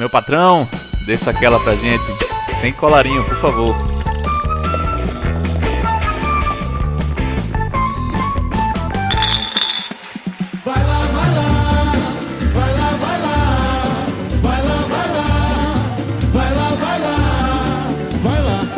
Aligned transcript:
Meu 0.00 0.08
patrão, 0.08 0.66
desça 1.04 1.30
aquela 1.30 1.60
pra 1.60 1.74
gente. 1.74 2.02
Sem 2.58 2.72
colarinho, 2.72 3.22
por 3.22 3.38
favor. 3.38 3.89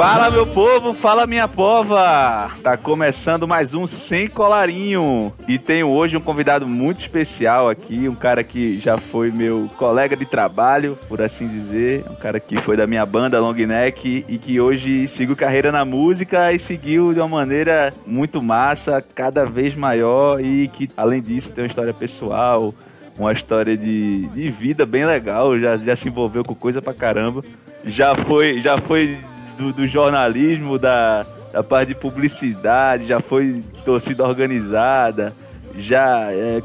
Fala 0.02 0.32
meu 0.32 0.44
povo, 0.44 0.92
fala 0.92 1.28
minha 1.28 1.46
pova! 1.46 2.50
Tá 2.60 2.76
começando 2.76 3.46
mais 3.46 3.72
um 3.72 3.86
Sem 3.86 4.26
Colarinho 4.26 5.32
e 5.46 5.60
tenho 5.60 5.88
hoje 5.88 6.16
um 6.16 6.20
convidado 6.20 6.66
muito 6.66 6.98
especial 6.98 7.68
aqui, 7.68 8.08
um 8.08 8.14
cara 8.16 8.42
que 8.42 8.80
já 8.80 8.98
foi 8.98 9.30
meu 9.30 9.70
colega 9.76 10.16
de 10.16 10.26
trabalho, 10.26 10.98
por 11.08 11.22
assim 11.22 11.46
dizer, 11.46 12.04
um 12.10 12.16
cara 12.16 12.40
que 12.40 12.56
foi 12.56 12.76
da 12.76 12.84
minha 12.84 13.06
banda 13.06 13.38
Long 13.38 13.52
Neck 13.54 14.24
e 14.28 14.38
que 14.38 14.60
hoje 14.60 15.06
seguiu 15.06 15.36
carreira 15.36 15.70
na 15.70 15.84
música 15.84 16.52
e 16.52 16.58
seguiu 16.58 17.14
de 17.14 17.20
uma 17.20 17.28
maneira 17.28 17.94
muito 18.04 18.42
massa, 18.42 19.00
cada 19.14 19.46
vez 19.46 19.76
maior 19.76 20.40
e 20.40 20.66
que 20.66 20.90
além 20.96 21.22
disso 21.22 21.52
tem 21.52 21.62
uma 21.62 21.70
história 21.70 21.94
pessoal, 21.94 22.74
uma 23.16 23.32
história 23.32 23.76
de, 23.76 24.26
de 24.26 24.50
vida 24.50 24.84
bem 24.84 25.04
legal, 25.04 25.56
já, 25.60 25.76
já 25.76 25.94
se 25.94 26.08
envolveu 26.08 26.42
com 26.42 26.56
coisa 26.56 26.82
pra 26.82 26.92
caramba. 26.92 27.44
Já 27.84 28.14
foi, 28.14 28.60
já 28.60 28.78
foi 28.78 29.18
do, 29.56 29.72
do 29.72 29.86
jornalismo, 29.86 30.78
da, 30.78 31.26
da 31.52 31.62
parte 31.62 31.88
de 31.88 31.94
publicidade, 31.94 33.06
já 33.06 33.20
foi 33.20 33.62
torcida 33.84 34.24
organizada, 34.24 35.34
já 35.76 36.30
é, 36.32 36.62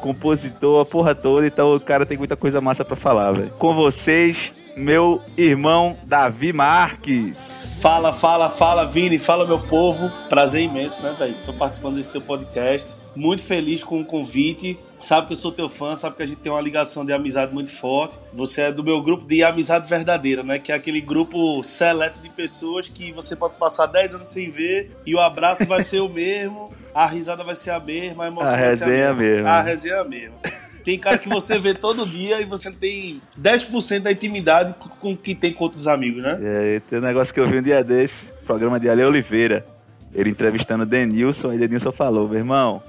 compositor, 0.00 0.80
a 0.80 0.84
porra 0.84 1.14
toda, 1.14 1.46
então 1.46 1.74
o 1.74 1.80
cara 1.80 2.06
tem 2.06 2.18
muita 2.18 2.36
coisa 2.36 2.60
massa 2.60 2.84
para 2.84 2.96
falar, 2.96 3.32
velho. 3.32 3.50
Com 3.58 3.74
vocês, 3.74 4.52
meu 4.80 5.20
irmão 5.36 5.96
Davi 6.04 6.52
Marques. 6.52 7.78
Fala, 7.80 8.12
fala, 8.12 8.50
fala, 8.50 8.84
Vini, 8.84 9.18
fala 9.18 9.46
meu 9.46 9.58
povo. 9.58 10.10
Prazer 10.28 10.62
imenso, 10.62 11.02
né, 11.02 11.14
velho? 11.18 11.34
Tô 11.46 11.52
participando 11.52 11.96
desse 11.96 12.10
teu 12.10 12.20
podcast. 12.20 12.94
Muito 13.16 13.42
feliz 13.44 13.82
com 13.82 14.00
o 14.00 14.04
convite. 14.04 14.78
Sabe 15.00 15.26
que 15.28 15.32
eu 15.32 15.36
sou 15.36 15.50
teu 15.50 15.66
fã, 15.66 15.96
sabe 15.96 16.16
que 16.16 16.22
a 16.22 16.26
gente 16.26 16.40
tem 16.42 16.52
uma 16.52 16.60
ligação 16.60 17.06
de 17.06 17.12
amizade 17.12 17.54
muito 17.54 17.74
forte. 17.74 18.18
Você 18.34 18.62
é 18.62 18.72
do 18.72 18.84
meu 18.84 19.00
grupo 19.00 19.26
de 19.26 19.42
amizade 19.42 19.88
verdadeira, 19.88 20.42
né? 20.42 20.58
Que 20.58 20.72
é 20.72 20.74
aquele 20.74 21.00
grupo 21.00 21.64
seleto 21.64 22.20
de 22.20 22.28
pessoas 22.28 22.90
que 22.90 23.10
você 23.12 23.34
pode 23.34 23.54
passar 23.54 23.86
10 23.86 24.16
anos 24.16 24.28
sem 24.28 24.50
ver 24.50 24.90
e 25.06 25.14
o 25.14 25.20
abraço 25.20 25.64
vai 25.64 25.80
ser 25.82 26.00
o 26.00 26.08
mesmo, 26.08 26.70
a 26.94 27.06
risada 27.06 27.42
vai 27.42 27.54
ser 27.56 27.70
a 27.70 27.80
mesma, 27.80 28.24
a 28.24 28.26
emoção 28.26 28.52
A 28.54 28.56
vai 28.58 28.76
ser 28.76 28.84
a 28.84 28.86
resenha 28.86 29.14
mesma. 29.14 29.22
mesmo. 29.22 29.48
A 29.48 29.62
resenha 29.62 29.94
é 29.94 30.00
a 30.00 30.04
mesma. 30.04 30.36
Tem 30.80 30.98
cara 30.98 31.18
que 31.18 31.28
você 31.28 31.58
vê 31.58 31.74
todo 31.74 32.06
dia 32.06 32.40
e 32.40 32.44
você 32.44 32.70
tem 32.70 33.20
10% 33.40 34.00
da 34.00 34.12
intimidade 34.12 34.74
com 34.98 35.16
que 35.16 35.34
tem 35.34 35.52
com 35.52 35.64
outros 35.64 35.86
amigos, 35.86 36.22
né? 36.22 36.38
É, 36.42 36.80
tem 36.88 36.98
um 36.98 37.02
negócio 37.02 37.32
que 37.32 37.40
eu 37.40 37.48
vi 37.48 37.58
um 37.58 37.62
dia 37.62 37.84
desse, 37.84 38.24
programa 38.46 38.80
de 38.80 38.88
Ale 38.88 39.04
Oliveira. 39.04 39.64
Ele 40.12 40.30
entrevistando 40.30 40.82
o 40.82 40.86
Denilson, 40.86 41.50
aí 41.50 41.58
Denilson 41.58 41.92
falou, 41.92 42.28
meu 42.28 42.38
irmão. 42.38 42.82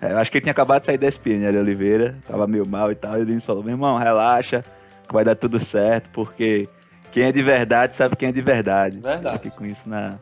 é, 0.00 0.12
eu 0.12 0.18
acho 0.18 0.30
que 0.30 0.38
ele 0.38 0.42
tinha 0.42 0.52
acabado 0.52 0.80
de 0.80 0.86
sair 0.86 0.98
da 0.98 1.08
SPN, 1.08 1.46
Ale 1.46 1.58
Oliveira, 1.58 2.16
tava 2.26 2.46
meio 2.46 2.68
mal 2.68 2.92
e 2.92 2.94
tal. 2.94 3.18
E 3.18 3.22
o 3.22 3.24
Denilson 3.24 3.46
falou, 3.46 3.62
meu 3.62 3.72
irmão, 3.72 3.96
relaxa, 3.96 4.62
que 5.06 5.12
vai 5.14 5.24
dar 5.24 5.34
tudo 5.34 5.58
certo, 5.58 6.10
porque 6.10 6.68
quem 7.10 7.24
é 7.24 7.32
de 7.32 7.42
verdade 7.42 7.96
sabe 7.96 8.14
quem 8.16 8.28
é 8.28 8.32
de 8.32 8.42
verdade. 8.42 8.98
Verdade. 8.98 9.36
Fiquei 9.36 9.50
com 9.50 9.66
isso 9.66 9.88
na, 9.88 10.18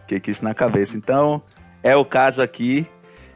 fiquei 0.00 0.20
com 0.20 0.30
isso 0.30 0.44
na 0.44 0.54
cabeça. 0.54 0.96
Então, 0.96 1.42
é 1.82 1.96
o 1.96 2.04
caso 2.04 2.42
aqui. 2.42 2.86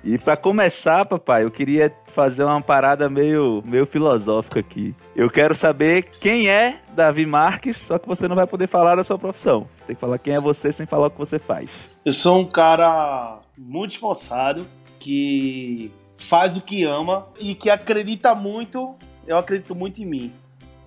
E 0.06 0.16
pra 0.18 0.36
começar, 0.36 1.04
papai, 1.04 1.42
eu 1.42 1.50
queria 1.50 1.92
fazer 2.06 2.44
uma 2.44 2.62
parada 2.62 3.10
meio, 3.10 3.60
meio 3.66 3.84
filosófica 3.84 4.60
aqui. 4.60 4.94
Eu 5.16 5.28
quero 5.28 5.52
saber 5.56 6.04
quem 6.20 6.48
é 6.48 6.80
Davi 6.94 7.26
Marques, 7.26 7.78
só 7.78 7.98
que 7.98 8.06
você 8.06 8.28
não 8.28 8.36
vai 8.36 8.46
poder 8.46 8.68
falar 8.68 8.94
da 8.94 9.02
sua 9.02 9.18
profissão. 9.18 9.66
Você 9.74 9.84
tem 9.84 9.96
que 9.96 10.00
falar 10.00 10.16
quem 10.18 10.34
é 10.34 10.40
você 10.40 10.72
sem 10.72 10.86
falar 10.86 11.08
o 11.08 11.10
que 11.10 11.18
você 11.18 11.40
faz. 11.40 11.68
Eu 12.04 12.12
sou 12.12 12.38
um 12.38 12.44
cara 12.44 13.40
muito 13.58 13.94
esforçado, 13.94 14.64
que 15.00 15.90
faz 16.16 16.56
o 16.56 16.60
que 16.60 16.84
ama 16.84 17.26
e 17.40 17.56
que 17.56 17.68
acredita 17.68 18.32
muito, 18.32 18.94
eu 19.26 19.36
acredito 19.36 19.74
muito 19.74 20.00
em 20.00 20.06
mim. 20.06 20.32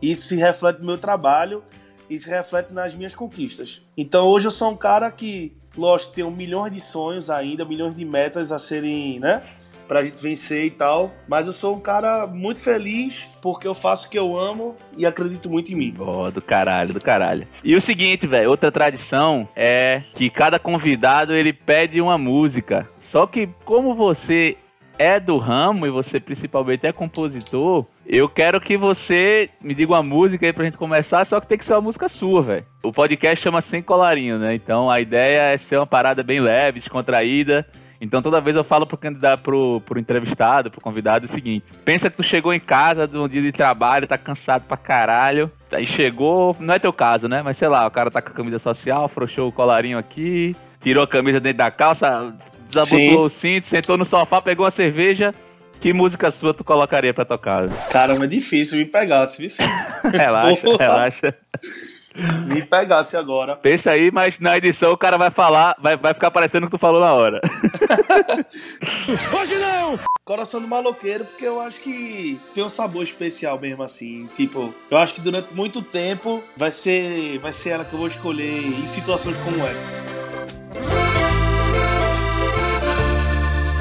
Isso 0.02 0.30
se 0.30 0.38
reflete 0.38 0.80
no 0.80 0.86
meu 0.86 0.98
trabalho 0.98 1.62
e 2.10 2.18
se 2.18 2.30
reflete 2.30 2.74
nas 2.74 2.96
minhas 2.96 3.14
conquistas. 3.14 3.86
Então 3.98 4.28
hoje 4.28 4.48
eu 4.48 4.52
sou 4.52 4.72
um 4.72 4.78
cara 4.78 5.12
que, 5.12 5.58
lógico, 5.78 6.16
tenho 6.16 6.32
milhões 6.32 6.72
de 6.72 6.80
sonhos 6.80 7.30
ainda, 7.30 7.66
milhões 7.66 7.96
de 7.96 8.06
metas 8.06 8.52
a 8.52 8.60
serem, 8.60 9.20
né? 9.20 9.42
Pra 9.88 10.04
gente 10.04 10.22
vencer 10.22 10.66
e 10.66 10.72
tal. 10.72 11.12
Mas 11.28 11.48
eu 11.48 11.54
sou 11.54 11.76
um 11.76 11.80
cara 11.80 12.28
muito 12.28 12.62
feliz 12.62 13.28
porque 13.42 13.68
eu 13.68 13.74
faço 13.74 14.08
o 14.08 14.10
que 14.12 14.20
eu 14.20 14.38
amo 14.38 14.76
e 14.96 15.06
acredito 15.06 15.50
muito 15.50 15.72
em 15.72 15.76
mim. 15.76 15.96
Ó, 16.00 16.30
do 16.30 16.42
caralho, 16.42 16.94
do 16.94 17.00
caralho. 17.00 17.48
E 17.64 17.76
o 17.76 17.82
seguinte, 17.82 18.28
velho, 18.28 18.52
outra 18.52 18.72
tradição 18.72 19.50
é 19.56 20.04
que 20.14 20.30
cada 20.30 20.60
convidado 20.60 21.34
ele 21.34 21.52
pede 21.52 22.00
uma 22.00 22.20
música. 22.20 22.88
Só 23.00 23.26
que 23.26 23.50
como 23.66 23.96
você 23.96 24.58
é 25.00 25.18
do 25.20 25.38
ramo 25.38 25.88
e 25.88 25.90
você 25.90 26.20
principalmente 26.20 26.86
é 26.86 26.92
compositor, 26.92 27.86
eu 28.12 28.28
quero 28.28 28.60
que 28.60 28.76
você 28.76 29.52
me 29.62 29.76
diga 29.76 29.94
uma 29.94 30.02
música 30.02 30.44
aí 30.44 30.52
pra 30.52 30.66
gente 30.66 30.78
começar, 30.78 31.24
só 31.26 31.40
que 31.40 31.46
tem 31.46 31.60
que 31.60 31.64
ser 31.64 31.74
uma 31.74 31.82
música 31.82 32.10
sua, 32.10 32.42
velho. 32.42 32.66
O 32.82 32.92
podcast 32.92 33.40
chama 33.40 33.62
Sem 33.62 33.84
Colarinho, 33.84 34.40
né? 34.40 34.56
Então 34.56 34.90
a 34.90 35.00
ideia 35.00 35.54
é 35.54 35.58
ser 35.60 35.78
uma 35.78 35.86
parada 35.86 36.24
bem 36.24 36.42
leve, 36.42 36.80
descontraída. 36.80 37.68
Então 38.02 38.20
toda 38.20 38.42
vez 38.42 38.56
eu 38.56 38.64
falo 38.64 38.88
pro 38.88 38.98
candidato, 38.98 39.44
pro, 39.44 39.80
pro 39.82 40.00
entrevistado, 40.00 40.72
pro 40.72 40.82
convidado 40.82 41.28
o 41.28 41.30
seguinte: 41.30 41.68
pensa 41.86 42.10
que 42.10 42.18
tu 42.18 42.24
chegou 42.24 42.52
em 42.52 42.60
casa 42.60 43.08
de 43.08 43.16
um 43.16 43.28
dia 43.28 43.44
de 43.44 43.52
trabalho, 43.52 44.08
tá 44.08 44.18
cansado 44.18 44.64
pra 44.68 44.76
caralho. 44.76 45.52
Aí 45.72 45.86
chegou, 45.86 46.58
não 46.60 46.74
é 46.74 46.80
teu 46.80 46.92
caso, 46.92 47.28
né? 47.28 47.44
Mas 47.44 47.58
sei 47.58 47.68
lá, 47.68 47.86
o 47.86 47.92
cara 47.92 48.10
tá 48.10 48.24
com 48.24 48.32
a 48.32 48.34
camisa 48.34 48.58
social, 48.58 49.04
afrouxou 49.04 49.50
o 49.50 49.52
colarinho 49.52 50.00
aqui, 50.00 50.56
tirou 50.82 51.04
a 51.04 51.08
camisa 51.08 51.40
dentro 51.40 51.60
da 51.60 51.70
calça, 51.70 52.34
desabotoou 52.68 53.12
Sim. 53.12 53.26
o 53.26 53.30
cinto, 53.30 53.68
sentou 53.68 53.98
no 53.98 54.06
sofá, 54.06 54.42
pegou 54.42 54.66
uma 54.66 54.72
cerveja. 54.72 55.32
Que 55.80 55.94
música 55.94 56.30
sua 56.30 56.54
tu 56.54 56.64
colocaria 56.64 57.14
pra 57.14 57.24
tocar? 57.24 57.70
Caramba, 57.90 58.26
é 58.26 58.28
difícil 58.28 58.78
me 58.78 58.86
pegasse, 58.86 59.38
viu? 59.40 59.50
relaxa, 60.12 60.62
Porra. 60.62 60.78
relaxa. 60.84 61.36
me 62.48 62.62
pegasse 62.62 63.16
agora. 63.16 63.56
Pensa 63.56 63.92
aí, 63.92 64.12
mas 64.12 64.40
na 64.40 64.58
edição 64.58 64.92
o 64.92 64.98
cara 64.98 65.18
vai 65.18 65.32
falar, 65.32 65.76
vai, 65.82 65.96
vai 65.96 66.14
ficar 66.14 66.32
parecendo 66.32 66.66
o 66.66 66.70
que 66.70 66.76
tu 66.76 66.80
falou 66.80 67.00
na 67.00 67.14
hora. 67.14 67.40
Coração 70.26 70.62
do 70.62 70.68
Maloqueiro, 70.68 71.26
porque 71.26 71.46
eu 71.46 71.60
acho 71.60 71.80
que 71.80 72.40
tem 72.54 72.64
um 72.64 72.70
sabor 72.70 73.02
especial 73.04 73.58
mesmo 73.60 73.82
assim. 73.82 74.28
Tipo, 74.36 74.74
eu 74.92 74.98
acho 74.98 75.16
que 75.16 75.22
durante 75.22 75.54
muito 75.56 75.82
tempo 75.82 76.44
vai 76.56 76.72
ser, 76.72 77.40
vai 77.40 77.52
ser 77.54 77.70
ela 77.72 77.86
que 77.86 77.94
eu 77.94 78.00
vou 78.00 78.08
escolher 78.08 78.64
em 78.64 78.86
situações 78.86 79.36
como 79.38 79.66
essa. 79.66 80.29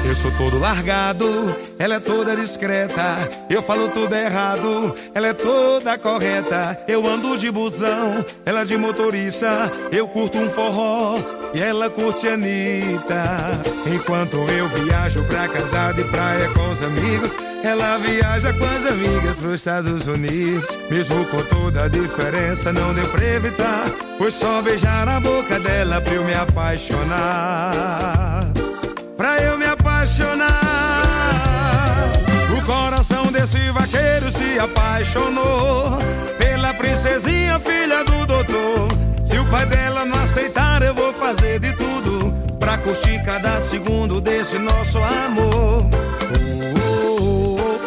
Eu 0.09 0.15
sou 0.15 0.31
todo 0.31 0.57
largado, 0.57 1.55
ela 1.77 1.97
é 1.97 1.99
toda 1.99 2.35
discreta. 2.35 3.29
Eu 3.47 3.61
falo 3.61 3.89
tudo 3.89 4.15
errado, 4.15 4.95
ela 5.13 5.27
é 5.27 5.33
toda 5.33 5.99
correta. 5.99 6.83
Eu 6.87 7.05
ando 7.05 7.37
de 7.37 7.51
busão, 7.51 8.25
ela 8.43 8.63
de 8.63 8.75
motorista. 8.75 9.71
Eu 9.91 10.07
curto 10.07 10.39
um 10.39 10.49
forró 10.49 11.19
e 11.53 11.61
ela 11.61 11.91
curte 11.91 12.27
Anitta. 12.27 13.23
Enquanto 13.85 14.37
eu 14.37 14.67
viajo 14.69 15.23
pra 15.25 15.47
casa 15.47 15.91
de 15.91 16.03
praia 16.05 16.49
com 16.55 16.71
os 16.71 16.81
amigos, 16.81 17.37
ela 17.63 17.99
viaja 17.99 18.51
com 18.51 18.65
as 18.65 18.87
amigas 18.87 19.35
pros 19.35 19.53
Estados 19.53 20.07
Unidos. 20.07 20.75
Mesmo 20.89 21.23
com 21.25 21.43
toda 21.43 21.83
a 21.83 21.87
diferença, 21.87 22.73
não 22.73 22.95
deu 22.95 23.07
pra 23.09 23.23
evitar. 23.23 23.85
Foi 24.17 24.31
só 24.31 24.59
beijar 24.59 25.07
a 25.07 25.19
boca 25.19 25.59
dela 25.59 26.01
pra 26.01 26.15
eu 26.15 26.25
me 26.25 26.33
apaixonar 26.33 28.49
pra 29.19 29.37
eu 29.43 29.57
me 29.57 29.65
apaixonar. 29.65 29.78
O 32.57 32.61
coração 32.65 33.23
desse 33.33 33.69
vaqueiro 33.71 34.31
se 34.31 34.57
apaixonou 34.57 35.97
pela 36.37 36.73
princesinha, 36.73 37.59
filha 37.59 38.05
do 38.05 38.25
doutor. 38.25 38.87
Se 39.25 39.37
o 39.37 39.45
pai 39.47 39.65
dela 39.65 40.05
não 40.05 40.17
aceitar, 40.17 40.81
eu 40.83 40.95
vou 40.95 41.13
fazer 41.13 41.59
de 41.59 41.73
tudo 41.73 42.33
pra 42.61 42.77
curtir 42.77 43.21
cada 43.25 43.59
segundo 43.59 44.21
desse 44.21 44.57
nosso 44.57 44.99
amor. 44.99 45.89
Oh, 46.77 47.17
oh, 47.19 47.59
oh, 47.59 47.79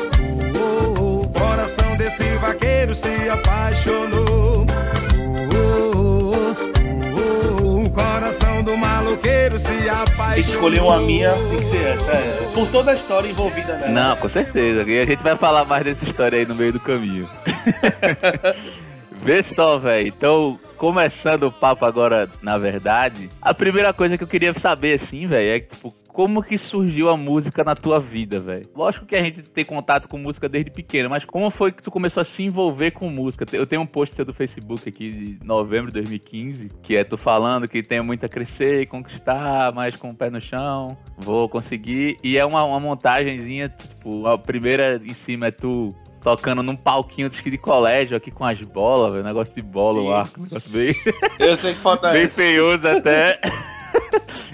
oh, 0.55 1.01
oh. 1.01 1.23
O 1.23 1.29
coração 1.33 1.97
desse 1.97 2.25
vaqueiro 2.37 2.95
se 2.95 3.31
apaixonou. 3.31 4.67
O 8.33 8.35
coração 8.35 8.63
do 8.63 8.75
maloqueiro 8.79 9.59
se 9.59 9.91
apaixonou. 9.91 10.33
Que 10.33 10.41
escolher 10.41 10.81
uma 10.81 11.01
minha, 11.01 11.33
tem 11.51 11.59
que 11.59 11.67
ser 11.67 11.87
essa. 11.87 12.13
É. 12.13 12.51
Por 12.55 12.67
toda 12.69 12.93
a 12.93 12.95
história 12.95 13.29
envolvida 13.29 13.77
nela. 13.77 13.91
Não, 13.91 14.17
com 14.17 14.27
certeza. 14.27 14.91
E 14.91 15.01
a 15.01 15.05
gente 15.05 15.23
vai 15.23 15.37
falar 15.37 15.67
mais 15.67 15.85
dessa 15.85 16.03
história 16.03 16.39
aí 16.39 16.47
no 16.47 16.55
meio 16.55 16.73
do 16.73 16.81
caminho. 16.81 17.29
Vê 19.23 19.43
só, 19.43 19.79
velho. 19.79 20.09
Então, 20.09 20.59
começando 20.79 21.43
o 21.43 21.53
papo 21.53 21.85
agora, 21.85 22.27
na 22.41 22.57
verdade, 22.57 23.29
a 23.41 23.53
primeira 23.53 23.93
coisa 23.93 24.17
que 24.17 24.25
eu 24.25 24.29
queria 24.29 24.55
saber, 24.55 24.95
assim, 24.95 25.27
velho, 25.27 25.57
é 25.57 25.61
tipo, 25.61 25.95
como 26.13 26.43
que 26.43 26.59
surgiu 26.59 27.09
a 27.09 27.17
música 27.17 27.65
na 27.65 27.75
tua 27.75 27.99
vida, 27.99 28.39
velho? 28.39 28.65
Lógico 28.75 29.07
que 29.07 29.17
a 29.17 29.25
gente 29.25 29.43
tem 29.43 29.65
contato 29.65 30.09
com 30.09 30.19
música 30.19 30.49
desde 30.49 30.71
pequeno, 30.71 31.09
mas 31.09 31.25
como 31.25 31.51
foi 31.51 31.73
que 31.73 31.83
tu 31.83 31.91
começou 31.91 32.21
a 32.21 32.25
se 32.25 32.43
envolver 32.43 32.91
com 32.91 33.09
música? 33.09 33.47
Eu 33.53 33.67
tenho 33.67 33.83
um 33.83 33.87
post 33.87 34.23
do 34.23 34.35
Facebook 34.35 34.89
aqui 34.89 35.11
de 35.11 35.45
novembro 35.45 35.91
de 35.91 35.95
2015, 36.01 36.71
que 36.83 36.97
é 36.97 37.03
tu 37.03 37.17
falando 37.17 37.67
que 37.67 37.83
tem 37.83 38.03
muito 38.03 38.27
a 38.27 38.29
crescer 38.29 38.83
e 38.83 38.87
conquistar, 38.87 39.73
mas 39.73 39.97
com 39.97 40.11
o 40.11 40.15
pé 40.15 40.29
no 40.29 40.41
chão, 40.41 40.97
vou 41.17 41.49
conseguir. 41.49 42.17
E 42.23 42.37
é 42.37 42.45
uma, 42.45 42.63
uma 42.63 42.79
montagenzinha, 42.79 43.69
tipo, 43.69 44.27
a 44.27 44.37
primeira 44.37 45.01
em 45.03 45.15
cima 45.15 45.47
é 45.47 45.51
tu 45.51 45.95
tocando 46.21 46.63
num 46.63 46.77
palquinho 46.77 47.29
de 47.29 47.59
colégio 47.59 48.17
aqui 48.17 48.31
com 48.31 48.45
as 48.45 48.61
bolas, 48.61 49.13
velho. 49.13 49.25
Negócio 49.25 49.55
de 49.55 49.63
bola, 49.63 50.01
o 50.01 50.13
arco, 50.13 50.41
negócio 50.41 50.71
bem. 50.71 50.95
Eu 51.39 51.57
sei 51.57 51.75
que 51.75 51.81
falta 51.81 52.13
Bem 52.13 52.29
feioso 52.29 52.87
até. 52.87 53.41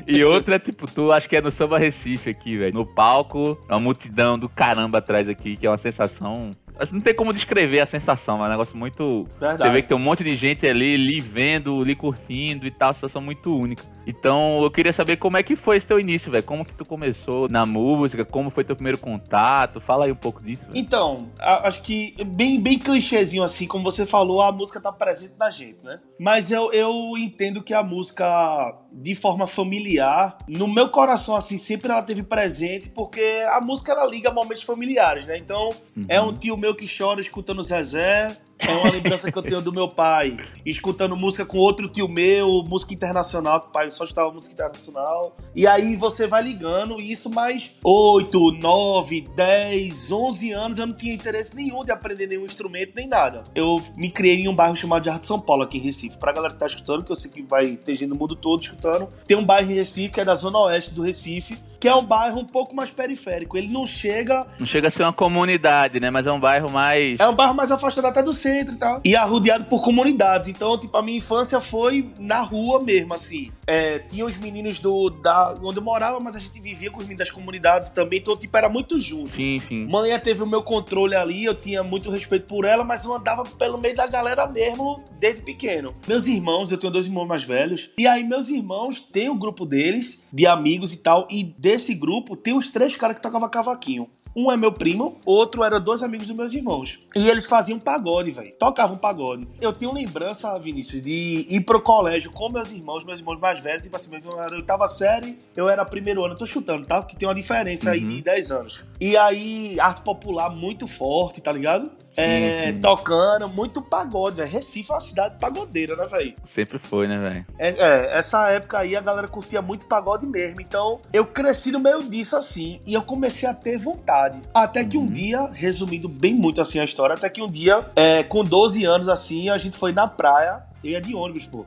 e 0.06 0.24
outra, 0.24 0.58
tipo, 0.58 0.86
tu 0.86 1.12
acho 1.12 1.28
que 1.28 1.36
é 1.36 1.40
no 1.40 1.50
Samba 1.50 1.78
Recife 1.78 2.30
aqui, 2.30 2.56
velho. 2.56 2.74
No 2.74 2.86
palco, 2.86 3.58
uma 3.68 3.80
multidão 3.80 4.38
do 4.38 4.48
caramba 4.48 4.98
atrás 4.98 5.28
aqui, 5.28 5.56
que 5.56 5.66
é 5.66 5.70
uma 5.70 5.78
sensação 5.78 6.50
Assim, 6.78 6.94
não 6.94 7.00
tem 7.00 7.14
como 7.14 7.32
descrever 7.32 7.80
a 7.80 7.86
sensação, 7.86 8.42
é 8.44 8.46
um 8.46 8.50
negócio 8.50 8.76
muito. 8.76 9.26
Verdade. 9.38 9.62
Você 9.62 9.70
vê 9.70 9.82
que 9.82 9.88
tem 9.88 9.96
um 9.96 10.00
monte 10.00 10.22
de 10.22 10.36
gente 10.36 10.66
ali, 10.66 10.94
ali 10.94 11.20
vendo, 11.20 11.82
ali 11.82 11.94
curtindo 11.94 12.66
e 12.66 12.70
tal, 12.70 12.94
sensação 12.94 13.20
muito 13.20 13.54
única. 13.54 13.84
Então 14.06 14.62
eu 14.62 14.70
queria 14.70 14.92
saber 14.92 15.16
como 15.16 15.36
é 15.36 15.42
que 15.42 15.54
foi 15.54 15.76
esse 15.76 15.86
teu 15.86 16.00
início, 16.00 16.32
velho. 16.32 16.42
Como 16.42 16.64
que 16.64 16.72
tu 16.72 16.84
começou 16.84 17.46
na 17.48 17.66
música, 17.66 18.24
como 18.24 18.48
foi 18.48 18.64
teu 18.64 18.74
primeiro 18.74 18.96
contato? 18.96 19.80
Fala 19.80 20.06
aí 20.06 20.12
um 20.12 20.16
pouco 20.16 20.42
disso. 20.42 20.64
Véio. 20.64 20.78
Então, 20.78 21.28
acho 21.38 21.82
que 21.82 22.14
bem, 22.24 22.58
bem 22.58 22.78
clichêzinho 22.78 23.42
assim, 23.42 23.66
como 23.66 23.84
você 23.84 24.06
falou, 24.06 24.40
a 24.40 24.50
música 24.50 24.80
tá 24.80 24.90
presente 24.90 25.34
na 25.38 25.50
gente, 25.50 25.78
né? 25.82 26.00
Mas 26.18 26.50
eu, 26.50 26.72
eu 26.72 27.18
entendo 27.18 27.62
que 27.62 27.74
a 27.74 27.82
música, 27.82 28.78
de 28.90 29.14
forma 29.14 29.46
familiar, 29.46 30.38
no 30.48 30.66
meu 30.66 30.88
coração, 30.88 31.36
assim, 31.36 31.58
sempre 31.58 31.92
ela 31.92 32.02
teve 32.02 32.22
presente, 32.22 32.88
porque 32.88 33.44
a 33.52 33.60
música 33.60 33.92
ela 33.92 34.06
liga 34.06 34.30
momentos 34.30 34.62
familiares, 34.62 35.26
né? 35.26 35.36
Então, 35.36 35.68
uhum. 35.94 36.04
é 36.08 36.20
um 36.20 36.32
tio 36.32 36.56
meu 36.56 36.67
meu 36.68 36.74
que 36.74 36.86
chora 36.86 37.18
escutando 37.18 37.64
Zezé, 37.64 38.36
é 38.58 38.72
uma 38.72 38.90
lembrança 38.90 39.30
que 39.30 39.38
eu 39.38 39.42
tenho 39.42 39.60
do 39.60 39.72
meu 39.72 39.88
pai, 39.88 40.36
escutando 40.64 41.16
música 41.16 41.44
com 41.44 41.58
outro 41.58 41.88
tio 41.88 42.08
meu, 42.08 42.62
música 42.66 42.92
internacional, 42.92 43.60
que 43.60 43.68
o 43.68 43.70
pai 43.70 43.90
só 43.90 44.04
escutava 44.04 44.32
música 44.32 44.54
internacional. 44.54 45.36
E 45.54 45.66
aí 45.66 45.96
você 45.96 46.26
vai 46.26 46.42
ligando, 46.42 47.00
e 47.00 47.12
isso 47.12 47.30
mais 47.30 47.70
8, 47.84 48.52
9, 48.52 49.28
10, 49.34 50.10
11 50.10 50.52
anos, 50.52 50.78
eu 50.78 50.86
não 50.86 50.94
tinha 50.94 51.14
interesse 51.14 51.54
nenhum 51.54 51.84
de 51.84 51.92
aprender 51.92 52.26
nenhum 52.26 52.44
instrumento, 52.44 52.92
nem 52.96 53.06
nada. 53.06 53.44
Eu 53.54 53.80
me 53.96 54.10
criei 54.10 54.42
em 54.42 54.48
um 54.48 54.54
bairro 54.54 54.76
chamado 54.76 55.02
de 55.02 55.10
Arte 55.10 55.26
São 55.26 55.40
Paulo, 55.40 55.62
aqui 55.62 55.78
em 55.78 55.82
Recife. 55.82 56.18
Pra 56.18 56.32
galera 56.32 56.54
que 56.54 56.60
tá 56.60 56.66
escutando, 56.66 57.04
que 57.04 57.12
eu 57.12 57.16
sei 57.16 57.30
que 57.30 57.42
vai 57.42 57.76
ter 57.76 57.94
gente 57.94 58.08
no 58.08 58.16
mundo 58.16 58.34
todo 58.34 58.60
escutando, 58.62 59.08
tem 59.26 59.36
um 59.36 59.44
bairro 59.44 59.70
em 59.70 59.74
Recife, 59.74 60.12
que 60.12 60.20
é 60.20 60.24
da 60.24 60.34
zona 60.34 60.58
oeste 60.58 60.92
do 60.92 61.02
Recife, 61.02 61.58
que 61.78 61.86
é 61.86 61.94
um 61.94 62.04
bairro 62.04 62.40
um 62.40 62.44
pouco 62.44 62.74
mais 62.74 62.90
periférico. 62.90 63.56
Ele 63.56 63.68
não 63.68 63.86
chega... 63.86 64.46
Não 64.58 64.66
chega 64.66 64.88
a 64.88 64.90
ser 64.90 65.04
uma 65.04 65.12
comunidade, 65.12 66.00
né? 66.00 66.10
Mas 66.10 66.26
é 66.26 66.32
um 66.32 66.40
bairro 66.40 66.68
mais... 66.70 67.20
É 67.20 67.28
um 67.28 67.34
bairro 67.34 67.54
mais 67.54 67.70
afastado 67.70 68.06
até 68.06 68.20
do 68.20 68.32
centro 68.32 68.47
centro 68.48 68.74
e 68.74 68.78
tal. 68.78 69.00
E 69.04 69.16
arrodeado 69.16 69.64
por 69.64 69.82
comunidades. 69.82 70.48
Então, 70.48 70.78
tipo, 70.78 70.96
a 70.96 71.02
minha 71.02 71.18
infância 71.18 71.60
foi 71.60 72.12
na 72.18 72.40
rua 72.40 72.82
mesmo, 72.82 73.14
assim. 73.14 73.52
É, 73.66 73.98
tinha 73.98 74.24
os 74.24 74.38
meninos 74.38 74.78
do 74.78 75.10
da 75.10 75.54
onde 75.62 75.78
eu 75.78 75.82
morava, 75.82 76.18
mas 76.20 76.34
a 76.34 76.38
gente 76.38 76.60
vivia 76.60 76.90
com 76.90 76.98
os 76.98 77.04
meninos 77.04 77.18
das 77.18 77.30
comunidades 77.30 77.90
também. 77.90 78.18
Então, 78.18 78.36
tipo, 78.36 78.56
era 78.56 78.68
muito 78.68 79.00
junto. 79.00 79.28
Sim, 79.28 79.58
sim. 79.58 79.86
Manhã 79.86 80.18
teve 80.18 80.42
o 80.42 80.46
meu 80.46 80.62
controle 80.62 81.14
ali, 81.14 81.44
eu 81.44 81.54
tinha 81.54 81.82
muito 81.82 82.10
respeito 82.10 82.46
por 82.46 82.64
ela, 82.64 82.84
mas 82.84 83.04
eu 83.04 83.14
andava 83.14 83.44
pelo 83.44 83.78
meio 83.78 83.94
da 83.94 84.06
galera 84.06 84.46
mesmo 84.46 85.02
desde 85.18 85.42
pequeno. 85.42 85.94
Meus 86.06 86.26
irmãos, 86.26 86.72
eu 86.72 86.78
tenho 86.78 86.92
dois 86.92 87.06
irmãos 87.06 87.26
mais 87.26 87.44
velhos. 87.44 87.90
E 87.98 88.06
aí, 88.06 88.24
meus 88.24 88.48
irmãos 88.48 89.00
têm 89.00 89.28
o 89.28 89.32
um 89.32 89.38
grupo 89.38 89.66
deles, 89.66 90.26
de 90.32 90.46
amigos 90.46 90.92
e 90.92 90.98
tal. 90.98 91.26
E 91.30 91.44
desse 91.44 91.94
grupo, 91.94 92.36
tem 92.36 92.56
os 92.56 92.68
três 92.68 92.96
caras 92.96 93.16
que 93.16 93.22
tocavam 93.22 93.48
cavaquinho. 93.48 94.08
Um 94.38 94.52
é 94.52 94.56
meu 94.56 94.70
primo, 94.70 95.18
outro 95.26 95.64
era 95.64 95.80
dois 95.80 96.00
amigos 96.00 96.28
dos 96.28 96.36
meus 96.36 96.54
irmãos. 96.54 97.00
E 97.16 97.28
eles 97.28 97.44
faziam 97.44 97.76
pagode, 97.76 98.30
velho. 98.30 98.52
Tocavam 98.56 98.96
pagode. 98.96 99.48
Eu 99.60 99.72
tenho 99.72 99.92
lembrança, 99.92 100.56
Vinícius, 100.60 101.02
de 101.02 101.44
ir 101.48 101.60
pro 101.62 101.82
colégio 101.82 102.30
com 102.30 102.48
meus 102.48 102.70
irmãos, 102.70 103.04
meus 103.04 103.18
irmãos 103.18 103.40
mais 103.40 103.60
velhos, 103.60 103.82
tipo 103.82 103.96
assim, 103.96 104.12
eu 104.14 104.40
era 104.40 104.54
oitava 104.54 104.86
série, 104.86 105.36
eu 105.56 105.68
era 105.68 105.84
primeiro 105.84 106.24
ano. 106.24 106.34
Eu 106.34 106.38
tô 106.38 106.46
chutando, 106.46 106.86
tá? 106.86 107.02
Porque 107.02 107.16
tem 107.16 107.26
uma 107.26 107.34
diferença 107.34 107.88
uhum. 107.88 107.94
aí 107.94 108.00
de 108.00 108.22
10 108.22 108.50
anos. 108.52 108.86
E 109.00 109.16
aí, 109.16 109.78
arte 109.78 110.02
popular 110.02 110.50
muito 110.50 110.88
forte, 110.88 111.40
tá 111.40 111.52
ligado? 111.52 111.90
É, 112.16 112.72
tocando, 112.72 113.48
muito 113.48 113.80
pagode, 113.80 114.38
velho. 114.38 114.50
Recife 114.50 114.90
é 114.90 114.94
uma 114.94 115.00
cidade 115.00 115.36
pagodeira, 115.38 115.94
né, 115.94 116.04
velho? 116.06 116.34
Sempre 116.42 116.76
foi, 116.76 117.06
né, 117.06 117.16
velho? 117.16 117.46
É, 117.56 117.68
é, 117.68 118.18
essa 118.18 118.48
época 118.48 118.78
aí 118.78 118.96
a 118.96 119.00
galera 119.00 119.28
curtia 119.28 119.62
muito 119.62 119.86
pagode 119.86 120.26
mesmo. 120.26 120.60
Então, 120.60 121.00
eu 121.12 121.24
cresci 121.24 121.70
no 121.70 121.78
meio 121.78 122.02
disso 122.02 122.36
assim, 122.36 122.80
e 122.84 122.92
eu 122.92 123.02
comecei 123.02 123.48
a 123.48 123.54
ter 123.54 123.78
vontade. 123.78 124.40
Até 124.52 124.84
que 124.84 124.98
um 124.98 125.02
uhum. 125.02 125.06
dia, 125.06 125.48
resumindo 125.52 126.08
bem 126.08 126.34
muito 126.34 126.60
assim 126.60 126.80
a 126.80 126.84
história, 126.84 127.14
até 127.14 127.30
que 127.30 127.40
um 127.40 127.48
dia, 127.48 127.88
é, 127.94 128.24
com 128.24 128.42
12 128.42 128.84
anos 128.84 129.08
assim, 129.08 129.48
a 129.48 129.58
gente 129.58 129.78
foi 129.78 129.92
na 129.92 130.08
praia, 130.08 130.64
eu 130.82 130.90
ia 130.90 131.00
de 131.00 131.14
ônibus, 131.14 131.46
pô 131.46 131.64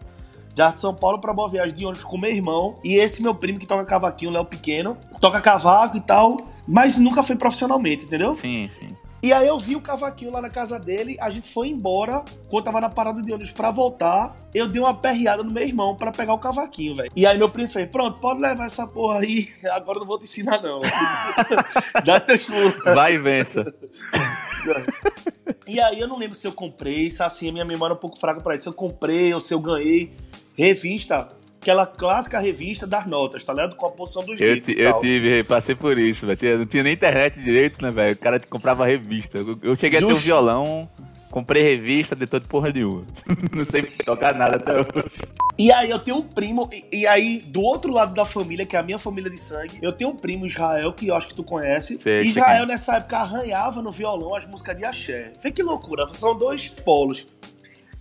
de 0.54 0.62
Arte 0.62 0.80
São 0.80 0.94
Paulo 0.94 1.20
para 1.20 1.34
Boa 1.34 1.50
Viagem 1.50 1.76
de 1.76 1.86
ônibus 1.86 2.04
com 2.04 2.18
meu 2.18 2.32
irmão 2.32 2.78
e 2.84 2.96
esse 2.96 3.22
meu 3.22 3.34
primo 3.34 3.60
que 3.60 3.66
toca 3.66 3.86
cavaquinho, 3.86 4.32
Léo 4.32 4.46
Pequeno, 4.46 4.98
toca 5.20 5.40
cavaco 5.40 5.98
e 5.98 6.02
tal, 6.02 6.38
mas 6.68 6.98
nunca 6.98 7.24
foi 7.24 7.36
profissionalmente, 7.36 8.06
entendeu? 8.06 8.36
Sim, 8.36 8.70
sim. 8.80 8.96
E 9.24 9.32
aí 9.32 9.48
eu 9.48 9.60
vi 9.60 9.76
o 9.76 9.82
cavaquinho 9.82 10.32
lá 10.32 10.42
na 10.42 10.50
casa 10.50 10.80
dele, 10.80 11.16
a 11.22 11.30
gente 11.30 11.48
foi 11.48 11.68
embora, 11.68 12.26
quando 12.50 12.64
tava 12.64 12.82
na 12.82 12.90
parada 12.90 13.22
de 13.22 13.32
ônibus 13.32 13.52
pra 13.52 13.70
voltar, 13.70 14.36
eu 14.52 14.68
dei 14.68 14.82
uma 14.82 14.96
perreada 14.96 15.44
no 15.44 15.52
meu 15.52 15.62
irmão 15.62 15.96
para 15.96 16.12
pegar 16.12 16.34
o 16.34 16.40
cavaquinho, 16.40 16.96
velho. 16.96 17.12
E 17.16 17.28
aí 17.28 17.38
meu 17.38 17.48
primo 17.48 17.70
fez, 17.70 17.88
pronto, 17.88 18.20
pode 18.20 18.42
levar 18.42 18.66
essa 18.66 18.88
porra 18.88 19.20
aí, 19.20 19.48
agora 19.72 19.98
eu 19.98 20.00
não 20.00 20.08
vou 20.08 20.18
te 20.18 20.24
ensinar 20.24 20.60
não. 20.60 20.82
Dá 22.04 22.20
teu 22.20 22.36
churro. 22.36 22.74
Vai 22.84 23.14
e 23.14 23.20
vença. 23.20 23.72
e 25.68 25.80
aí 25.80 26.00
eu 26.00 26.08
não 26.08 26.18
lembro 26.18 26.36
se 26.36 26.48
eu 26.48 26.52
comprei, 26.52 27.12
se 27.12 27.22
assim, 27.22 27.50
a 27.50 27.54
minha 27.54 27.66
memória 27.66 27.94
é 27.94 27.98
um 27.98 28.00
pouco 28.00 28.20
fraca 28.20 28.42
para 28.42 28.56
isso, 28.56 28.64
se 28.64 28.70
eu 28.70 28.74
comprei 28.74 29.32
ou 29.36 29.40
se 29.40 29.54
eu 29.54 29.60
ganhei 29.60 30.12
revista 30.58 31.28
aquela 31.62 31.86
clássica 31.86 32.40
revista 32.40 32.88
das 32.88 33.06
notas, 33.06 33.44
tá 33.44 33.54
ligado? 33.54 33.76
Com 33.76 33.86
a 33.86 33.92
posição 33.92 34.24
dos 34.24 34.42
eu, 34.42 34.56
eu 34.78 35.00
tive, 35.00 35.44
passei 35.44 35.76
por 35.76 35.98
isso, 35.98 36.26
velho. 36.26 36.60
Não 36.60 36.66
tinha 36.66 36.82
nem 36.82 36.94
internet 36.94 37.40
direito, 37.40 37.84
né, 37.84 37.92
velho? 37.92 38.14
O 38.14 38.18
cara 38.18 38.40
comprava 38.40 38.86
revista. 38.86 39.38
Eu, 39.38 39.60
eu 39.62 39.76
cheguei 39.76 40.00
Just... 40.00 40.12
a 40.12 40.14
ter 40.14 40.20
um 40.20 40.24
violão, 40.24 40.90
comprei 41.30 41.62
revista, 41.62 42.16
de 42.16 42.26
todo 42.26 42.48
porra 42.48 42.72
nenhuma. 42.72 43.06
não 43.54 43.64
sei 43.64 43.84
tocar 43.84 44.34
nada 44.34 44.58
até 44.58 44.80
hoje. 44.80 45.22
E 45.58 45.72
aí 45.72 45.92
eu 45.92 46.00
tenho 46.00 46.18
um 46.18 46.24
primo, 46.24 46.68
e, 46.72 47.02
e, 47.02 47.08
aí 47.08 47.40
do 47.40 47.62
outro 47.62 47.94
lado 47.94 48.16
da 48.16 48.26
família, 48.26 48.66
que 48.66 48.76
é 48.76 48.80
a 48.80 48.84
minha 48.84 48.98
família 48.98 49.30
de 49.30 49.38
sangue, 49.38 49.78
eu 49.82 49.94
tenho 49.94 50.10
um 50.10 50.16
primo, 50.16 50.48
Israel, 50.48 50.92
que 50.94 51.08
eu 51.08 51.16
acho 51.16 51.28
que 51.28 51.36
tu 51.36 51.44
conhece. 51.44 52.00
Sei, 52.00 52.24
Israel, 52.24 52.66
nessa 52.66 52.96
época, 52.96 53.18
arranhava 53.18 53.82
no 53.82 53.92
violão 53.92 54.34
as 54.34 54.48
músicas 54.48 54.76
de 54.76 54.86
axé. 54.86 55.32
Vê 55.42 55.52
que 55.52 55.62
loucura, 55.62 56.08
são 56.14 56.36
dois 56.36 56.68
polos. 56.68 57.28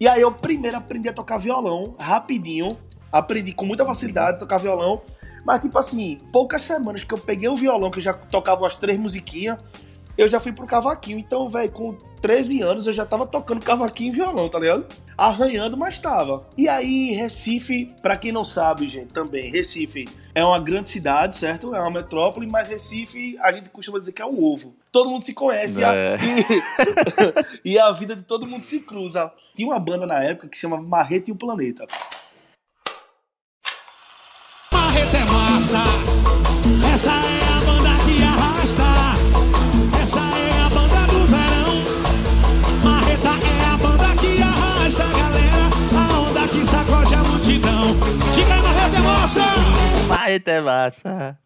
E 0.00 0.08
aí 0.08 0.22
eu 0.22 0.32
primeiro 0.32 0.78
aprendi 0.78 1.10
a 1.10 1.12
tocar 1.12 1.36
violão, 1.36 1.94
rapidinho, 1.98 2.70
aprendi 3.12 3.52
com 3.52 3.66
muita 3.66 3.84
facilidade 3.84 4.36
a 4.38 4.40
tocar 4.40 4.56
violão. 4.56 5.02
Mas, 5.44 5.60
tipo 5.60 5.78
assim, 5.78 6.18
poucas 6.32 6.62
semanas 6.62 7.04
que 7.04 7.12
eu 7.12 7.18
peguei 7.18 7.50
o 7.50 7.54
violão, 7.54 7.90
que 7.90 7.98
eu 7.98 8.02
já 8.02 8.14
tocava 8.14 8.62
umas 8.62 8.74
três 8.74 8.98
musiquinhas, 8.98 9.58
eu 10.20 10.28
já 10.28 10.38
fui 10.38 10.52
pro 10.52 10.66
cavaquinho. 10.66 11.18
Então, 11.18 11.48
velho, 11.48 11.72
com 11.72 11.96
13 12.20 12.60
anos 12.60 12.86
eu 12.86 12.92
já 12.92 13.06
tava 13.06 13.26
tocando 13.26 13.64
cavaquinho 13.64 14.12
e 14.12 14.16
violão, 14.16 14.50
tá 14.50 14.58
ligado? 14.58 14.84
Arranhando, 15.16 15.78
mas 15.78 15.98
tava. 15.98 16.46
E 16.58 16.68
aí, 16.68 17.12
Recife, 17.12 17.94
para 18.02 18.18
quem 18.18 18.30
não 18.30 18.44
sabe, 18.44 18.86
gente, 18.86 19.14
também, 19.14 19.50
Recife 19.50 20.06
é 20.34 20.44
uma 20.44 20.58
grande 20.58 20.90
cidade, 20.90 21.34
certo? 21.34 21.74
É 21.74 21.80
uma 21.80 21.90
metrópole, 21.90 22.46
mas 22.46 22.68
Recife 22.68 23.38
a 23.40 23.50
gente 23.50 23.70
costuma 23.70 23.98
dizer 23.98 24.12
que 24.12 24.20
é 24.20 24.26
um 24.26 24.44
ovo. 24.44 24.76
Todo 24.92 25.08
mundo 25.08 25.22
se 25.22 25.32
conhece 25.32 25.82
é. 25.82 26.18
e, 27.64 27.72
e 27.72 27.78
a 27.78 27.90
vida 27.90 28.14
de 28.14 28.22
todo 28.22 28.46
mundo 28.46 28.62
se 28.62 28.80
cruza. 28.80 29.32
Tinha 29.56 29.68
uma 29.68 29.78
banda 29.78 30.06
na 30.06 30.22
época 30.22 30.48
que 30.48 30.56
se 30.56 30.60
chamava 30.60 30.82
Marreta 30.82 31.30
e 31.30 31.32
o 31.32 31.36
Planeta. 31.36 31.86
Essa, 35.56 35.84
essa 36.94 37.10
é 37.10 37.42
a 37.56 37.64
banda 37.64 37.90
que 38.04 38.22
arrasta. 38.22 39.29
Diga 48.32 48.54
aí, 48.54 48.62
Marreta 48.62 48.96
é 48.96 49.00
massa. 49.00 49.40
Marreta 50.08 50.50
é 50.50 50.60
massa. 50.60 51.38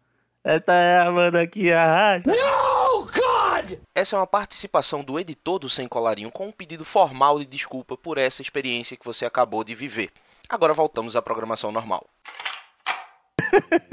Essa 0.43 0.73
é 0.73 0.99
a 0.99 1.11
banda 1.11 1.47
que 1.47 1.71
arrasta. 1.71 2.31
No, 2.31 3.01
God! 3.05 3.79
Essa 3.93 4.15
é 4.15 4.19
uma 4.19 4.27
participação 4.27 5.03
do 5.03 5.19
editor 5.19 5.59
do 5.59 5.69
Sem 5.69 5.87
Colarinho 5.87 6.31
com 6.31 6.47
um 6.47 6.51
pedido 6.51 6.85
formal 6.85 7.39
de 7.39 7.45
desculpa 7.45 7.97
por 7.97 8.17
essa 8.17 8.41
experiência 8.41 8.97
que 8.97 9.05
você 9.05 9.25
acabou 9.25 9.63
de 9.63 9.73
viver. 9.73 10.09
Agora 10.47 10.73
voltamos 10.73 11.15
à 11.15 11.21
programação 11.21 11.71
normal 11.71 12.05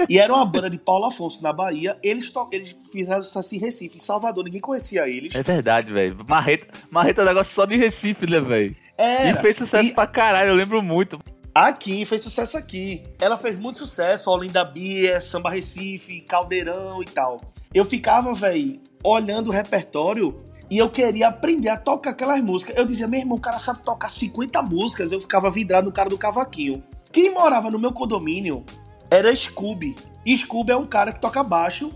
e 0.09 0.19
era 0.19 0.33
uma 0.33 0.45
banda 0.45 0.69
de 0.69 0.77
Paulo 0.77 1.05
Afonso 1.05 1.41
na 1.43 1.53
Bahia. 1.53 1.97
Eles, 2.03 2.31
eles 2.51 2.75
fizeram 2.91 3.21
sucesso 3.21 3.55
em 3.55 3.59
Recife, 3.59 3.95
em 3.97 3.99
Salvador, 3.99 4.43
ninguém 4.43 4.61
conhecia 4.61 5.07
eles. 5.07 5.35
É 5.35 5.43
verdade, 5.43 5.91
velho. 5.91 6.17
Marreta, 6.27 6.67
Marreta 6.89 7.21
é 7.21 7.23
um 7.23 7.27
negócio 7.27 7.53
só 7.53 7.65
de 7.65 7.77
Recife, 7.77 8.29
né, 8.29 8.39
velho? 8.39 8.75
É. 8.97 9.29
E 9.29 9.35
fez 9.35 9.57
sucesso 9.57 9.89
e... 9.89 9.93
pra 9.93 10.07
caralho, 10.07 10.49
eu 10.49 10.55
lembro 10.55 10.81
muito. 10.81 11.19
Aqui, 11.53 12.03
fez 12.03 12.23
sucesso 12.23 12.57
aqui. 12.57 13.03
Ela 13.19 13.37
fez 13.37 13.57
muito 13.59 13.77
sucesso, 13.77 14.31
Olinda 14.31 14.65
Bia, 14.65 15.21
Samba 15.21 15.51
Recife, 15.51 16.21
Caldeirão 16.21 16.99
e 17.03 17.05
tal. 17.05 17.39
Eu 17.71 17.85
ficava, 17.85 18.33
velho, 18.33 18.81
olhando 19.03 19.49
o 19.49 19.51
repertório 19.51 20.43
e 20.67 20.79
eu 20.79 20.89
queria 20.89 21.27
aprender 21.27 21.69
a 21.69 21.77
tocar 21.77 22.09
aquelas 22.09 22.41
músicas. 22.41 22.75
Eu 22.75 22.85
dizia, 22.85 23.07
meu 23.07 23.19
irmão, 23.19 23.37
o 23.37 23.41
cara 23.41 23.59
sabe 23.59 23.83
tocar 23.83 24.09
50 24.09 24.63
músicas. 24.63 25.11
Eu 25.11 25.21
ficava 25.21 25.51
vidrado 25.51 25.85
no 25.85 25.91
cara 25.91 26.09
do 26.09 26.17
cavaquinho. 26.17 26.83
Quem 27.11 27.31
morava 27.31 27.69
no 27.69 27.77
meu 27.77 27.93
condomínio 27.93 28.65
era 29.11 29.35
Scooby. 29.35 29.95
Scooby 30.27 30.71
é 30.71 30.75
um 30.75 30.87
cara 30.87 31.13
que 31.13 31.21
toca 31.21 31.43
baixo 31.43 31.91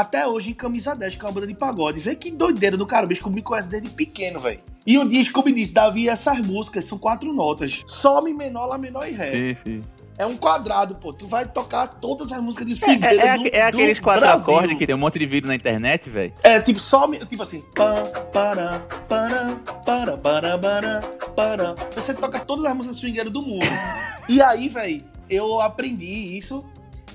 até 0.00 0.26
hoje 0.26 0.50
em 0.50 0.54
Camisa 0.54 0.94
10, 0.94 1.16
que 1.16 1.24
é 1.24 1.26
uma 1.28 1.32
banda 1.32 1.46
de 1.46 1.54
pagode. 1.54 2.00
Vê 2.00 2.14
que 2.14 2.30
doideira 2.30 2.76
do 2.76 2.86
cara, 2.86 3.06
o 3.06 3.14
Scooby 3.14 3.36
me 3.36 3.42
conhece 3.42 3.68
desde 3.70 3.88
pequeno, 3.88 4.38
velho. 4.38 4.60
E 4.86 4.98
um 4.98 5.06
dia 5.08 5.24
Scooby 5.24 5.52
disse, 5.52 5.72
Davi, 5.72 6.08
essas 6.08 6.38
músicas 6.40 6.84
são 6.84 6.98
quatro 6.98 7.32
notas. 7.32 7.82
Sol, 7.86 8.22
Mi 8.22 8.34
menor, 8.34 8.66
Lá 8.66 8.76
menor 8.78 9.08
e 9.08 9.12
Ré. 9.12 9.30
Sim, 9.30 9.56
sim. 9.64 9.82
É 10.18 10.24
um 10.24 10.36
quadrado, 10.36 10.94
pô. 10.94 11.12
Tu 11.12 11.26
vai 11.26 11.46
tocar 11.46 11.86
todas 11.88 12.32
as 12.32 12.40
músicas 12.42 12.66
de 12.66 12.74
swingueira 12.74 13.22
É, 13.22 13.26
é, 13.28 13.36
do, 13.38 13.46
é 13.48 13.62
aqueles 13.62 13.98
do 13.98 14.02
quatro 14.02 14.20
Brasil. 14.22 14.54
acordes 14.54 14.78
que 14.78 14.86
tem 14.86 14.94
um 14.94 14.98
monte 14.98 15.18
de 15.18 15.26
vídeo 15.26 15.46
na 15.46 15.54
internet, 15.54 16.08
velho. 16.08 16.32
É, 16.42 16.60
tipo, 16.60 16.78
só... 16.80 17.06
mi- 17.06 17.18
Tipo 17.26 17.42
assim... 17.42 17.62
Pá, 17.74 18.02
para, 18.32 18.80
para, 19.08 19.56
para, 19.84 20.16
para, 20.16 20.58
para, 20.58 21.00
para. 21.34 21.74
Você 21.94 22.14
toca 22.14 22.38
todas 22.38 22.64
as 22.64 22.74
músicas 22.74 22.96
swingueiras 22.98 23.30
do 23.32 23.42
mundo. 23.42 23.66
e 24.28 24.40
aí, 24.42 24.68
velho, 24.68 25.02
eu 25.28 25.60
aprendi 25.60 26.36
isso... 26.36 26.64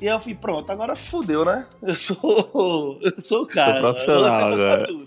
E 0.01 0.07
eu 0.07 0.19
fui, 0.19 0.33
pronto, 0.33 0.69
agora 0.71 0.95
fudeu, 0.95 1.45
né? 1.45 1.67
Eu 1.81 1.95
sou. 1.95 2.99
Eu 3.03 3.21
sou 3.21 3.43
o 3.43 3.47
cara. 3.47 3.79
Sou 3.79 3.93
profissional 3.93 4.23
Você 4.23 4.39
toca 4.39 4.53
agora. 4.55 4.83
tudo. 4.83 5.05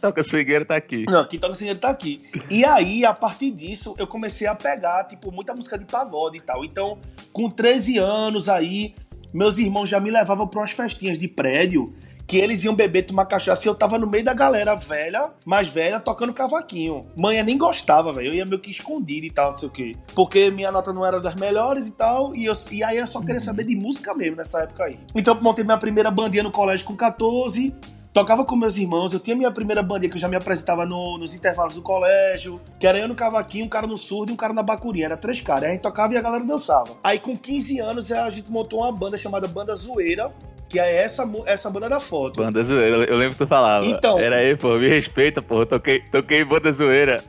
Toca 0.00 0.22
swingueira 0.22 0.64
tá 0.64 0.76
aqui. 0.76 1.06
Não, 1.06 1.24
quem 1.24 1.40
toca 1.40 1.54
swingueiro 1.54 1.80
tá 1.80 1.88
aqui. 1.88 2.22
E 2.50 2.64
aí, 2.64 3.04
a 3.04 3.14
partir 3.14 3.50
disso, 3.50 3.94
eu 3.98 4.06
comecei 4.06 4.46
a 4.46 4.54
pegar, 4.54 5.04
tipo, 5.04 5.32
muita 5.32 5.54
música 5.54 5.78
de 5.78 5.86
pagode 5.86 6.36
e 6.36 6.40
tal. 6.40 6.64
Então, 6.64 6.98
com 7.32 7.48
13 7.48 7.96
anos 7.96 8.48
aí, 8.48 8.94
meus 9.32 9.56
irmãos 9.58 9.88
já 9.88 9.98
me 9.98 10.10
levavam 10.10 10.46
pra 10.46 10.60
umas 10.60 10.72
festinhas 10.72 11.18
de 11.18 11.28
prédio, 11.28 11.94
que 12.26 12.36
eles 12.38 12.64
iam 12.64 12.74
beber, 12.74 13.02
tomar 13.06 13.24
cachaça, 13.26 13.66
e 13.66 13.70
eu 13.70 13.74
tava 13.74 13.98
no 13.98 14.06
meio 14.06 14.24
da 14.24 14.34
galera 14.34 14.74
velha, 14.74 15.30
mais 15.44 15.68
velha, 15.68 16.00
tocando 16.00 16.32
cavaquinho. 16.32 17.06
Mãe 17.16 17.40
nem 17.42 17.56
gostava, 17.56 18.12
velho. 18.12 18.28
Eu 18.28 18.34
ia 18.34 18.44
meio 18.44 18.58
que 18.60 18.70
escondido 18.70 19.26
e 19.26 19.30
tal, 19.30 19.50
não 19.50 19.56
sei 19.56 19.68
o 19.68 19.72
quê. 19.72 19.92
Porque 20.14 20.50
minha 20.50 20.72
nota 20.72 20.92
não 20.92 21.06
era 21.06 21.20
das 21.20 21.34
melhores 21.36 21.86
e 21.86 21.92
tal, 21.92 22.34
e, 22.34 22.46
eu, 22.46 22.54
e 22.72 22.82
aí 22.82 22.96
eu 22.98 23.06
só 23.06 23.20
queria 23.20 23.40
saber 23.40 23.64
de 23.64 23.76
música 23.76 24.12
mesmo 24.14 24.36
nessa 24.36 24.62
época 24.62 24.84
aí. 24.84 24.98
Então, 25.14 25.34
eu 25.36 25.40
montei 25.40 25.64
minha 25.64 25.78
primeira 25.78 26.10
bandinha 26.10 26.42
no 26.42 26.50
colégio 26.50 26.84
com 26.86 26.96
14, 26.96 27.72
Tocava 28.12 28.46
com 28.46 28.56
meus 28.56 28.78
irmãos, 28.78 29.12
eu 29.12 29.20
tinha 29.20 29.36
minha 29.36 29.50
primeira 29.50 29.82
bandinha 29.82 30.08
que 30.08 30.16
eu 30.16 30.20
já 30.20 30.26
me 30.26 30.36
apresentava 30.36 30.86
no- 30.86 31.18
nos 31.18 31.34
intervalos 31.34 31.74
do 31.74 31.82
colégio, 31.82 32.58
que 32.80 32.86
era 32.86 32.98
eu 32.98 33.06
no 33.06 33.14
cavaquinho, 33.14 33.66
um 33.66 33.68
cara 33.68 33.86
no 33.86 33.98
surdo 33.98 34.30
e 34.30 34.32
um 34.32 34.36
cara 34.38 34.54
na 34.54 34.62
bacurinha. 34.62 35.04
Era 35.04 35.18
três 35.18 35.38
caras. 35.42 35.64
Aí 35.64 35.68
a 35.68 35.72
gente 35.74 35.82
tocava 35.82 36.14
e 36.14 36.16
a 36.16 36.22
galera 36.22 36.42
dançava. 36.42 36.96
Aí 37.04 37.18
com 37.18 37.36
15 37.36 37.78
anos 37.78 38.10
a 38.10 38.30
gente 38.30 38.50
montou 38.50 38.80
uma 38.80 38.90
banda 38.90 39.18
chamada 39.18 39.46
Banda 39.46 39.74
Zoeira, 39.74 40.32
que 40.68 40.78
é 40.80 40.96
essa, 41.02 41.28
essa 41.46 41.70
banda 41.70 41.88
da 41.88 42.00
foto. 42.00 42.40
Banda 42.42 42.62
zoeira, 42.62 42.96
eu- 43.04 43.16
lembro 43.16 43.32
que 43.36 43.44
tu 43.44 43.46
falava. 43.46 43.84
Então. 43.86 44.18
Era 44.18 44.36
aí, 44.36 44.56
pô, 44.56 44.76
me 44.76 44.88
respeita, 44.88 45.40
pô. 45.40 45.64
Toquei, 45.64 46.00
toquei 46.10 46.44
banda 46.44 46.72
zoeira. 46.72 47.22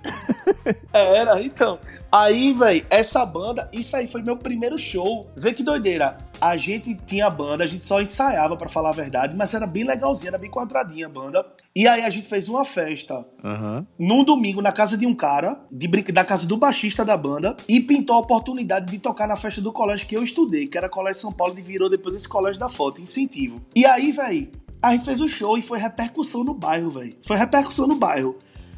É, 0.94 1.17
Era, 1.17 1.41
então. 1.41 1.79
Aí, 2.12 2.54
velho, 2.54 2.86
essa 2.90 3.26
banda, 3.26 3.70
isso 3.74 3.96
aí 3.96 4.08
foi 4.08 4.22
meu 4.22 4.38
primeiro 4.38 4.78
show. 4.78 5.30
Vê 5.36 5.54
que 5.54 5.62
doideira. 5.62 6.18
A 6.40 6.56
gente 6.56 6.96
tinha 7.06 7.30
banda, 7.30 7.64
a 7.64 7.68
gente 7.68 7.86
só 7.86 8.00
ensaiava, 8.02 8.56
pra 8.56 8.70
falar 8.70 8.90
a 8.90 8.94
verdade, 8.94 9.36
mas 9.36 9.54
era 9.54 9.66
bem 9.68 9.84
legalzinha, 9.84 10.30
era 10.30 10.38
bem 10.38 10.50
quadradinha 10.50 11.08
a 11.08 11.10
banda. 11.10 11.46
E 11.76 11.88
aí 11.88 12.02
a 12.04 12.10
gente 12.10 12.28
fez 12.28 12.48
uma 12.48 12.64
festa 12.64 13.26
Aham. 13.44 13.86
num 14.00 14.24
domingo 14.24 14.62
na 14.62 14.72
casa 14.72 14.96
de 14.98 15.06
um 15.06 15.16
cara, 15.16 15.60
de 15.72 15.88
brin- 15.88 16.04
da 16.14 16.24
casa 16.24 16.48
do 16.48 16.56
baixista 16.56 17.04
da 17.04 17.18
banda, 17.18 17.58
e 17.68 17.80
pintou 17.82 18.16
a 18.16 18.20
oportunidade 18.20 18.86
de 18.92 19.00
tocar 19.00 19.28
na 19.28 19.36
festa 19.36 19.60
do 19.62 19.74
colégio 19.74 20.08
que 20.08 20.16
eu 20.16 20.24
estudei, 20.24 20.68
que 20.68 20.78
era 20.78 20.88
Colégio 20.88 21.22
São 21.22 21.32
Paulo, 21.34 21.56
e 21.58 21.62
virou 21.62 21.90
depois 21.90 22.16
esse 22.16 22.30
colégio 22.30 22.60
da 22.60 22.70
foto, 22.70 23.02
incentivo. 23.02 23.60
E 23.76 23.86
aí, 23.86 24.12
velho, 24.12 24.50
a 24.80 24.92
gente 24.92 25.06
fez 25.06 25.20
o 25.20 25.28
show 25.28 25.58
e 25.58 25.62
foi 25.62 25.80
repercussão 25.80 26.44
no 26.44 26.54
bairro, 26.54 26.92
velho. 26.92 27.16
Foi 27.24 27.36
repercussão 27.36 27.88
no 27.88 27.96
bairro. 27.96 28.38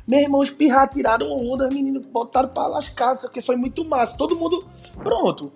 Meu 0.10 0.22
irmão, 0.22 0.40
os 0.40 0.52
tiraram 0.92 1.28
onda, 1.28 1.68
os 1.68 1.76
meninos 1.76 2.04
botaram 2.08 2.50
pra 2.50 2.66
lascar, 2.66 3.12
não 3.12 3.20
sei 3.20 3.30
o 3.30 3.32
que, 3.32 3.44
foi 3.44 3.56
muito 3.56 3.86
massa. 3.86 4.18
Todo 4.18 4.36
mundo, 4.36 4.66
pronto. 5.04 5.54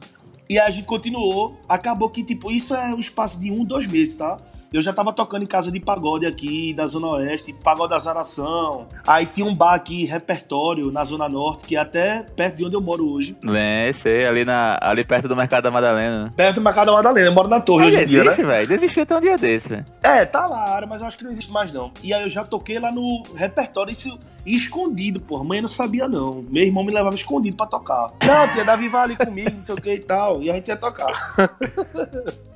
E 0.48 0.60
a 0.60 0.70
gente 0.70 0.86
continuou, 0.86 1.58
acabou 1.68 2.08
que, 2.08 2.24
tipo, 2.24 2.52
isso 2.52 2.76
é 2.76 2.94
um 2.94 3.00
espaço 3.00 3.40
de 3.40 3.50
um, 3.50 3.66
dois 3.66 3.88
meses, 3.88 4.14
tá? 4.14 4.38
Eu 4.74 4.82
já 4.82 4.92
tava 4.92 5.14
tocando 5.14 5.44
em 5.44 5.46
casa 5.46 5.72
de 5.72 5.80
pagode 5.80 6.26
aqui, 6.26 6.74
da 6.74 6.88
Zona 6.88 7.06
Oeste, 7.10 7.54
pagode 7.54 7.92
da 7.92 8.00
Zaração. 8.00 8.88
Aí 9.06 9.28
tinha 9.28 9.46
um 9.46 9.54
bar 9.54 9.76
aqui, 9.76 10.04
repertório, 10.04 10.92
na 10.92 11.04
Zona 11.04 11.30
Norte, 11.30 11.64
que 11.64 11.76
é 11.76 11.80
até 11.80 12.24
perto 12.36 12.56
de 12.56 12.66
onde 12.66 12.76
eu 12.76 12.82
moro 12.82 13.08
hoje. 13.08 13.38
É, 13.56 13.94
sei, 13.94 14.26
ali, 14.26 14.44
na, 14.44 14.80
ali 14.82 15.06
perto 15.06 15.28
do 15.28 15.36
Mercado 15.36 15.66
da 15.66 15.70
Madalena. 15.70 16.24
né? 16.24 16.34
Perto 16.36 16.56
do 16.56 16.62
Mercado 16.62 16.88
da 16.88 16.94
Madalena, 16.94 17.28
eu 17.28 17.34
moro 17.34 17.48
na 17.48 17.62
torre 17.62 17.86
Mas 17.86 17.94
hoje 17.94 18.04
em 18.04 18.08
dia, 18.08 18.24
né? 18.24 18.26
existe, 18.32 18.46
velho. 18.46 18.68
Desistiu 18.68 19.04
até 19.04 19.16
um 19.16 19.22
dia 19.22 19.38
desse, 19.38 19.70
velho. 19.70 19.86
É, 20.02 20.26
tá 20.26 20.48
lá 20.48 20.80
a 20.80 20.88
mas 20.88 21.02
eu 21.02 21.08
acho 21.08 21.20
que 21.20 21.24
não 21.24 21.30
existe 21.30 21.52
mais 21.52 21.72
não. 21.72 21.92
E 22.02 22.12
aí 22.12 22.24
eu 22.24 22.30
já 22.30 22.44
toquei 22.44 22.80
lá 22.80 22.92
no 22.92 23.22
repertório 23.36 23.94
isso, 23.94 24.18
escondido, 24.44 25.20
porra. 25.22 25.44
Mãe 25.44 25.62
não 25.62 25.68
sabia 25.68 26.08
não. 26.08 26.44
Meu 26.50 26.64
irmão 26.64 26.84
me 26.84 26.92
levava 26.92 27.16
escondido 27.16 27.56
pra 27.56 27.68
tocar. 27.68 28.12
Não, 28.26 28.48
tia, 28.54 28.64
Davi 28.64 28.88
vai 28.90 29.04
ali 29.04 29.16
comigo, 29.16 29.52
não 29.52 29.62
sei 29.62 29.76
o 29.76 29.82
que 29.82 29.94
e 29.94 30.00
tal. 30.00 30.42
E 30.42 30.50
a 30.50 30.56
gente 30.56 30.68
ia 30.68 30.76
tocar. 30.76 31.14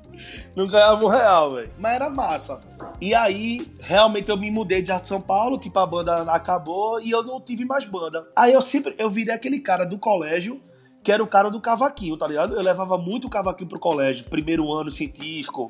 Não 0.55 0.67
ganhava 0.67 1.05
um 1.05 1.07
real, 1.07 1.51
velho. 1.55 1.71
Mas 1.77 1.95
era 1.95 2.09
massa. 2.09 2.59
E 2.99 3.13
aí, 3.13 3.65
realmente 3.79 4.29
eu 4.29 4.37
me 4.37 4.49
mudei 4.49 4.81
de 4.81 4.91
Arte 4.91 5.07
São 5.07 5.21
Paulo, 5.21 5.57
tipo, 5.57 5.77
a 5.79 5.85
banda 5.85 6.21
acabou 6.31 6.99
e 6.99 7.11
eu 7.11 7.23
não 7.23 7.39
tive 7.39 7.65
mais 7.65 7.85
banda. 7.85 8.27
Aí 8.35 8.53
eu 8.53 8.61
sempre, 8.61 8.95
eu 8.97 9.09
virei 9.09 9.33
aquele 9.33 9.59
cara 9.59 9.85
do 9.85 9.97
colégio, 9.97 10.61
que 11.03 11.11
era 11.11 11.23
o 11.23 11.27
cara 11.27 11.49
do 11.49 11.61
cavaquinho, 11.61 12.17
tá 12.17 12.27
ligado? 12.27 12.53
Eu 12.53 12.61
levava 12.61 12.97
muito 12.97 13.27
o 13.27 13.29
cavaquinho 13.29 13.69
pro 13.69 13.79
colégio. 13.79 14.25
Primeiro 14.29 14.71
ano 14.73 14.91
científico, 14.91 15.69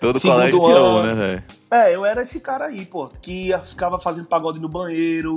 Todo 0.00 0.18
Segundo 0.18 0.36
colégio 0.36 0.60
tirou, 0.60 0.86
um, 0.94 0.96
ano. 0.98 1.06
né, 1.08 1.14
velho? 1.14 1.44
é, 1.70 1.94
eu 1.94 2.04
era 2.06 2.22
esse 2.22 2.40
cara 2.40 2.66
aí, 2.66 2.84
pô, 2.86 3.08
que 3.20 3.48
ia- 3.48 3.58
ficava 3.58 3.98
fazendo 3.98 4.26
pagode 4.28 4.60
no 4.60 4.68
banheiro. 4.68 5.34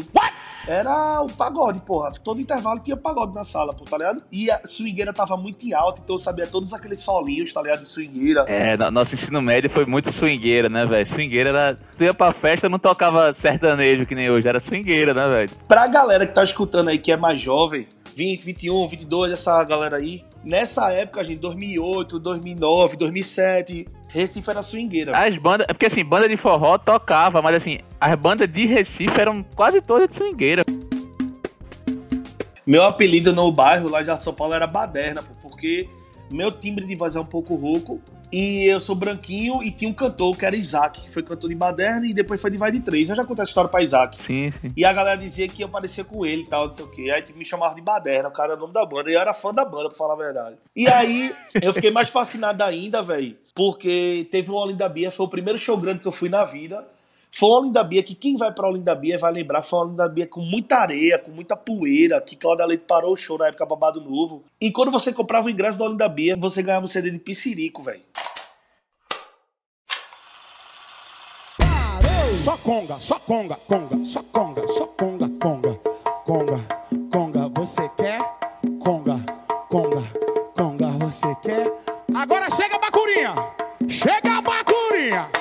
Era 0.67 1.21
o 1.23 1.27
pagode, 1.27 1.81
porra. 1.81 2.11
Todo 2.23 2.39
intervalo 2.39 2.79
tinha 2.79 2.95
pagode 2.95 3.33
na 3.33 3.43
sala, 3.43 3.73
pô, 3.73 3.83
tá 3.83 3.97
ligado? 3.97 4.21
E 4.31 4.51
a 4.51 4.61
swingueira 4.67 5.11
tava 5.11 5.35
muito 5.35 5.65
em 5.65 5.73
alta, 5.73 5.99
então 6.03 6.13
eu 6.13 6.19
sabia 6.19 6.45
todos 6.45 6.71
aqueles 6.71 6.99
solinhos, 6.99 7.51
tá 7.51 7.63
ligado? 7.63 7.81
De 7.81 7.87
swingueira. 7.87 8.45
É, 8.47 8.77
no- 8.77 8.91
nosso 8.91 9.15
ensino 9.15 9.41
médio 9.41 9.71
foi 9.71 9.87
muito 9.87 10.11
swingueira, 10.11 10.69
né, 10.69 10.85
velho? 10.85 11.07
Swingueira 11.07 11.49
era. 11.49 11.79
Tu 11.97 12.03
ia 12.03 12.13
pra 12.13 12.31
festa, 12.31 12.69
não 12.69 12.77
tocava 12.77 13.33
sertanejo 13.33 14.05
que 14.05 14.13
nem 14.13 14.29
hoje, 14.29 14.47
era 14.47 14.59
swingueira, 14.59 15.15
né, 15.15 15.27
velho? 15.27 15.49
Pra 15.67 15.87
galera 15.87 16.27
que 16.27 16.33
tá 16.33 16.43
escutando 16.43 16.89
aí, 16.89 16.99
que 16.99 17.11
é 17.11 17.17
mais 17.17 17.39
jovem, 17.41 17.87
20, 18.15 18.45
21, 18.45 18.87
22, 18.87 19.31
essa 19.33 19.63
galera 19.63 19.97
aí, 19.97 20.23
nessa 20.43 20.91
época, 20.93 21.23
gente, 21.23 21.39
2008, 21.39 22.19
2009, 22.19 22.97
2007, 22.97 23.87
Recife 24.13 24.49
era 24.49 24.61
swingueira. 24.61 25.17
As 25.17 25.37
bandas. 25.37 25.67
É 25.69 25.73
porque 25.73 25.85
assim, 25.85 26.03
banda 26.03 26.27
de 26.27 26.37
forró 26.37 26.77
tocava, 26.77 27.41
mas 27.41 27.55
assim, 27.55 27.79
as 27.99 28.15
bandas 28.15 28.51
de 28.51 28.65
Recife 28.65 29.19
eram 29.19 29.43
quase 29.55 29.81
todas 29.81 30.09
de 30.09 30.15
swingueira. 30.15 30.63
Meu 32.65 32.83
apelido 32.83 33.33
no 33.33 33.51
bairro 33.51 33.89
lá 33.89 34.01
de 34.01 34.23
São 34.23 34.33
Paulo 34.33 34.53
era 34.53 34.67
Baderna, 34.67 35.23
porque 35.41 35.89
meu 36.31 36.51
timbre 36.51 36.85
de 36.85 36.95
voz 36.95 37.15
é 37.15 37.19
um 37.19 37.25
pouco 37.25 37.55
rouco 37.55 38.01
e 38.31 38.65
eu 38.65 38.79
sou 38.79 38.95
branquinho 38.95 39.61
e 39.61 39.71
tinha 39.71 39.89
um 39.89 39.93
cantor 39.93 40.37
que 40.37 40.45
era 40.45 40.55
Isaac, 40.55 41.01
que 41.01 41.11
foi 41.11 41.21
cantor 41.21 41.49
de 41.49 41.55
Baderna 41.55 42.05
e 42.05 42.13
depois 42.13 42.41
foi 42.41 42.49
de 42.49 42.57
Vai 42.57 42.71
de 42.71 42.79
Três. 42.79 43.09
Eu 43.09 43.15
já 43.15 43.25
contei 43.25 43.43
essa 43.43 43.51
história 43.51 43.69
pra 43.69 43.81
Isaac. 43.81 44.19
Sim, 44.19 44.51
sim. 44.51 44.71
E 44.75 44.85
a 44.85 44.93
galera 44.93 45.17
dizia 45.17 45.47
que 45.47 45.63
eu 45.63 45.69
parecia 45.69 46.03
com 46.03 46.25
ele 46.25 46.43
e 46.43 46.47
tal, 46.47 46.65
não 46.65 46.71
sei 46.71 46.85
o 46.85 46.87
quê. 46.87 47.11
Aí 47.11 47.21
tipo, 47.21 47.37
me 47.37 47.45
chamava 47.45 47.75
de 47.75 47.81
Baderna, 47.81 48.29
o 48.29 48.31
cara 48.31 48.53
era 48.53 48.57
o 48.57 48.61
nome 48.61 48.73
da 48.73 48.85
banda. 48.85 49.09
E 49.09 49.13
eu 49.13 49.19
era 49.19 49.33
fã 49.33 49.53
da 49.53 49.65
banda, 49.65 49.89
pra 49.89 49.97
falar 49.97 50.13
a 50.13 50.17
verdade. 50.17 50.55
E 50.75 50.87
aí 50.87 51.33
eu 51.61 51.73
fiquei 51.73 51.91
mais 51.91 52.09
fascinado 52.09 52.63
ainda, 52.63 53.01
velho, 53.01 53.35
porque 53.53 54.27
teve 54.31 54.49
o 54.51 54.55
Olinda 54.55 54.87
Bia, 54.87 55.11
foi 55.11 55.25
o 55.25 55.29
primeiro 55.29 55.59
show 55.59 55.77
grande 55.77 56.01
que 56.01 56.07
eu 56.07 56.11
fui 56.11 56.29
na 56.29 56.45
vida. 56.45 56.85
Foi 57.33 57.49
o 57.49 57.53
Olinda 57.53 57.81
Bia 57.83 58.03
que 58.03 58.13
quem 58.13 58.35
vai 58.35 58.51
pra 58.53 58.67
Olinda 58.67 58.93
Bia 58.93 59.17
vai 59.17 59.31
lembrar, 59.31 59.63
foi 59.63 59.79
o 59.79 59.81
Olinda 59.83 60.07
Bia 60.09 60.27
com 60.27 60.41
muita 60.41 60.75
areia, 60.75 61.17
com 61.17 61.31
muita 61.31 61.55
poeira, 61.55 62.19
que 62.19 62.35
Cláudia 62.35 62.65
Leite 62.65 62.83
parou 62.85 63.13
o 63.13 63.17
show 63.17 63.37
na 63.37 63.47
época 63.47 63.65
Babado 63.65 64.01
Novo. 64.01 64.43
E 64.59 64.69
quando 64.69 64.91
você 64.91 65.13
comprava 65.13 65.47
o 65.47 65.49
ingresso 65.49 65.77
do 65.77 65.85
Olinda 65.85 66.09
Bia, 66.09 66.35
você 66.35 66.61
ganhava 66.61 66.85
o 66.85 66.89
CD 66.89 67.09
de 67.09 67.19
Piscirico, 67.19 67.81
velho. 67.81 68.01
Só 72.33 72.57
conga, 72.57 72.95
só 72.95 73.19
conga, 73.19 73.55
conga, 73.55 74.03
só 74.03 74.23
conga, 74.23 74.67
só 74.67 74.87
conga, 74.87 75.29
conga, 75.39 75.79
conga, 76.25 76.59
conga, 77.11 77.47
você 77.49 77.87
quer? 77.95 78.19
Conga, 78.79 79.17
conga, 79.69 80.03
conga, 80.55 80.87
você 81.05 81.35
quer? 81.43 81.71
Agora 82.15 82.49
chega 82.49 82.75
a 82.75 82.79
bacurinha! 82.79 83.35
Chega 83.87 84.37
a 84.37 84.41
bacurinha! 84.41 85.40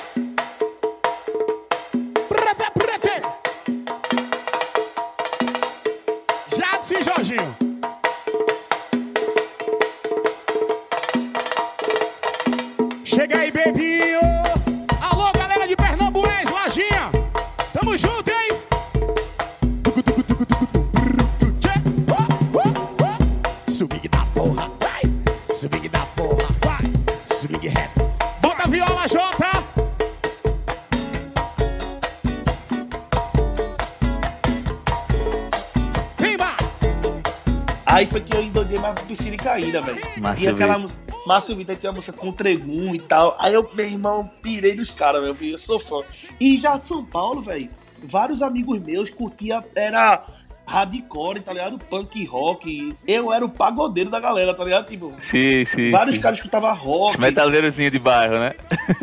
Aí 37.91 38.07
foi 38.07 38.21
que 38.21 38.33
eu 38.33 38.41
endoidei 38.41 38.79
mais 38.79 38.97
piscina 39.01 39.35
e 39.35 39.37
caída, 39.37 39.81
velho. 39.81 39.99
Tinha 40.37 40.51
aquela 40.51 40.79
música. 40.79 41.03
Márcio 41.27 41.55
Vitor 41.57 41.75
tinha 41.75 41.89
uma 41.91 41.97
música 41.97 42.17
com 42.17 42.31
Tregum 42.31 42.95
e 42.95 42.99
tal. 42.99 43.35
Aí 43.37 43.53
eu, 43.53 43.69
meu 43.73 43.85
irmão, 43.85 44.31
pirei 44.41 44.73
nos 44.73 44.91
caras, 44.91 45.21
meu 45.21 45.35
filho. 45.35 45.55
Eu 45.55 45.57
sou 45.57 45.77
fã. 45.77 46.01
E 46.39 46.57
já 46.57 46.77
de 46.77 46.85
São 46.85 47.03
Paulo, 47.03 47.41
velho, 47.41 47.69
vários 48.01 48.41
amigos 48.41 48.79
meus 48.79 49.09
curtia. 49.09 49.61
Era 49.75 50.25
hardcore, 50.65 51.41
tá 51.41 51.51
ligado? 51.51 51.77
Punk 51.79 52.25
rock. 52.25 52.95
Eu 53.05 53.33
era 53.33 53.43
o 53.43 53.49
pagodeiro 53.49 54.09
da 54.09 54.21
galera, 54.21 54.53
tá 54.53 54.63
ligado? 54.63 54.87
Tipo, 54.87 55.13
sim, 55.19 55.65
sim. 55.65 55.91
Vários 55.91 56.15
sim. 56.15 56.21
caras 56.21 56.37
escutavam 56.37 56.73
rock. 56.73 57.19
Metaleirozinho 57.19 57.91
de 57.91 57.99
bairro, 57.99 58.39
né? 58.39 58.53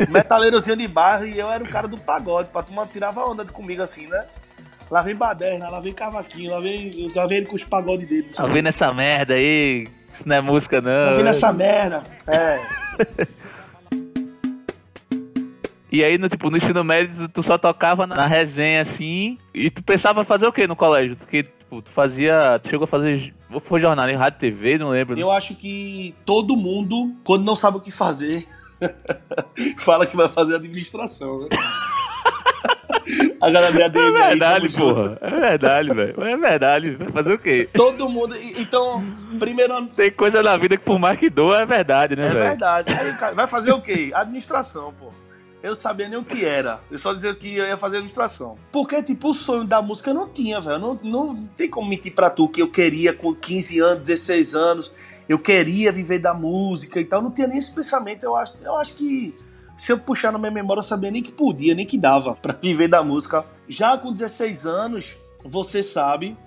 Metaleirozinho 0.09 0.75
de 0.75 0.87
bairro 0.87 1.27
e 1.27 1.37
eu 1.37 1.51
era 1.51 1.63
o 1.63 1.69
cara 1.69 1.87
do 1.87 1.97
pagode. 1.97 2.49
Pra 2.49 2.63
turma 2.63 2.89
tirava 2.91 3.23
onda 3.23 3.45
comigo 3.45 3.83
assim, 3.83 4.07
né? 4.07 4.25
Lá 4.89 5.01
vem 5.01 5.15
baderna, 5.15 5.69
lá 5.69 5.79
vem 5.79 5.93
cavaquinho, 5.93 6.51
lá 6.51 6.59
vem, 6.59 6.89
lá 7.15 7.27
vem 7.27 7.37
ele 7.37 7.45
com 7.45 7.55
os 7.55 7.63
pagodes 7.63 8.07
dele. 8.07 8.23
Tá 8.23 8.45
vendo 8.47 8.67
essa 8.67 8.91
merda 8.93 9.35
aí? 9.35 9.87
Isso 10.13 10.27
não 10.27 10.35
é 10.35 10.41
música, 10.41 10.81
não. 10.81 11.11
Tá 11.11 11.13
vendo 11.15 11.29
essa 11.29 11.53
merda? 11.53 12.03
É. 12.27 12.59
E 15.91 16.03
aí, 16.03 16.19
no, 16.19 16.29
tipo, 16.29 16.51
no 16.51 16.57
ensino 16.57 16.83
médio, 16.83 17.27
tu 17.29 17.41
só 17.41 17.57
tocava 17.57 18.05
na 18.05 18.27
resenha, 18.27 18.81
assim, 18.81 19.39
e 19.51 19.71
tu 19.71 19.81
pensava 19.81 20.23
fazer 20.23 20.47
o 20.47 20.53
quê 20.53 20.67
no 20.67 20.75
colégio? 20.75 21.15
Porque, 21.15 21.41
tipo, 21.41 21.81
tu 21.81 21.89
fazia, 21.89 22.59
tu 22.61 22.69
chegou 22.69 22.83
a 22.83 22.87
fazer, 22.87 23.33
foi 23.61 23.81
jornalismo, 23.81 24.19
rádio, 24.19 24.39
TV, 24.39 24.77
não 24.77 24.89
lembro. 24.91 25.19
Eu 25.19 25.31
acho 25.31 25.55
que 25.55 26.13
todo 26.23 26.55
mundo, 26.55 27.15
quando 27.23 27.43
não 27.43 27.55
sabe 27.55 27.77
o 27.77 27.81
que 27.81 27.89
fazer, 27.89 28.47
fala 29.77 30.05
que 30.05 30.15
vai 30.15 30.29
fazer 30.29 30.57
administração, 30.57 31.39
né? 31.39 31.47
A 33.41 33.49
galera 33.49 33.77
da 33.77 33.85
ADM 33.85 34.17
É 34.17 34.29
verdade, 34.29 34.65
aí, 34.65 34.73
porra. 34.73 35.09
Junto. 35.09 35.17
É 35.21 35.39
verdade, 35.39 35.93
velho. 35.93 36.23
É 36.23 36.37
verdade. 36.37 36.95
Vai 36.95 37.11
fazer 37.11 37.33
o 37.33 37.39
quê? 37.39 37.69
Todo 37.73 38.09
mundo. 38.09 38.35
Então, 38.57 39.03
primeiro 39.39 39.73
ano. 39.73 39.87
Tem 39.87 40.11
coisa 40.11 40.43
na 40.43 40.57
vida 40.57 40.77
que 40.77 40.83
por 40.83 40.99
mais 40.99 41.17
que 41.17 41.29
doa 41.29 41.61
é 41.61 41.65
verdade, 41.65 42.15
né, 42.15 42.27
é 42.27 42.29
velho? 42.29 42.39
É 42.39 42.47
verdade. 42.49 42.93
Aí, 42.93 43.33
vai 43.33 43.47
fazer 43.47 43.71
o 43.71 43.81
quê? 43.81 44.11
Administração, 44.13 44.93
pô 44.99 45.11
eu 45.61 45.75
sabia 45.75 46.07
nem 46.07 46.17
o 46.17 46.23
que 46.23 46.45
era. 46.45 46.79
Eu 46.89 46.97
só 46.97 47.13
dizia 47.13 47.35
que 47.35 47.55
eu 47.55 47.65
ia 47.65 47.77
fazer 47.77 47.97
administração. 47.97 48.51
Porque, 48.71 49.01
tipo, 49.03 49.29
o 49.29 49.33
sonho 49.33 49.65
da 49.65 49.81
música 49.81 50.09
eu 50.09 50.13
não 50.13 50.29
tinha, 50.29 50.59
velho. 50.59 50.79
Não, 50.79 50.99
não 51.03 51.47
tem 51.55 51.69
como 51.69 51.89
mentir 51.89 52.13
pra 52.13 52.29
tu 52.29 52.47
que 52.47 52.61
eu 52.61 52.69
queria 52.69 53.13
com 53.13 53.35
15 53.35 53.79
anos, 53.79 54.07
16 54.07 54.55
anos, 54.55 54.93
eu 55.27 55.37
queria 55.37 55.91
viver 55.91 56.19
da 56.19 56.33
música 56.33 56.99
e 56.99 57.05
tal. 57.05 57.21
Não 57.21 57.31
tinha 57.31 57.47
nem 57.47 57.57
esse 57.57 57.73
pensamento. 57.73 58.23
Eu 58.23 58.35
acho, 58.35 58.55
eu 58.63 58.75
acho 58.77 58.93
que 58.95 59.33
se 59.79 59.93
eu 59.93 59.97
puxar 59.97 60.33
na 60.33 60.37
minha 60.37 60.51
memória, 60.51 60.79
eu 60.79 60.83
sabia 60.83 61.09
nem 61.09 61.23
que 61.23 61.31
podia, 61.31 61.73
nem 61.73 61.85
que 61.85 61.97
dava 61.97 62.35
para 62.35 62.53
viver 62.53 62.89
da 62.89 63.01
música. 63.01 63.45
Já 63.65 63.97
com 63.97 64.11
16 64.11 64.67
anos, 64.67 65.15
você 65.41 65.81
sabe, 65.81 66.37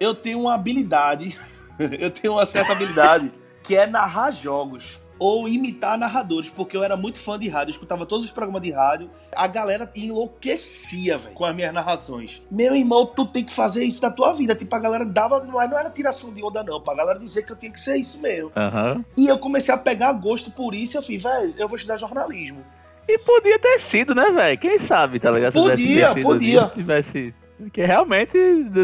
eu 0.00 0.12
tenho 0.12 0.40
uma 0.40 0.54
habilidade, 0.54 1.38
eu 1.78 2.10
tenho 2.10 2.34
uma 2.34 2.44
certa 2.44 2.72
habilidade, 2.72 3.32
que 3.62 3.76
é 3.76 3.86
narrar 3.86 4.32
jogos 4.32 4.98
ou 5.18 5.48
imitar 5.48 5.98
narradores, 5.98 6.50
porque 6.50 6.76
eu 6.76 6.82
era 6.82 6.96
muito 6.96 7.18
fã 7.18 7.38
de 7.38 7.48
rádio, 7.48 7.70
eu 7.70 7.74
escutava 7.74 8.04
todos 8.06 8.24
os 8.24 8.30
programas 8.30 8.62
de 8.62 8.70
rádio. 8.70 9.10
A 9.34 9.46
galera 9.46 9.90
enlouquecia, 9.94 11.18
velho, 11.18 11.34
com 11.34 11.44
as 11.44 11.54
minhas 11.54 11.72
narrações. 11.72 12.42
Meu 12.50 12.74
irmão, 12.74 13.06
tu 13.06 13.26
tem 13.26 13.44
que 13.44 13.52
fazer 13.52 13.84
isso 13.84 14.02
na 14.02 14.10
tua 14.10 14.32
vida. 14.32 14.54
Tipo, 14.54 14.74
a 14.74 14.78
galera 14.78 15.04
dava, 15.04 15.42
mas 15.44 15.70
não 15.70 15.78
era 15.78 15.90
tiração 15.90 16.32
de 16.32 16.42
onda, 16.42 16.62
não, 16.62 16.80
pra 16.80 16.94
galera 16.94 17.18
dizer 17.18 17.44
que 17.44 17.52
eu 17.52 17.56
tinha 17.56 17.72
que 17.72 17.80
ser 17.80 17.96
isso 17.96 18.20
mesmo. 18.20 18.52
Uhum. 18.56 19.04
E 19.16 19.28
eu 19.28 19.38
comecei 19.38 19.74
a 19.74 19.78
pegar 19.78 20.12
gosto 20.12 20.50
por 20.50 20.74
isso 20.74 20.96
e 20.96 20.98
eu 20.98 21.02
falei, 21.02 21.18
velho, 21.18 21.54
eu 21.58 21.68
vou 21.68 21.76
estudar 21.76 21.96
jornalismo. 21.96 22.64
E 23.08 23.18
podia 23.18 23.58
ter 23.58 23.78
sido, 23.78 24.14
né, 24.14 24.30
velho? 24.32 24.58
Quem 24.58 24.78
sabe, 24.78 25.20
tá 25.20 25.30
ligado? 25.30 25.52
podia, 25.52 26.14
podia. 26.20 26.64
Se 26.64 26.74
tivesse 26.74 27.34
porque 27.58 27.84
realmente 27.84 28.36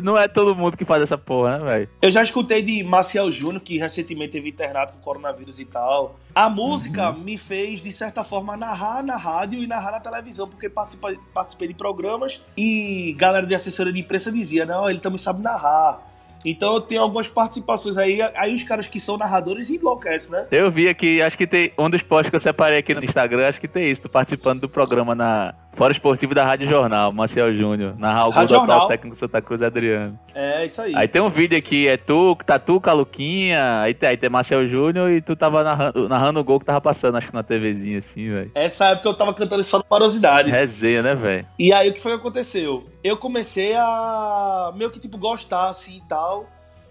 não 0.03 0.17
é 0.17 0.27
todo 0.27 0.55
mundo 0.55 0.77
que 0.77 0.85
faz 0.85 1.03
essa 1.03 1.19
porra, 1.19 1.59
né, 1.59 1.65
velho? 1.65 1.89
Eu 2.01 2.11
já 2.11 2.23
escutei 2.23 2.63
de 2.63 2.83
Marcial 2.83 3.31
Júnior, 3.31 3.61
que 3.61 3.79
recentemente 3.79 4.33
teve 4.33 4.49
internado 4.49 4.93
com 4.93 4.99
coronavírus 5.01 5.61
e 5.61 5.65
tal. 5.65 6.19
A 6.35 6.49
música 6.49 7.11
uhum. 7.11 7.19
me 7.19 7.37
fez, 7.37 7.81
de 7.81 7.93
certa 7.93 8.25
forma, 8.25 8.57
narrar 8.57 9.03
na 9.03 9.17
rádio 9.17 9.63
e 9.63 9.67
narrar 9.67 9.93
na 9.93 10.01
televisão, 10.01 10.49
porque 10.49 10.69
participei, 10.69 11.19
participei 11.35 11.69
de 11.69 11.75
programas 11.75 12.43
e 12.57 13.15
galera 13.19 13.47
de 13.47 13.55
assessoria 13.55 13.93
de 13.93 14.01
imprensa 14.01 14.33
dizia: 14.33 14.65
não, 14.65 14.89
ele 14.89 14.99
também 14.99 15.19
sabe 15.19 15.43
narrar. 15.43 16.13
Então 16.45 16.81
tem 16.81 16.99
algumas 16.99 17.29
participações 17.29 17.97
aí, 17.97 18.21
aí 18.35 18.53
os 18.55 18.65
caras 18.65 18.87
que 18.87 18.99
são 18.99 19.17
narradores 19.17 19.71
enlouquecem, 19.71 20.33
né? 20.33 20.47
Eu 20.51 20.71
vi 20.71 20.89
aqui, 20.89 21.23
acho 21.23 21.39
que 21.39 21.47
tem 21.47 21.73
um 21.79 21.89
dos 21.89 22.03
posts 22.03 22.31
que 22.31 22.37
eu 22.37 22.41
separei 22.41 22.79
aqui 22.79 22.95
no 22.95 23.05
Instagram, 23.05 23.49
acho 23.49 23.61
que 23.61 23.69
tem 23.69 23.91
isso, 23.91 24.09
participando 24.09 24.63
do 24.63 24.69
programa 24.69 25.15
na 25.15 25.55
Fora 25.75 25.91
Esportivo 25.91 26.35
da 26.35 26.45
Rádio 26.45 26.69
Jornal, 26.69 27.13
Marcel 27.13 27.55
Júnior, 27.57 27.99
narrar 27.99 28.29
o 28.29 28.33
gol 28.33 28.47
do 28.47 28.57
atual 28.57 28.89
técnico 28.89 29.17
Santa 29.17 29.41
Cruz 29.41 29.63
Adriano. 29.63 30.19
É, 30.35 30.67
isso 30.67 30.83
aí. 30.83 30.93
Aí 30.95 31.09
tem 31.09 31.23
um 31.23 31.31
vídeo 31.31 31.57
aqui, 31.57 31.89
é 31.89 31.97
tu, 31.97 32.37
tá 32.37 32.59
tu, 32.59 32.79
Caluquinha, 32.79 33.81
aí 33.81 33.95
tem, 33.95 34.11
aí 34.11 34.17
tem 34.17 34.29
Marcel 34.29 34.69
Júnior 34.69 35.11
e 35.11 35.23
tu 35.23 35.35
tava 35.35 35.65
narrando, 35.65 36.09
narrando 36.09 36.41
o 36.41 36.45
gol 36.45 36.61
que 36.61 36.67
tava 36.67 36.81
passando, 36.81 37.17
acho 37.17 37.29
que 37.29 37.35
na 37.35 37.43
TVzinha 37.43 37.99
assim, 37.99 38.31
velho. 38.31 38.51
Essa 38.55 38.91
época 38.91 39.09
eu 39.09 39.15
tava 39.15 39.33
cantando 39.33 39.65
só 39.65 39.79
no 39.79 39.85
Parosidade. 39.85 40.51
Resenha, 40.51 41.03
né, 41.03 41.15
velho? 41.15 41.47
E 41.59 41.73
aí 41.73 41.89
o 41.89 41.95
que 41.95 42.01
foi 42.01 42.13
que 42.13 42.19
aconteceu? 42.19 42.87
Eu 43.03 43.17
comecei 43.17 43.75
a 43.75 44.73
meio 44.77 44.91
que 44.91 45.01
tipo 45.01 45.17
gostar 45.17 45.69
assim 45.69 45.97
e 45.97 46.09
tal. 46.09 46.47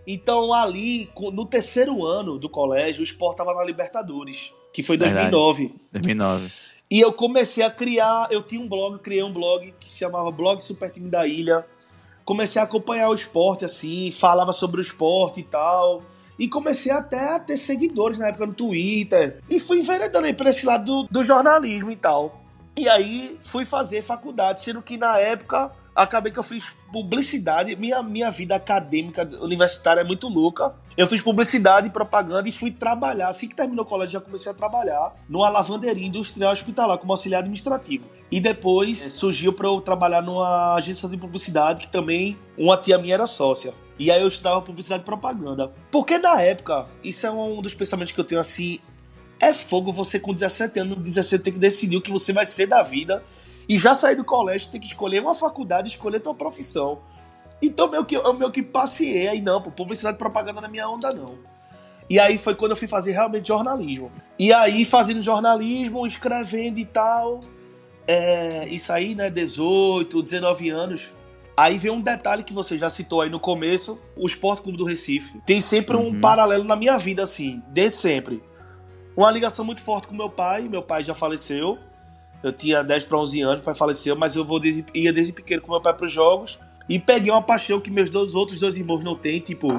Então, 0.08 0.52
ali, 0.52 1.10
no 1.32 1.46
terceiro 1.46 2.04
ano 2.04 2.40
do 2.40 2.50
colégio, 2.50 3.02
o 3.02 3.04
Sport 3.04 3.38
tava 3.38 3.54
na 3.54 3.64
Libertadores, 3.64 4.52
que 4.74 4.82
foi 4.82 4.96
em 4.96 5.00
2009. 5.00 5.64
Verdade. 5.64 5.82
2009. 5.94 6.71
E 6.92 7.00
eu 7.00 7.14
comecei 7.14 7.64
a 7.64 7.72
criar, 7.72 8.28
eu 8.30 8.44
tinha 8.44 8.62
um 8.62 8.68
blog, 8.68 9.00
criei 9.00 9.24
um 9.24 9.32
blog 9.32 9.74
que 9.80 9.90
se 9.90 10.00
chamava 10.00 10.30
Blog 10.30 10.60
Super 10.60 10.90
Time 10.90 11.10
da 11.10 11.26
Ilha. 11.26 11.66
Comecei 12.26 12.62
a 12.62 12.66
acompanhar 12.66 13.08
o 13.08 13.16
esporte, 13.16 13.64
assim, 13.64 14.12
falava 14.12 14.52
sobre 14.52 14.82
o 14.82 14.84
esporte 14.84 15.40
e 15.40 15.44
tal. 15.44 16.04
E 16.38 16.50
comecei 16.50 16.92
até 16.92 17.36
a 17.36 17.40
ter 17.40 17.56
seguidores 17.56 18.18
na 18.18 18.28
época 18.28 18.46
no 18.46 18.54
Twitter. 18.54 19.38
E 19.50 19.58
fui 19.58 19.80
enveredando 19.80 20.28
aí 20.28 20.34
pra 20.34 20.50
esse 20.50 20.66
lado 20.66 20.84
do, 20.84 21.08
do 21.10 21.24
jornalismo 21.24 21.92
e 21.92 21.96
tal. 21.96 22.42
E 22.76 22.90
aí 22.90 23.38
fui 23.42 23.64
fazer 23.64 24.02
faculdade, 24.02 24.62
sendo 24.62 24.82
que 24.82 24.98
na 24.98 25.18
época 25.18 25.72
acabei 25.96 26.32
que 26.32 26.40
eu 26.40 26.44
fiz 26.44 26.66
publicidade. 26.92 27.76
Minha, 27.76 28.02
minha 28.02 28.32
vida 28.32 28.56
acadêmica 28.56 29.28
universitária 29.42 30.02
é 30.02 30.04
muito 30.04 30.28
louca. 30.28 30.74
Eu 30.98 31.08
fiz 31.08 31.22
publicidade 31.22 31.88
e 31.88 31.90
propaganda 31.90 32.48
e 32.48 32.52
fui 32.52 32.72
trabalhar. 32.72 33.28
Assim 33.28 33.48
que 33.48 33.56
terminou 33.56 33.86
o 33.86 33.88
colégio, 33.88 34.14
já 34.14 34.22
comecei 34.22 34.52
a 34.52 34.56
trabalhar 34.56 35.14
numa 35.28 35.50
lavanderia 35.50 36.06
industrial 36.06 36.52
hospitalar 36.52 36.98
como 36.98 37.14
auxiliar 37.14 37.40
administrativo. 37.40 38.06
E 38.32 38.40
depois 38.40 39.06
eh, 39.06 39.10
surgiu 39.10 39.54
para 39.54 39.68
eu 39.68 39.82
trabalhar 39.82 40.22
numa 40.22 40.76
agência 40.76 41.08
de 41.08 41.18
publicidade 41.18 41.82
que 41.82 41.88
também 41.88 42.38
uma 42.58 42.78
tia 42.78 42.98
minha 42.98 43.14
era 43.14 43.28
sócia. 43.28 43.74
E 44.00 44.10
aí 44.10 44.22
eu 44.22 44.28
estudava 44.28 44.62
publicidade 44.62 45.04
e 45.04 45.06
propaganda. 45.06 45.72
Porque 45.92 46.18
na 46.18 46.42
época, 46.42 46.88
isso 47.04 47.26
é 47.28 47.32
um 47.32 47.62
dos 47.62 47.74
pensamentos 47.74 48.14
que 48.14 48.20
eu 48.20 48.26
tenho 48.26 48.42
assim. 48.42 48.80
É 49.40 49.54
fogo 49.54 49.92
você 49.92 50.20
com 50.20 50.34
17 50.34 50.80
anos, 50.80 50.98
17 51.00 51.44
tem 51.44 51.54
que 51.54 51.60
decidir 51.60 51.98
o 51.98 52.02
que 52.02 52.12
você 52.12 52.32
vai 52.32 52.46
ser 52.46 52.68
da 52.68 52.84
vida 52.84 53.24
e 53.68 53.78
já 53.78 53.94
sair 53.94 54.16
do 54.16 54.24
colégio, 54.24 54.70
tem 54.70 54.82
que 54.82 54.88
escolher 54.88 55.22
uma 55.22 55.34
faculdade, 55.34 55.90
escolher 55.90 56.20
tua 56.20 56.34
profissão. 56.34 57.00
Então, 57.62 57.90
meio 57.90 58.04
que, 58.04 58.16
eu 58.16 58.34
meio 58.34 58.52
que 58.52 58.64
passei 58.64 59.28
aí, 59.28 59.42
não, 59.42 59.62
pô, 59.62 59.72
publicidade 59.72 60.16
e 60.16 60.20
propaganda 60.20 60.62
na 60.62 60.68
minha 60.68 60.90
onda, 60.90 61.12
não. 61.14 61.38
E 62.10 62.20
aí 62.20 62.38
foi 62.38 62.56
quando 62.56 62.72
eu 62.72 62.78
fui 62.78 62.88
fazer 62.88 63.12
realmente 63.12 63.48
jornalismo. 63.48 64.12
E 64.38 64.52
aí, 64.52 64.84
fazendo 64.84 65.22
jornalismo, 65.22 66.06
escrevendo 66.06 66.80
e 66.80 66.86
tal, 66.86 67.40
é, 68.08 68.68
isso 68.68 68.92
aí, 68.92 69.16
né, 69.16 69.30
18, 69.30 70.22
19 70.22 70.70
anos. 70.70 71.14
Aí 71.56 71.78
vem 71.78 71.92
um 71.92 72.02
detalhe 72.02 72.44
que 72.44 72.54
você 72.54 72.78
já 72.78 72.90
citou 72.90 73.22
aí 73.22 73.30
no 73.30 73.40
começo, 73.40 74.02
o 74.16 74.26
Esporte 74.26 74.64
Clube 74.64 74.78
do 74.78 74.84
Recife. 74.84 75.40
Tem 75.46 75.62
sempre 75.62 75.96
um 75.96 76.08
uhum. 76.08 76.20
paralelo 76.20 76.64
na 76.64 76.76
minha 76.76 76.98
vida, 76.98 77.24
assim, 77.24 77.62
desde 77.68 77.98
sempre. 77.98 78.42
Uma 79.16 79.30
ligação 79.30 79.64
muito 79.64 79.84
forte 79.84 80.08
com 80.08 80.16
meu 80.16 80.30
pai, 80.30 80.68
meu 80.68 80.82
pai 80.82 81.04
já 81.04 81.14
faleceu, 81.14 81.78
eu 82.44 82.52
tinha 82.52 82.84
10 82.84 83.06
para 83.06 83.18
11 83.18 83.42
anos, 83.42 83.60
pai 83.62 83.76
faleceu, 83.76 84.16
mas 84.16 84.36
eu 84.36 84.44
desde, 84.60 84.86
ia 84.94 85.14
desde 85.14 85.32
pequeno 85.32 85.62
com 85.62 85.72
meu 85.72 85.82
pai 85.82 85.94
para 85.94 86.06
os 86.06 86.12
jogos. 86.12 86.60
E 86.90 87.00
peguei 87.00 87.32
uma 87.32 87.42
paixão 87.42 87.80
que 87.80 87.92
meus 87.92 88.10
dois, 88.10 88.36
outros 88.36 88.60
dois 88.60 88.76
irmãos 88.76 89.04
não 89.04 89.16
têm, 89.16 89.40
tipo, 89.40 89.70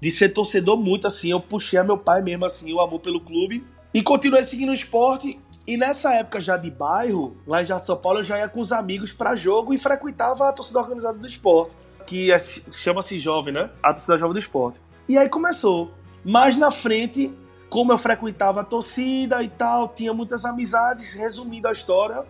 de 0.00 0.10
ser 0.10 0.30
torcedor 0.30 0.76
muito 0.76 1.06
assim. 1.06 1.30
Eu 1.30 1.40
puxei 1.40 1.78
a 1.78 1.84
meu 1.84 1.98
pai 1.98 2.22
mesmo, 2.22 2.44
assim, 2.44 2.72
o 2.72 2.80
amor 2.80 3.00
pelo 3.00 3.20
clube. 3.20 3.64
E 3.92 4.02
continuei 4.02 4.44
seguindo 4.44 4.70
o 4.70 4.74
esporte. 4.74 5.38
E 5.66 5.76
nessa 5.76 6.14
época 6.14 6.40
já 6.40 6.56
de 6.56 6.70
bairro, 6.70 7.36
lá 7.46 7.62
em 7.62 7.66
Jardim 7.66 7.86
São 7.86 7.96
Paulo, 7.96 8.20
eu 8.20 8.24
já 8.24 8.38
ia 8.38 8.48
com 8.48 8.60
os 8.60 8.72
amigos 8.72 9.12
para 9.12 9.34
jogo 9.34 9.74
e 9.74 9.78
frequentava 9.78 10.48
a 10.48 10.52
torcida 10.52 10.78
organizada 10.78 11.18
do 11.18 11.26
esporte, 11.26 11.76
que 12.06 12.30
é, 12.30 12.38
chama-se 12.38 13.18
Jovem, 13.18 13.52
né? 13.52 13.70
A 13.82 13.92
torcida 13.92 14.16
Jovem 14.16 14.34
do 14.34 14.38
Esporte. 14.38 14.80
E 15.08 15.18
aí 15.18 15.28
começou. 15.28 15.90
Mais 16.24 16.56
na 16.56 16.70
frente, 16.70 17.32
como 17.68 17.92
eu 17.92 17.98
frequentava 17.98 18.60
a 18.60 18.64
torcida 18.64 19.42
e 19.42 19.48
tal, 19.48 19.88
tinha 19.88 20.12
muitas 20.14 20.44
amizades, 20.44 21.12
resumindo 21.14 21.68
a 21.68 21.72
história, 21.72 22.24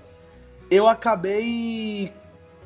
eu 0.70 0.88
acabei 0.88 2.12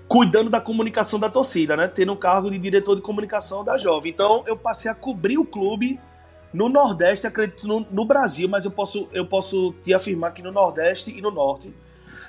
cuidando 0.09 0.51
da 0.51 0.61
comunicação 0.61 1.21
da 1.21 1.31
torcida, 1.31 1.77
né? 1.77 1.87
Tendo 1.87 2.13
um 2.13 2.17
cargo 2.17 2.51
de 2.51 2.59
diretor 2.59 2.97
de 2.97 3.01
comunicação 3.01 3.63
da 3.63 3.77
Jovem. 3.77 4.11
Então 4.11 4.43
eu 4.47 4.57
passei 4.57 4.91
a 4.91 4.95
cobrir 4.95 5.39
o 5.39 5.45
clube 5.45 6.01
no 6.53 6.69
Nordeste, 6.69 7.27
acredito 7.27 7.67
no, 7.67 7.87
no 7.91 8.05
Brasil, 8.05 8.49
mas 8.49 8.65
eu 8.65 8.71
posso, 8.71 9.09
eu 9.13 9.25
posso 9.27 9.73
te 9.81 9.95
afirmar 9.95 10.33
que 10.33 10.43
no 10.43 10.51
Nordeste 10.51 11.17
e 11.17 11.21
no 11.21 11.31
Norte. 11.31 11.73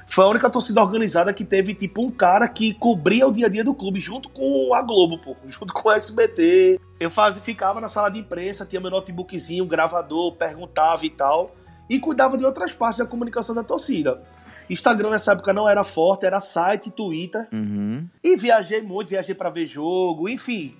Foi 0.08 0.26
a 0.26 0.28
única 0.28 0.50
torcida 0.50 0.82
organizada 0.82 1.34
que 1.34 1.44
teve, 1.44 1.74
tipo, 1.74 2.02
um 2.02 2.12
cara 2.12 2.48
que 2.48 2.74
cobria 2.74 3.28
o 3.28 3.32
dia 3.32 3.48
a 3.48 3.50
dia 3.50 3.64
do 3.64 3.74
clube, 3.74 4.00
junto 4.00 4.30
com 4.30 4.74
a 4.74 4.82
Globo, 4.82 5.18
pô, 5.20 5.36
junto 5.46 5.74
com 5.74 5.90
o 5.90 5.92
SBT. 5.92 6.80
Eu 7.00 7.10
fazia, 7.10 7.42
ficava 7.42 7.82
na 7.82 7.88
sala 7.88 8.10
de 8.10 8.20
imprensa, 8.20 8.66
tinha 8.66 8.80
meu 8.80 8.92
notebookzinho, 8.92 9.66
gravador, 9.66 10.36
perguntava 10.36 11.06
e 11.06 11.10
tal, 11.10 11.56
e 11.90 12.00
cuidava 12.00 12.38
de 12.38 12.46
outras 12.46 12.74
partes 12.74 13.00
da 13.00 13.06
comunicação 13.06 13.56
da 13.56 13.64
torcida. 13.64 14.22
Instagram 14.70 15.10
nessa 15.10 15.34
época 15.34 15.52
não 15.52 15.68
era 15.68 15.84
forte, 15.84 16.26
era 16.26 16.40
site, 16.40 16.90
Twitter. 16.90 17.48
Uhum. 17.52 18.08
E 18.24 18.38
viajei 18.38 18.82
muito, 18.82 19.10
viajei 19.10 19.36
para 19.36 19.50
ver 19.50 19.66
jogo, 19.66 20.30
enfim. 20.30 20.72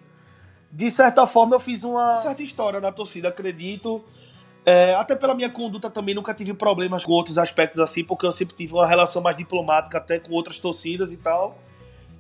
De 0.72 0.90
certa 0.90 1.28
forma, 1.28 1.56
eu 1.56 1.60
fiz 1.60 1.84
uma 1.84 2.16
certa 2.16 2.42
história 2.42 2.80
da 2.80 2.92
torcida, 2.92 3.28
acredito. 3.28 4.02
É, 4.66 4.94
até 4.94 5.16
pela 5.16 5.34
minha 5.34 5.50
conduta 5.50 5.90
também 5.90 6.14
nunca 6.14 6.34
tive 6.34 6.54
problemas 6.54 7.04
com 7.04 7.14
outros 7.14 7.38
aspectos 7.38 7.80
assim, 7.80 8.04
porque 8.04 8.26
eu 8.26 8.32
sempre 8.32 8.56
tive 8.56 8.74
uma 8.74 8.86
relação 8.86 9.22
mais 9.22 9.38
diplomática 9.38 9.98
até 9.98 10.20
com 10.20 10.34
outras 10.34 10.60
torcidas 10.60 11.12
e 11.12 11.18
tal. 11.18 11.58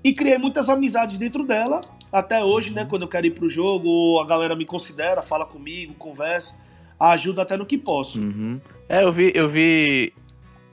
E 0.03 0.13
criei 0.13 0.37
muitas 0.37 0.67
amizades 0.67 1.19
dentro 1.19 1.43
dela, 1.43 1.81
até 2.11 2.43
hoje, 2.43 2.73
né? 2.73 2.85
Quando 2.85 3.03
eu 3.03 3.07
quero 3.07 3.27
ir 3.27 3.31
pro 3.31 3.47
jogo, 3.47 4.19
a 4.19 4.25
galera 4.25 4.55
me 4.55 4.65
considera, 4.65 5.21
fala 5.21 5.45
comigo, 5.45 5.93
conversa, 5.93 6.59
ajuda 6.99 7.43
até 7.43 7.55
no 7.55 7.65
que 7.65 7.77
posso. 7.77 8.19
Uhum. 8.19 8.59
É, 8.89 9.03
eu 9.03 9.11
vi, 9.11 9.31
eu 9.35 9.47
vi. 9.47 10.11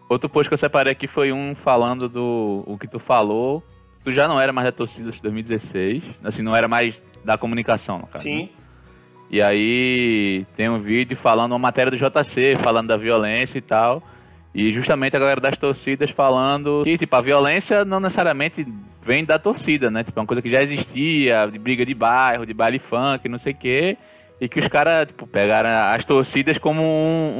Outro 0.09 0.31
post 0.31 0.49
que 0.49 0.55
eu 0.55 0.59
separei 0.59 0.93
aqui 0.93 1.07
foi 1.07 1.31
um 1.31 1.55
falando 1.55 2.09
do 2.09 2.65
o 2.67 2.79
que 2.79 2.89
tu 2.89 2.99
falou. 2.99 3.63
Tu 4.03 4.11
já 4.11 4.27
não 4.27 4.41
era 4.41 4.55
mais 4.55 4.67
da 4.67 4.73
torcida 4.73 5.11
de 5.11 5.21
2016, 5.21 6.03
assim, 6.25 6.41
não 6.41 6.57
era 6.57 6.67
mais 6.67 7.03
da 7.23 7.37
comunicação, 7.37 7.99
no 7.99 8.07
caso. 8.07 8.25
Sim. 8.25 8.45
Né? 8.45 8.49
E 9.31 9.43
aí 9.43 10.47
tem 10.57 10.69
um 10.69 10.79
vídeo 10.79 11.17
falando 11.17 11.53
uma 11.53 11.59
matéria 11.59 11.91
do 11.91 11.97
JC, 11.97 12.57
falando 12.57 12.89
da 12.89 12.97
violência 12.97 13.59
e 13.59 13.61
tal. 13.61 14.03
E 14.55 14.73
justamente 14.73 15.15
a 15.15 15.21
galera 15.21 15.41
das 15.41 15.59
torcidas 15.59 16.11
falando 16.11 16.83
que, 16.83 16.97
tipo, 16.97 17.15
a 17.15 17.21
violência 17.21 17.85
não 17.85 18.01
necessariamente 18.01 18.67
vem 19.03 19.25
da 19.25 19.39
torcida, 19.39 19.91
né? 19.91 20.03
Tipo, 20.03 20.19
é 20.19 20.23
uma 20.23 20.27
coisa 20.27 20.43
que 20.43 20.51
já 20.51 20.63
existia, 20.63 21.47
de 21.47 21.59
briga 21.59 21.85
de 21.85 21.95
bairro, 21.95 22.47
de 22.47 22.55
baile 22.55 22.79
funk, 22.79 23.29
não 23.29 23.39
sei 23.39 23.53
o 23.53 23.57
quê. 23.57 23.97
E 24.41 24.49
que 24.49 24.59
os 24.59 24.69
caras, 24.69 25.07
tipo, 25.07 25.27
pegaram 25.27 25.69
as 25.95 26.05
torcidas 26.05 26.59
como 26.59 26.83
um, 26.83 27.35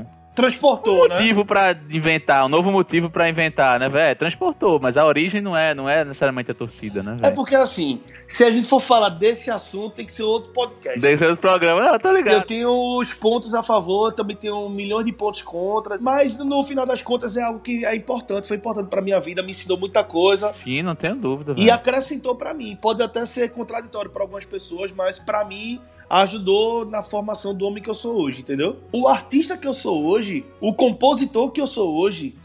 um 0.00 0.06
Transportou, 0.34 1.04
um 1.04 1.08
motivo 1.10 1.40
né? 1.40 1.46
para 1.46 1.76
inventar, 1.90 2.46
um 2.46 2.48
novo 2.48 2.70
motivo 2.72 3.10
para 3.10 3.28
inventar, 3.28 3.78
né, 3.78 3.88
velho? 3.88 4.16
Transportou, 4.16 4.80
mas 4.80 4.96
a 4.96 5.04
origem 5.04 5.42
não 5.42 5.54
é, 5.56 5.74
não 5.74 5.88
é 5.88 6.04
necessariamente 6.04 6.50
a 6.50 6.54
torcida, 6.54 7.02
né, 7.02 7.16
É 7.18 7.22
velho? 7.22 7.34
porque 7.34 7.54
assim, 7.54 8.00
se 8.26 8.42
a 8.42 8.50
gente 8.50 8.66
for 8.66 8.80
falar 8.80 9.10
desse 9.10 9.50
assunto, 9.50 9.94
tem 9.96 10.06
que 10.06 10.12
ser 10.12 10.22
outro 10.22 10.50
podcast. 10.52 10.98
Desse 10.98 11.22
outro 11.24 11.36
programa, 11.40 11.82
não, 11.82 11.98
tá 11.98 12.08
Eu 12.08 12.16
ligado. 12.16 12.44
tenho 12.46 12.70
os 12.98 13.12
pontos 13.12 13.54
a 13.54 13.62
favor, 13.62 14.10
também 14.12 14.34
tenho 14.34 14.56
um 14.56 14.70
milhão 14.70 15.02
de 15.02 15.12
pontos 15.12 15.42
contra, 15.42 15.96
mas 16.00 16.38
no 16.38 16.62
final 16.64 16.86
das 16.86 17.02
contas 17.02 17.36
é 17.36 17.42
algo 17.42 17.60
que 17.60 17.84
é 17.84 17.94
importante, 17.94 18.48
foi 18.48 18.56
importante 18.56 18.88
pra 18.88 19.02
minha 19.02 19.20
vida, 19.20 19.42
me 19.42 19.50
ensinou 19.50 19.78
muita 19.78 20.02
coisa 20.02 20.48
Sim, 20.48 20.82
não 20.82 20.94
tenho 20.94 21.14
dúvida, 21.14 21.52
e 21.52 21.64
velho. 21.64 21.74
acrescentou 21.74 22.34
pra 22.34 22.54
mim. 22.54 22.74
Pode 22.80 23.02
até 23.02 23.24
ser 23.26 23.50
contraditório 23.52 24.10
pra 24.10 24.22
algumas 24.22 24.44
pessoas, 24.46 24.90
mas 24.92 25.18
pra 25.18 25.44
mim 25.44 25.78
ajudou 26.12 26.84
na 26.84 27.02
formação 27.02 27.54
do 27.54 27.64
homem 27.64 27.82
que 27.82 27.88
eu 27.88 27.94
sou 27.94 28.20
hoje, 28.20 28.42
entendeu? 28.42 28.76
O 28.92 29.08
artista 29.08 29.56
que 29.56 29.66
eu 29.66 29.72
sou 29.72 30.04
hoje, 30.04 30.44
o 30.60 30.74
compositor 30.74 31.50
que 31.50 31.60
eu 31.60 31.66
sou 31.66 31.96
hoje, 31.96 32.36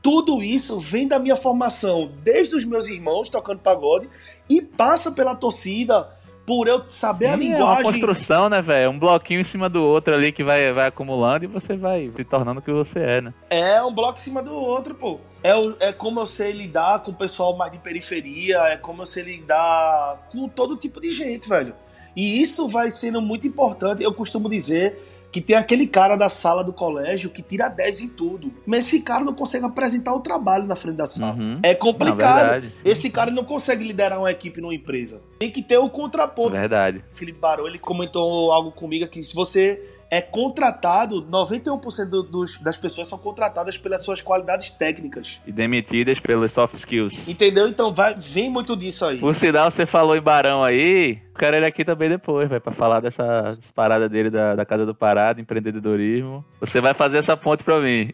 tudo 0.00 0.42
isso 0.42 0.80
vem 0.80 1.06
da 1.06 1.18
minha 1.18 1.36
formação, 1.36 2.10
desde 2.22 2.56
os 2.56 2.64
meus 2.64 2.88
irmãos 2.88 3.28
tocando 3.28 3.58
pagode 3.58 4.08
e 4.48 4.62
passa 4.62 5.12
pela 5.12 5.36
torcida 5.36 6.08
por 6.46 6.66
eu 6.66 6.82
saber 6.88 7.26
a 7.26 7.36
Sim, 7.36 7.52
É 7.52 7.56
uma 7.56 7.58
linguagem. 7.58 7.92
construção, 7.92 8.48
né, 8.48 8.62
velho? 8.62 8.90
Um 8.90 8.98
bloquinho 8.98 9.40
em 9.40 9.44
cima 9.44 9.68
do 9.68 9.84
outro 9.84 10.14
ali 10.14 10.32
que 10.32 10.42
vai, 10.42 10.72
vai 10.72 10.88
acumulando 10.88 11.44
e 11.44 11.46
você 11.46 11.76
vai 11.76 12.10
se 12.16 12.24
tornando 12.24 12.60
o 12.60 12.62
que 12.62 12.72
você 12.72 13.00
é, 13.00 13.20
né? 13.20 13.34
É 13.50 13.82
um 13.82 13.92
bloco 13.92 14.18
em 14.18 14.22
cima 14.22 14.42
do 14.42 14.54
outro, 14.54 14.94
pô. 14.94 15.20
É, 15.44 15.88
é 15.88 15.92
como 15.92 16.20
eu 16.20 16.26
sei 16.26 16.52
lidar 16.52 17.00
com 17.02 17.10
o 17.10 17.14
pessoal 17.14 17.54
mais 17.54 17.70
de 17.70 17.78
periferia, 17.78 18.60
é 18.60 18.78
como 18.78 19.02
eu 19.02 19.06
sei 19.06 19.24
lidar 19.24 20.26
com 20.32 20.48
todo 20.48 20.74
tipo 20.74 21.02
de 21.02 21.12
gente, 21.12 21.46
velho. 21.46 21.74
E 22.20 22.42
isso 22.42 22.68
vai 22.68 22.90
sendo 22.90 23.22
muito 23.22 23.48
importante. 23.48 24.02
Eu 24.02 24.12
costumo 24.12 24.46
dizer 24.46 24.98
que 25.32 25.40
tem 25.40 25.56
aquele 25.56 25.86
cara 25.86 26.16
da 26.16 26.28
sala 26.28 26.62
do 26.62 26.70
colégio 26.70 27.30
que 27.30 27.40
tira 27.40 27.66
10 27.66 28.02
em 28.02 28.08
tudo. 28.08 28.52
Mas 28.66 28.80
esse 28.80 29.00
cara 29.00 29.24
não 29.24 29.32
consegue 29.32 29.64
apresentar 29.64 30.12
o 30.12 30.20
trabalho 30.20 30.66
na 30.66 30.76
frente 30.76 30.96
da 30.96 31.06
sala. 31.06 31.32
Uhum. 31.32 31.60
É 31.62 31.74
complicado. 31.74 32.62
Não, 32.62 32.72
esse 32.84 33.08
cara 33.08 33.30
não 33.30 33.42
consegue 33.42 33.82
liderar 33.82 34.18
uma 34.18 34.30
equipe 34.30 34.60
numa 34.60 34.74
empresa. 34.74 35.22
Tem 35.38 35.50
que 35.50 35.62
ter 35.62 35.78
o 35.78 35.88
contraponto. 35.88 36.50
Verdade. 36.50 37.02
Felipe 37.14 37.38
Barão, 37.38 37.66
ele 37.66 37.78
comentou 37.78 38.52
algo 38.52 38.70
comigo 38.70 39.06
aqui. 39.06 39.24
Se 39.24 39.34
você 39.34 39.82
é 40.10 40.20
contratado, 40.20 41.22
91% 41.22 42.04
do- 42.10 42.22
dos, 42.22 42.58
das 42.58 42.76
pessoas 42.76 43.08
são 43.08 43.18
contratadas 43.18 43.78
pelas 43.78 44.02
suas 44.04 44.20
qualidades 44.20 44.70
técnicas. 44.70 45.40
E 45.46 45.52
demitidas 45.52 46.18
pelos 46.18 46.52
soft 46.52 46.74
skills. 46.74 47.28
Entendeu? 47.28 47.68
Então 47.68 47.92
vai, 47.94 48.14
vem 48.14 48.50
muito 48.50 48.76
disso 48.76 49.04
aí. 49.04 49.18
Por 49.18 49.34
sinal, 49.36 49.70
você 49.70 49.86
falou 49.86 50.16
em 50.16 50.20
Barão 50.20 50.64
aí, 50.64 51.18
quero 51.38 51.56
ele 51.56 51.66
aqui 51.66 51.84
também 51.84 52.08
depois, 52.08 52.48
vai 52.48 52.58
pra 52.60 52.72
falar 52.72 53.00
dessa 53.00 53.56
parada 53.74 54.08
dele 54.08 54.30
da, 54.30 54.54
da 54.56 54.64
Casa 54.64 54.84
do 54.84 54.94
Parado, 54.94 55.40
empreendedorismo. 55.40 56.44
Você 56.60 56.80
vai 56.80 56.92
fazer 56.94 57.18
essa 57.18 57.36
ponte 57.36 57.62
pra 57.62 57.80
mim. 57.80 58.10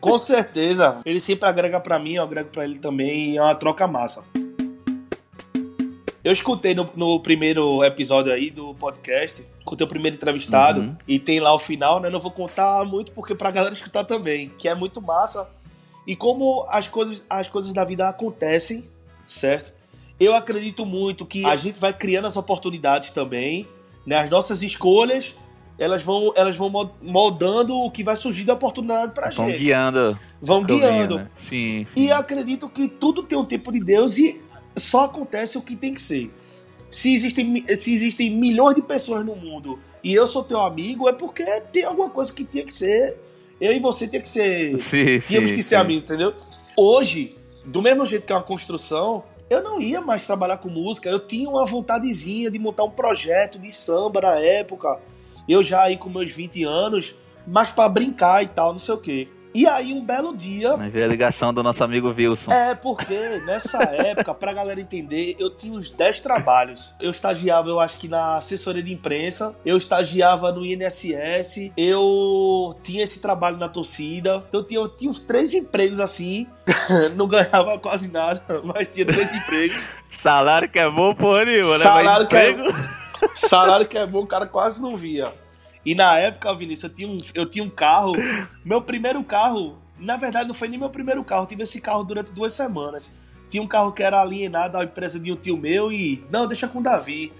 Com 0.00 0.18
certeza. 0.18 0.98
Ele 1.04 1.20
sempre 1.20 1.48
agrega 1.48 1.80
pra 1.80 1.98
mim, 1.98 2.14
eu 2.14 2.22
agrego 2.22 2.50
pra 2.50 2.64
ele 2.64 2.78
também. 2.78 3.36
É 3.36 3.42
uma 3.42 3.54
troca 3.54 3.86
massa. 3.86 4.24
Eu 6.22 6.32
escutei 6.32 6.74
no, 6.74 6.88
no 6.94 7.18
primeiro 7.20 7.82
episódio 7.82 8.30
aí 8.32 8.50
do 8.50 8.74
podcast, 8.74 9.44
escutei 9.58 9.84
o 9.86 9.88
primeiro 9.88 10.16
entrevistado, 10.16 10.80
Uhum. 10.80 10.94
e 11.08 11.18
tem 11.18 11.40
lá 11.40 11.54
o 11.54 11.58
final, 11.58 11.98
né? 12.00 12.10
Não 12.10 12.20
vou 12.20 12.30
contar 12.30 12.84
muito 12.84 13.12
porque 13.12 13.34
pra 13.34 13.50
galera 13.50 13.72
escutar 13.72 14.04
também, 14.04 14.50
que 14.58 14.68
é 14.68 14.74
muito 14.74 15.00
massa. 15.00 15.48
E 16.06 16.14
como 16.14 16.66
as 16.68 16.86
coisas, 16.88 17.24
as 17.28 17.48
coisas 17.48 17.72
da 17.72 17.84
vida 17.84 18.08
acontecem, 18.08 18.84
certo? 19.26 19.72
Eu 20.18 20.34
acredito 20.34 20.84
muito 20.84 21.24
que 21.24 21.46
a 21.46 21.56
gente 21.56 21.80
vai 21.80 21.92
criando 21.94 22.26
as 22.26 22.36
oportunidades 22.36 23.10
também, 23.10 23.66
né? 24.04 24.18
As 24.20 24.28
nossas 24.28 24.62
escolhas, 24.62 25.34
elas 25.78 26.02
vão, 26.02 26.32
elas 26.36 26.54
vão 26.56 26.68
mo- 26.68 26.90
moldando 27.00 27.74
o 27.78 27.90
que 27.90 28.04
vai 28.04 28.16
surgir 28.16 28.44
da 28.44 28.52
oportunidade 28.52 29.14
pra 29.14 29.30
Vão 29.30 29.48
gente. 29.48 29.60
guiando. 29.60 30.18
Vão 30.42 30.60
o 30.60 30.66
caminho, 30.66 30.86
guiando. 30.86 31.16
né? 31.18 31.30
Sim, 31.38 31.86
sim. 31.86 31.86
E 31.96 32.08
eu 32.08 32.16
acredito 32.16 32.68
que 32.68 32.86
tudo 32.88 33.22
tem 33.22 33.38
um 33.38 33.44
tempo 33.46 33.72
de 33.72 33.80
Deus 33.80 34.18
e 34.18 34.38
só 34.76 35.04
acontece 35.04 35.58
o 35.58 35.62
que 35.62 35.76
tem 35.76 35.94
que 35.94 36.00
ser. 36.00 36.30
Se 36.90 37.14
existem, 37.14 37.64
se 37.78 37.94
existem 37.94 38.30
milhões 38.30 38.74
de 38.74 38.82
pessoas 38.82 39.24
no 39.24 39.36
mundo 39.36 39.78
e 40.02 40.12
eu 40.12 40.26
sou 40.26 40.42
teu 40.42 40.60
amigo, 40.60 41.08
é 41.08 41.12
porque 41.12 41.44
tem 41.72 41.84
alguma 41.84 42.10
coisa 42.10 42.32
que 42.32 42.44
tinha 42.44 42.64
que 42.64 42.72
ser. 42.72 43.16
Eu 43.60 43.72
e 43.72 43.78
você 43.78 44.08
tinha 44.08 44.20
que 44.20 44.28
ser. 44.28 44.80
Sim, 44.80 45.20
Tínhamos 45.20 45.50
sim, 45.50 45.56
que 45.56 45.62
ser 45.62 45.76
sim. 45.76 45.80
amigos, 45.80 46.04
entendeu? 46.04 46.34
Hoje, 46.76 47.36
do 47.64 47.82
mesmo 47.82 48.04
jeito 48.06 48.26
que 48.26 48.32
é 48.32 48.36
uma 48.36 48.42
construção, 48.42 49.22
eu 49.48 49.62
não 49.62 49.80
ia 49.80 50.00
mais 50.00 50.26
trabalhar 50.26 50.56
com 50.56 50.68
música. 50.68 51.08
Eu 51.08 51.20
tinha 51.20 51.48
uma 51.48 51.66
vontadezinha 51.66 52.50
de 52.50 52.58
montar 52.58 52.84
um 52.84 52.90
projeto 52.90 53.58
de 53.58 53.70
samba 53.70 54.20
na 54.22 54.36
época. 54.36 54.98
Eu 55.48 55.62
já 55.62 55.82
aí 55.82 55.96
com 55.96 56.08
meus 56.08 56.30
20 56.30 56.64
anos, 56.64 57.14
mas 57.46 57.70
pra 57.70 57.88
brincar 57.88 58.42
e 58.42 58.46
tal, 58.46 58.72
não 58.72 58.78
sei 58.78 58.94
o 58.94 58.98
quê. 58.98 59.28
E 59.52 59.66
aí, 59.66 59.92
um 59.92 60.04
belo 60.04 60.34
dia, 60.36 60.76
Mas 60.76 60.92
veio 60.92 61.04
a 61.04 61.08
ligação 61.08 61.52
do 61.52 61.60
nosso 61.62 61.82
amigo 61.82 62.08
Wilson. 62.16 62.52
é, 62.52 62.72
porque 62.74 63.42
nessa 63.44 63.82
época, 63.82 64.32
pra 64.32 64.52
galera 64.52 64.80
entender, 64.80 65.34
eu 65.40 65.50
tinha 65.50 65.76
uns 65.76 65.90
10 65.90 66.20
trabalhos. 66.20 66.94
Eu 67.00 67.10
estagiava, 67.10 67.68
eu 67.68 67.80
acho 67.80 67.98
que 67.98 68.06
na 68.06 68.36
assessoria 68.36 68.82
de 68.82 68.92
imprensa, 68.92 69.56
eu 69.66 69.76
estagiava 69.76 70.52
no 70.52 70.64
INSS, 70.64 71.72
eu 71.76 72.76
tinha 72.82 73.02
esse 73.02 73.18
trabalho 73.20 73.56
na 73.56 73.68
torcida. 73.68 74.44
Então 74.48 74.60
eu 74.60 74.66
tinha, 74.66 74.80
eu 74.80 74.88
tinha 74.88 75.10
uns 75.10 75.20
três 75.20 75.52
empregos 75.52 75.98
assim. 75.98 76.46
Não 77.16 77.26
ganhava 77.26 77.76
quase 77.78 78.10
nada, 78.12 78.42
mas 78.62 78.86
tinha 78.88 79.04
três 79.06 79.32
empregos. 79.34 79.82
Salário 80.10 80.68
que 80.68 80.78
é 80.78 80.88
bom, 80.88 81.12
porra 81.14 81.44
nenhuma, 81.44 81.72
né? 81.72 81.78
Salário 81.78 82.26
que 82.28 82.36
é- 82.36 82.56
Salário 83.34 83.86
que 83.88 83.98
é 83.98 84.06
bom, 84.06 84.20
o 84.22 84.26
cara 84.26 84.46
quase 84.46 84.80
não 84.80 84.96
via. 84.96 85.32
E 85.84 85.94
na 85.94 86.16
época, 86.18 86.54
Vinícius, 86.54 86.90
eu 86.90 86.96
tinha 86.96 87.08
um, 87.08 87.18
eu 87.34 87.46
tinha 87.46 87.64
um 87.64 87.70
carro. 87.70 88.12
Meu 88.64 88.82
primeiro 88.82 89.22
carro, 89.24 89.78
na 89.98 90.16
verdade, 90.16 90.46
não 90.46 90.54
foi 90.54 90.68
nem 90.68 90.78
meu 90.78 90.90
primeiro 90.90 91.24
carro. 91.24 91.44
Eu 91.44 91.46
tive 91.46 91.62
esse 91.62 91.80
carro 91.80 92.04
durante 92.04 92.32
duas 92.32 92.52
semanas. 92.52 93.14
Tinha 93.48 93.62
um 93.62 93.66
carro 93.66 93.90
que 93.92 94.02
era 94.02 94.20
alienado 94.20 94.76
à 94.78 94.84
empresa 94.84 95.18
de 95.18 95.32
um 95.32 95.36
tio 95.36 95.56
meu 95.56 95.90
e. 95.90 96.22
Não, 96.30 96.46
deixa 96.46 96.68
com 96.68 96.78
o 96.80 96.82
Davi. 96.82 97.32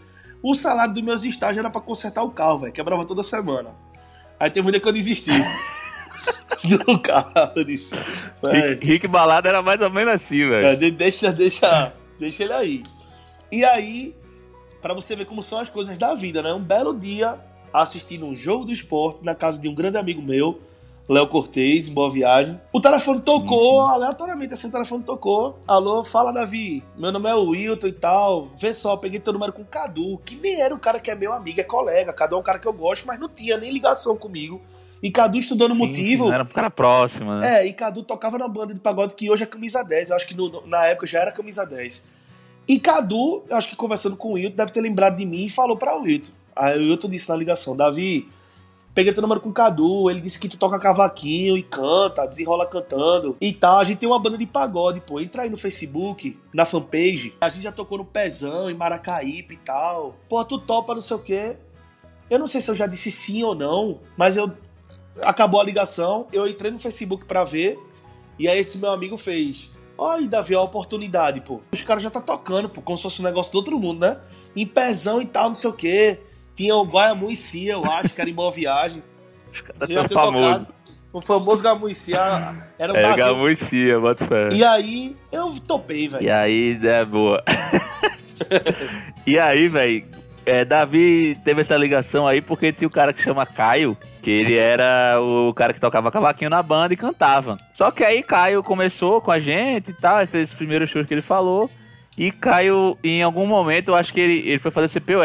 O 0.42 0.54
salário 0.54 0.94
dos 0.94 1.02
meus 1.02 1.22
estágios 1.24 1.58
era 1.58 1.68
pra 1.70 1.80
consertar 1.82 2.22
o 2.22 2.30
carro, 2.30 2.60
velho. 2.60 2.72
Quebrava 2.72 3.04
toda 3.04 3.22
semana. 3.22 3.70
Aí 4.38 4.50
teve 4.50 4.66
um 4.66 4.70
dia 4.70 4.80
que 4.80 4.88
eu 4.88 4.92
desisti. 4.92 5.30
do 6.84 6.98
carro, 6.98 7.52
eu 7.56 7.64
disse. 7.64 7.94
"Véi, 8.42 8.70
Rick, 8.70 8.86
Rick 8.86 9.06
Balada 9.08 9.48
era 9.48 9.62
mais 9.62 9.80
ou 9.80 9.90
menos 9.90 10.14
assim, 10.14 10.42
é, 10.42 10.48
velho. 10.48 10.76
de- 10.78 10.90
deixa, 10.90 11.32
deixa, 11.32 11.92
deixa 12.18 12.42
ele 12.44 12.52
aí. 12.52 12.82
E 13.52 13.64
aí, 13.64 14.14
pra 14.82 14.92
você 14.94 15.14
ver 15.16 15.26
como 15.26 15.42
são 15.42 15.58
as 15.58 15.68
coisas 15.68 15.96
da 15.96 16.14
vida, 16.14 16.42
né? 16.42 16.52
Um 16.52 16.60
belo 16.62 16.96
dia, 16.98 17.38
assistindo 17.72 18.26
um 18.26 18.34
jogo 18.34 18.64
do 18.64 18.72
esporte 18.72 19.24
na 19.24 19.34
casa 19.34 19.60
de 19.60 19.68
um 19.68 19.74
grande 19.74 19.96
amigo 19.98 20.20
meu, 20.22 20.60
Léo 21.08 21.26
Cortez, 21.26 21.88
em 21.88 21.92
Boa 21.92 22.08
Viagem. 22.08 22.60
O 22.72 22.80
telefone 22.80 23.20
tocou, 23.20 23.80
aleatoriamente 23.80 24.54
assim, 24.54 24.68
o 24.68 24.70
telefone 24.70 25.02
tocou. 25.02 25.58
Alô, 25.66 26.04
fala 26.04 26.32
Davi, 26.32 26.84
meu 26.96 27.10
nome 27.10 27.28
é 27.28 27.34
Wilton 27.34 27.88
e 27.88 27.92
tal. 27.92 28.48
Vê 28.56 28.72
só, 28.72 28.96
peguei 28.96 29.18
teu 29.18 29.32
número 29.32 29.52
com 29.52 29.62
o 29.62 29.64
Cadu, 29.64 30.18
que 30.24 30.36
nem 30.36 30.60
era 30.60 30.72
o 30.74 30.78
cara 30.78 31.00
que 31.00 31.10
é 31.10 31.14
meu 31.16 31.32
amigo, 31.32 31.60
é 31.60 31.64
colega. 31.64 32.12
Cadu 32.12 32.36
é 32.36 32.38
um 32.38 32.42
cara 32.42 32.58
que 32.60 32.68
eu 32.68 32.72
gosto, 32.72 33.06
mas 33.06 33.18
não 33.18 33.28
tinha 33.28 33.56
nem 33.56 33.72
ligação 33.72 34.16
comigo. 34.16 34.60
E 35.02 35.10
Cadu 35.10 35.38
estudou 35.38 35.66
no 35.68 35.74
Sim, 35.74 35.80
Motivo. 35.86 36.30
Era 36.32 36.44
um 36.44 36.46
cara 36.46 36.70
próximo, 36.70 37.34
né? 37.36 37.62
É, 37.62 37.66
e 37.66 37.72
Cadu 37.72 38.02
tocava 38.02 38.36
na 38.38 38.46
banda 38.46 38.72
de 38.74 38.78
pagode 38.80 39.14
que 39.14 39.30
hoje 39.30 39.42
é 39.42 39.46
camisa 39.46 39.82
10. 39.82 40.10
Eu 40.10 40.16
acho 40.16 40.26
que 40.28 40.34
no- 40.36 40.64
na 40.66 40.86
época 40.86 41.06
já 41.06 41.20
era 41.22 41.32
camisa 41.32 41.64
10. 41.64 42.06
E 42.68 42.78
Cadu, 42.78 43.42
eu 43.48 43.56
acho 43.56 43.68
que 43.68 43.74
conversando 43.74 44.14
com 44.14 44.28
o 44.28 44.32
Wilton, 44.34 44.54
deve 44.56 44.70
ter 44.70 44.80
lembrado 44.80 45.16
de 45.16 45.24
mim 45.26 45.44
e 45.44 45.50
falou 45.50 45.76
pra 45.76 45.96
Wilton. 45.96 46.32
Aí 46.60 46.78
Wilton 46.78 47.08
disse 47.08 47.28
na 47.28 47.36
ligação: 47.36 47.74
Davi, 47.74 48.28
peguei 48.94 49.12
teu 49.12 49.22
número 49.22 49.40
com 49.40 49.48
o 49.48 49.52
Cadu. 49.52 50.10
Ele 50.10 50.20
disse 50.20 50.38
que 50.38 50.48
tu 50.48 50.58
toca 50.58 50.78
cavaquinho 50.78 51.56
e 51.56 51.62
canta, 51.62 52.26
desenrola 52.26 52.66
cantando 52.66 53.36
e 53.40 53.52
tal. 53.52 53.78
A 53.78 53.84
gente 53.84 53.98
tem 53.98 54.08
uma 54.08 54.18
banda 54.18 54.36
de 54.36 54.46
pagode, 54.46 55.00
pô. 55.00 55.18
Entra 55.20 55.42
aí 55.42 55.50
no 55.50 55.56
Facebook, 55.56 56.38
na 56.52 56.66
fanpage. 56.66 57.34
A 57.40 57.48
gente 57.48 57.62
já 57.62 57.72
tocou 57.72 57.96
no 57.96 58.04
Pezão, 58.04 58.68
em 58.70 58.74
Maracaípe 58.74 59.54
e 59.54 59.56
tal. 59.56 60.16
Pô, 60.28 60.44
tu 60.44 60.58
topa, 60.58 60.94
não 60.94 61.00
sei 61.00 61.16
o 61.16 61.20
quê. 61.20 61.56
Eu 62.28 62.38
não 62.38 62.46
sei 62.46 62.60
se 62.60 62.70
eu 62.70 62.76
já 62.76 62.86
disse 62.86 63.10
sim 63.10 63.42
ou 63.42 63.54
não, 63.54 64.00
mas 64.16 64.36
eu 64.36 64.52
acabou 65.22 65.60
a 65.60 65.64
ligação, 65.64 66.26
eu 66.32 66.46
entrei 66.46 66.70
no 66.70 66.78
Facebook 66.78 67.24
pra 67.24 67.42
ver, 67.42 67.76
e 68.38 68.48
aí 68.48 68.60
esse 68.60 68.78
meu 68.78 68.90
amigo 68.90 69.16
fez. 69.16 69.70
Olha, 69.98 70.26
Davi, 70.28 70.54
a 70.54 70.62
oportunidade, 70.62 71.40
pô. 71.40 71.60
Os 71.72 71.82
caras 71.82 72.02
já 72.02 72.08
tá 72.08 72.20
tocando, 72.20 72.68
pô, 72.68 72.80
como 72.80 72.96
se 72.96 73.02
fosse 73.02 73.20
um 73.20 73.24
negócio 73.24 73.52
do 73.52 73.56
outro 73.56 73.78
mundo, 73.78 74.00
né? 74.00 74.18
Em 74.54 74.64
pezão 74.64 75.20
e 75.20 75.26
tal, 75.26 75.48
não 75.48 75.54
sei 75.56 75.70
o 75.70 75.72
quê. 75.72 76.20
Tinha 76.54 76.74
o 76.76 76.84
Guaiamuicia, 76.84 77.72
eu 77.72 77.84
acho, 77.84 78.14
que 78.14 78.20
era 78.20 78.28
em 78.28 78.34
boa 78.34 78.50
viagem. 78.50 79.02
Os 79.52 79.60
caras 79.60 80.08
tão 80.08 80.08
famosos. 80.08 80.66
O 81.12 81.20
famoso 81.20 81.62
Gamuicia 81.62 82.54
era 82.78 82.92
um 82.92 82.96
É. 82.96 83.16
Gamucia, 83.16 83.98
bota 83.98 84.24
fé. 84.24 84.48
E 84.52 84.62
aí, 84.62 85.16
eu 85.32 85.52
topei, 85.66 86.08
velho. 86.08 86.22
E 86.22 86.30
aí, 86.30 86.78
é 86.80 87.04
boa. 87.04 87.42
e 89.26 89.36
aí, 89.36 89.68
velho, 89.68 90.04
é, 90.46 90.64
Davi 90.64 91.36
teve 91.44 91.62
essa 91.62 91.76
ligação 91.76 92.28
aí 92.28 92.40
porque 92.40 92.72
tinha 92.72 92.86
o 92.86 92.90
cara 92.90 93.12
que 93.12 93.20
chama 93.20 93.44
Caio, 93.44 93.96
que 94.22 94.30
ele 94.30 94.56
era 94.56 95.18
o 95.20 95.52
cara 95.52 95.72
que 95.72 95.80
tocava 95.80 96.12
cavaquinho 96.12 96.50
na 96.50 96.62
banda 96.62 96.94
e 96.94 96.96
cantava. 96.96 97.58
Só 97.74 97.90
que 97.90 98.04
aí 98.04 98.22
Caio 98.22 98.62
começou 98.62 99.20
com 99.20 99.32
a 99.32 99.40
gente 99.40 99.90
e 99.90 99.94
tal, 99.94 100.24
fez 100.28 100.50
os 100.50 100.54
primeiros 100.54 100.90
shows 100.90 101.06
que 101.06 101.14
ele 101.14 101.22
falou. 101.22 101.68
E 102.18 102.30
Caio, 102.30 102.98
em 103.02 103.22
algum 103.22 103.46
momento, 103.46 103.88
eu 103.88 103.94
acho 103.94 104.12
que 104.12 104.20
ele, 104.20 104.38
ele 104.40 104.58
foi 104.58 104.70
fazer 104.70 105.00
CPUR. 105.00 105.24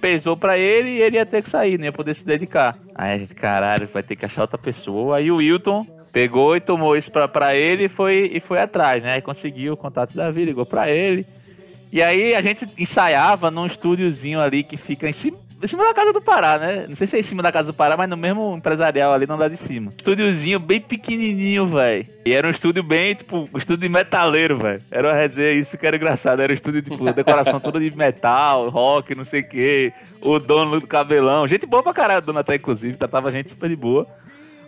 Pesou 0.00 0.36
pra 0.36 0.58
ele 0.58 0.90
e 0.90 1.02
ele 1.02 1.16
ia 1.16 1.26
ter 1.26 1.42
que 1.42 1.48
sair, 1.48 1.78
não 1.78 1.86
ia 1.86 1.92
poder 1.92 2.14
se 2.14 2.24
dedicar. 2.24 2.78
Aí 2.94 3.14
a 3.14 3.18
gente, 3.18 3.34
caralho, 3.34 3.88
vai 3.92 4.02
ter 4.02 4.16
que 4.16 4.24
achar 4.24 4.42
outra 4.42 4.58
pessoa. 4.58 5.16
Aí 5.16 5.30
o 5.30 5.36
Wilton 5.36 5.86
pegou 6.12 6.56
e 6.56 6.60
tomou 6.60 6.96
isso 6.96 7.10
pra, 7.10 7.26
pra 7.26 7.54
ele 7.54 7.84
e 7.84 7.88
foi, 7.88 8.30
e 8.32 8.40
foi 8.40 8.60
atrás, 8.60 9.02
né? 9.02 9.14
Aí 9.14 9.22
conseguiu 9.22 9.74
o 9.74 9.76
contato 9.76 10.14
da 10.14 10.30
vida, 10.30 10.46
ligou 10.46 10.66
pra 10.66 10.90
ele. 10.90 11.26
E 11.92 12.02
aí 12.02 12.34
a 12.34 12.42
gente 12.42 12.68
ensaiava 12.78 13.50
num 13.50 13.66
estúdiozinho 13.66 14.40
ali 14.40 14.62
que 14.62 14.76
fica 14.76 15.08
em 15.08 15.12
cima, 15.12 15.38
em 15.62 15.66
cima 15.66 15.84
da 15.84 15.94
casa 15.94 16.12
do 16.12 16.20
Pará, 16.20 16.58
né? 16.58 16.86
Não 16.88 16.94
sei 16.94 17.06
se 17.06 17.16
é 17.16 17.20
em 17.20 17.22
cima 17.22 17.42
da 17.42 17.50
casa 17.50 17.72
do 17.72 17.74
Pará, 17.74 17.96
mas 17.96 18.08
no 18.08 18.16
mesmo 18.16 18.56
empresarial 18.56 19.14
ali 19.14 19.26
no 19.26 19.36
lado 19.36 19.50
de 19.52 19.56
cima. 19.56 19.92
Estúdiozinho 19.96 20.58
bem 20.58 20.80
pequenininho, 20.80 21.66
velho. 21.66 22.06
E 22.26 22.32
era 22.32 22.46
um 22.46 22.50
estúdio 22.50 22.82
bem, 22.82 23.14
tipo, 23.14 23.48
um 23.52 23.58
estúdio 23.58 23.82
de 23.82 23.88
metaleiro, 23.88 24.58
velho. 24.58 24.82
Era 24.90 25.08
uma 25.08 25.14
resenha, 25.14 25.52
isso 25.52 25.78
que 25.78 25.86
era 25.86 25.96
engraçado. 25.96 26.40
Era 26.40 26.52
um 26.52 26.54
estúdio, 26.54 26.82
tipo, 26.82 27.04
decoração 27.12 27.58
toda 27.58 27.80
de 27.80 27.96
metal, 27.96 28.68
rock, 28.68 29.14
não 29.14 29.24
sei 29.24 29.40
o 29.40 29.48
quê. 29.48 29.92
O 30.20 30.38
dono 30.38 30.80
do 30.80 30.86
cabelão. 30.86 31.48
Gente 31.48 31.66
boa 31.66 31.82
pra 31.82 31.94
caralho, 31.94 32.22
o 32.22 32.26
dono 32.26 32.38
até, 32.38 32.56
inclusive. 32.56 32.96
Tratava 32.96 33.28
a 33.28 33.32
gente 33.32 33.50
super 33.50 33.68
de 33.68 33.76
boa. 33.76 34.06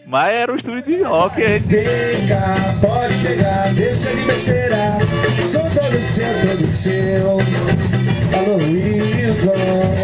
Mas 0.06 0.28
era 0.32 0.52
um 0.52 0.56
estúdio 0.56 0.82
de 0.82 1.02
rock 1.02 1.42
a 1.44 1.48
gente 1.48 1.66
Venha, 1.68 2.78
pode 2.80 3.14
chegar, 3.14 3.74
deixa 3.74 4.08
de 4.14 4.22
besteira. 4.22 4.98
Sou 5.50 5.60
todo 5.62 6.02
seu, 6.02 6.56
todo 6.56 6.68
seu. 6.70 7.38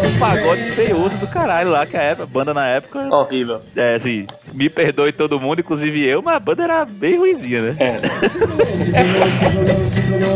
Um 0.05 0.19
pagode 0.19 0.71
feioso 0.71 1.15
do 1.17 1.27
caralho 1.27 1.69
lá, 1.71 1.85
que 1.85 1.97
a 1.97 2.01
época- 2.01 2.23
a 2.23 2.25
banda 2.27 2.53
na 2.53 2.67
época 2.67 3.07
Horrível. 3.15 3.61
É, 3.75 3.95
assim, 3.95 4.25
me 4.53 4.69
perdoe 4.69 5.11
todo 5.11 5.39
mundo, 5.39 5.59
inclusive 5.61 6.03
eu, 6.05 6.21
mas 6.21 6.35
a 6.35 6.39
banda 6.39 6.63
era 6.63 6.85
bem 6.85 7.17
ruimzinha, 7.17 7.61
né? 7.61 7.75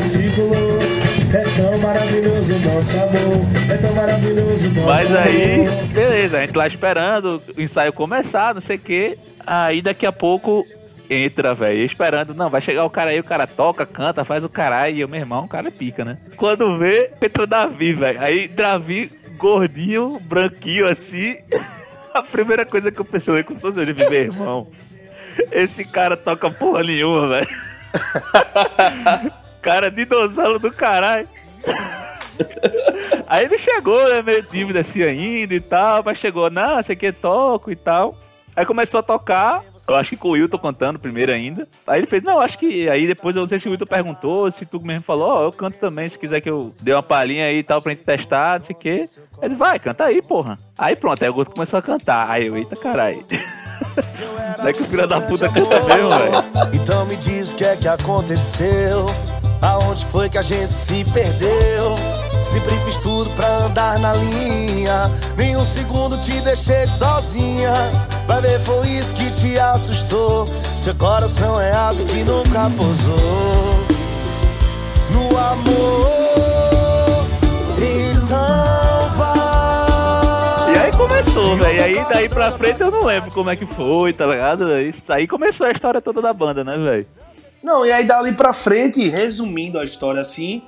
Segurou. 0.10 0.80
É 1.32 1.44
tão 1.62 1.78
maravilhoso 1.78 2.56
o 2.56 2.60
nosso 2.60 2.98
amor. 2.98 3.46
É 3.72 3.78
tão 3.78 3.94
maravilhoso 3.94 4.68
o 4.68 4.72
nosso 4.72 4.88
Mas 4.88 5.16
aí, 5.16 5.68
amor. 5.68 5.84
beleza, 5.94 6.38
a 6.38 6.42
gente 6.42 6.56
lá 6.56 6.66
esperando 6.68 7.42
o 7.56 7.62
ensaio 7.62 7.94
começar, 7.94 8.54
não 8.54 8.62
sei 8.62 8.78
o 8.78 8.80
quê. 8.80 9.18
Aí 9.46 9.82
daqui 9.82 10.06
a 10.06 10.12
pouco 10.12 10.66
entra, 11.10 11.54
velho, 11.56 11.84
esperando. 11.84 12.34
Não, 12.34 12.50
vai 12.50 12.62
chegar 12.62 12.86
o 12.86 12.90
cara 12.90 13.12
aí, 13.12 13.20
o 13.20 13.24
cara 13.24 13.48
toca, 13.48 13.86
canta, 13.86 14.24
faz 14.24 14.44
o 14.44 14.50
caralho. 14.50 14.96
E 14.96 15.02
eu, 15.02 15.08
meu 15.08 15.20
irmão, 15.20 15.46
o 15.46 15.48
cara 15.48 15.68
é 15.68 15.72
pica, 15.72 16.06
né? 16.06 16.18
Quando 16.38 16.78
vê, 16.78 17.12
entra 17.22 17.48
Davi, 17.48 17.94
velho. 17.94 18.22
Aí 18.22 18.48
Davi, 18.48 19.12
gordinho, 19.38 20.20
branquinho 20.20 20.88
assim. 20.88 21.38
A 22.14 22.24
primeira 22.24 22.66
coisa 22.66 22.92
que 22.92 23.00
eu 23.00 23.06
pensei, 23.06 23.44
como 23.44 23.60
se 23.60 23.62
fosse 23.62 23.80
ele, 23.80 23.94
meu 23.94 24.12
irmão. 24.12 24.68
Esse 25.52 25.86
cara 25.86 26.18
toca 26.18 26.50
porra 26.50 26.84
nenhuma, 26.84 27.28
velho. 27.28 27.48
cara 29.62 29.92
dinossauro 29.92 30.60
do 30.60 30.72
caralho. 30.72 31.28
Aí 33.28 33.46
ele 33.46 33.60
chegou, 33.60 34.10
né, 34.10 34.22
meio 34.22 34.44
tímido 34.44 34.80
assim 34.80 35.04
ainda 35.04 35.54
e 35.54 35.60
tal, 35.60 36.02
mas 36.04 36.18
chegou, 36.18 36.50
não, 36.50 36.82
sei 36.82 36.96
que 36.96 37.12
toco 37.12 37.72
e 37.72 37.76
tal. 37.76 38.18
Aí 38.60 38.66
começou 38.66 39.00
a 39.00 39.04
tocar, 39.04 39.64
eu 39.88 39.96
acho 39.96 40.10
que 40.10 40.18
com 40.18 40.28
o 40.28 40.32
Wilton 40.32 40.58
cantando 40.58 41.00
primeiro 41.00 41.32
ainda. 41.32 41.66
Aí 41.88 42.02
ele 42.02 42.08
fez, 42.08 42.22
não, 42.22 42.42
acho 42.42 42.60
que. 42.60 42.90
Aí 42.90 43.08
depois 43.08 43.34
eu 43.34 43.42
não 43.42 43.48
sei 43.48 43.58
se 43.58 43.70
o 43.70 43.72
Wilton 43.72 43.86
perguntou, 43.86 44.52
se 44.52 44.66
tu 44.66 44.82
mesmo 44.82 45.02
falou, 45.02 45.30
ó, 45.30 45.44
eu 45.44 45.52
canto 45.54 45.78
também, 45.78 46.10
se 46.10 46.20
quiser 46.20 46.42
que 46.42 46.50
eu 46.50 46.70
dê 46.82 46.92
uma 46.92 47.02
palhinha 47.02 47.46
aí 47.46 47.60
e 47.60 47.64
tal 47.64 47.82
pra 47.82 47.94
gente 47.94 48.04
testar, 48.04 48.60
não 48.60 48.66
sei 48.66 48.76
o 48.76 48.80
quê. 48.80 49.10
Ele 49.42 49.56
vai, 49.56 49.80
canta 49.80 50.04
aí, 50.04 50.22
porra. 50.22 50.60
Aí 50.78 50.94
pronto, 50.94 51.24
aí 51.24 51.30
o 51.30 51.34
Guto 51.34 51.52
começou 51.52 51.80
a 51.80 51.82
cantar. 51.82 52.30
Aí 52.30 52.48
eu, 52.48 52.58
eita 52.58 52.76
caralho. 52.76 53.26
Não 54.60 54.68
é 54.68 54.74
que 54.74 54.82
o 54.82 54.86
filho 54.86 55.08
da 55.08 55.22
puta 55.22 55.48
canta 55.48 55.80
mesmo, 55.86 56.10
velho. 56.10 56.74
Então 56.74 57.06
me 57.06 57.16
diz 57.16 57.54
o 57.54 57.56
que 57.56 57.64
é 57.64 57.78
que 57.78 57.88
aconteceu. 57.88 59.06
Aonde 59.62 60.06
foi 60.08 60.30
que 60.30 60.38
a 60.38 60.42
gente 60.42 60.74
se 60.74 61.06
perdeu? 61.14 61.96
Sempre 62.44 62.76
fiz 62.84 62.98
tudo 62.98 63.30
pra 63.38 63.48
andar 63.66 64.00
na 64.00 64.14
linha. 64.16 65.10
Nenhum 65.38 65.64
segundo 65.64 66.20
te 66.22 66.42
deixei 66.42 66.86
sozinha. 66.86 67.72
Vai 68.30 68.42
ver, 68.44 68.60
foi 68.60 68.88
isso 68.88 69.12
que 69.16 69.32
te 69.32 69.58
assustou. 69.58 70.46
Seu 70.46 70.94
coração 70.94 71.60
é 71.60 71.72
ave 71.72 72.06
que 72.06 72.24
nunca 72.24 72.70
pousou. 72.78 73.16
No 75.12 75.36
amor, 75.36 77.26
então 77.76 79.10
vai. 79.18 80.76
E 80.76 80.78
aí 80.78 80.92
começou, 80.92 81.56
velho. 81.56 81.76
E 81.76 81.82
aí 81.82 82.06
daí 82.08 82.30
pra 82.30 82.52
frente 82.52 82.80
eu 82.82 82.92
não 82.92 83.04
lembro 83.04 83.32
como 83.32 83.50
é 83.50 83.56
que 83.56 83.66
foi, 83.66 84.14
tá 84.14 84.28
ligado? 84.28 84.80
Isso 84.80 85.12
aí 85.12 85.28
começou 85.28 85.66
a 85.66 85.72
história 85.72 86.00
toda 86.00 86.22
da 86.22 86.32
banda, 86.32 86.64
né, 86.64 86.78
velho? 86.78 87.08
Não, 87.64 87.84
e 87.84 87.92
aí 87.92 88.04
dali 88.04 88.32
pra 88.34 88.54
frente, 88.54 89.10
resumindo 89.10 89.80
a 89.80 89.84
história 89.84 90.22
assim, 90.22 90.62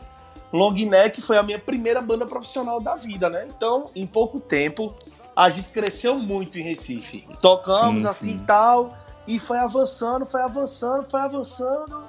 Long 0.51 0.73
Neck 0.73 1.21
foi 1.21 1.37
a 1.37 1.43
minha 1.43 1.59
primeira 1.59 2.01
banda 2.01 2.25
profissional 2.25 2.81
da 2.81 2.95
vida, 2.95 3.29
né? 3.29 3.45
Então, 3.55 3.91
em 3.95 4.07
pouco 4.07 4.39
tempo, 4.39 4.95
a 5.35 5.49
gente 5.49 5.71
cresceu 5.71 6.15
muito 6.15 6.59
em 6.59 6.63
Recife. 6.63 7.25
Tocamos 7.41 8.03
Sim, 8.03 8.09
assim 8.09 8.29
e 8.31 8.33
sim. 8.39 8.45
tal, 8.45 8.95
e 9.27 9.39
foi 9.39 9.57
avançando, 9.57 10.25
foi 10.25 10.41
avançando, 10.41 11.09
foi 11.09 11.19
avançando. 11.21 12.03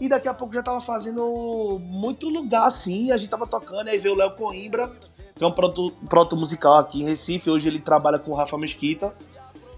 E 0.00 0.08
daqui 0.08 0.28
a 0.28 0.34
pouco 0.34 0.54
já 0.54 0.62
tava 0.62 0.80
fazendo 0.80 1.78
muito 1.82 2.28
lugar 2.28 2.66
assim, 2.66 3.12
a 3.12 3.16
gente 3.18 3.28
tava 3.28 3.46
tocando, 3.46 3.88
aí 3.88 3.98
veio 3.98 4.14
o 4.14 4.18
Léo 4.18 4.30
Coimbra, 4.32 4.90
que 5.36 5.44
é 5.44 5.46
um 5.46 5.52
proto, 5.52 5.90
proto 6.08 6.36
musical 6.36 6.76
aqui 6.78 7.02
em 7.02 7.04
Recife, 7.04 7.50
hoje 7.50 7.68
ele 7.68 7.80
trabalha 7.80 8.18
com 8.18 8.30
o 8.30 8.34
Rafa 8.34 8.56
Mesquita. 8.56 9.12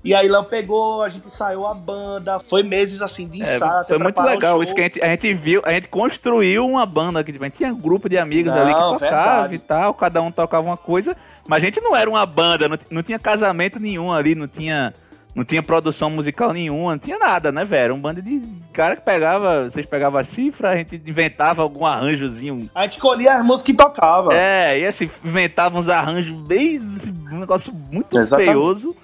E 0.04 0.12
aí 0.16 0.26
Léo 0.28 0.42
pegou, 0.44 1.00
a 1.02 1.08
gente 1.08 1.26
ensaiou 1.28 1.64
a 1.64 1.74
banda, 1.74 2.40
foi 2.40 2.64
meses 2.64 3.00
assim 3.00 3.28
de 3.28 3.40
É, 3.40 3.56
ensaio. 3.56 3.80
até 3.80 3.94
foi 3.94 4.02
muito 4.02 4.20
legal 4.20 4.60
isso 4.60 4.74
que 4.74 4.80
a 4.80 4.84
gente, 4.84 5.00
a 5.00 5.08
gente 5.08 5.32
viu, 5.34 5.62
a 5.64 5.70
gente 5.74 5.86
construiu 5.88 6.66
uma 6.66 6.84
banda 6.84 7.20
aqui, 7.20 7.32
tipo, 7.32 7.44
a 7.44 7.48
gente 7.48 7.56
tinha 7.58 7.72
um 7.72 7.78
grupo 7.78 8.08
de 8.08 8.18
amigos 8.18 8.52
Não, 8.52 8.60
ali 8.62 8.72
que 8.74 8.80
tocava 8.80 8.98
verdade. 8.98 9.54
e 9.54 9.58
tal, 9.60 9.94
cada 9.94 10.20
um 10.20 10.32
tocava 10.32 10.66
uma 10.66 10.76
coisa, 10.76 11.16
mas 11.46 11.62
a 11.62 11.66
gente 11.66 11.80
não 11.80 11.96
era 11.96 12.08
uma 12.08 12.24
banda, 12.24 12.68
não, 12.68 12.78
não 12.90 13.02
tinha 13.02 13.18
casamento 13.18 13.80
nenhum 13.80 14.12
ali, 14.12 14.34
não 14.34 14.46
tinha, 14.46 14.94
não 15.34 15.44
tinha 15.44 15.62
produção 15.62 16.10
musical 16.10 16.52
nenhuma, 16.52 16.92
não 16.92 16.98
tinha 16.98 17.18
nada, 17.18 17.50
né, 17.50 17.64
velho? 17.64 17.84
Era 17.84 17.94
um 17.94 18.00
bando 18.00 18.22
de 18.22 18.42
cara 18.72 18.96
que 18.96 19.02
pegava, 19.02 19.68
vocês 19.68 19.84
pegavam 19.86 20.20
a 20.20 20.24
cifra, 20.24 20.70
a 20.70 20.76
gente 20.76 21.00
inventava 21.06 21.62
algum 21.62 21.84
arranjozinho. 21.84 22.70
A 22.74 22.82
gente 22.82 22.94
escolhia 22.94 23.34
as 23.34 23.44
músicas 23.44 23.62
que 23.62 23.74
tocava. 23.74 24.34
É, 24.34 24.78
e 24.78 24.86
assim, 24.86 25.10
inventava 25.24 25.78
uns 25.78 25.88
arranjos 25.88 26.34
bem, 26.46 26.80
assim, 26.96 27.12
um 27.30 27.40
negócio 27.40 27.72
muito 27.90 28.16
Exatamente. 28.16 28.50
feioso. 28.50 28.96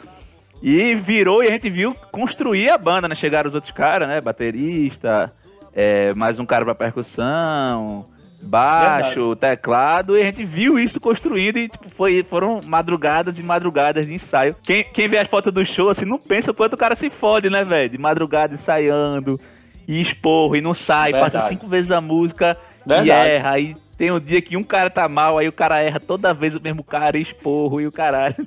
E 0.61 0.95
virou 0.97 1.43
e 1.43 1.47
a 1.47 1.51
gente 1.53 1.71
viu 1.71 1.95
construir 2.11 2.69
a 2.69 2.77
banda, 2.77 3.07
né? 3.07 3.15
Chegaram 3.15 3.49
os 3.49 3.55
outros 3.55 3.73
caras, 3.73 4.09
né? 4.09 4.21
Baterista, 4.21 5.31
é, 5.73 6.13
mais 6.15 6.41
um 6.41 6.47
cara 6.47 6.65
pra 6.65 6.75
percussão, 6.75 8.05
baixo, 8.43 9.35
teclado, 9.37 10.17
e 10.17 10.23
a 10.23 10.25
gente 10.25 10.45
viu 10.45 10.79
isso 10.79 11.01
construindo 11.01 11.59
e 11.59 11.69
tipo, 11.69 11.91
foi, 11.91 12.23
foram 12.23 12.61
madrugadas 12.63 13.39
e 13.39 13.43
madrugadas 13.43 14.07
de 14.07 14.15
ensaio. 14.15 14.55
Quem, 14.63 14.85
quem 14.85 15.09
vê 15.09 15.19
as 15.19 15.29
fotos 15.29 15.53
do 15.53 15.65
show, 15.65 15.91
assim, 15.91 16.05
não 16.05 16.19
pensa 16.19 16.51
o 16.51 16.55
quanto 16.55 16.75
o 16.75 16.79
cara 16.79 16.95
se 16.95 17.11
fode, 17.11 17.51
né, 17.51 17.65
velho? 17.65 17.91
De 17.91 17.99
madrugada 17.99 18.55
ensaiando, 18.55 19.41
e 19.87 20.01
esporro, 20.01 20.55
e 20.55 20.61
não 20.61 20.75
sai, 20.75 21.13
Verdade. 21.13 21.33
passa 21.33 21.49
cinco 21.49 21.67
vezes 21.67 21.91
a 21.91 22.01
música 22.01 22.57
e 22.85 22.89
Verdade. 22.89 23.11
erra, 23.11 23.51
aí 23.53 23.75
tem 23.97 24.13
um 24.13 24.21
dia 24.21 24.41
que 24.41 24.57
um 24.57 24.63
cara 24.63 24.91
tá 24.91 25.09
mal, 25.09 25.39
aí 25.39 25.49
o 25.49 25.53
cara 25.53 25.81
erra 25.81 25.99
toda 25.99 26.33
vez 26.35 26.55
o 26.55 26.61
mesmo 26.61 26.85
cara, 26.85 27.19
e 27.19 27.23
esporro 27.23 27.81
e 27.81 27.87
o 27.87 27.93
caralho. 27.93 28.47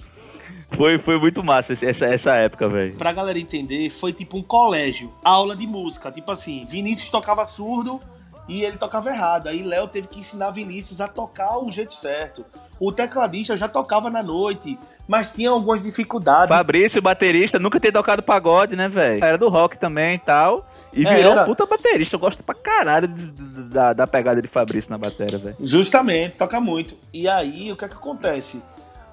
Foi, 0.72 0.98
foi 0.98 1.20
muito 1.20 1.44
massa 1.44 1.74
essa, 1.74 2.06
essa 2.06 2.34
época, 2.36 2.70
velho. 2.70 2.96
Pra 2.96 3.12
galera 3.12 3.38
entender, 3.38 3.90
foi 3.90 4.14
tipo 4.14 4.38
um 4.38 4.42
colégio, 4.42 5.12
aula 5.22 5.54
de 5.54 5.68
música. 5.68 6.10
Tipo 6.10 6.32
assim, 6.32 6.66
Vinícius 6.66 7.10
tocava 7.10 7.44
surdo 7.44 8.00
e 8.48 8.64
ele 8.64 8.78
tocava 8.78 9.10
errado. 9.10 9.48
Aí 9.48 9.64
Léo 9.64 9.88
teve 9.88 10.08
que 10.08 10.20
ensinar 10.20 10.52
Vinícius 10.52 11.00
a 11.02 11.08
tocar 11.08 11.58
o 11.60 11.70
jeito 11.70 11.94
certo. 11.94 12.44
O 12.80 12.92
tecladista 12.92 13.56
já 13.56 13.68
tocava 13.68 14.10
na 14.10 14.24
noite, 14.24 14.78
mas 15.08 15.30
tinha 15.30 15.50
algumas 15.50 15.84
dificuldades. 15.84 16.50
Fabrício, 16.56 17.02
baterista, 17.02 17.60
nunca 17.60 17.80
tinha 17.80 17.92
tocado 17.92 18.24
pagode, 18.24 18.76
né, 18.76 18.88
velho? 18.88 19.24
Era 19.24 19.38
do 19.38 19.50
rock 19.50 19.78
também 19.78 20.16
e 20.16 20.20
tal. 20.20 20.66
E 20.94 21.06
É, 21.06 21.16
virou 21.16 21.32
era. 21.34 21.44
um 21.44 21.46
puta 21.46 21.66
baterista. 21.66 22.16
Eu 22.16 22.20
gosto 22.20 22.44
pra 22.44 22.56
caralho 22.56 23.08
da, 23.08 23.94
da 23.94 24.08
pegada 24.08 24.42
de 24.42 24.48
Fabrício 24.48 24.90
na 24.92 24.98
bateria, 24.98 25.38
velho. 25.38 25.56
Justamente, 25.60 26.36
toca 26.36 26.60
muito. 26.60 26.98
E 27.14 27.28
aí, 27.28 27.72
o 27.72 27.76
que 27.76 27.86
é 27.86 27.88
que 27.88 27.94
acontece? 27.94 28.62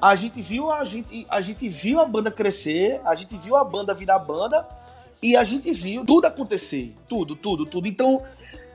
A 0.00 0.14
gente 0.14 0.40
viu 0.40 0.70
a 0.70 0.84
gente, 0.84 1.26
a 1.28 1.40
gente 1.40 1.68
viu 1.68 2.00
a 2.00 2.06
banda 2.06 2.30
crescer, 2.30 3.00
a 3.04 3.14
gente 3.14 3.36
viu 3.36 3.56
a 3.56 3.64
banda 3.64 3.92
virar 3.92 4.18
banda 4.20 4.66
e 5.20 5.36
a 5.36 5.42
gente 5.42 5.72
viu 5.72 6.04
tudo 6.04 6.26
acontecer, 6.26 6.94
tudo, 7.08 7.34
tudo, 7.34 7.66
tudo. 7.66 7.88
Então, 7.88 8.22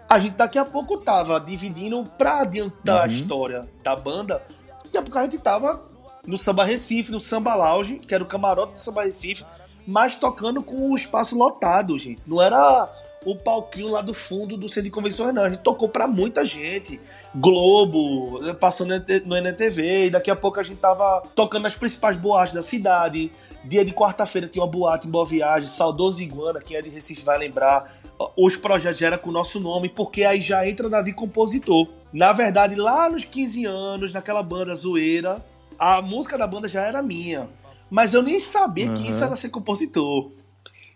a 0.10 0.20
gente 0.20 0.34
daqui 0.34 0.58
a 0.58 0.66
pouco 0.66 0.98
tava 0.98 1.39
dividindo 1.39 2.04
pra 2.18 2.42
adiantar 2.42 3.04
a 3.04 3.08
história 3.08 3.68
da 3.84 3.96
banda. 3.96 4.42
Daqui 4.84 4.98
a 4.98 5.02
pouco 5.02 5.18
a 5.18 5.24
gente 5.24 5.38
tava 5.39 5.82
no 6.26 6.38
Samba 6.38 6.63
Recife, 6.63 7.12
no 7.12 7.20
Samba 7.20 7.56
Lounge, 7.56 7.96
que 7.96 8.13
era 8.13 8.24
o 8.24 8.28
camarote 8.28 8.74
do 8.74 8.80
Samba 8.80 9.04
Recife, 9.04 9.44
mas 9.88 10.16
tocando 10.16 10.63
com 10.63 10.92
o 10.92 10.96
espaço 10.96 11.38
lotado, 11.38 11.98
gente. 11.98 12.22
Não 12.26 12.42
era 12.42 12.89
o 13.26 13.36
palquinho 13.36 13.92
lá 13.92 14.02
do 14.02 14.13
fundo 14.13 14.56
do 14.56 14.70
centro 14.70 14.84
de 14.84 14.92
convenções, 14.92 15.34
não. 15.34 15.44
A 15.44 15.50
gente 15.50 15.62
tocou 15.62 15.89
pra 15.89 16.08
muita 16.08 16.46
gente. 16.46 17.00
Globo, 17.36 18.39
passando 18.60 18.94
no 19.26 19.36
NTV, 19.36 20.06
e 20.06 20.10
daqui 20.12 20.30
a 20.30 20.36
pouco 20.36 20.60
a 20.60 20.63
gente 20.63 20.78
tava 20.78 21.24
tocando 21.34 21.63
nas 21.63 21.76
principais 21.76 22.16
boates 22.16 22.54
da 22.54 22.62
cidade. 22.62 23.32
Dia 23.63 23.84
de 23.84 23.94
quarta-feira 23.94 24.48
tinha 24.48 24.63
uma 24.63 24.70
boate 24.70 25.08
em 25.08 25.10
Boa 25.10 25.26
Viagem, 25.26 25.68
Saudoso 25.68 26.22
Iguana, 26.22 26.60
quem 26.62 26.78
é 26.78 26.82
de 26.82 26.89
Recife 26.89 27.24
vai 27.24 27.38
lembrar. 27.38 27.92
Os 28.38 28.56
projetos 28.56 28.99
já 28.99 29.08
eram 29.08 29.17
com 29.17 29.30
o 29.30 29.34
nosso 29.34 29.60
nome, 29.60 29.89
porque 29.89 30.23
aí 30.23 30.41
já 30.41 30.67
entra 30.67 30.89
Davi 30.89 31.13
compositor. 31.13 31.88
Na 32.12 32.32
verdade, 32.32 32.76
lá 32.76 33.10
nos 33.10 33.26
15 33.26 33.65
anos, 33.65 34.13
naquela 34.13 34.43
banda 34.43 34.76
zoeira, 34.76 35.43
a 35.78 36.02
música 36.02 36.38
da 36.38 36.47
banda 36.47 36.67
já 36.67 36.84
era 36.84 37.02
minha. 37.02 37.49
Mas 37.89 38.13
eu 38.13 38.21
nem 38.21 38.39
sabia 38.39 38.91
que 38.93 39.10
isso 39.10 39.23
era 39.23 39.36
ser 39.36 39.49
compositor. 39.49 40.32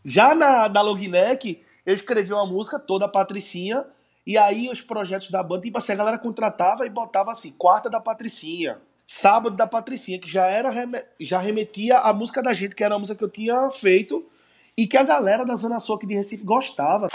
Já 0.05 0.33
na, 0.33 0.69
na 0.69 0.81
Logneck, 0.81 1.61
eu 1.85 1.93
escrevi 1.93 2.33
uma 2.33 2.45
música 2.45 2.79
toda 2.79 3.05
a 3.05 3.09
Patricinha, 3.09 3.85
e 4.25 4.37
aí 4.37 4.69
os 4.69 4.81
projetos 4.81 5.31
da 5.31 5.41
banda, 5.41 5.61
tipo 5.61 5.77
assim, 5.77 5.93
a 5.93 5.95
galera 5.95 6.17
contratava 6.17 6.85
e 6.85 6.89
botava 6.89 7.31
assim, 7.31 7.51
quarta 7.51 7.89
da 7.89 7.99
Patricinha, 7.99 8.79
sábado 9.05 9.55
da 9.55 9.65
Patricinha, 9.65 10.19
que 10.19 10.29
já 10.29 10.45
era 10.47 10.69
já 11.19 11.39
remetia 11.39 11.97
à 11.99 12.11
música 12.13 12.43
da 12.43 12.53
gente, 12.53 12.75
que 12.75 12.83
era 12.83 12.95
a 12.95 12.99
música 12.99 13.17
que 13.17 13.23
eu 13.23 13.29
tinha 13.29 13.69
feito, 13.71 14.25
e 14.77 14.85
que 14.85 14.95
a 14.95 15.03
galera 15.03 15.43
da 15.43 15.55
Zona 15.55 15.79
Sul 15.79 15.95
aqui 15.95 16.05
de 16.05 16.13
Recife 16.13 16.43
gostava. 16.43 17.09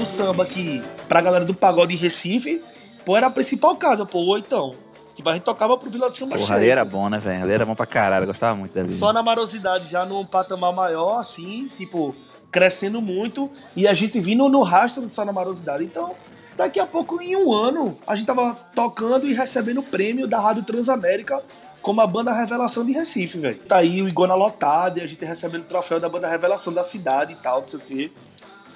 Do 0.00 0.06
Samba, 0.06 0.46
que 0.46 0.82
pra 1.06 1.20
galera 1.20 1.44
do 1.44 1.52
pagode 1.52 1.92
em 1.92 1.96
Recife, 1.96 2.62
pô, 3.04 3.18
era 3.18 3.26
a 3.26 3.30
principal 3.30 3.76
casa, 3.76 4.06
pô, 4.06 4.18
ou 4.20 4.38
então. 4.38 4.72
Tipo, 5.14 5.28
a 5.28 5.34
gente 5.34 5.42
tocava 5.42 5.76
pro 5.76 5.90
Vila 5.90 6.08
do 6.08 6.16
Samba 6.16 6.36
Porra, 6.36 6.46
cheio. 6.46 6.58
ali 6.58 6.68
era 6.70 6.84
bom, 6.86 7.10
né, 7.10 7.18
velho? 7.18 7.42
Ali 7.42 7.52
era 7.52 7.66
bom 7.66 7.74
pra 7.74 7.84
caralho. 7.84 8.26
Gostava 8.26 8.56
muito 8.56 8.72
dali. 8.72 8.90
Só 8.92 9.12
na 9.12 9.22
marosidade, 9.22 9.90
já 9.90 10.06
num 10.06 10.24
patamar 10.24 10.72
maior, 10.72 11.18
assim, 11.18 11.68
tipo, 11.76 12.16
crescendo 12.50 13.02
muito, 13.02 13.50
e 13.76 13.86
a 13.86 13.92
gente 13.92 14.18
vindo 14.18 14.48
no 14.48 14.62
rastro 14.62 15.06
de 15.06 15.14
só 15.14 15.22
na 15.22 15.34
marosidade. 15.34 15.84
Então, 15.84 16.14
daqui 16.56 16.80
a 16.80 16.86
pouco, 16.86 17.20
em 17.20 17.36
um 17.36 17.52
ano, 17.52 17.94
a 18.06 18.16
gente 18.16 18.26
tava 18.26 18.56
tocando 18.74 19.26
e 19.26 19.34
recebendo 19.34 19.80
o 19.80 19.82
prêmio 19.82 20.26
da 20.26 20.40
Rádio 20.40 20.62
Transamérica 20.62 21.42
como 21.82 22.00
a 22.00 22.06
banda 22.06 22.32
Revelação 22.32 22.86
de 22.86 22.92
Recife, 22.92 23.38
velho. 23.38 23.58
Tá 23.58 23.76
aí 23.78 24.00
o 24.00 24.08
Igona 24.08 24.34
lotado 24.34 24.98
e 24.98 25.02
a 25.02 25.06
gente 25.06 25.22
recebendo 25.26 25.62
o 25.62 25.66
troféu 25.66 26.00
da 26.00 26.08
banda 26.08 26.26
Revelação 26.26 26.72
da 26.72 26.84
cidade 26.84 27.34
e 27.34 27.36
tal, 27.36 27.60
não 27.60 27.66
sei 27.66 27.78
o 27.78 27.82
quê. 27.82 28.12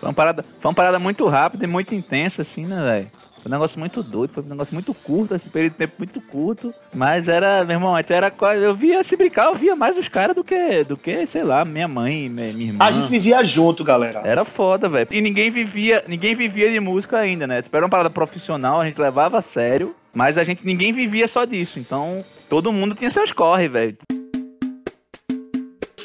Foi 0.04 0.10
uma 0.10 0.14
parada, 0.14 0.42
foi 0.42 0.68
uma 0.68 0.74
parada 0.74 0.98
muito 0.98 1.26
rápida 1.26 1.64
e 1.64 1.66
muito 1.66 1.94
intensa, 1.94 2.42
assim, 2.42 2.66
né, 2.66 2.82
velho? 2.82 3.06
Foi 3.42 3.50
um 3.50 3.52
negócio 3.52 3.78
muito 3.78 4.02
doido, 4.02 4.32
foi 4.32 4.42
um 4.42 4.48
negócio 4.48 4.74
muito 4.74 4.92
curto, 4.94 5.34
esse 5.34 5.48
período 5.48 5.72
de 5.72 5.78
tempo 5.78 5.94
muito 5.98 6.20
curto. 6.20 6.72
Mas 6.94 7.28
era, 7.28 7.64
meu 7.64 7.76
irmão, 7.76 7.94
até 7.94 8.14
era 8.14 8.30
quase. 8.30 8.62
Eu 8.62 8.74
via 8.74 9.02
se 9.02 9.16
brincar, 9.16 9.46
eu 9.46 9.54
via 9.54 9.76
mais 9.76 9.96
os 9.96 10.08
caras 10.08 10.34
do 10.34 10.42
que, 10.44 10.84
do 10.84 10.96
que, 10.96 11.26
sei 11.26 11.42
lá, 11.42 11.64
minha 11.64 11.88
mãe, 11.88 12.28
minha, 12.28 12.52
minha 12.52 12.70
irmã. 12.70 12.84
A 12.84 12.90
gente 12.90 13.10
vivia 13.10 13.42
junto, 13.44 13.84
galera. 13.84 14.22
Era 14.24 14.44
foda, 14.44 14.88
velho. 14.88 15.08
E 15.10 15.20
ninguém 15.20 15.50
vivia, 15.50 16.04
ninguém 16.06 16.34
vivia 16.34 16.70
de 16.70 16.80
música 16.80 17.18
ainda, 17.18 17.46
né? 17.46 17.62
Tipo, 17.62 17.76
era 17.76 17.84
uma 17.84 17.90
parada 17.90 18.10
profissional, 18.10 18.80
a 18.80 18.84
gente 18.84 19.00
levava 19.00 19.38
a 19.38 19.42
sério, 19.42 19.94
mas 20.14 20.38
a 20.38 20.44
gente 20.44 20.64
ninguém 20.64 20.92
vivia 20.92 21.28
só 21.28 21.44
disso. 21.44 21.78
Então, 21.78 22.24
todo 22.48 22.72
mundo 22.72 22.94
tinha 22.94 23.10
seus 23.10 23.32
corre, 23.32 23.68
velho. 23.68 23.96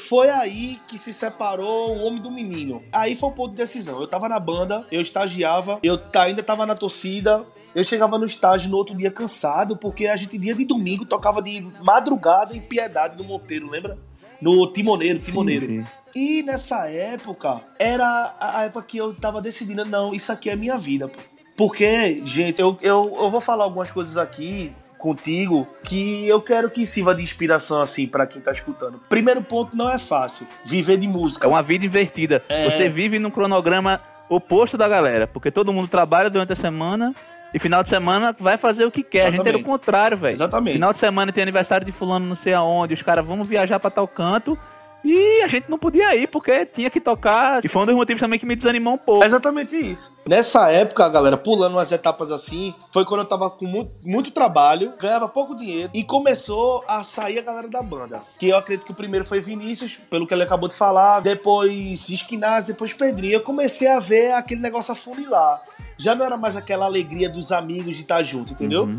Foi 0.10 0.28
aí 0.28 0.76
que 0.88 0.98
se 0.98 1.13
separou 1.13 1.95
o 1.95 2.00
homem 2.02 2.19
do 2.19 2.32
menino. 2.32 2.82
Aí 2.91 3.15
foi 3.15 3.30
o 3.30 3.32
ponto 3.32 3.52
de 3.52 3.58
decisão. 3.58 4.02
Eu 4.02 4.08
tava 4.08 4.28
na 4.28 4.39
banda, 4.39 4.84
eu 4.91 5.02
estagiava, 5.02 5.78
eu 5.84 6.00
ainda 6.15 6.41
tava 6.41 6.65
na 6.65 6.74
torcida. 6.74 7.45
Eu 7.76 7.84
chegava 7.84 8.17
no 8.17 8.26
estágio 8.26 8.72
no 8.72 8.78
outro 8.78 8.98
dia 8.98 9.12
cansado, 9.12 9.78
porque 9.78 10.08
a 10.08 10.15
gente, 10.15 10.36
dia 10.39 10.56
de 10.56 10.65
domingo, 10.65 11.06
tocava 11.06 11.43
de 11.43 11.62
madrugada 11.84 12.58
em 12.58 12.60
Piedade 12.60 13.17
do 13.17 13.24
Monteiro, 13.24 13.69
lembra? 13.69 14.00
No 14.41 14.65
Timoneiro, 14.74 15.19
Timoneiro. 15.19 15.67
Sim, 15.67 15.84
sim. 15.84 15.88
E 16.15 16.41
nessa 16.41 16.89
época, 16.89 17.62
era 17.78 18.34
a 18.39 18.62
a 18.62 18.63
época 18.63 18.86
que 18.88 18.98
eu 18.98 19.13
tava 19.13 19.39
decidindo, 19.39 19.86
não, 19.86 20.12
isso 20.12 20.32
aqui 20.32 20.50
é 20.50 20.56
minha 20.56 20.76
vida. 20.76 21.08
pô. 21.08 21.19
Porque, 21.56 22.26
gente, 22.26 22.60
eu, 22.60 22.76
eu, 22.82 23.15
eu 23.15 23.30
vou 23.30 23.39
falar 23.39 23.65
algumas 23.65 23.91
coisas 23.91 24.17
aqui 24.17 24.74
contigo 24.99 25.67
que 25.83 26.27
eu 26.27 26.41
quero 26.41 26.69
que 26.69 26.85
sirva 26.85 27.15
de 27.15 27.23
inspiração, 27.23 27.81
assim, 27.81 28.05
pra 28.05 28.27
quem 28.27 28.41
tá 28.41 28.51
escutando. 28.51 28.99
Primeiro 29.09 29.41
ponto, 29.41 29.75
não 29.75 29.89
é 29.89 29.97
fácil. 29.97 30.45
Viver 30.65 30.97
de 30.97 31.07
música. 31.07 31.47
É 31.47 31.49
uma 31.49 31.63
vida 31.63 31.85
invertida. 31.85 32.43
É. 32.47 32.69
Você 32.69 32.88
vive 32.88 33.17
num 33.17 33.31
cronograma 33.31 34.01
oposto 34.29 34.77
da 34.77 34.88
galera, 34.88 35.25
porque 35.25 35.49
todo 35.49 35.73
mundo 35.73 35.88
trabalha 35.88 36.29
durante 36.29 36.53
a 36.53 36.55
semana 36.55 37.15
e 37.53 37.57
final 37.57 37.81
de 37.81 37.89
semana 37.89 38.35
vai 38.39 38.57
fazer 38.57 38.85
o 38.85 38.91
que 38.91 39.01
quer. 39.01 39.27
A 39.27 39.31
gente 39.31 39.39
era 39.39 39.41
o 39.41 39.49
Exatamente. 39.49 39.63
contrário, 39.65 40.17
velho. 40.17 40.33
Exatamente. 40.33 40.73
Final 40.75 40.93
de 40.93 40.99
semana 40.99 41.31
tem 41.31 41.41
aniversário 41.41 41.85
de 41.85 41.91
fulano 41.91 42.25
não 42.27 42.35
sei 42.35 42.53
aonde, 42.53 42.93
os 42.93 43.01
caras 43.01 43.25
vamos 43.25 43.47
viajar 43.47 43.79
pra 43.79 43.89
tal 43.89 44.07
canto. 44.07 44.57
E 45.03 45.41
a 45.43 45.47
gente 45.47 45.69
não 45.69 45.77
podia 45.77 46.15
ir, 46.15 46.27
porque 46.27 46.65
tinha 46.65 46.89
que 46.89 46.99
tocar. 46.99 47.63
E 47.63 47.69
foi 47.69 47.83
um 47.83 47.85
dos 47.85 47.95
motivos 47.95 48.19
também 48.19 48.38
que 48.38 48.45
me 48.45 48.55
desanimou 48.55 48.95
um 48.95 48.97
pouco. 48.97 49.23
É 49.23 49.27
exatamente 49.27 49.75
isso. 49.75 50.12
Nessa 50.27 50.69
época, 50.71 51.07
galera, 51.09 51.38
pulando 51.38 51.73
umas 51.73 51.91
etapas 51.91 52.31
assim, 52.31 52.73
foi 52.91 53.05
quando 53.05 53.21
eu 53.21 53.25
tava 53.25 53.49
com 53.49 53.65
muito, 53.65 53.91
muito 54.05 54.31
trabalho, 54.31 54.93
ganhava 54.99 55.27
pouco 55.27 55.55
dinheiro 55.55 55.89
e 55.93 56.03
começou 56.03 56.83
a 56.88 57.03
sair 57.03 57.39
a 57.39 57.41
galera 57.41 57.67
da 57.67 57.81
banda. 57.81 58.21
Que 58.38 58.49
eu 58.49 58.57
acredito 58.57 58.85
que 58.85 58.91
o 58.91 58.95
primeiro 58.95 59.25
foi 59.25 59.39
Vinícius, 59.39 59.97
pelo 60.09 60.27
que 60.27 60.33
ele 60.33 60.43
acabou 60.43 60.67
de 60.67 60.75
falar, 60.75 61.21
depois 61.21 62.09
Esquinaz, 62.09 62.65
depois 62.65 62.93
Pedrinho. 62.93 63.33
Eu 63.33 63.41
comecei 63.41 63.88
a 63.88 63.99
ver 63.99 64.33
aquele 64.33 64.62
negócio 64.62 64.91
afunilar. 64.91 65.62
Já 65.97 66.15
não 66.15 66.25
era 66.25 66.38
mais 66.38 66.55
aquela 66.55 66.85
alegria 66.85 67.29
dos 67.29 67.51
amigos 67.51 67.95
de 67.95 68.03
estar 68.03 68.23
junto, 68.23 68.53
entendeu? 68.53 68.89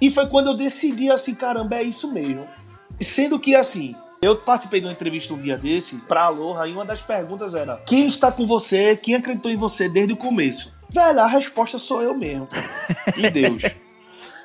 E 0.00 0.10
foi 0.10 0.26
quando 0.26 0.48
eu 0.48 0.54
decidi 0.54 1.10
assim, 1.10 1.34
caramba, 1.34 1.76
é 1.76 1.82
isso 1.82 2.12
mesmo. 2.12 2.46
Sendo 3.00 3.38
que 3.38 3.54
assim, 3.54 3.94
eu 4.24 4.36
participei 4.36 4.80
de 4.80 4.86
uma 4.86 4.92
entrevista 4.92 5.32
um 5.34 5.38
dia 5.38 5.56
desse 5.56 5.96
pra 5.96 6.24
Aloha 6.24 6.66
e 6.66 6.72
uma 6.72 6.84
das 6.84 7.00
perguntas 7.00 7.54
era: 7.54 7.80
Quem 7.86 8.08
está 8.08 8.30
com 8.32 8.46
você? 8.46 8.96
Quem 8.96 9.14
acreditou 9.14 9.50
em 9.50 9.56
você 9.56 9.88
desde 9.88 10.12
o 10.12 10.16
começo? 10.16 10.74
Velho, 10.90 11.20
a 11.20 11.26
resposta 11.26 11.78
sou 11.78 12.02
eu 12.02 12.14
mesmo. 12.14 12.48
E 13.16 13.30
Deus. 13.30 13.62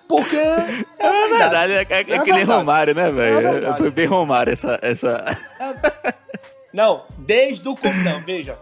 Porque 0.08 0.36
é, 0.36 0.84
É 0.98 1.28
verdade, 1.38 1.74
é, 1.74 1.82
é- 1.88 1.88
é 1.90 2.16
É 2.16 2.20
que 2.24 2.32
nem. 2.32 2.44
Romário, 2.44 2.96
né, 2.96 3.10
É 3.10 3.12
velho? 3.12 3.42
verdade. 3.52 3.78
Foi 3.78 3.92
bem 3.92 4.08
Romário 4.08 4.54
essa. 4.54 4.80
essa... 4.82 5.24
Não, 6.74 7.04
desde 7.18 7.68
o 7.68 7.76
começo. 7.76 8.04
Não, 8.04 8.22
veja. 8.22 8.58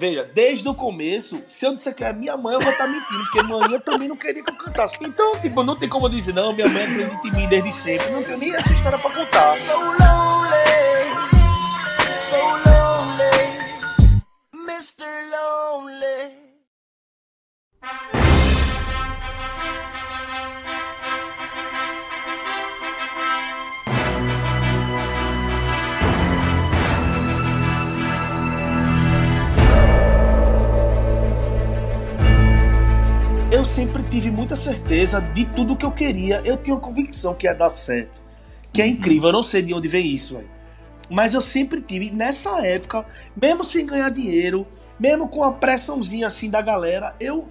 Veja, 0.00 0.24
desde 0.32 0.66
o 0.66 0.74
começo, 0.74 1.42
se 1.46 1.66
eu 1.66 1.74
disser 1.74 1.94
que 1.94 2.02
é 2.02 2.10
minha 2.10 2.34
mãe, 2.34 2.54
eu 2.54 2.60
vou 2.62 2.72
estar 2.72 2.86
mentindo, 2.86 3.22
porque 3.24 3.42
manhã 3.42 3.78
também 3.78 4.08
não 4.08 4.16
queria 4.16 4.42
que 4.42 4.48
eu 4.48 4.56
cantasse. 4.56 4.96
Então, 5.02 5.38
tipo, 5.38 5.62
não 5.62 5.76
tem 5.76 5.90
como 5.90 6.06
eu 6.06 6.08
dizer, 6.08 6.32
não, 6.32 6.54
minha 6.54 6.66
mãe 6.68 6.84
acredita 6.84 7.28
em 7.28 7.30
mim 7.32 7.46
desde 7.48 7.70
sempre. 7.70 8.10
Não 8.10 8.22
tenho 8.22 8.38
nem 8.38 8.56
essa 8.56 8.72
história 8.72 8.98
pra 8.98 9.10
contar. 9.10 9.54
so 9.56 9.76
lonely, 9.76 10.56
so 12.18 12.38
lonely, 12.64 13.82
Mr. 14.54 15.04
Lonely. 15.30 16.40
Tive 34.20 34.30
muita 34.30 34.54
certeza 34.54 35.20
de 35.20 35.44
tudo 35.46 35.74
que 35.76 35.84
eu 35.84 35.90
queria. 35.90 36.40
Eu 36.44 36.56
tinha 36.56 36.74
uma 36.74 36.80
convicção 36.80 37.34
que 37.34 37.46
ia 37.46 37.54
dar 37.54 37.70
certo. 37.70 38.22
Que 38.72 38.82
é 38.82 38.86
incrível, 38.86 39.28
eu 39.30 39.32
não 39.32 39.42
sei 39.42 39.62
de 39.62 39.74
onde 39.74 39.88
vem 39.88 40.06
isso, 40.06 40.34
velho. 40.36 40.48
Mas 41.10 41.34
eu 41.34 41.40
sempre 41.40 41.80
tive, 41.80 42.10
nessa 42.12 42.64
época, 42.64 43.04
mesmo 43.40 43.64
sem 43.64 43.84
ganhar 43.86 44.10
dinheiro, 44.10 44.66
mesmo 44.98 45.28
com 45.28 45.42
a 45.42 45.50
pressãozinha 45.50 46.26
assim 46.26 46.48
da 46.50 46.60
galera, 46.62 47.16
eu, 47.18 47.48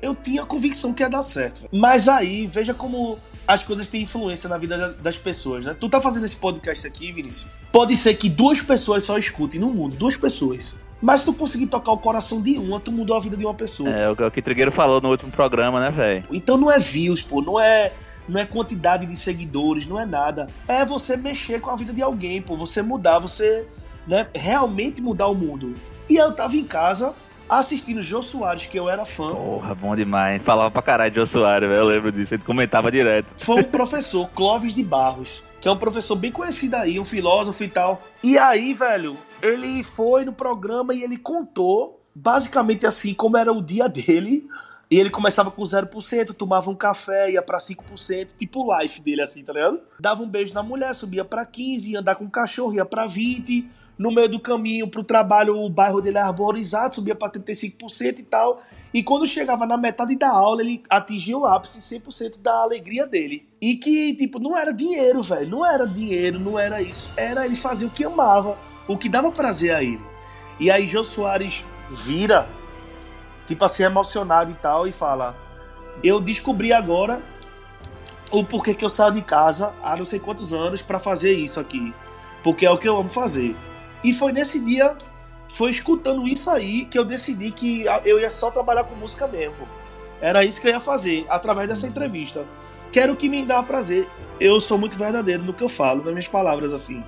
eu 0.00 0.14
tinha 0.14 0.44
convicção 0.46 0.92
que 0.92 1.02
ia 1.02 1.08
dar 1.08 1.22
certo. 1.22 1.62
velho. 1.62 1.70
Mas 1.72 2.06
aí, 2.06 2.46
veja 2.46 2.72
como 2.72 3.18
as 3.48 3.64
coisas 3.64 3.88
têm 3.88 4.02
influência 4.02 4.48
na 4.48 4.56
vida 4.58 4.78
da- 4.78 4.88
das 4.92 5.16
pessoas, 5.16 5.64
né? 5.64 5.74
Tu 5.78 5.88
tá 5.88 6.00
fazendo 6.00 6.24
esse 6.24 6.36
podcast 6.36 6.86
aqui, 6.86 7.10
Vinícius? 7.10 7.50
Pode 7.72 7.96
ser 7.96 8.14
que 8.14 8.28
duas 8.28 8.60
pessoas 8.60 9.02
só 9.02 9.18
escutem 9.18 9.58
no 9.60 9.72
mundo, 9.74 9.96
duas 9.96 10.16
pessoas. 10.16 10.76
Mas 11.00 11.20
se 11.20 11.26
tu 11.26 11.32
conseguir 11.32 11.66
tocar 11.66 11.92
o 11.92 11.98
coração 11.98 12.40
de 12.42 12.58
uma, 12.58 12.78
tu 12.78 12.92
mudou 12.92 13.16
a 13.16 13.20
vida 13.20 13.36
de 13.36 13.44
uma 13.44 13.54
pessoa. 13.54 13.88
É 13.88 14.08
o 14.10 14.14
que 14.14 14.40
o 14.40 14.42
Trigueiro 14.42 14.70
falou 14.70 15.00
no 15.00 15.08
último 15.08 15.30
programa, 15.30 15.80
né, 15.80 15.90
velho? 15.90 16.24
Então 16.30 16.56
não 16.56 16.70
é 16.70 16.78
views, 16.78 17.22
pô, 17.22 17.40
não 17.40 17.58
é 17.58 17.92
não 18.28 18.40
é 18.40 18.46
quantidade 18.46 19.06
de 19.06 19.16
seguidores, 19.16 19.86
não 19.86 19.98
é 19.98 20.06
nada. 20.06 20.48
É 20.68 20.84
você 20.84 21.16
mexer 21.16 21.60
com 21.60 21.70
a 21.70 21.76
vida 21.76 21.92
de 21.92 22.02
alguém, 22.02 22.40
pô, 22.40 22.56
você 22.56 22.80
mudar, 22.80 23.18
você, 23.18 23.66
né, 24.06 24.28
realmente 24.34 25.02
mudar 25.02 25.26
o 25.26 25.34
mundo. 25.34 25.74
E 26.08 26.16
eu 26.16 26.32
tava 26.32 26.56
em 26.56 26.64
casa 26.64 27.14
assistindo 27.48 28.00
Jô 28.00 28.22
Soares, 28.22 28.66
que 28.66 28.78
eu 28.78 28.88
era 28.88 29.04
fã. 29.04 29.34
Porra, 29.34 29.74
bom 29.74 29.96
demais. 29.96 30.40
Falava 30.40 30.70
pra 30.70 30.82
caralho 30.82 31.10
de 31.10 31.16
Jô 31.16 31.26
Soares, 31.26 31.68
velho. 31.68 31.80
Eu 31.80 31.86
lembro 31.86 32.12
disso. 32.12 32.34
Ele 32.34 32.42
comentava 32.44 32.92
direto. 32.92 33.26
Foi 33.38 33.56
um 33.56 33.64
professor, 33.64 34.28
Clóvis 34.34 34.72
de 34.72 34.84
Barros, 34.84 35.42
que 35.60 35.66
é 35.66 35.70
um 35.72 35.76
professor 35.76 36.14
bem 36.14 36.30
conhecido 36.30 36.76
aí, 36.76 37.00
um 37.00 37.04
filósofo 37.04 37.64
e 37.64 37.68
tal. 37.68 38.00
E 38.22 38.38
aí, 38.38 38.72
velho, 38.72 39.16
ele 39.42 39.82
foi 39.82 40.24
no 40.24 40.32
programa 40.32 40.94
e 40.94 41.02
ele 41.02 41.16
contou 41.16 42.00
basicamente 42.14 42.86
assim 42.86 43.14
como 43.14 43.36
era 43.36 43.52
o 43.52 43.62
dia 43.62 43.88
dele. 43.88 44.46
E 44.90 44.98
ele 44.98 45.08
começava 45.08 45.52
com 45.52 45.62
0%, 45.62 46.32
tomava 46.32 46.68
um 46.68 46.74
café, 46.74 47.30
ia 47.30 47.40
pra 47.40 47.58
5%, 47.58 48.28
tipo 48.36 48.64
o 48.64 48.80
life 48.80 49.00
dele 49.00 49.22
assim, 49.22 49.44
tá 49.44 49.52
ligado? 49.52 49.78
Dava 50.00 50.20
um 50.20 50.28
beijo 50.28 50.52
na 50.52 50.64
mulher, 50.64 50.92
subia 50.96 51.24
pra 51.24 51.46
15, 51.46 51.92
ia 51.92 52.00
andar 52.00 52.16
com 52.16 52.24
o 52.24 52.30
cachorro, 52.30 52.74
ia 52.74 52.84
pra 52.84 53.06
20. 53.06 53.70
No 53.96 54.10
meio 54.10 54.30
do 54.30 54.40
caminho 54.40 54.88
pro 54.88 55.04
trabalho, 55.04 55.56
o 55.56 55.70
bairro 55.70 56.00
dele 56.00 56.16
era 56.16 56.26
arborizado, 56.26 56.94
subia 56.94 57.14
pra 57.14 57.30
35% 57.30 58.18
e 58.18 58.22
tal. 58.24 58.60
E 58.92 59.02
quando 59.02 59.26
chegava 59.28 59.64
na 59.64 59.76
metade 59.76 60.16
da 60.16 60.30
aula, 60.30 60.62
ele 60.62 60.82
atingia 60.90 61.38
o 61.38 61.46
ápice 61.46 61.78
100% 61.78 62.40
da 62.40 62.62
alegria 62.62 63.06
dele. 63.06 63.46
E 63.60 63.76
que, 63.76 64.14
tipo, 64.14 64.40
não 64.40 64.56
era 64.56 64.72
dinheiro, 64.72 65.22
velho. 65.22 65.48
Não 65.48 65.64
era 65.64 65.86
dinheiro, 65.86 66.40
não 66.40 66.58
era 66.58 66.82
isso. 66.82 67.12
Era 67.16 67.44
ele 67.44 67.54
fazer 67.54 67.86
o 67.86 67.90
que 67.90 68.04
amava, 68.04 68.58
o 68.90 68.98
que 68.98 69.08
dava 69.08 69.30
prazer 69.30 69.72
a 69.72 69.84
ele. 69.84 70.00
E 70.58 70.68
aí 70.68 70.88
Jô 70.88 71.04
Soares 71.04 71.64
vira, 71.88 72.48
tipo 73.46 73.64
assim, 73.64 73.84
emocionado 73.84 74.50
e 74.50 74.54
tal, 74.54 74.84
e 74.84 74.90
fala: 74.90 75.36
Eu 76.02 76.20
descobri 76.20 76.72
agora 76.72 77.22
o 78.32 78.42
porquê 78.42 78.74
que 78.74 78.84
eu 78.84 78.90
saio 78.90 79.12
de 79.12 79.22
casa 79.22 79.72
há 79.80 79.96
não 79.96 80.04
sei 80.04 80.18
quantos 80.18 80.52
anos 80.52 80.82
pra 80.82 80.98
fazer 80.98 81.32
isso 81.34 81.60
aqui. 81.60 81.94
Porque 82.42 82.66
é 82.66 82.70
o 82.70 82.78
que 82.78 82.88
eu 82.88 82.96
amo 82.96 83.08
fazer. 83.08 83.54
E 84.02 84.12
foi 84.12 84.32
nesse 84.32 84.58
dia, 84.58 84.96
foi 85.48 85.70
escutando 85.70 86.26
isso 86.26 86.50
aí, 86.50 86.84
que 86.84 86.98
eu 86.98 87.04
decidi 87.04 87.52
que 87.52 87.84
eu 88.04 88.18
ia 88.18 88.30
só 88.30 88.50
trabalhar 88.50 88.84
com 88.84 88.96
música 88.96 89.28
mesmo. 89.28 89.68
Era 90.20 90.44
isso 90.44 90.60
que 90.60 90.66
eu 90.66 90.72
ia 90.72 90.80
fazer, 90.80 91.26
através 91.28 91.68
dessa 91.68 91.86
entrevista. 91.86 92.44
Quero 92.90 93.14
que 93.14 93.28
me 93.28 93.44
dá 93.46 93.62
prazer. 93.62 94.08
Eu 94.40 94.60
sou 94.60 94.78
muito 94.78 94.98
verdadeiro 94.98 95.44
no 95.44 95.52
que 95.52 95.62
eu 95.62 95.68
falo, 95.68 96.02
nas 96.02 96.12
minhas 96.12 96.28
palavras 96.28 96.72
assim. 96.72 97.04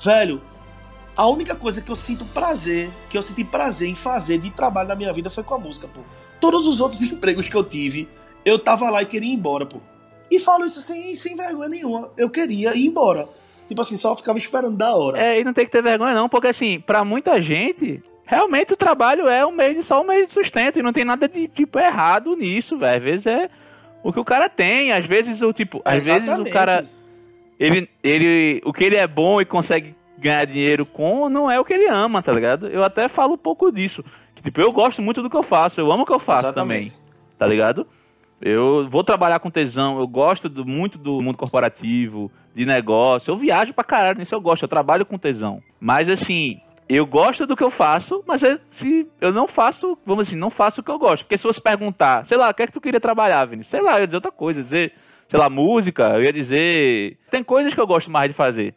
Velho, 0.00 0.40
a 1.18 1.26
única 1.26 1.56
coisa 1.56 1.82
que 1.82 1.90
eu 1.90 1.96
sinto 1.96 2.24
prazer, 2.26 2.88
que 3.10 3.18
eu 3.18 3.22
senti 3.22 3.42
prazer 3.42 3.88
em 3.88 3.94
fazer 3.96 4.38
de 4.38 4.50
trabalho 4.50 4.88
na 4.88 4.94
minha 4.94 5.12
vida 5.12 5.28
foi 5.28 5.42
com 5.42 5.52
a 5.52 5.58
música, 5.58 5.88
pô. 5.92 6.00
Todos 6.40 6.64
os 6.64 6.80
outros 6.80 7.02
empregos 7.10 7.48
que 7.48 7.56
eu 7.56 7.64
tive, 7.64 8.08
eu 8.44 8.56
tava 8.56 8.88
lá 8.88 9.02
e 9.02 9.06
queria 9.06 9.28
ir 9.28 9.34
embora, 9.34 9.66
pô. 9.66 9.80
E 10.30 10.38
falo 10.38 10.64
isso 10.64 10.80
sem, 10.80 11.16
sem 11.16 11.34
vergonha 11.34 11.68
nenhuma. 11.68 12.12
Eu 12.16 12.30
queria 12.30 12.72
ir 12.76 12.86
embora. 12.86 13.28
Tipo 13.66 13.80
assim, 13.80 13.96
só 13.96 14.14
ficava 14.14 14.38
esperando 14.38 14.76
da 14.76 14.94
hora. 14.94 15.18
É, 15.18 15.40
e 15.40 15.44
não 15.44 15.52
tem 15.52 15.64
que 15.64 15.72
ter 15.72 15.82
vergonha, 15.82 16.14
não, 16.14 16.28
porque 16.28 16.46
assim, 16.46 16.78
pra 16.78 17.04
muita 17.04 17.40
gente, 17.40 18.00
realmente 18.24 18.72
o 18.72 18.76
trabalho 18.76 19.26
é 19.26 19.44
um 19.44 19.50
meio 19.50 19.74
de, 19.74 19.82
só 19.82 20.00
um 20.00 20.06
meio 20.06 20.24
de 20.24 20.32
sustento. 20.32 20.78
E 20.78 20.82
não 20.82 20.92
tem 20.92 21.04
nada 21.04 21.26
de 21.26 21.48
tipo 21.48 21.80
errado 21.80 22.36
nisso, 22.36 22.78
velho. 22.78 22.96
Às 22.96 23.02
vezes 23.02 23.26
é 23.26 23.50
o 24.04 24.12
que 24.12 24.20
o 24.20 24.24
cara 24.24 24.48
tem. 24.48 24.92
Às 24.92 25.04
vezes 25.04 25.42
o 25.42 25.52
tipo. 25.52 25.82
Às 25.84 26.04
vezes 26.04 26.22
o 26.22 26.24
Exatamente. 26.26 26.52
cara. 26.52 26.86
Ele, 27.58 27.90
ele. 28.04 28.62
O 28.64 28.72
que 28.72 28.84
ele 28.84 28.96
é 28.96 29.06
bom 29.08 29.40
e 29.40 29.44
consegue 29.44 29.97
ganhar 30.18 30.44
dinheiro 30.44 30.84
com 30.86 31.28
não 31.28 31.50
é 31.50 31.58
o 31.58 31.64
que 31.64 31.72
ele 31.72 31.86
ama, 31.88 32.22
tá 32.22 32.32
ligado? 32.32 32.66
Eu 32.68 32.82
até 32.84 33.08
falo 33.08 33.34
um 33.34 33.38
pouco 33.38 33.70
disso. 33.70 34.04
Que, 34.34 34.42
tipo, 34.42 34.60
eu 34.60 34.70
gosto 34.72 35.00
muito 35.02 35.22
do 35.22 35.30
que 35.30 35.36
eu 35.36 35.42
faço, 35.42 35.80
eu 35.80 35.90
amo 35.90 36.02
o 36.02 36.06
que 36.06 36.12
eu 36.12 36.18
faço 36.18 36.46
Exatamente. 36.46 36.92
também. 36.92 37.08
Tá 37.38 37.46
ligado? 37.46 37.86
Eu 38.40 38.86
vou 38.88 39.02
trabalhar 39.02 39.40
com 39.40 39.50
tesão, 39.50 39.98
eu 39.98 40.06
gosto 40.06 40.48
do- 40.48 40.64
muito 40.64 40.96
do 40.96 41.20
mundo 41.20 41.36
corporativo, 41.36 42.30
de 42.54 42.64
negócio. 42.64 43.30
Eu 43.32 43.36
viajo 43.36 43.72
pra 43.74 43.82
caralho 43.82 44.18
nisso, 44.18 44.34
eu 44.34 44.40
gosto, 44.40 44.62
eu 44.62 44.68
trabalho 44.68 45.04
com 45.04 45.18
tesão. 45.18 45.60
Mas 45.80 46.08
assim, 46.08 46.60
eu 46.88 47.04
gosto 47.04 47.46
do 47.46 47.56
que 47.56 47.62
eu 47.64 47.70
faço, 47.70 48.22
mas 48.26 48.42
é- 48.44 48.58
se 48.70 49.08
eu 49.20 49.32
não 49.32 49.48
faço, 49.48 49.98
vamos 50.06 50.28
assim, 50.28 50.36
não 50.36 50.50
faço 50.50 50.80
o 50.80 50.84
que 50.84 50.90
eu 50.90 50.98
gosto. 50.98 51.24
Porque 51.24 51.36
se 51.36 51.42
você 51.44 51.60
perguntar, 51.60 52.24
sei 52.26 52.36
lá, 52.38 52.48
o 52.48 52.54
que 52.54 52.62
é 52.62 52.66
que 52.66 52.72
tu 52.72 52.80
queria 52.80 53.00
trabalhar, 53.00 53.44
Vini? 53.44 53.64
Sei 53.64 53.80
lá, 53.80 53.94
eu 53.96 54.00
ia 54.00 54.06
dizer 54.06 54.16
outra 54.18 54.30
coisa, 54.32 54.62
dizer, 54.62 54.92
sei 55.28 55.38
lá, 55.38 55.50
música, 55.50 56.04
eu 56.14 56.22
ia 56.22 56.32
dizer. 56.32 57.18
Tem 57.30 57.42
coisas 57.42 57.74
que 57.74 57.80
eu 57.80 57.86
gosto 57.88 58.08
mais 58.10 58.28
de 58.28 58.34
fazer. 58.34 58.72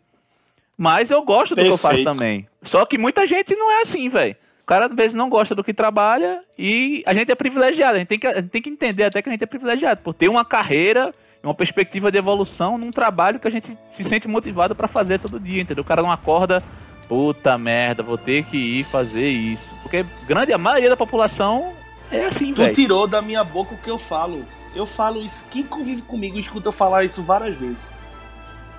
Mas 0.81 1.11
eu 1.11 1.21
gosto 1.21 1.53
do 1.53 1.61
que 1.61 1.67
eu 1.67 1.77
faço 1.77 1.97
Perfeito. 1.97 2.11
também. 2.11 2.47
Só 2.63 2.83
que 2.87 2.97
muita 2.97 3.27
gente 3.27 3.55
não 3.55 3.71
é 3.71 3.81
assim, 3.83 4.09
velho. 4.09 4.35
O 4.63 4.65
cara 4.65 4.87
às 4.87 4.95
vezes 4.95 5.13
não 5.13 5.29
gosta 5.29 5.53
do 5.53 5.63
que 5.63 5.75
trabalha 5.75 6.41
e 6.57 7.03
a 7.05 7.13
gente 7.13 7.31
é 7.31 7.35
privilegiado. 7.35 7.97
A 7.97 7.99
gente 7.99 8.07
tem 8.07 8.17
que, 8.17 8.25
a 8.25 8.33
gente 8.41 8.49
tem 8.49 8.61
que 8.63 8.69
entender 8.71 9.03
até 9.03 9.21
que 9.21 9.29
a 9.29 9.31
gente 9.31 9.43
é 9.43 9.45
privilegiado 9.45 10.01
por 10.01 10.15
ter 10.15 10.27
uma 10.27 10.43
carreira, 10.43 11.13
uma 11.43 11.53
perspectiva 11.53 12.11
de 12.11 12.17
evolução 12.17 12.79
num 12.79 12.89
trabalho 12.89 13.39
que 13.39 13.47
a 13.47 13.51
gente 13.51 13.77
se 13.91 14.03
sente 14.03 14.27
motivado 14.27 14.73
pra 14.73 14.87
fazer 14.87 15.19
todo 15.19 15.39
dia, 15.39 15.61
entendeu? 15.61 15.83
O 15.83 15.85
cara 15.85 16.01
não 16.01 16.11
acorda, 16.11 16.63
puta 17.07 17.55
merda, 17.59 18.01
vou 18.01 18.17
ter 18.17 18.43
que 18.45 18.57
ir 18.57 18.83
fazer 18.83 19.29
isso. 19.29 19.69
Porque 19.83 20.03
grande 20.25 20.51
a 20.51 20.57
maioria 20.57 20.89
da 20.89 20.97
população 20.97 21.73
é 22.11 22.25
assim, 22.25 22.55
Tu 22.55 22.63
velho. 22.63 22.73
tirou 22.73 23.05
da 23.05 23.21
minha 23.21 23.43
boca 23.43 23.75
o 23.75 23.77
que 23.77 23.91
eu 23.91 23.99
falo. 23.99 24.43
Eu 24.75 24.87
falo 24.87 25.21
isso. 25.21 25.45
Quem 25.51 25.61
convive 25.61 26.01
comigo 26.01 26.39
escuta 26.39 26.69
eu 26.69 26.73
falar 26.73 27.03
isso 27.03 27.21
várias 27.21 27.55
vezes. 27.55 27.91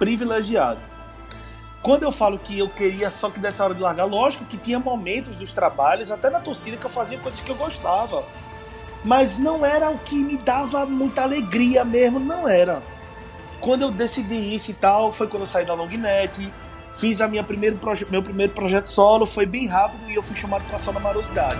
Privilegiado. 0.00 0.90
Quando 1.82 2.04
eu 2.04 2.12
falo 2.12 2.38
que 2.38 2.56
eu 2.56 2.68
queria 2.68 3.10
só 3.10 3.28
que 3.28 3.40
dessa 3.40 3.64
hora 3.64 3.74
de 3.74 3.80
largar, 3.80 4.04
lógico 4.04 4.44
que 4.44 4.56
tinha 4.56 4.78
momentos 4.78 5.34
dos 5.34 5.52
trabalhos, 5.52 6.12
até 6.12 6.30
na 6.30 6.38
torcida, 6.38 6.76
que 6.76 6.86
eu 6.86 6.90
fazia 6.90 7.18
coisas 7.18 7.40
que 7.40 7.50
eu 7.50 7.56
gostava. 7.56 8.24
Mas 9.04 9.36
não 9.36 9.66
era 9.66 9.90
o 9.90 9.98
que 9.98 10.14
me 10.14 10.36
dava 10.36 10.86
muita 10.86 11.22
alegria 11.22 11.84
mesmo, 11.84 12.20
não 12.20 12.48
era. 12.48 12.80
Quando 13.60 13.82
eu 13.82 13.90
decidi 13.90 14.54
isso 14.54 14.70
e 14.70 14.74
tal, 14.74 15.12
foi 15.12 15.26
quando 15.26 15.42
eu 15.42 15.46
saí 15.46 15.64
da 15.64 15.74
long 15.74 15.88
neck, 15.88 16.52
fiz 16.92 17.20
a 17.20 17.26
minha 17.26 17.42
primeiro 17.42 17.78
meu 18.08 18.22
primeiro 18.22 18.52
projeto 18.52 18.86
solo, 18.86 19.26
foi 19.26 19.44
bem 19.44 19.66
rápido 19.66 20.08
e 20.08 20.14
eu 20.14 20.22
fui 20.22 20.36
chamado 20.36 20.64
pra 20.68 20.78
Só 20.78 20.92
na 20.92 21.00
Marosidade. 21.00 21.58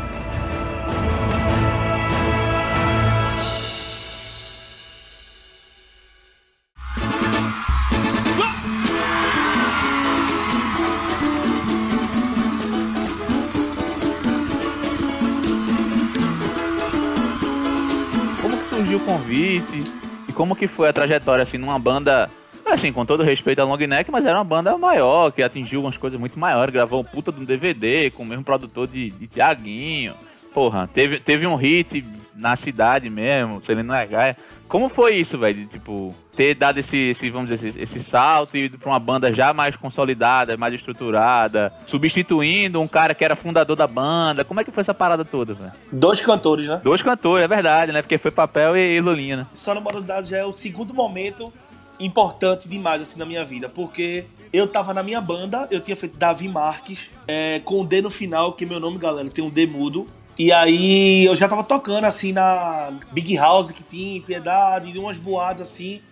Surgiu 18.93 18.99
o 18.99 19.01
convite 19.01 19.84
e 20.28 20.32
como 20.32 20.55
que 20.55 20.66
foi 20.66 20.88
a 20.88 20.93
trajetória 20.93 21.43
assim 21.43 21.57
numa 21.57 21.78
banda 21.78 22.28
assim 22.66 22.93
com 22.93 23.07
todo 23.07 23.22
respeito 23.22 23.61
à 23.61 23.64
Long 23.64 23.76
Neck 23.76 24.11
mas 24.11 24.24
era 24.24 24.36
uma 24.36 24.45
banda 24.45 24.76
maior 24.76 25.30
que 25.30 25.43
atingiu 25.43 25.80
umas 25.80 25.97
coisas 25.97 26.18
muito 26.18 26.38
maiores 26.38 26.72
gravou 26.72 27.01
um 27.01 27.05
puta 27.05 27.32
de 27.32 27.40
um 27.40 27.45
DVD 27.45 28.11
com 28.11 28.22
o 28.22 28.26
mesmo 28.26 28.45
produtor 28.45 28.86
de, 28.86 29.11
de 29.11 29.26
Tiaguinho 29.26 30.14
porra 30.53 30.88
teve, 30.93 31.18
teve 31.20 31.47
um 31.47 31.55
hit 31.55 32.05
na 32.34 32.55
cidade 32.55 33.09
mesmo 33.09 33.62
Celino 33.64 33.93
Gaia 33.93 34.36
como 34.73 34.89
foi 34.89 35.16
isso 35.16 35.37
velho 35.37 35.55
de, 35.55 35.66
tipo 35.66 36.14
ter 36.35 36.55
dado 36.55 36.79
esse, 36.79 36.97
esse 36.97 37.29
vamos 37.29 37.51
dizer 37.51 37.68
esse, 37.68 37.79
esse 37.79 38.03
salto 38.03 38.57
e 38.57 38.64
ido 38.64 38.79
pra 38.79 38.89
uma 38.89 38.99
banda 38.99 39.31
já 39.31 39.53
mais 39.53 39.77
consolidada 39.77 40.57
mais 40.57 40.73
estruturada 40.73 41.70
substituindo 41.87 42.81
um 42.81 42.89
cara 42.89 43.14
que 43.14 43.23
era 43.23 43.37
fundador 43.37 43.77
da 43.77 43.87
banda 43.87 44.47
como 44.47 44.61
é 44.61 44.64
que 44.64 44.70
foi 44.70 44.81
essa 44.81 44.95
parada 44.95 45.27
toda 45.27 45.53
velho 45.53 45.73
Dois 45.93 46.23
cantores, 46.23 46.66
né? 46.66 46.81
Dois 46.83 47.03
cantores, 47.03 47.45
é 47.45 47.49
verdade, 47.49 47.93
né? 47.93 48.01
Porque 48.01 48.16
foi 48.16 48.31
Papel 48.31 48.75
e, 48.75 48.97
e 48.97 49.01
Lulinha, 49.01 49.37
né? 49.37 49.47
Só 49.53 49.75
na 49.75 49.81
Marosidade 49.81 50.31
já 50.31 50.39
é 50.39 50.45
o 50.45 50.53
segundo 50.55 50.95
momento 50.95 51.53
importante 52.01 52.66
demais 52.66 53.03
assim 53.03 53.18
na 53.18 53.27
minha 53.27 53.45
vida, 53.45 53.68
porque 53.68 54.25
eu 54.53 54.66
tava 54.66 54.93
na 54.95 55.03
minha 55.03 55.20
banda, 55.20 55.68
eu 55.70 55.81
tinha 55.81 55.97
feito 55.97 56.16
Davi 56.16 56.49
Marques, 56.49 57.11
é, 57.29 57.61
com 57.61 57.83
o 57.83 57.87
D 57.87 58.01
no 58.01 58.11
final, 58.11 58.53
que 58.55 58.66
meu 58.66 58.81
nome, 58.81 58.99
galera, 58.99 59.29
tem 59.29 59.45
um 59.45 59.51
D 59.51 59.66
mudo. 59.66 60.07
E 60.43 60.51
aí 60.51 61.24
eu 61.24 61.36
já 61.36 61.49
tava 61.49 61.62
tocando 61.62 62.05
assim 62.05 62.32
na 62.32 62.90
Big 63.12 63.36
House 63.36 63.70
que 63.70 63.84
tinha 63.84 64.16
em 64.16 64.20
Piedade, 64.20 64.90
em 64.90 64.99
umas 64.99 65.16
boadas 65.16 65.68
assim. 65.68 66.03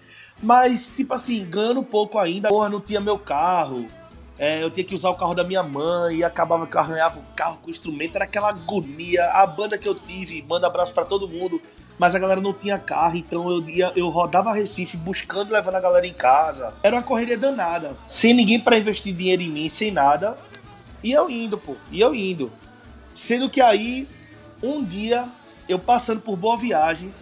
Mas, 0.40 0.92
tipo 0.94 1.12
assim, 1.12 1.44
ganhando 1.44 1.82
pouco 1.82 2.16
ainda, 2.16 2.48
porra, 2.48 2.68
não 2.68 2.80
tinha 2.80 3.00
meu 3.00 3.18
carro. 3.18 3.88
É, 4.38 4.62
eu 4.62 4.70
tinha 4.70 4.84
que 4.84 4.94
usar 4.94 5.10
o 5.10 5.16
carro 5.16 5.34
da 5.34 5.42
minha 5.42 5.64
mãe 5.64 6.18
e 6.18 6.24
acabava 6.24 6.64
que 6.64 6.76
eu 6.76 6.80
arranhava 6.80 7.18
o 7.18 7.34
carro 7.34 7.58
com 7.60 7.66
o 7.66 7.70
instrumento, 7.72 8.14
era 8.14 8.24
aquela 8.24 8.50
agonia. 8.50 9.24
A 9.32 9.44
banda 9.44 9.76
que 9.76 9.88
eu 9.88 9.96
tive, 9.96 10.40
manda 10.48 10.68
abraço 10.68 10.94
pra 10.94 11.04
todo 11.04 11.26
mundo, 11.26 11.60
mas 11.98 12.14
a 12.14 12.18
galera 12.20 12.40
não 12.40 12.52
tinha 12.52 12.78
carro, 12.78 13.16
então 13.16 13.50
eu 13.50 13.68
ia, 13.68 13.92
eu 13.96 14.08
rodava 14.10 14.52
Recife 14.52 14.96
buscando 14.96 15.52
levando 15.52 15.74
a 15.74 15.80
galera 15.80 16.06
em 16.06 16.14
casa. 16.14 16.72
Era 16.84 16.94
uma 16.94 17.02
correria 17.02 17.36
danada, 17.36 17.96
sem 18.06 18.32
ninguém 18.32 18.60
pra 18.60 18.78
investir 18.78 19.12
dinheiro 19.12 19.42
em 19.42 19.48
mim, 19.48 19.68
sem 19.68 19.90
nada. 19.90 20.38
E 21.02 21.10
eu 21.10 21.28
indo, 21.28 21.58
pô, 21.58 21.74
e 21.90 22.00
eu 22.00 22.14
indo. 22.14 22.52
Sendo 23.12 23.50
que 23.50 23.60
aí, 23.60 24.06
um 24.62 24.84
dia, 24.84 25.26
eu 25.68 25.78
passando 25.78 26.20
por 26.20 26.36
Boa 26.36 26.56
Viagem, 26.56 27.12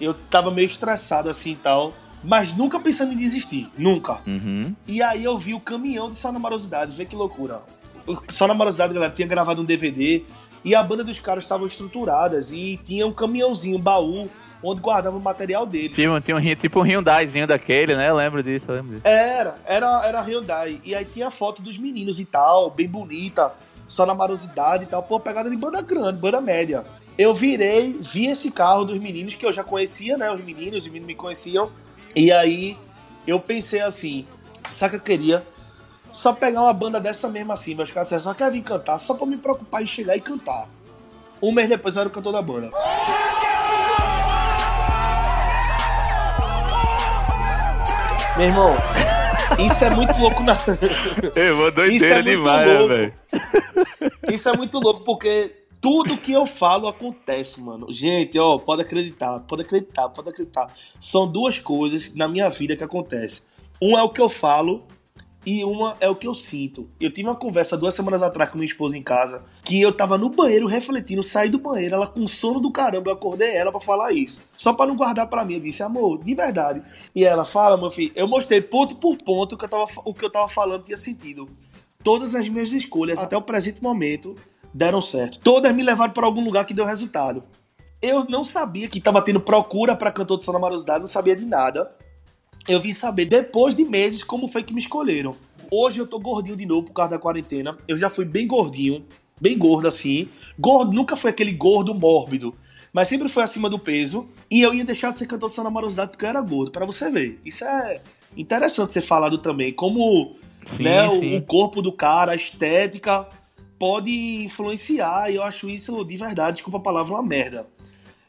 eu 0.00 0.14
tava 0.14 0.50
meio 0.50 0.66
estressado 0.66 1.28
assim 1.28 1.52
e 1.52 1.56
tal, 1.56 1.92
mas 2.22 2.56
nunca 2.56 2.78
pensando 2.80 3.12
em 3.12 3.16
desistir, 3.16 3.68
nunca. 3.76 4.20
Uhum. 4.26 4.74
E 4.86 5.02
aí 5.02 5.24
eu 5.24 5.36
vi 5.36 5.54
o 5.54 5.60
caminhão 5.60 6.08
de 6.08 6.16
Só 6.16 6.32
Namorosidade, 6.32 6.94
vê 6.94 7.04
que 7.04 7.16
loucura. 7.16 7.60
Só 8.28 8.46
Namorosidade, 8.46 8.92
galera, 8.94 9.12
tinha 9.12 9.28
gravado 9.28 9.62
um 9.62 9.64
DVD 9.64 10.22
e 10.64 10.74
a 10.74 10.82
banda 10.82 11.04
dos 11.04 11.18
caras 11.18 11.44
estavam 11.44 11.66
estruturadas 11.66 12.52
e 12.52 12.78
tinha 12.84 13.06
um 13.06 13.12
caminhãozinho, 13.12 13.76
um 13.76 13.80
baú, 13.80 14.28
onde 14.62 14.80
guardava 14.80 15.16
o 15.16 15.20
material 15.20 15.64
deles. 15.64 15.94
Tinha, 15.94 16.20
tinha 16.20 16.36
um, 16.36 16.54
tipo 16.56 16.80
um 16.80 16.82
Hyundaizinho 16.82 17.46
daquele, 17.46 17.94
né? 17.94 18.08
Eu 18.08 18.16
lembro 18.16 18.42
disso, 18.42 18.66
eu 18.68 18.74
lembro 18.74 18.90
disso. 18.96 19.06
Era, 19.06 19.56
era, 19.66 20.06
era 20.06 20.20
Hyundai. 20.20 20.80
E 20.84 20.94
aí 20.94 21.04
tinha 21.04 21.30
foto 21.30 21.62
dos 21.62 21.78
meninos 21.78 22.18
e 22.18 22.24
tal, 22.24 22.70
bem 22.70 22.88
bonita, 22.88 23.52
só 23.88 24.06
na 24.06 24.14
marosidade 24.14 24.84
e 24.84 24.86
tal. 24.86 25.02
Pô, 25.02 25.18
pegada 25.18 25.50
de 25.50 25.56
banda 25.56 25.82
grande, 25.82 26.20
banda 26.20 26.40
média. 26.40 26.84
Eu 27.16 27.34
virei, 27.34 27.98
vi 28.00 28.26
esse 28.26 28.52
carro 28.52 28.84
dos 28.84 28.98
meninos 28.98 29.34
que 29.34 29.44
eu 29.44 29.52
já 29.52 29.64
conhecia, 29.64 30.16
né? 30.16 30.30
Os 30.30 30.44
meninos, 30.44 30.84
os 30.84 30.86
meninos 30.86 31.08
me 31.08 31.14
conheciam. 31.16 31.70
E 32.14 32.30
aí 32.30 32.76
eu 33.26 33.40
pensei 33.40 33.80
assim, 33.80 34.26
sabe 34.74 34.96
o 34.96 35.00
que 35.00 35.12
eu 35.12 35.18
queria? 35.18 35.42
Só 36.12 36.32
pegar 36.32 36.62
uma 36.62 36.72
banda 36.72 37.00
dessa 37.00 37.28
mesmo 37.28 37.52
assim, 37.52 37.74
meus 37.74 37.90
caras 37.90 38.06
disseram, 38.08 38.22
só 38.22 38.34
quer 38.34 38.50
vir 38.50 38.62
cantar, 38.62 38.98
só 38.98 39.14
pra 39.14 39.26
me 39.26 39.36
preocupar 39.36 39.82
em 39.82 39.86
chegar 39.86 40.16
e 40.16 40.20
cantar. 40.20 40.68
Um 41.42 41.52
mês 41.52 41.68
depois 41.68 41.96
eu 41.96 42.00
era 42.00 42.08
o 42.08 42.12
cantor 42.12 42.32
da 42.32 42.42
banda. 42.42 42.70
Meu 48.36 48.46
irmão, 48.46 48.74
isso 49.58 49.84
é 49.84 49.90
muito 49.90 50.18
louco 50.18 50.42
na. 50.42 50.56
Eu 51.34 51.56
vou 51.56 51.68
Isso 51.68 51.76
doideira 51.76 52.18
é 52.18 52.22
muito 52.22 52.42
demais, 52.42 52.66
né, 52.66 52.86
velho? 52.86 53.14
Isso 54.30 54.48
é 54.48 54.56
muito 54.56 54.78
louco, 54.78 55.04
porque 55.04 55.52
tudo 55.80 56.16
que 56.16 56.32
eu 56.32 56.44
falo 56.46 56.88
acontece, 56.88 57.60
mano. 57.60 57.86
Gente, 57.92 58.38
ó, 58.38 58.58
pode 58.58 58.82
acreditar, 58.82 59.40
pode 59.40 59.62
acreditar, 59.62 60.08
pode 60.08 60.28
acreditar. 60.28 60.72
São 60.98 61.26
duas 61.26 61.58
coisas 61.58 62.14
na 62.14 62.28
minha 62.28 62.48
vida 62.48 62.76
que 62.76 62.84
acontecem. 62.84 63.42
Um 63.80 63.96
é 63.96 64.02
o 64.02 64.08
que 64.08 64.20
eu 64.20 64.28
falo 64.28 64.84
e 65.46 65.64
uma 65.64 65.96
é 66.00 66.08
o 66.08 66.14
que 66.14 66.26
eu 66.26 66.34
sinto. 66.34 66.88
Eu 67.00 67.12
tive 67.12 67.28
uma 67.28 67.34
conversa 67.34 67.76
duas 67.76 67.94
semanas 67.94 68.22
atrás 68.22 68.50
com 68.50 68.58
minha 68.58 68.66
esposa 68.66 68.98
em 68.98 69.02
casa, 69.02 69.42
que 69.64 69.80
eu 69.80 69.92
tava 69.92 70.18
no 70.18 70.28
banheiro 70.28 70.66
refletindo, 70.66 71.22
saí 71.22 71.48
do 71.48 71.58
banheiro, 71.58 71.94
ela 71.94 72.06
com 72.06 72.26
sono 72.26 72.60
do 72.60 72.70
caramba, 72.70 73.10
eu 73.10 73.14
acordei 73.14 73.54
ela 73.54 73.70
pra 73.70 73.80
falar 73.80 74.12
isso. 74.12 74.42
Só 74.56 74.72
pra 74.72 74.86
não 74.86 74.96
guardar 74.96 75.26
pra 75.28 75.44
mim, 75.44 75.54
eu 75.54 75.60
disse, 75.60 75.82
amor, 75.82 76.22
de 76.22 76.34
verdade. 76.34 76.82
E 77.14 77.24
ela, 77.24 77.44
fala, 77.44 77.76
meu 77.76 77.90
filho, 77.90 78.12
eu 78.14 78.28
mostrei 78.28 78.60
ponto 78.60 78.96
por 78.96 79.16
ponto 79.16 79.54
o 79.54 79.58
que 79.58 79.64
eu 79.64 79.68
tava, 79.68 79.86
o 80.04 80.12
que 80.12 80.24
eu 80.24 80.30
tava 80.30 80.48
falando 80.48 80.84
tinha 80.84 80.98
sentido. 80.98 81.48
Todas 82.02 82.34
as 82.34 82.48
minhas 82.48 82.72
escolhas, 82.72 83.18
até 83.18 83.36
o 83.36 83.42
presente 83.42 83.82
momento, 83.82 84.36
deram 84.72 85.00
certo. 85.00 85.40
Todas 85.40 85.74
me 85.74 85.82
levaram 85.82 86.12
para 86.12 86.26
algum 86.26 86.44
lugar 86.44 86.64
que 86.64 86.74
deu 86.74 86.84
resultado. 86.84 87.42
Eu 88.00 88.24
não 88.28 88.44
sabia 88.44 88.88
que 88.88 89.00
tava 89.00 89.20
tendo 89.20 89.40
procura 89.40 89.96
para 89.96 90.12
cantor 90.12 90.38
de 90.38 90.44
Sona 90.44 90.58
Marosidade, 90.58 91.00
não 91.00 91.06
sabia 91.06 91.34
de 91.34 91.44
nada. 91.44 91.90
Eu 92.68 92.80
vim 92.80 92.92
saber 92.92 93.24
depois 93.24 93.74
de 93.74 93.84
meses 93.84 94.22
como 94.22 94.46
foi 94.46 94.62
que 94.62 94.72
me 94.74 94.80
escolheram. 94.80 95.34
Hoje 95.70 95.98
eu 95.98 96.06
tô 96.06 96.18
gordinho 96.18 96.56
de 96.56 96.66
novo 96.66 96.86
por 96.86 96.92
causa 96.92 97.12
da 97.12 97.18
quarentena. 97.18 97.76
Eu 97.86 97.96
já 97.96 98.10
fui 98.10 98.24
bem 98.24 98.46
gordinho, 98.46 99.04
bem 99.40 99.56
gordo 99.56 99.88
assim. 99.88 100.28
Gordo 100.58 100.92
nunca 100.92 101.16
foi 101.16 101.30
aquele 101.30 101.52
gordo 101.52 101.94
mórbido, 101.94 102.54
mas 102.92 103.08
sempre 103.08 103.28
foi 103.28 103.42
acima 103.42 103.68
do 103.70 103.78
peso. 103.78 104.28
E 104.50 104.60
eu 104.62 104.74
ia 104.74 104.84
deixar 104.84 105.12
de 105.12 105.18
ser 105.18 105.26
cantor 105.26 105.48
de 105.48 105.54
Sona 105.54 105.70
Marosidade 105.70 106.10
porque 106.10 106.24
eu 106.24 106.28
era 106.30 106.40
gordo, 106.42 106.70
para 106.70 106.84
você 106.86 107.10
ver. 107.10 107.40
Isso 107.44 107.64
é 107.64 108.00
interessante 108.36 108.92
ser 108.92 109.02
falado 109.02 109.38
também, 109.38 109.72
como 109.72 110.36
Sim, 110.66 110.82
né, 110.84 111.08
o- 111.08 111.20
sim. 111.20 111.36
o 111.36 111.42
corpo 111.42 111.80
do 111.80 111.90
cara, 111.92 112.32
a 112.32 112.36
estética 112.36 113.26
pode 113.78 114.42
influenciar, 114.44 115.30
e 115.30 115.36
eu 115.36 115.42
acho 115.42 115.70
isso 115.70 116.04
de 116.04 116.16
verdade, 116.16 116.54
desculpa 116.56 116.78
a 116.78 116.82
palavra, 116.82 117.14
uma 117.14 117.22
merda. 117.22 117.66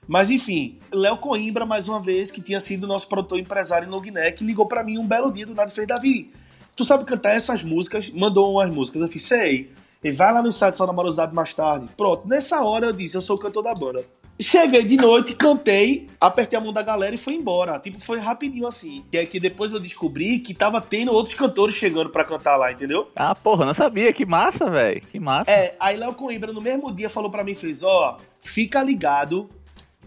Mas 0.09 0.31
enfim, 0.31 0.79
Léo 0.91 1.17
Coimbra, 1.17 1.67
mais 1.67 1.87
uma 1.87 1.99
vez, 1.99 2.31
que 2.31 2.41
tinha 2.41 2.59
sido 2.59 2.87
nosso 2.87 3.07
produtor 3.07 3.37
empresário 3.37 3.87
em 3.87 3.91
Logneck, 3.91 4.43
ligou 4.43 4.65
pra 4.65 4.83
mim 4.83 4.97
um 4.97 5.05
belo 5.05 5.31
dia 5.31 5.45
do 5.45 5.53
nada 5.53 5.69
e 5.69 5.73
fez: 5.75 5.85
Davi, 5.85 6.31
tu 6.75 6.83
sabe 6.83 7.05
cantar 7.05 7.35
essas 7.35 7.61
músicas? 7.61 8.09
Mandou 8.09 8.51
umas 8.51 8.73
músicas. 8.73 9.03
Eu 9.03 9.07
fiz: 9.07 9.23
sei. 9.23 9.69
Ele 10.03 10.15
vai 10.15 10.33
lá 10.33 10.41
no 10.41 10.51
site 10.51 10.77
Só 10.77 10.87
Namorosidade 10.87 11.35
mais 11.35 11.53
tarde. 11.53 11.89
Pronto, 11.95 12.27
nessa 12.27 12.63
hora 12.63 12.87
eu 12.87 12.91
disse: 12.91 13.15
eu 13.15 13.21
sou 13.21 13.35
o 13.35 13.39
cantor 13.39 13.61
da 13.61 13.75
banda. 13.75 14.03
Cheguei 14.41 14.83
de 14.83 14.95
noite, 14.95 15.35
cantei, 15.35 16.07
apertei 16.19 16.57
a 16.57 16.61
mão 16.61 16.71
da 16.71 16.81
galera 16.81 17.13
e 17.13 17.17
fui 17.17 17.35
embora. 17.35 17.77
Tipo, 17.77 17.99
foi 17.99 18.17
rapidinho 18.17 18.65
assim. 18.65 19.03
Que 19.11 19.17
é 19.17 19.25
que 19.25 19.39
depois 19.39 19.73
eu 19.73 19.79
descobri 19.79 20.39
que 20.39 20.53
tava 20.53 20.79
tendo 20.81 21.11
outros 21.11 21.35
cantores 21.35 21.75
chegando 21.75 22.09
pra 22.09 22.23
cantar 22.23 22.55
lá, 22.55 22.71
entendeu? 22.71 23.09
Ah, 23.15 23.35
porra, 23.35 23.65
não 23.65 23.73
sabia. 23.73 24.13
Que 24.13 24.25
massa, 24.25 24.71
velho. 24.71 25.01
Que 25.01 25.19
massa. 25.19 25.51
É, 25.51 25.75
aí 25.77 25.97
Léo 25.97 26.13
Coimbra 26.13 26.53
no 26.53 26.61
mesmo 26.61 26.89
dia 26.89 27.09
falou 27.09 27.29
pra 27.29 27.43
mim, 27.43 27.53
fez, 27.53 27.83
ó, 27.83 28.17
fica 28.39 28.81
ligado 28.81 29.49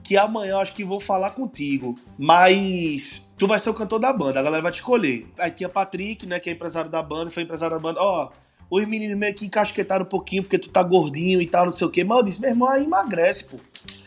que 0.02 0.16
amanhã 0.16 0.52
eu 0.52 0.58
acho 0.58 0.72
que 0.74 0.84
vou 0.84 0.98
falar 1.00 1.30
contigo, 1.30 1.94
mas 2.18 3.28
tu 3.36 3.46
vai 3.46 3.58
ser 3.58 3.70
o 3.70 3.74
cantor 3.74 3.98
da 3.98 4.12
banda, 4.12 4.40
a 4.40 4.42
galera 4.42 4.62
vai 4.62 4.72
te 4.72 4.76
escolher. 4.76 5.26
Aí 5.38 5.50
tinha 5.50 5.68
Patrick, 5.68 6.26
né, 6.26 6.40
que 6.40 6.50
é 6.50 6.52
empresário 6.52 6.90
da 6.90 7.02
banda, 7.02 7.30
foi 7.30 7.42
empresário 7.42 7.76
da 7.76 7.82
banda, 7.82 8.00
ó, 8.00 8.30
os 8.70 8.84
meninos 8.86 9.16
meio 9.18 9.34
que 9.34 9.44
encasquetaram 9.46 10.04
um 10.04 10.08
pouquinho 10.08 10.42
porque 10.42 10.58
tu 10.58 10.68
tá 10.68 10.82
gordinho 10.82 11.40
e 11.40 11.46
tal, 11.46 11.64
não 11.64 11.72
sei 11.72 11.86
o 11.86 11.90
quê, 11.90 12.02
mas 12.04 12.18
eu 12.18 12.24
disse, 12.24 12.40
meu 12.40 12.50
irmão, 12.50 12.68
aí 12.68 12.84
emagrece, 12.84 13.44
pô. 13.44 13.56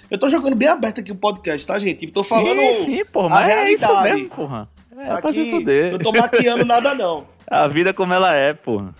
Eu 0.09 0.19
tô 0.19 0.29
jogando 0.29 0.55
bem 0.55 0.67
aberto 0.67 0.99
aqui 0.99 1.11
o 1.11 1.15
podcast, 1.15 1.65
tá, 1.65 1.79
gente? 1.79 1.99
Tipo, 1.99 2.13
tô 2.13 2.23
falando 2.23 2.61
sim, 2.75 2.83
sim, 2.97 3.05
porra. 3.05 3.27
a 3.27 3.29
Mas 3.29 3.49
é 3.49 3.71
isso 3.71 4.01
mesmo, 4.01 4.29
porra. 4.29 4.69
É 4.97 5.21
pra 5.21 5.33
se 5.33 5.41
Aqui, 5.41 5.51
fuder. 5.51 5.91
não 5.91 5.99
tô 5.99 6.11
maquiando 6.11 6.63
nada, 6.65 6.93
não. 6.95 7.27
A 7.47 7.67
vida 7.67 7.93
como 7.93 8.13
ela 8.13 8.35
é, 8.35 8.53
porra. 8.53 8.93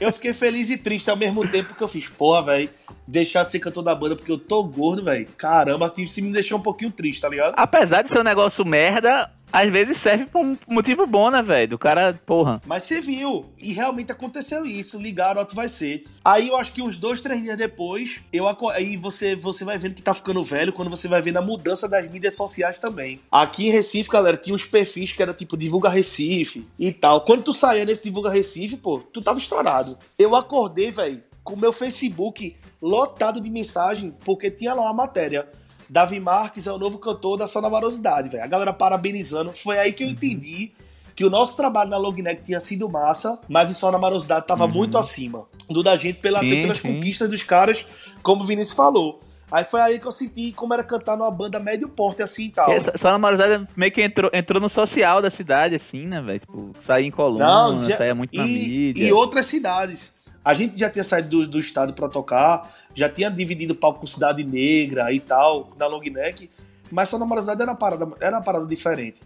Eu 0.00 0.12
fiquei 0.12 0.32
feliz 0.32 0.70
e 0.70 0.76
triste 0.76 1.10
ao 1.10 1.16
mesmo 1.16 1.46
tempo 1.46 1.74
que 1.74 1.82
eu 1.82 1.88
fiz, 1.88 2.08
porra, 2.08 2.42
velho, 2.42 2.70
deixar 3.06 3.44
de 3.44 3.50
ser 3.50 3.58
cantor 3.58 3.82
da 3.82 3.94
banda 3.94 4.16
porque 4.16 4.30
eu 4.32 4.38
tô 4.38 4.62
gordo, 4.64 5.04
velho. 5.04 5.26
Caramba, 5.36 5.92
isso 5.98 6.22
me 6.22 6.32
deixou 6.32 6.58
um 6.58 6.62
pouquinho 6.62 6.90
triste, 6.90 7.20
tá 7.20 7.28
ligado? 7.28 7.54
Apesar 7.56 8.02
de 8.02 8.10
ser 8.10 8.20
um 8.20 8.24
negócio 8.24 8.64
merda, 8.64 9.30
às 9.52 9.70
vezes 9.70 9.98
serve 9.98 10.26
pra 10.26 10.40
um 10.40 10.56
motivo 10.68 11.06
bom, 11.06 11.30
né, 11.30 11.42
velho? 11.42 11.68
Do 11.68 11.78
cara, 11.78 12.18
porra. 12.24 12.60
Mas 12.66 12.84
você 12.84 13.00
viu, 13.00 13.46
e 13.58 13.72
realmente 13.72 14.10
aconteceu 14.10 14.64
isso, 14.64 14.98
ligaram, 14.98 15.40
ó, 15.40 15.44
tu 15.44 15.54
vai 15.54 15.68
ser. 15.68 16.04
Aí 16.24 16.48
eu 16.48 16.56
acho 16.56 16.72
que 16.72 16.80
uns 16.80 16.96
dois, 16.96 17.20
três 17.20 17.42
dias 17.42 17.56
depois, 17.56 18.20
eu 18.32 18.46
aí 18.70 18.96
você, 18.96 19.34
você 19.36 19.64
vai 19.64 19.76
vendo 19.76 19.94
que 19.94 20.02
tá 20.02 20.14
ficando 20.14 20.42
velho, 20.42 20.72
quando 20.72 20.90
você 20.90 21.08
vai 21.08 21.20
vendo 21.20 21.36
a 21.36 21.42
mudança 21.42 21.88
das 21.88 22.10
mídias 22.10 22.34
sociais 22.34 22.78
também. 22.78 23.20
Aqui 23.30 23.68
em 23.68 23.70
Recife, 23.70 24.08
galera, 24.08 24.36
tinha 24.36 24.54
uns 24.54 24.64
perfis 24.64 25.12
que 25.12 25.22
era 25.22 25.34
tipo 25.34 25.56
Divulga 25.56 25.88
Recife 25.88 26.66
e 26.78 26.92
tal. 26.92 27.22
Quando 27.22 27.42
tu 27.42 27.52
saía 27.52 27.84
nesse 27.84 28.04
Divulga 28.04 28.30
Recife, 28.30 28.76
pô, 28.76 29.00
tu 29.00 29.20
tava 29.20 29.38
estourado. 29.38 29.98
Eu 30.18 30.34
acordei, 30.36 30.90
velho, 30.90 31.22
com 31.42 31.56
meu 31.56 31.72
Facebook 31.72 32.56
lotado 32.80 33.40
de 33.40 33.50
mensagem, 33.50 34.14
porque 34.24 34.50
tinha 34.50 34.74
lá 34.74 34.82
uma 34.82 34.94
matéria. 34.94 35.48
Davi 35.92 36.18
Marques 36.18 36.66
é 36.66 36.72
o 36.72 36.78
novo 36.78 36.96
cantor 36.98 37.36
da 37.36 37.46
Sona 37.46 37.68
Marosidade, 37.68 38.30
velho. 38.30 38.42
A 38.42 38.46
galera 38.46 38.72
parabenizando. 38.72 39.52
Foi 39.52 39.78
aí 39.78 39.92
que 39.92 40.02
eu 40.02 40.08
entendi 40.08 40.72
que 41.14 41.22
o 41.22 41.28
nosso 41.28 41.54
trabalho 41.54 41.90
na 41.90 41.98
Logneck 41.98 42.42
tinha 42.42 42.58
sido 42.60 42.88
massa, 42.88 43.38
mas 43.46 43.70
o 43.70 43.74
Só 43.74 43.92
na 43.92 43.98
Marosidade 43.98 44.46
tava 44.46 44.66
muito 44.66 44.96
acima 44.96 45.44
do 45.68 45.82
da 45.82 45.94
gente 45.94 46.18
pela, 46.18 46.40
Sim, 46.40 46.48
pelas 46.62 46.78
sim. 46.78 46.94
conquistas 46.94 47.28
dos 47.28 47.42
caras, 47.42 47.84
como 48.22 48.42
o 48.42 48.46
Vinícius 48.46 48.74
falou. 48.74 49.20
Aí 49.50 49.64
foi 49.64 49.82
aí 49.82 49.98
que 49.98 50.06
eu 50.06 50.12
senti 50.12 50.50
como 50.52 50.72
era 50.72 50.82
cantar 50.82 51.14
numa 51.14 51.30
banda 51.30 51.60
médio 51.60 51.86
porte 51.86 52.22
assim 52.22 52.46
e 52.46 52.50
tal. 52.50 52.64
Porque 52.74 52.96
Só 52.96 53.12
na 53.12 53.18
Marizada 53.18 53.68
meio 53.76 53.92
que 53.92 54.00
entrou, 54.00 54.30
entrou 54.32 54.62
no 54.62 54.70
social 54.70 55.20
da 55.20 55.28
cidade, 55.28 55.74
assim, 55.74 56.06
né, 56.06 56.22
velho? 56.22 56.38
Tipo, 56.40 56.72
sair 56.80 57.04
em 57.04 57.10
coluna, 57.10 57.44
Não, 57.44 57.78
já- 57.78 57.98
saía 57.98 58.14
muito 58.14 58.34
na 58.34 58.46
e, 58.46 58.48
mídia. 58.48 59.04
e 59.08 59.12
outras 59.12 59.44
cidades. 59.44 60.14
A 60.44 60.54
gente 60.54 60.78
já 60.78 60.90
tinha 60.90 61.04
saído 61.04 61.28
do, 61.28 61.48
do 61.48 61.60
estado 61.60 61.92
pra 61.92 62.08
tocar, 62.08 62.74
já 62.94 63.08
tinha 63.08 63.30
dividido 63.30 63.74
palco 63.74 64.00
com 64.00 64.06
Cidade 64.06 64.42
Negra 64.42 65.12
e 65.12 65.20
tal, 65.20 65.72
na 65.78 65.86
long 65.86 66.00
neck, 66.00 66.50
mas 66.90 67.08
só 67.08 67.18
na 67.18 67.24
Marizada 67.24 67.62
era 67.62 67.70
uma 67.70 67.78
parada, 67.78 68.08
era 68.20 68.36
uma 68.36 68.42
parada 68.42 68.66
diferente. 68.66 69.20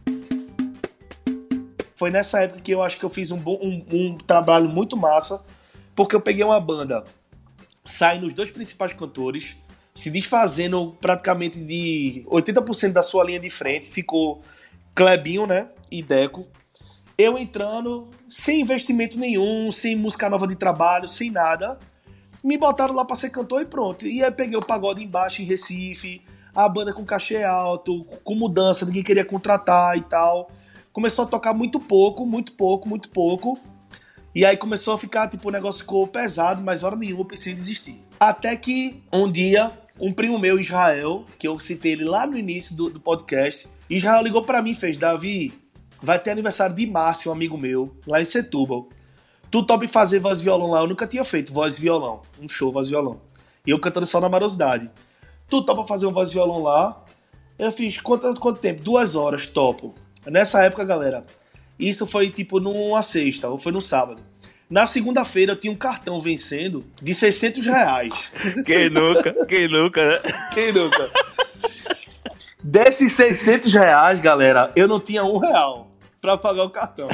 Foi 1.96 2.10
nessa 2.10 2.42
época 2.42 2.60
que 2.60 2.72
eu 2.72 2.82
acho 2.82 2.98
que 2.98 3.04
eu 3.04 3.10
fiz 3.10 3.30
um, 3.30 3.38
bom, 3.38 3.58
um, 3.62 3.84
um 3.90 4.18
trabalho 4.18 4.68
muito 4.68 4.96
massa, 4.96 5.42
porque 5.94 6.14
eu 6.14 6.20
peguei 6.20 6.44
uma 6.44 6.60
banda, 6.60 7.02
saindo 7.84 8.26
os 8.26 8.34
dois 8.34 8.50
principais 8.50 8.92
cantores, 8.92 9.56
se 9.94 10.10
desfazendo 10.10 10.94
praticamente 11.00 11.58
de 11.58 12.22
80% 12.26 12.92
da 12.92 13.02
sua 13.02 13.24
linha 13.24 13.40
de 13.40 13.48
frente, 13.48 13.90
ficou 13.90 14.42
Clebinho, 14.94 15.46
né, 15.46 15.70
e 15.90 16.02
Deco, 16.02 16.46
eu 17.18 17.38
entrando 17.38 18.08
sem 18.28 18.60
investimento 18.60 19.18
nenhum, 19.18 19.70
sem 19.72 19.96
música 19.96 20.28
nova 20.28 20.46
de 20.46 20.54
trabalho, 20.54 21.08
sem 21.08 21.30
nada. 21.30 21.78
Me 22.44 22.58
botaram 22.58 22.94
lá 22.94 23.04
pra 23.04 23.16
ser 23.16 23.30
cantor 23.30 23.62
e 23.62 23.64
pronto. 23.64 24.06
E 24.06 24.22
aí 24.22 24.30
peguei 24.30 24.56
o 24.56 24.64
pagode 24.64 25.02
embaixo 25.02 25.42
em 25.42 25.44
Recife, 25.44 26.22
a 26.54 26.68
banda 26.68 26.92
com 26.92 27.04
cachê 27.04 27.42
alto, 27.42 28.04
com 28.22 28.34
mudança, 28.34 28.84
ninguém 28.84 29.02
queria 29.02 29.24
contratar 29.24 29.96
e 29.96 30.02
tal. 30.02 30.50
Começou 30.92 31.24
a 31.24 31.28
tocar 31.28 31.54
muito 31.54 31.80
pouco, 31.80 32.26
muito 32.26 32.52
pouco, 32.52 32.88
muito 32.88 33.08
pouco. 33.10 33.58
E 34.34 34.44
aí 34.44 34.56
começou 34.56 34.92
a 34.94 34.98
ficar, 34.98 35.28
tipo, 35.28 35.48
o 35.48 35.52
negócio 35.52 35.80
ficou 35.80 36.06
pesado, 36.06 36.62
mas 36.62 36.84
hora 36.84 36.94
nenhuma 36.94 37.22
eu 37.22 37.26
pensei 37.26 37.54
em 37.54 37.56
desistir. 37.56 37.98
Até 38.20 38.54
que 38.56 39.02
um 39.12 39.30
dia 39.30 39.72
Um 39.98 40.12
primo 40.12 40.38
meu, 40.38 40.60
Israel, 40.60 41.24
que 41.38 41.48
eu 41.48 41.58
citei 41.58 41.92
ele 41.92 42.04
lá 42.04 42.26
no 42.26 42.36
início 42.36 42.76
do, 42.76 42.90
do 42.90 43.00
podcast. 43.00 43.66
Israel 43.88 44.22
ligou 44.22 44.42
pra 44.42 44.60
mim 44.60 44.72
e 44.72 44.74
fez: 44.74 44.98
Davi, 44.98 45.54
vai 46.02 46.18
ter 46.18 46.30
aniversário 46.30 46.74
de 46.74 46.86
Márcio, 46.86 47.30
um 47.30 47.34
amigo 47.34 47.56
meu, 47.56 47.96
lá 48.06 48.20
em 48.20 48.24
Setúbal. 48.24 48.88
Tu 49.50 49.62
topa 49.62 49.86
fazer 49.88 50.18
voz 50.18 50.40
violão 50.40 50.70
lá? 50.70 50.80
Eu 50.80 50.86
nunca 50.86 51.06
tinha 51.06 51.24
feito 51.24 51.52
voz 51.52 51.78
e 51.78 51.80
violão. 51.80 52.20
Um 52.40 52.48
show, 52.48 52.72
voz 52.72 52.88
violão. 52.88 53.20
E 53.66 53.70
eu 53.70 53.78
cantando 53.78 54.06
só 54.06 54.20
na 54.20 54.28
marosidade. 54.28 54.90
Tu 55.48 55.62
topa 55.62 55.86
fazer 55.86 56.06
um 56.06 56.12
voz 56.12 56.32
violão 56.32 56.62
lá? 56.62 57.02
Eu 57.58 57.72
fiz, 57.72 57.98
quanto, 58.00 58.38
quanto 58.38 58.60
tempo? 58.60 58.82
Duas 58.82 59.14
horas, 59.14 59.46
topo. 59.46 59.94
Nessa 60.26 60.62
época, 60.62 60.84
galera, 60.84 61.24
isso 61.78 62.06
foi 62.06 62.30
tipo 62.30 62.60
numa 62.60 63.00
sexta, 63.02 63.48
ou 63.48 63.58
foi 63.58 63.72
no 63.72 63.80
sábado. 63.80 64.20
Na 64.68 64.86
segunda-feira 64.86 65.52
eu 65.52 65.56
tinha 65.56 65.72
um 65.72 65.76
cartão 65.76 66.20
vencendo 66.20 66.84
de 67.00 67.14
600 67.14 67.64
reais. 67.64 68.30
Quem 68.66 68.90
nunca? 68.90 69.32
Quem 69.46 69.68
nunca, 69.68 70.04
né? 70.04 70.20
Quem 70.52 70.72
nunca? 70.72 71.10
Desses 72.62 73.12
600 73.12 73.72
reais, 73.72 74.20
galera, 74.20 74.72
eu 74.74 74.88
não 74.88 74.98
tinha 74.98 75.24
um 75.24 75.38
real 75.38 75.85
pra 76.20 76.36
pagar 76.36 76.64
o 76.64 76.70
cartão. 76.70 77.08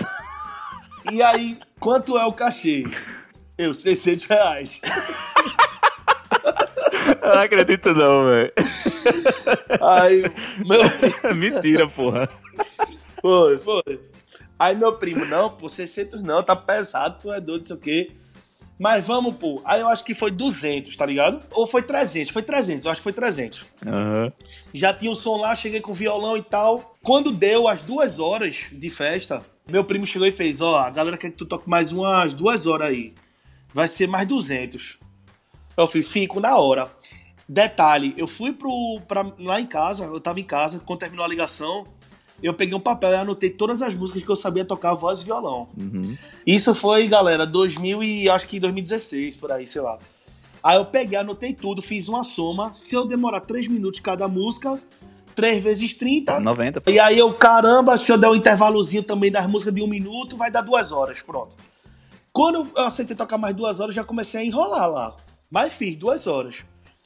E 1.10 1.22
aí, 1.22 1.58
quanto 1.78 2.16
é 2.16 2.24
o 2.24 2.32
cachê? 2.32 2.84
Eu, 3.58 3.74
600 3.74 4.26
reais. 4.26 4.80
Eu 7.22 7.34
não 7.34 7.40
acredito 7.40 7.92
não, 7.94 8.24
velho. 8.26 8.52
Aí, 9.80 10.22
meu... 10.64 10.82
Mentira, 11.34 11.88
porra. 11.88 12.28
Foi, 13.20 13.58
foi. 13.58 14.00
Aí 14.58 14.76
meu 14.76 14.92
primo, 14.92 15.24
não, 15.24 15.50
pô, 15.50 15.68
600 15.68 16.22
não, 16.22 16.42
tá 16.42 16.54
pesado, 16.54 17.18
tu 17.20 17.32
é 17.32 17.40
doido, 17.40 17.62
não 17.62 17.66
sei 17.66 17.76
o 17.76 17.80
quê. 17.80 18.12
Mas 18.82 19.06
vamos, 19.06 19.36
pô. 19.36 19.62
Aí 19.64 19.80
eu 19.80 19.86
acho 19.88 20.02
que 20.02 20.12
foi 20.12 20.32
200, 20.32 20.96
tá 20.96 21.06
ligado? 21.06 21.40
Ou 21.52 21.68
foi 21.68 21.84
300? 21.84 22.32
Foi 22.32 22.42
300, 22.42 22.84
eu 22.84 22.90
acho 22.90 23.00
que 23.00 23.04
foi 23.04 23.12
300. 23.12 23.64
Aham. 23.86 24.32
Já 24.74 24.92
tinha 24.92 25.08
o 25.08 25.14
som 25.14 25.36
lá, 25.36 25.54
cheguei 25.54 25.80
com 25.80 25.92
violão 25.92 26.36
e 26.36 26.42
tal. 26.42 26.96
Quando 27.00 27.30
deu 27.30 27.68
as 27.68 27.80
duas 27.82 28.18
horas 28.18 28.64
de 28.72 28.90
festa, 28.90 29.40
meu 29.70 29.84
primo 29.84 30.04
chegou 30.04 30.26
e 30.26 30.32
fez: 30.32 30.60
Ó, 30.60 30.80
a 30.80 30.90
galera 30.90 31.16
quer 31.16 31.30
que 31.30 31.36
tu 31.36 31.46
toque 31.46 31.70
mais 31.70 31.92
umas 31.92 32.34
duas 32.34 32.66
horas 32.66 32.90
aí. 32.90 33.14
Vai 33.72 33.86
ser 33.86 34.08
mais 34.08 34.26
200. 34.26 34.98
Eu 35.76 35.86
fiz: 35.86 36.08
Fico 36.08 36.40
na 36.40 36.58
hora. 36.58 36.90
Detalhe, 37.48 38.14
eu 38.16 38.26
fui 38.26 38.52
pro, 38.52 39.00
pra, 39.06 39.24
lá 39.38 39.60
em 39.60 39.66
casa, 39.66 40.06
eu 40.06 40.20
tava 40.20 40.40
em 40.40 40.44
casa, 40.44 40.80
quando 40.80 40.98
terminou 40.98 41.24
a 41.24 41.28
ligação, 41.28 41.86
eu 42.42 42.54
peguei 42.54 42.74
um 42.74 42.80
papel 42.80 43.12
e 43.12 43.16
anotei 43.16 43.50
todas 43.50 43.82
as 43.82 43.94
músicas 43.94 44.22
que 44.22 44.28
eu 44.28 44.36
sabia 44.36 44.64
tocar 44.64 44.94
voz 44.94 45.20
e 45.20 45.24
violão. 45.24 45.68
Isso 46.46 46.74
foi, 46.74 47.06
galera, 47.08 47.46
2000 47.46 48.02
e 48.02 48.28
acho 48.28 48.46
que 48.46 48.58
2016, 48.58 49.36
por 49.36 49.52
aí, 49.52 49.66
sei 49.66 49.82
lá. 49.82 49.98
Aí 50.62 50.76
eu 50.76 50.84
peguei, 50.84 51.18
anotei 51.18 51.52
tudo, 51.52 51.82
fiz 51.82 52.08
uma 52.08 52.22
soma. 52.22 52.72
Se 52.72 52.94
eu 52.94 53.04
demorar 53.04 53.40
3 53.40 53.66
minutos 53.68 53.98
cada 54.00 54.28
música, 54.28 54.80
3 55.34 55.62
vezes 55.62 55.94
30. 55.94 56.38
90. 56.38 56.80
pô. 56.80 56.90
E 56.90 57.00
aí 57.00 57.18
eu, 57.18 57.32
caramba, 57.34 57.96
se 57.96 58.12
eu 58.12 58.18
der 58.18 58.28
um 58.28 58.34
intervalozinho 58.34 59.02
também 59.02 59.30
das 59.30 59.46
músicas 59.46 59.74
de 59.74 59.82
um 59.82 59.88
minuto, 59.88 60.36
vai 60.36 60.50
dar 60.50 60.60
duas 60.60 60.92
horas, 60.92 61.20
pronto. 61.20 61.56
Quando 62.32 62.70
eu 62.76 62.86
aceitei 62.86 63.16
tocar 63.16 63.36
mais 63.36 63.54
duas 63.54 63.80
horas, 63.80 63.94
já 63.94 64.04
comecei 64.04 64.40
a 64.40 64.44
enrolar 64.44 64.88
lá. 64.88 65.16
Mas 65.50 65.74
fiz 65.74 65.96
duas 65.96 66.26
horas. 66.26 66.64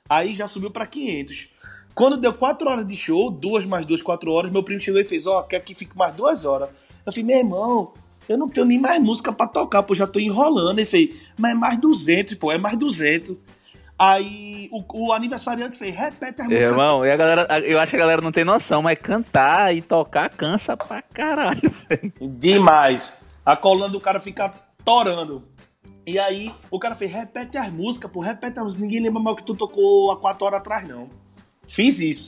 Aí 0.09 0.35
já 0.35 0.47
subiu 0.47 0.71
pra 0.71 0.87
500. 0.87 1.49
Quando 1.97 2.19
deu 2.19 2.35
quatro 2.35 2.69
horas 2.69 2.87
de 2.87 2.95
show, 2.95 3.31
duas 3.31 3.65
mais 3.65 3.87
duas, 3.87 4.03
quatro 4.03 4.31
horas, 4.31 4.53
meu 4.53 4.63
primo 4.63 4.83
chegou 4.83 5.01
e 5.01 5.05
fez, 5.05 5.27
ó, 5.27 5.43
quer 5.43 5.61
que 5.61 5.75
fique 5.75 5.97
mais 5.97 6.15
duas 6.15 6.45
horas. 6.45 6.69
Eu 7.07 7.11
falei, 7.11 7.25
meu 7.25 7.39
irmão, 7.39 7.95
eu 8.29 8.37
não 8.37 8.51
tenho 8.51 8.67
nem 8.67 8.79
mais 8.79 9.03
música 9.03 9.33
pra 9.33 9.47
tocar, 9.47 9.83
pô, 9.83 9.95
já 9.95 10.07
tô 10.07 10.21
enrolando. 10.21 10.79
Ele 10.79 10.85
fez, 10.85 11.17
mas 11.39 11.53
é 11.53 11.55
mais 11.55 11.79
200, 11.79 12.35
pô, 12.35 12.53
é 12.53 12.59
mais 12.59 12.77
200. 12.77 13.35
Aí 13.99 14.69
o, 14.71 15.07
o 15.07 15.11
aniversariante 15.11 15.79
fez, 15.79 15.97
repete 15.97 16.43
as 16.43 16.49
músicas. 16.49 16.67
Irmão, 16.67 17.03
e 17.03 17.11
a 17.11 17.17
galera, 17.17 17.61
eu 17.61 17.79
acho 17.79 17.89
que 17.89 17.97
a 17.97 18.01
galera 18.01 18.21
não 18.21 18.31
tem 18.31 18.45
noção, 18.45 18.83
mas 18.83 18.99
cantar 18.99 19.75
e 19.75 19.81
tocar 19.81 20.29
cansa 20.29 20.77
pra 20.77 21.01
caralho. 21.01 21.75
Demais. 22.21 23.23
A 23.43 23.57
coluna 23.57 23.89
do 23.89 24.01
cara 24.03 24.21
fica 24.21 24.53
torando. 24.85 25.45
E 26.07 26.19
aí, 26.19 26.55
o 26.71 26.79
cara 26.79 26.95
fez, 26.95 27.11
repete 27.11 27.57
as 27.57 27.73
músicas, 27.73 28.11
pô, 28.11 28.21
repete 28.21 28.59
as 28.59 28.65
músicas. 28.65 28.83
Ninguém 28.83 29.01
lembra 29.01 29.23
mais 29.23 29.33
o 29.33 29.37
que 29.37 29.45
tu 29.45 29.55
tocou 29.55 30.11
há 30.11 30.19
quatro 30.19 30.45
horas 30.45 30.61
atrás, 30.61 30.87
não. 30.87 31.09
Fiz 31.67 32.01
isso. 32.01 32.27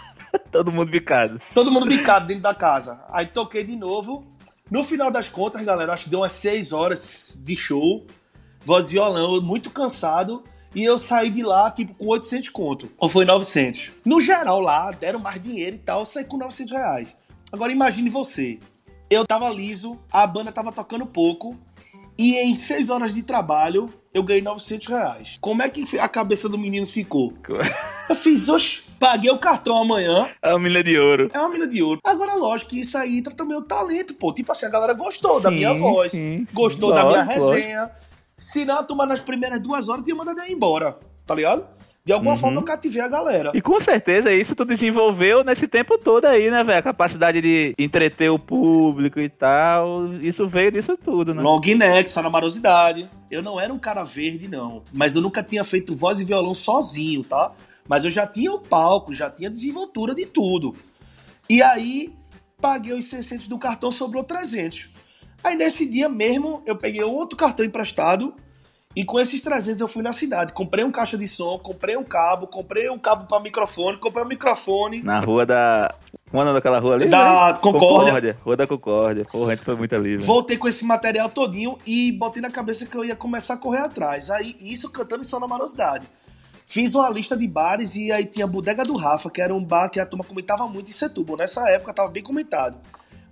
Todo 0.50 0.72
mundo 0.72 0.90
bicado. 0.90 1.40
Todo 1.54 1.70
mundo 1.70 1.86
bicado 1.86 2.26
dentro 2.26 2.42
da 2.42 2.54
casa. 2.54 3.04
Aí 3.10 3.26
toquei 3.26 3.64
de 3.64 3.76
novo. 3.76 4.24
No 4.70 4.84
final 4.84 5.10
das 5.10 5.28
contas, 5.28 5.62
galera, 5.62 5.92
acho 5.92 6.04
que 6.04 6.10
deu 6.10 6.20
umas 6.20 6.32
seis 6.32 6.72
horas 6.72 7.40
de 7.44 7.56
show. 7.56 8.06
Voz 8.64 8.88
e 8.88 8.92
violão, 8.92 9.40
muito 9.40 9.70
cansado. 9.70 10.44
E 10.74 10.84
eu 10.84 10.98
saí 10.98 11.30
de 11.30 11.42
lá, 11.42 11.70
tipo, 11.70 11.94
com 11.94 12.06
800 12.06 12.48
conto. 12.50 12.90
Ou 12.96 13.08
foi 13.08 13.24
900. 13.24 13.90
No 14.04 14.20
geral, 14.20 14.60
lá, 14.60 14.92
deram 14.92 15.18
mais 15.18 15.42
dinheiro 15.42 15.76
e 15.76 15.80
tal. 15.80 16.00
Eu 16.00 16.06
saí 16.06 16.24
com 16.24 16.36
900 16.36 16.72
reais. 16.72 17.16
Agora, 17.50 17.72
imagine 17.72 18.08
você. 18.08 18.60
Eu 19.10 19.26
tava 19.26 19.50
liso, 19.50 19.98
a 20.12 20.24
banda 20.24 20.52
tava 20.52 20.70
tocando 20.70 21.04
pouco. 21.04 21.58
E 22.20 22.36
em 22.36 22.54
seis 22.54 22.90
horas 22.90 23.14
de 23.14 23.22
trabalho, 23.22 23.88
eu 24.12 24.22
ganhei 24.22 24.42
900 24.42 24.86
reais. 24.88 25.38
Como 25.40 25.62
é 25.62 25.70
que 25.70 25.98
a 25.98 26.06
cabeça 26.06 26.50
do 26.50 26.58
menino 26.58 26.84
ficou? 26.84 27.32
Eu 28.10 28.14
fiz, 28.14 28.46
oxe, 28.50 28.82
paguei 28.98 29.30
o 29.30 29.38
cartão 29.38 29.78
amanhã. 29.78 30.28
É 30.42 30.50
uma 30.50 30.58
milha 30.58 30.84
de 30.84 30.98
ouro. 30.98 31.30
É 31.32 31.38
uma 31.40 31.48
mina 31.48 31.66
de 31.66 31.82
ouro. 31.82 31.98
Agora, 32.04 32.34
lógico 32.34 32.72
que 32.72 32.80
isso 32.80 32.98
aí 32.98 33.16
entra 33.16 33.32
também 33.32 33.56
o 33.56 33.62
talento, 33.62 34.12
pô. 34.12 34.34
Tipo 34.34 34.52
assim, 34.52 34.66
a 34.66 34.68
galera 34.68 34.92
gostou 34.92 35.40
da 35.40 35.48
Sim, 35.48 35.54
minha 35.54 35.72
voz, 35.72 36.12
sim. 36.12 36.46
gostou 36.52 36.92
da 36.92 37.04
minha 37.04 37.24
Lógico, 37.24 37.52
resenha. 37.52 37.90
Se 38.36 38.66
não, 38.66 38.80
a 38.80 38.82
turma 38.82 39.06
nas 39.06 39.20
primeiras 39.20 39.58
duas 39.58 39.88
horas 39.88 40.04
tinha 40.04 40.14
mandado 40.14 40.40
eu 40.40 40.46
ir 40.46 40.52
embora, 40.52 40.98
tá 41.24 41.34
ligado? 41.34 41.64
De 42.04 42.12
alguma 42.12 42.34
forma 42.34 42.58
eu 42.58 42.64
cativei 42.64 43.02
a 43.02 43.08
galera. 43.08 43.52
E 43.54 43.60
com 43.60 43.78
certeza 43.78 44.32
isso 44.32 44.54
tu 44.54 44.64
desenvolveu 44.64 45.44
nesse 45.44 45.68
tempo 45.68 45.98
todo 45.98 46.24
aí, 46.24 46.50
né, 46.50 46.64
velho? 46.64 46.78
A 46.78 46.82
capacidade 46.82 47.40
de 47.42 47.74
entreter 47.78 48.30
o 48.30 48.38
público 48.38 49.20
e 49.20 49.28
tal. 49.28 50.14
Isso 50.14 50.48
veio 50.48 50.72
disso 50.72 50.96
tudo, 50.96 51.34
né? 51.34 51.42
Long 51.42 51.60
neck, 51.60 52.10
só 52.10 52.22
na 52.22 52.30
marosidade. 52.30 53.08
Eu 53.30 53.42
não 53.42 53.60
era 53.60 53.72
um 53.72 53.78
cara 53.78 54.02
verde, 54.02 54.48
não. 54.48 54.82
Mas 54.92 55.14
eu 55.14 55.22
nunca 55.22 55.42
tinha 55.42 55.62
feito 55.62 55.94
voz 55.94 56.20
e 56.20 56.24
violão 56.24 56.54
sozinho, 56.54 57.22
tá? 57.22 57.52
Mas 57.86 58.04
eu 58.04 58.10
já 58.10 58.26
tinha 58.26 58.52
o 58.52 58.58
palco, 58.58 59.14
já 59.14 59.28
tinha 59.28 59.50
desenvoltura 59.50 60.14
de 60.14 60.24
tudo. 60.24 60.74
E 61.48 61.62
aí, 61.62 62.12
paguei 62.60 62.94
os 62.94 63.06
600 63.06 63.46
do 63.46 63.58
cartão, 63.58 63.92
sobrou 63.92 64.24
300. 64.24 64.90
Aí 65.44 65.54
nesse 65.54 65.88
dia 65.88 66.08
mesmo, 66.08 66.62
eu 66.64 66.76
peguei 66.76 67.02
outro 67.02 67.36
cartão 67.36 67.64
emprestado 67.64 68.34
e 68.94 69.04
com 69.04 69.20
esses 69.20 69.40
300 69.40 69.80
eu 69.80 69.86
fui 69.86 70.02
na 70.02 70.12
cidade. 70.12 70.52
Comprei 70.52 70.84
um 70.84 70.90
caixa 70.90 71.16
de 71.16 71.28
som, 71.28 71.58
comprei 71.58 71.96
um 71.96 72.02
cabo, 72.02 72.48
comprei 72.48 72.90
um 72.90 72.98
cabo 72.98 73.26
para 73.26 73.38
microfone, 73.40 73.98
comprei 73.98 74.24
um 74.24 74.28
microfone. 74.28 75.00
Na 75.02 75.20
rua 75.20 75.46
da. 75.46 75.94
Como 76.28 76.40
é 76.40 76.42
o 76.42 76.46
nome 76.46 76.58
daquela 76.58 76.80
rua 76.80 76.94
ali? 76.94 77.08
Da 77.08 77.52
velho? 77.52 77.60
Concórdia. 77.60 78.36
Rua 78.42 78.56
da 78.56 78.66
Concórdia. 78.66 79.24
Porra, 79.30 79.52
a 79.52 79.54
gente 79.54 79.64
foi 79.64 79.76
muito 79.76 79.94
ali, 79.94 80.10
velho. 80.10 80.22
Voltei 80.22 80.56
com 80.56 80.66
esse 80.66 80.84
material 80.84 81.28
todinho 81.28 81.78
e 81.86 82.10
botei 82.12 82.42
na 82.42 82.50
cabeça 82.50 82.84
que 82.84 82.96
eu 82.96 83.04
ia 83.04 83.14
começar 83.14 83.54
a 83.54 83.56
correr 83.56 83.78
atrás. 83.78 84.28
Aí, 84.28 84.56
isso 84.60 84.90
cantando 84.90 85.24
só 85.24 85.38
na 85.38 85.46
Marosidade. 85.46 86.08
Fiz 86.66 86.94
uma 86.94 87.08
lista 87.10 87.36
de 87.36 87.46
bares 87.46 87.96
e 87.96 88.12
aí 88.12 88.24
tinha 88.24 88.44
a 88.44 88.48
Bodega 88.48 88.84
do 88.84 88.96
Rafa, 88.96 89.28
que 89.30 89.40
era 89.40 89.54
um 89.54 89.62
bar 89.62 89.88
que 89.88 89.98
a 89.98 90.06
turma 90.06 90.24
comentava 90.24 90.68
muito 90.68 90.88
em 90.88 90.92
Setúbal. 90.92 91.36
Nessa 91.36 91.68
época 91.68 91.92
tava 91.92 92.08
bem 92.08 92.22
comentado. 92.22 92.76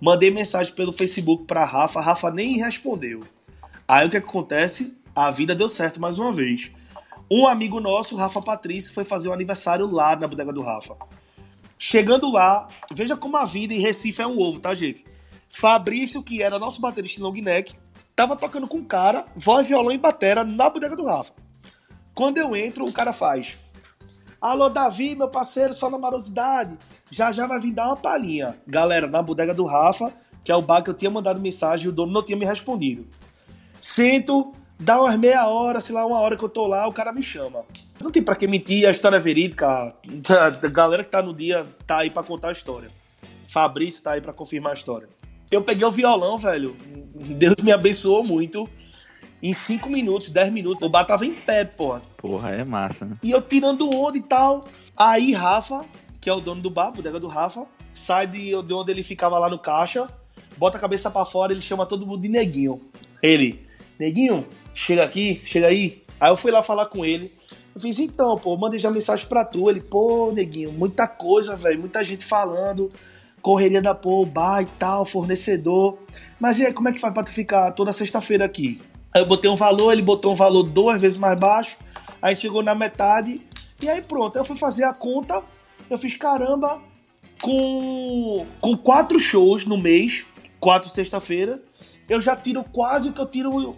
Mandei 0.01 0.31
mensagem 0.31 0.73
pelo 0.75 0.93
Facebook 0.93 1.45
pra 1.45 1.65
Rafa, 1.65 1.99
a 2.01 2.03
Rafa 2.03 2.31
nem 2.31 2.59
respondeu. 2.59 3.23
Aí 3.87 4.07
o 4.07 4.11
que 4.11 4.17
acontece? 4.17 4.98
A 5.19 5.33
vida 5.33 5.53
deu 5.53 5.69
certo 5.69 6.01
mais 6.01 6.21
uma 6.21 6.33
vez. 6.33 6.71
Um 7.29 7.45
amigo 7.49 7.81
nosso, 7.81 8.15
Rafa 8.15 8.41
Patrício, 8.41 8.95
foi 8.95 9.03
fazer 9.03 9.29
um 9.29 9.33
aniversário 9.33 9.91
lá 9.91 10.15
na 10.15 10.29
Bodega 10.29 10.53
do 10.53 10.63
Rafa. 10.63 10.97
Chegando 11.77 12.31
lá, 12.31 12.69
veja 12.93 13.17
como 13.17 13.37
a 13.37 13.45
vida 13.45 13.75
em 13.75 13.81
Recife 13.81 14.23
é 14.23 14.27
um 14.29 14.39
ovo, 14.41 14.61
tá, 14.61 14.73
gente? 14.77 15.05
Fabrício, 15.51 16.23
que 16.23 16.41
era 16.41 16.57
nosso 16.57 16.81
baterista 16.81 17.19
em 17.19 17.25
long 17.25 17.33
neck, 17.33 17.75
tava 18.15 18.37
tocando 18.37 18.69
com 18.69 18.77
um 18.77 18.85
cara, 18.85 19.25
voz, 19.35 19.67
violão 19.67 19.91
e 19.91 19.99
batera 19.99 20.45
na 20.45 20.71
Bodega 20.71 20.95
do 20.95 21.05
Rafa. 21.05 21.33
Quando 22.15 22.39
eu 22.39 22.55
entro, 22.55 22.85
o 22.85 22.93
cara 22.93 23.13
faz. 23.13 23.59
Alô, 24.41 24.69
Davi, 24.69 25.17
meu 25.17 25.29
parceiro, 25.29 25.75
só 25.75 25.91
na 25.91 25.99
marosidade. 25.99 26.79
Já 27.11 27.33
já 27.33 27.45
vai 27.45 27.59
vir 27.59 27.73
dar 27.73 27.87
uma 27.87 27.97
palhinha. 27.97 28.57
Galera, 28.65 29.09
na 29.09 29.21
bodega 29.21 29.53
do 29.53 29.65
Rafa, 29.65 30.15
que 30.45 30.53
é 30.53 30.55
o 30.55 30.63
bar 30.63 30.81
que 30.81 30.91
eu 30.91 30.95
tinha 30.95 31.11
mandado 31.11 31.41
mensagem 31.41 31.87
e 31.87 31.89
o 31.89 31.93
dono 31.93 32.13
não 32.13 32.23
tinha 32.23 32.39
me 32.39 32.47
respondido. 32.47 33.05
Sento, 33.81 34.53
dá 34.79 35.01
umas 35.01 35.17
meia 35.19 35.47
hora, 35.49 35.81
sei 35.81 35.95
lá, 35.95 36.07
uma 36.07 36.19
hora 36.19 36.37
que 36.37 36.45
eu 36.45 36.49
tô 36.49 36.67
lá, 36.67 36.87
o 36.87 36.93
cara 36.93 37.13
me 37.13 37.23
chama. 37.23 37.65
Não 38.01 38.11
tem 38.11 38.23
pra 38.23 38.37
que 38.37 38.47
mentir, 38.47 38.87
a 38.87 38.91
história 38.91 39.17
é 39.17 39.21
verídica. 39.21 39.67
A 40.29 40.69
galera 40.69 41.03
que 41.03 41.11
tá 41.11 41.21
no 41.21 41.35
dia 41.35 41.67
tá 41.87 41.99
aí 41.99 42.11
pra 42.11 42.23
contar 42.23 42.49
a 42.49 42.53
história. 42.53 42.91
Fabrício 43.49 44.03
tá 44.03 44.13
aí 44.13 44.21
pra 44.21 44.33
confirmar 44.33 44.73
a 44.73 44.75
história. 44.75 45.09
Eu 45.51 45.63
peguei 45.63 45.85
o 45.85 45.91
violão, 45.91 46.39
velho. 46.39 46.77
Deus 47.15 47.57
me 47.63 47.73
abençoou 47.73 48.23
muito. 48.23 48.69
Em 49.43 49.55
5 49.55 49.89
minutos, 49.89 50.31
10 50.31 50.53
minutos, 50.53 50.83
o 50.83 50.89
bar 50.89 51.05
tava 51.05 51.25
em 51.25 51.33
pé, 51.33 51.65
porra. 51.65 52.03
Porra, 52.17 52.51
é 52.51 52.65
massa, 52.65 53.05
né? 53.05 53.17
E 53.23 53.31
eu 53.31 53.41
tirando 53.41 53.89
onda 53.95 54.19
e 54.19 54.21
tal. 54.21 54.67
Aí 54.97 55.33
Rafa, 55.33 55.85
que 56.21 56.29
é 56.29 56.33
o 56.33 56.41
dono 56.41 56.61
do 56.61 56.69
bar, 56.69 56.91
bodega 56.91 57.21
do 57.21 57.29
Rafa, 57.29 57.65
sai 57.95 58.27
de, 58.27 58.51
de 58.63 58.75
onde 58.75 58.91
ele 58.91 59.03
ficava 59.03 59.39
lá 59.39 59.49
no 59.49 59.59
caixa, 59.59 60.09
bota 60.57 60.77
a 60.77 60.81
cabeça 60.81 61.09
pra 61.09 61.25
fora, 61.25 61.53
ele 61.53 61.61
chama 61.61 61.87
todo 61.87 62.05
mundo 62.05 62.21
de 62.21 62.29
neguinho. 62.29 62.81
Ele, 63.23 63.65
neguinho, 63.99 64.45
chega 64.79 65.03
aqui, 65.03 65.43
chega 65.45 65.67
aí. 65.67 66.03
Aí 66.21 66.31
eu 66.31 66.37
fui 66.37 66.53
lá 66.53 66.63
falar 66.63 66.87
com 66.87 67.05
ele. 67.05 67.33
Eu 67.75 67.81
fiz, 67.81 67.99
então, 67.99 68.39
pô, 68.39 68.57
mandei 68.57 68.79
já 68.79 68.91
mensagem 68.91 69.27
pra 69.27 69.45
tu. 69.45 69.69
Ele, 69.69 69.81
pô, 69.81 70.31
neguinho, 70.33 70.73
muita 70.73 71.09
coisa, 71.09 71.57
velho, 71.57 71.81
muita 71.81 72.03
gente 72.05 72.25
falando, 72.25 72.91
correria 73.43 73.83
da 73.83 73.95
pô, 73.95 74.25
bar 74.25 74.63
e 74.63 74.67
tal, 74.79 75.05
fornecedor. 75.05 75.99
Mas 76.39 76.61
e 76.61 76.67
aí, 76.67 76.73
como 76.73 76.89
é 76.89 76.93
que 76.93 77.01
faz 77.01 77.13
pra 77.13 77.25
tu 77.25 77.33
ficar 77.33 77.73
toda 77.73 77.93
sexta-feira 77.93 78.45
aqui? 78.45 78.81
Aí 79.13 79.21
eu 79.21 79.27
botei 79.27 79.51
um 79.51 79.57
valor, 79.57 79.93
ele 79.93 80.03
botou 80.03 80.33
um 80.33 80.37
valor 80.37 80.63
duas 80.63 81.01
vezes 81.01 81.19
mais 81.19 81.39
baixo, 81.39 81.77
aí 82.23 82.37
chegou 82.37 82.63
na 82.63 82.75
metade, 82.75 83.41
e 83.83 83.89
aí 83.89 84.03
pronto, 84.03 84.37
eu 84.37 84.45
fui 84.45 84.55
fazer 84.55 84.85
a 84.85 84.93
conta, 84.93 85.43
eu 85.89 85.97
fiz, 85.97 86.15
caramba, 86.15 86.81
com, 87.41 88.47
com 88.61 88.77
quatro 88.77 89.19
shows 89.19 89.65
no 89.65 89.79
mês, 89.79 90.27
quatro 90.61 90.91
sexta-feira, 90.91 91.63
eu 92.07 92.21
já 92.21 92.37
tiro 92.37 92.63
quase 92.65 93.09
o 93.09 93.13
que 93.13 93.21
eu 93.21 93.27
tiro 93.27 93.77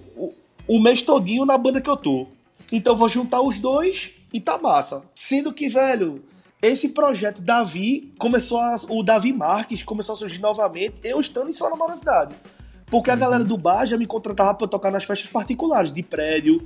o 0.70 0.78
mês 0.78 1.02
todinho 1.02 1.44
na 1.44 1.58
banda 1.58 1.80
que 1.80 1.90
eu 1.90 1.96
tô. 1.96 2.28
Então 2.70 2.94
vou 2.94 3.08
juntar 3.08 3.40
os 3.40 3.58
dois 3.58 4.12
e 4.32 4.40
tá 4.40 4.56
massa. 4.56 5.02
Sendo 5.12 5.52
que, 5.52 5.68
velho, 5.68 6.22
esse 6.62 6.90
projeto 6.90 7.42
Davi 7.42 8.14
começou 8.16 8.60
a, 8.60 8.76
o 8.88 9.02
Davi 9.02 9.32
Marques 9.32 9.82
começou 9.82 10.12
a 10.12 10.16
surgir 10.16 10.40
novamente, 10.40 11.00
eu 11.02 11.20
estando 11.20 11.50
em 11.50 11.52
Só 11.52 11.68
Namorosidade. 11.68 12.36
Porque 12.86 13.10
a 13.10 13.16
galera 13.16 13.42
do 13.42 13.56
bar 13.56 13.84
já 13.84 13.96
me 13.96 14.06
contratava 14.06 14.54
pra 14.54 14.66
eu 14.66 14.68
tocar 14.68 14.92
nas 14.92 15.02
festas 15.02 15.28
particulares, 15.28 15.92
de 15.92 16.04
prédio. 16.04 16.64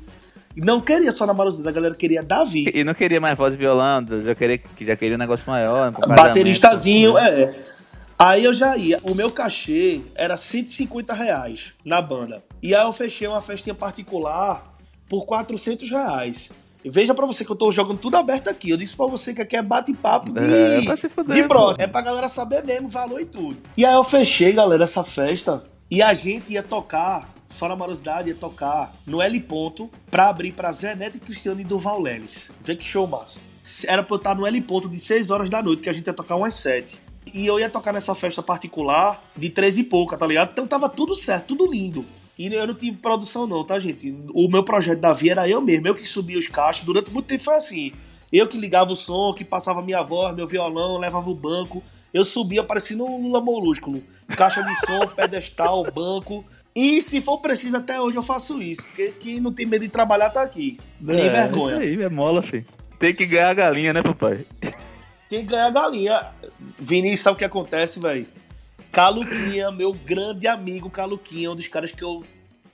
Não 0.54 0.82
queria 0.82 1.10
só 1.10 1.24
Namorosidade, 1.24 1.70
a 1.70 1.72
galera 1.80 1.94
queria 1.94 2.22
Davi. 2.22 2.70
E 2.74 2.84
não 2.84 2.92
queria 2.92 3.22
mais 3.22 3.38
voz 3.38 3.54
e 3.54 3.56
violão, 3.56 4.04
já 4.22 4.34
queria, 4.34 4.60
já 4.82 4.96
queria 4.96 5.16
um 5.16 5.18
negócio 5.18 5.46
maior. 5.46 5.88
um 5.88 6.14
Bateristazinho, 6.14 7.14
casamento. 7.14 7.58
é. 7.70 7.74
Aí 8.18 8.44
eu 8.44 8.54
já 8.54 8.76
ia. 8.76 9.00
O 9.10 9.14
meu 9.14 9.30
cachê 9.30 10.00
era 10.14 10.36
150 10.36 11.12
reais 11.12 11.74
na 11.84 12.00
banda. 12.00 12.44
E 12.64 12.74
aí 12.74 12.82
eu 12.82 12.94
fechei 12.94 13.28
uma 13.28 13.42
festinha 13.42 13.74
particular 13.74 14.74
por 15.06 15.26
400 15.26 15.90
reais. 15.90 16.50
E 16.82 16.88
veja 16.88 17.12
pra 17.12 17.26
você 17.26 17.44
que 17.44 17.52
eu 17.52 17.56
tô 17.56 17.70
jogando 17.70 17.98
tudo 17.98 18.16
aberto 18.16 18.48
aqui. 18.48 18.70
Eu 18.70 18.78
disse 18.78 18.96
pra 18.96 19.04
você 19.04 19.34
que 19.34 19.42
aqui 19.42 19.54
é 19.54 19.60
bate-papo 19.60 20.32
de, 20.32 20.42
É, 20.42 20.96
fuder, 21.10 21.36
de 21.36 21.42
brother. 21.46 21.84
É 21.84 21.86
pra 21.86 22.00
galera 22.00 22.26
saber 22.26 22.64
mesmo 22.64 22.86
o 22.86 22.90
valor 22.90 23.20
e 23.20 23.26
tudo. 23.26 23.58
E 23.76 23.84
aí 23.84 23.92
eu 23.92 24.02
fechei, 24.02 24.50
galera, 24.52 24.84
essa 24.84 25.04
festa. 25.04 25.62
E 25.90 26.00
a 26.00 26.14
gente 26.14 26.54
ia 26.54 26.62
tocar, 26.62 27.34
só 27.50 27.68
na 27.68 27.76
morosidade, 27.76 28.30
ia 28.30 28.34
tocar 28.34 28.94
no 29.06 29.20
L 29.20 29.38
Ponto 29.40 29.90
pra 30.10 30.30
abrir 30.30 30.52
pra 30.52 30.72
Zé 30.72 30.94
Neto 30.94 31.18
e 31.18 31.20
Cristiano 31.20 31.60
e 31.60 31.64
Duval 31.64 32.00
Leles. 32.00 32.50
Vê 32.62 32.74
que 32.74 32.84
show 32.84 33.06
massa. 33.06 33.40
Era 33.86 34.02
pra 34.02 34.14
eu 34.14 34.16
estar 34.16 34.34
no 34.34 34.46
L 34.46 34.58
Ponto 34.62 34.88
de 34.88 34.98
6 34.98 35.30
horas 35.30 35.50
da 35.50 35.62
noite, 35.62 35.82
que 35.82 35.90
a 35.90 35.92
gente 35.92 36.06
ia 36.06 36.14
tocar 36.14 36.36
umas 36.36 36.54
7. 36.54 37.02
E 37.30 37.44
eu 37.44 37.60
ia 37.60 37.68
tocar 37.68 37.92
nessa 37.92 38.14
festa 38.14 38.42
particular 38.42 39.22
de 39.36 39.50
13 39.50 39.82
e 39.82 39.84
pouca, 39.84 40.16
tá 40.16 40.26
ligado? 40.26 40.52
Então 40.52 40.66
tava 40.66 40.88
tudo 40.88 41.14
certo, 41.14 41.48
tudo 41.48 41.70
lindo. 41.70 42.06
E 42.38 42.52
eu 42.52 42.66
não 42.66 42.74
tive 42.74 42.96
produção 42.96 43.46
não, 43.46 43.64
tá, 43.64 43.78
gente? 43.78 44.14
O 44.32 44.48
meu 44.48 44.64
projeto 44.64 44.98
da 45.00 45.12
Via 45.12 45.32
era 45.32 45.48
eu 45.48 45.60
mesmo, 45.60 45.86
eu 45.86 45.94
que 45.94 46.06
subia 46.06 46.38
os 46.38 46.48
caixas. 46.48 46.84
Durante 46.84 47.12
muito 47.12 47.26
tempo 47.26 47.44
foi 47.44 47.54
assim. 47.54 47.92
Eu 48.32 48.48
que 48.48 48.58
ligava 48.58 48.92
o 48.92 48.96
som, 48.96 49.32
que 49.32 49.44
passava 49.44 49.80
minha 49.80 50.02
voz, 50.02 50.34
meu 50.34 50.46
violão, 50.46 50.98
levava 50.98 51.30
o 51.30 51.34
banco. 51.34 51.82
Eu 52.12 52.24
subia 52.24 52.62
parecendo 52.64 53.04
um 53.04 53.22
Lula 53.22 53.40
Molúsculo. 53.40 54.02
Caixa 54.36 54.62
de 54.62 54.74
som, 54.86 55.06
pedestal, 55.14 55.84
banco. 55.92 56.44
E 56.74 57.00
se 57.00 57.20
for 57.20 57.38
preciso, 57.38 57.76
até 57.76 58.00
hoje 58.00 58.16
eu 58.16 58.22
faço 58.22 58.60
isso. 58.60 58.82
Porque 58.84 59.14
quem 59.20 59.40
não 59.40 59.52
tem 59.52 59.66
medo 59.66 59.82
de 59.82 59.88
trabalhar 59.88 60.30
tá 60.30 60.42
aqui. 60.42 60.78
Nem 61.00 61.26
É, 61.26 61.28
vergonha. 61.28 61.78
Aí, 61.78 62.02
é 62.02 62.08
mola, 62.08 62.42
filho. 62.42 62.66
Tem 62.98 63.14
que 63.14 63.26
ganhar 63.26 63.50
a 63.50 63.54
galinha, 63.54 63.92
né, 63.92 64.02
papai? 64.02 64.44
Tem 65.28 65.40
que 65.40 65.46
ganhar 65.46 65.70
galinha. 65.70 66.28
Vinícius, 66.78 67.20
sabe 67.20 67.34
o 67.34 67.38
que 67.38 67.44
acontece, 67.44 68.00
velho? 68.00 68.26
Caluquinha, 68.94 69.72
meu 69.72 69.92
grande 69.92 70.46
amigo 70.46 70.88
Caluquinha, 70.88 71.50
um 71.50 71.56
dos 71.56 71.66
caras 71.66 71.90
que 71.90 72.04
eu 72.04 72.22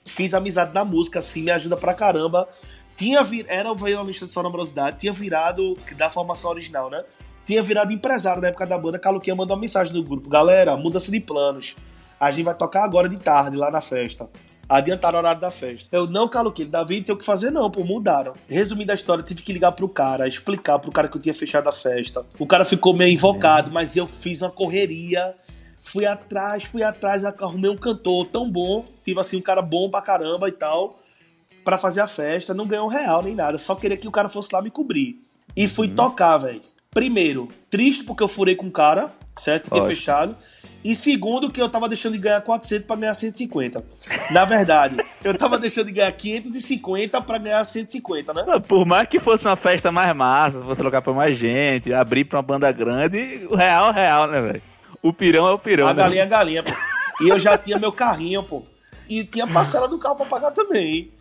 fiz 0.05 0.35
amizade 0.35 0.71
na 0.71 0.85
música, 0.85 1.17
assim, 1.17 1.41
me 1.41 1.49
ajuda 1.49 1.75
pra 1.75 1.95
caramba. 1.95 2.47
Tinha 2.95 3.23
vir... 3.23 3.43
Era 3.49 3.71
o 3.71 3.75
violonista 3.75 4.27
de 4.27 4.31
Sonamorosidade, 4.31 4.99
tinha 4.99 5.11
virado, 5.11 5.75
da 5.97 6.11
formação 6.11 6.51
original, 6.51 6.91
né? 6.91 7.03
Tinha 7.43 7.63
virado 7.63 7.91
empresário 7.91 8.39
na 8.39 8.49
época 8.49 8.67
da 8.67 8.77
banda. 8.77 8.99
Caluquinha 8.99 9.35
mandou 9.35 9.55
uma 9.55 9.61
mensagem 9.61 9.91
no 9.95 10.03
grupo: 10.03 10.29
Galera, 10.29 10.77
mudança 10.77 11.11
de 11.11 11.19
planos. 11.19 11.75
A 12.19 12.29
gente 12.29 12.45
vai 12.45 12.53
tocar 12.53 12.83
agora 12.83 13.09
de 13.09 13.17
tarde 13.17 13.57
lá 13.57 13.71
na 13.71 13.81
festa. 13.81 14.29
Adiantaram 14.69 15.17
o 15.17 15.21
horário 15.21 15.41
da 15.41 15.49
festa. 15.49 15.89
Eu 15.91 16.05
não, 16.05 16.29
Caluquinha, 16.29 16.69
Davi 16.69 17.01
tem 17.01 17.15
o 17.15 17.17
que 17.17 17.25
fazer, 17.25 17.49
não, 17.49 17.71
pô, 17.71 17.83
mudaram. 17.83 18.33
Resumindo 18.47 18.91
a 18.91 18.95
história, 18.95 19.23
tive 19.23 19.41
que 19.41 19.51
ligar 19.51 19.71
pro 19.71 19.89
cara, 19.89 20.27
explicar 20.27 20.77
pro 20.77 20.91
cara 20.91 21.07
que 21.07 21.17
eu 21.17 21.21
tinha 21.21 21.33
fechado 21.33 21.67
a 21.67 21.71
festa. 21.71 22.23
O 22.37 22.45
cara 22.45 22.63
ficou 22.63 22.93
meio 22.93 23.11
invocado, 23.11 23.71
mas 23.71 23.97
eu 23.97 24.05
fiz 24.05 24.43
uma 24.43 24.51
correria. 24.51 25.35
Fui 25.81 26.05
atrás, 26.05 26.63
fui 26.63 26.83
atrás, 26.83 27.25
arrumei 27.25 27.69
um 27.69 27.75
cantor 27.75 28.27
tão 28.27 28.49
bom, 28.49 28.85
tive 29.03 29.19
assim 29.19 29.37
um 29.37 29.41
cara 29.41 29.63
bom 29.63 29.89
pra 29.89 29.99
caramba 29.99 30.47
e 30.47 30.51
tal, 30.51 30.99
pra 31.65 31.77
fazer 31.77 32.01
a 32.01 32.07
festa. 32.07 32.53
Não 32.53 32.67
ganhou 32.67 32.85
um 32.85 32.89
real 32.89 33.23
nem 33.23 33.33
nada, 33.33 33.57
só 33.57 33.73
queria 33.73 33.97
que 33.97 34.07
o 34.07 34.11
cara 34.11 34.29
fosse 34.29 34.53
lá 34.53 34.61
me 34.61 34.69
cobrir. 34.69 35.19
E 35.55 35.67
fui 35.67 35.87
tocar, 35.87 36.37
velho. 36.37 36.61
Primeiro, 36.91 37.47
triste 37.69 38.03
porque 38.03 38.21
eu 38.21 38.27
furei 38.27 38.55
com 38.55 38.67
o 38.67 38.71
cara, 38.71 39.11
certo? 39.37 39.63
Que 39.63 39.71
tinha 39.71 39.83
fechado. 39.83 40.35
E 40.83 40.95
segundo, 40.95 41.51
que 41.51 41.61
eu 41.61 41.69
tava 41.69 41.87
deixando 41.87 42.13
de 42.13 42.19
ganhar 42.19 42.41
400 42.41 42.85
pra 42.85 42.95
ganhar 42.95 43.13
150. 43.13 43.83
Na 44.31 44.45
verdade, 44.45 44.97
eu 45.23 45.35
tava 45.37 45.57
deixando 45.57 45.87
de 45.87 45.93
ganhar 45.93 46.11
550 46.11 47.21
pra 47.21 47.37
ganhar 47.37 47.63
150, 47.63 48.33
né? 48.33 48.43
Por 48.67 48.85
mais 48.85 49.07
que 49.07 49.19
fosse 49.19 49.45
uma 49.45 49.55
festa 49.55 49.91
mais 49.91 50.15
massa, 50.15 50.61
fosse 50.61 50.77
colocar 50.77 51.01
pra 51.01 51.13
mais 51.13 51.37
gente, 51.37 51.93
abrir 51.93 52.25
pra 52.25 52.37
uma 52.37 52.43
banda 52.43 52.71
grande, 52.71 53.47
o 53.49 53.55
real 53.55 53.91
é 53.91 53.93
real, 53.93 54.27
né, 54.27 54.41
velho? 54.41 54.70
O 55.01 55.11
pirão 55.11 55.47
é 55.47 55.51
o 55.51 55.59
pirão, 55.59 55.87
A 55.87 55.93
né? 55.93 56.03
galinha 56.03 56.23
é 56.23 56.27
galinha, 56.27 56.63
pô. 56.63 56.71
E 57.21 57.29
eu 57.29 57.37
já 57.39 57.57
tinha 57.57 57.77
meu 57.77 57.91
carrinho, 57.91 58.43
pô. 58.43 58.63
E 59.09 59.23
tinha 59.23 59.45
parcela 59.47 59.87
do 59.87 59.97
carro 59.97 60.15
pra 60.15 60.25
pagar 60.25 60.51
também, 60.51 60.87
hein? 60.87 61.11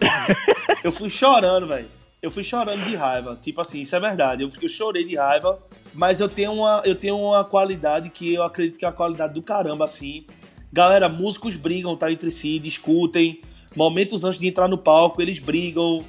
Eu 0.84 0.92
fui 0.92 1.10
chorando, 1.10 1.66
velho. 1.66 1.88
Eu 2.22 2.30
fui 2.30 2.44
chorando 2.44 2.84
de 2.84 2.94
raiva. 2.94 3.38
Tipo 3.40 3.60
assim, 3.60 3.80
isso 3.80 3.96
é 3.96 4.00
verdade. 4.00 4.42
Eu, 4.42 4.50
eu 4.62 4.68
chorei 4.68 5.04
de 5.04 5.16
raiva. 5.16 5.58
Mas 5.92 6.20
eu 6.20 6.28
tenho, 6.28 6.52
uma, 6.52 6.82
eu 6.84 6.94
tenho 6.94 7.18
uma 7.18 7.44
qualidade 7.44 8.10
que 8.10 8.34
eu 8.34 8.42
acredito 8.42 8.78
que 8.78 8.84
é 8.84 8.88
a 8.88 8.92
qualidade 8.92 9.34
do 9.34 9.42
caramba, 9.42 9.84
assim. 9.84 10.24
Galera, 10.72 11.08
músicos 11.08 11.56
brigam, 11.56 11.96
tá? 11.96 12.12
Entre 12.12 12.30
si, 12.30 12.58
discutem. 12.58 13.40
Momentos 13.74 14.24
antes 14.24 14.38
de 14.38 14.46
entrar 14.46 14.68
no 14.68 14.78
palco, 14.78 15.20
eles 15.20 15.38
brigam. 15.38 16.04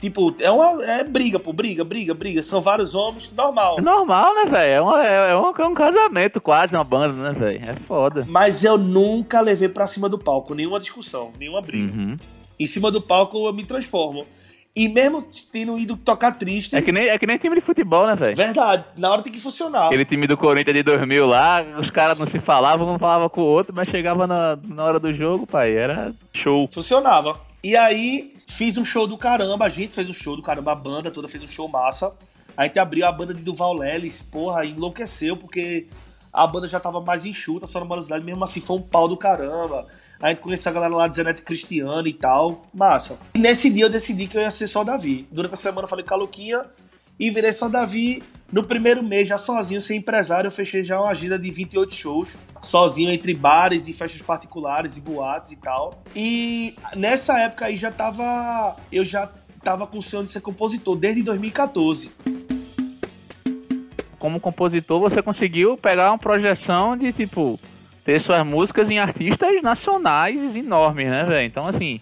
Tipo, 0.00 0.34
é 0.40 0.50
uma 0.50 0.84
é 0.84 1.04
briga, 1.04 1.38
pô, 1.38 1.52
briga, 1.52 1.84
briga, 1.84 2.14
briga. 2.14 2.42
São 2.42 2.60
vários 2.60 2.94
homens, 2.94 3.30
normal. 3.36 3.76
É 3.78 3.82
normal, 3.82 4.34
né, 4.34 4.44
velho? 4.46 4.72
É, 4.72 4.80
uma- 4.80 5.06
é, 5.06 5.30
é 5.30 5.36
um, 5.36 5.50
é 5.56 5.66
um 5.66 5.74
casamento 5.74 6.40
quase, 6.40 6.74
uma 6.76 6.84
banda, 6.84 7.12
né, 7.14 7.38
velho? 7.38 7.64
É 7.70 7.74
foda. 7.74 8.24
Mas 8.28 8.64
eu 8.64 8.76
nunca 8.78 9.40
levei 9.40 9.68
pra 9.68 9.86
cima 9.86 10.08
do 10.08 10.18
palco 10.18 10.54
nenhuma 10.54 10.80
discussão, 10.80 11.30
nenhuma 11.38 11.60
briga. 11.60 11.92
Uhum. 11.92 12.16
Em 12.58 12.66
cima 12.66 12.90
do 12.90 13.00
palco 13.02 13.46
eu 13.46 13.52
me 13.52 13.64
transformo. 13.64 14.26
E 14.78 14.88
mesmo 14.88 15.24
tendo 15.50 15.78
ido 15.78 15.96
tocar 15.96 16.32
triste, 16.32 16.76
É 16.76 16.82
que, 16.82 16.92
nem, 16.92 17.08
é 17.08 17.18
que 17.18 17.26
nem 17.26 17.38
time 17.38 17.54
de 17.54 17.62
futebol, 17.62 18.06
né, 18.06 18.14
velho? 18.14 18.36
verdade, 18.36 18.84
na 18.98 19.10
hora 19.10 19.22
tem 19.22 19.32
que 19.32 19.40
funcionar. 19.40 19.86
Aquele 19.86 20.04
time 20.04 20.26
do 20.26 20.36
Corinthians 20.36 20.76
de 20.76 20.82
2000 20.82 21.26
lá, 21.26 21.64
os 21.78 21.88
caras 21.88 22.18
não 22.18 22.26
se 22.26 22.38
falavam, 22.40 22.94
um 22.94 22.98
falava 22.98 23.30
com 23.30 23.40
o 23.40 23.44
outro, 23.44 23.74
mas 23.74 23.88
chegava 23.88 24.26
na, 24.26 24.58
na 24.62 24.84
hora 24.84 25.00
do 25.00 25.14
jogo, 25.14 25.46
pai, 25.46 25.74
era 25.74 26.12
show. 26.30 26.68
Funcionava. 26.70 27.40
E 27.66 27.76
aí, 27.76 28.32
fiz 28.46 28.78
um 28.78 28.84
show 28.84 29.08
do 29.08 29.18
caramba, 29.18 29.64
a 29.64 29.68
gente 29.68 29.92
fez 29.92 30.08
um 30.08 30.12
show 30.12 30.36
do 30.36 30.40
caramba, 30.40 30.70
a 30.70 30.74
banda 30.76 31.10
toda 31.10 31.26
fez 31.26 31.42
um 31.42 31.48
show 31.48 31.66
massa. 31.66 32.16
A 32.56 32.62
gente 32.62 32.78
abriu 32.78 33.04
a 33.04 33.10
banda 33.10 33.34
de 33.34 33.42
Duval 33.42 33.74
Leles, 33.74 34.22
porra, 34.22 34.64
enlouqueceu, 34.64 35.36
porque 35.36 35.88
a 36.32 36.46
banda 36.46 36.68
já 36.68 36.78
tava 36.78 37.00
mais 37.00 37.24
enxuta, 37.24 37.66
só 37.66 37.80
na 37.80 37.86
velocidade, 37.86 38.24
mesmo 38.24 38.44
assim 38.44 38.60
foi 38.60 38.76
um 38.76 38.80
pau 38.80 39.08
do 39.08 39.16
caramba. 39.16 39.84
A 40.20 40.28
gente 40.28 40.42
conheceu 40.42 40.70
a 40.70 40.74
galera 40.74 40.94
lá 40.94 41.08
de 41.08 41.16
Zenete 41.16 41.42
Cristiano 41.42 42.06
e 42.06 42.12
tal, 42.12 42.68
massa. 42.72 43.18
E 43.34 43.38
nesse 43.40 43.68
dia 43.68 43.86
eu 43.86 43.90
decidi 43.90 44.28
que 44.28 44.36
eu 44.36 44.42
ia 44.42 44.50
ser 44.52 44.68
só 44.68 44.84
Davi. 44.84 45.26
Durante 45.32 45.54
a 45.54 45.56
semana 45.56 45.86
eu 45.86 45.88
falei 45.88 46.04
com 46.04 46.14
a 46.14 46.18
Luquinha 46.18 46.66
e 47.18 47.30
virei 47.30 47.52
só 47.52 47.68
Davi. 47.68 48.22
No 48.52 48.62
primeiro 48.62 49.02
mês, 49.02 49.26
já 49.26 49.36
sozinho, 49.36 49.80
sem 49.80 49.98
empresário, 49.98 50.46
eu 50.46 50.52
fechei 50.52 50.84
já 50.84 51.00
uma 51.00 51.12
gira 51.12 51.36
de 51.36 51.50
28 51.50 51.92
shows, 51.92 52.38
sozinho, 52.62 53.10
entre 53.10 53.34
bares 53.34 53.88
e 53.88 53.92
festas 53.92 54.22
particulares 54.22 54.96
e 54.96 55.00
boates 55.00 55.50
e 55.50 55.56
tal. 55.56 56.00
E 56.14 56.76
nessa 56.94 57.40
época 57.40 57.66
aí 57.66 57.76
já 57.76 57.90
tava. 57.90 58.76
Eu 58.92 59.04
já 59.04 59.28
tava 59.64 59.84
com 59.84 59.98
o 59.98 60.02
sonho 60.02 60.24
de 60.24 60.30
ser 60.30 60.40
compositor 60.40 60.94
desde 60.96 61.24
2014. 61.24 62.12
Como 64.16 64.38
compositor, 64.38 65.00
você 65.00 65.20
conseguiu 65.20 65.76
pegar 65.76 66.12
uma 66.12 66.18
projeção 66.18 66.96
de, 66.96 67.12
tipo, 67.12 67.58
ter 68.04 68.20
suas 68.20 68.44
músicas 68.46 68.90
em 68.90 69.00
artistas 69.00 69.60
nacionais 69.60 70.54
enormes, 70.54 71.10
né, 71.10 71.24
velho? 71.24 71.46
Então, 71.46 71.66
assim, 71.66 72.00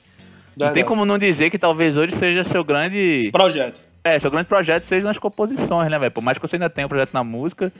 não 0.56 0.66
tem 0.66 0.74
Verdade. 0.74 0.84
como 0.84 1.06
não 1.06 1.16
dizer 1.16 1.48
que 1.48 1.58
talvez 1.58 1.96
hoje 1.96 2.14
seja 2.14 2.44
seu 2.44 2.62
grande. 2.62 3.30
Projeto. 3.32 3.93
É, 4.06 4.18
seu 4.18 4.30
grande 4.30 4.46
projeto 4.46 4.82
seja 4.82 5.08
nas 5.08 5.18
composições, 5.18 5.90
né, 5.90 5.98
velho? 5.98 6.12
Por 6.12 6.22
mais 6.22 6.36
que 6.36 6.46
você 6.46 6.56
ainda 6.56 6.68
tenha 6.68 6.86
um 6.86 6.90
projeto 6.90 7.14
na 7.14 7.24
música 7.24 7.72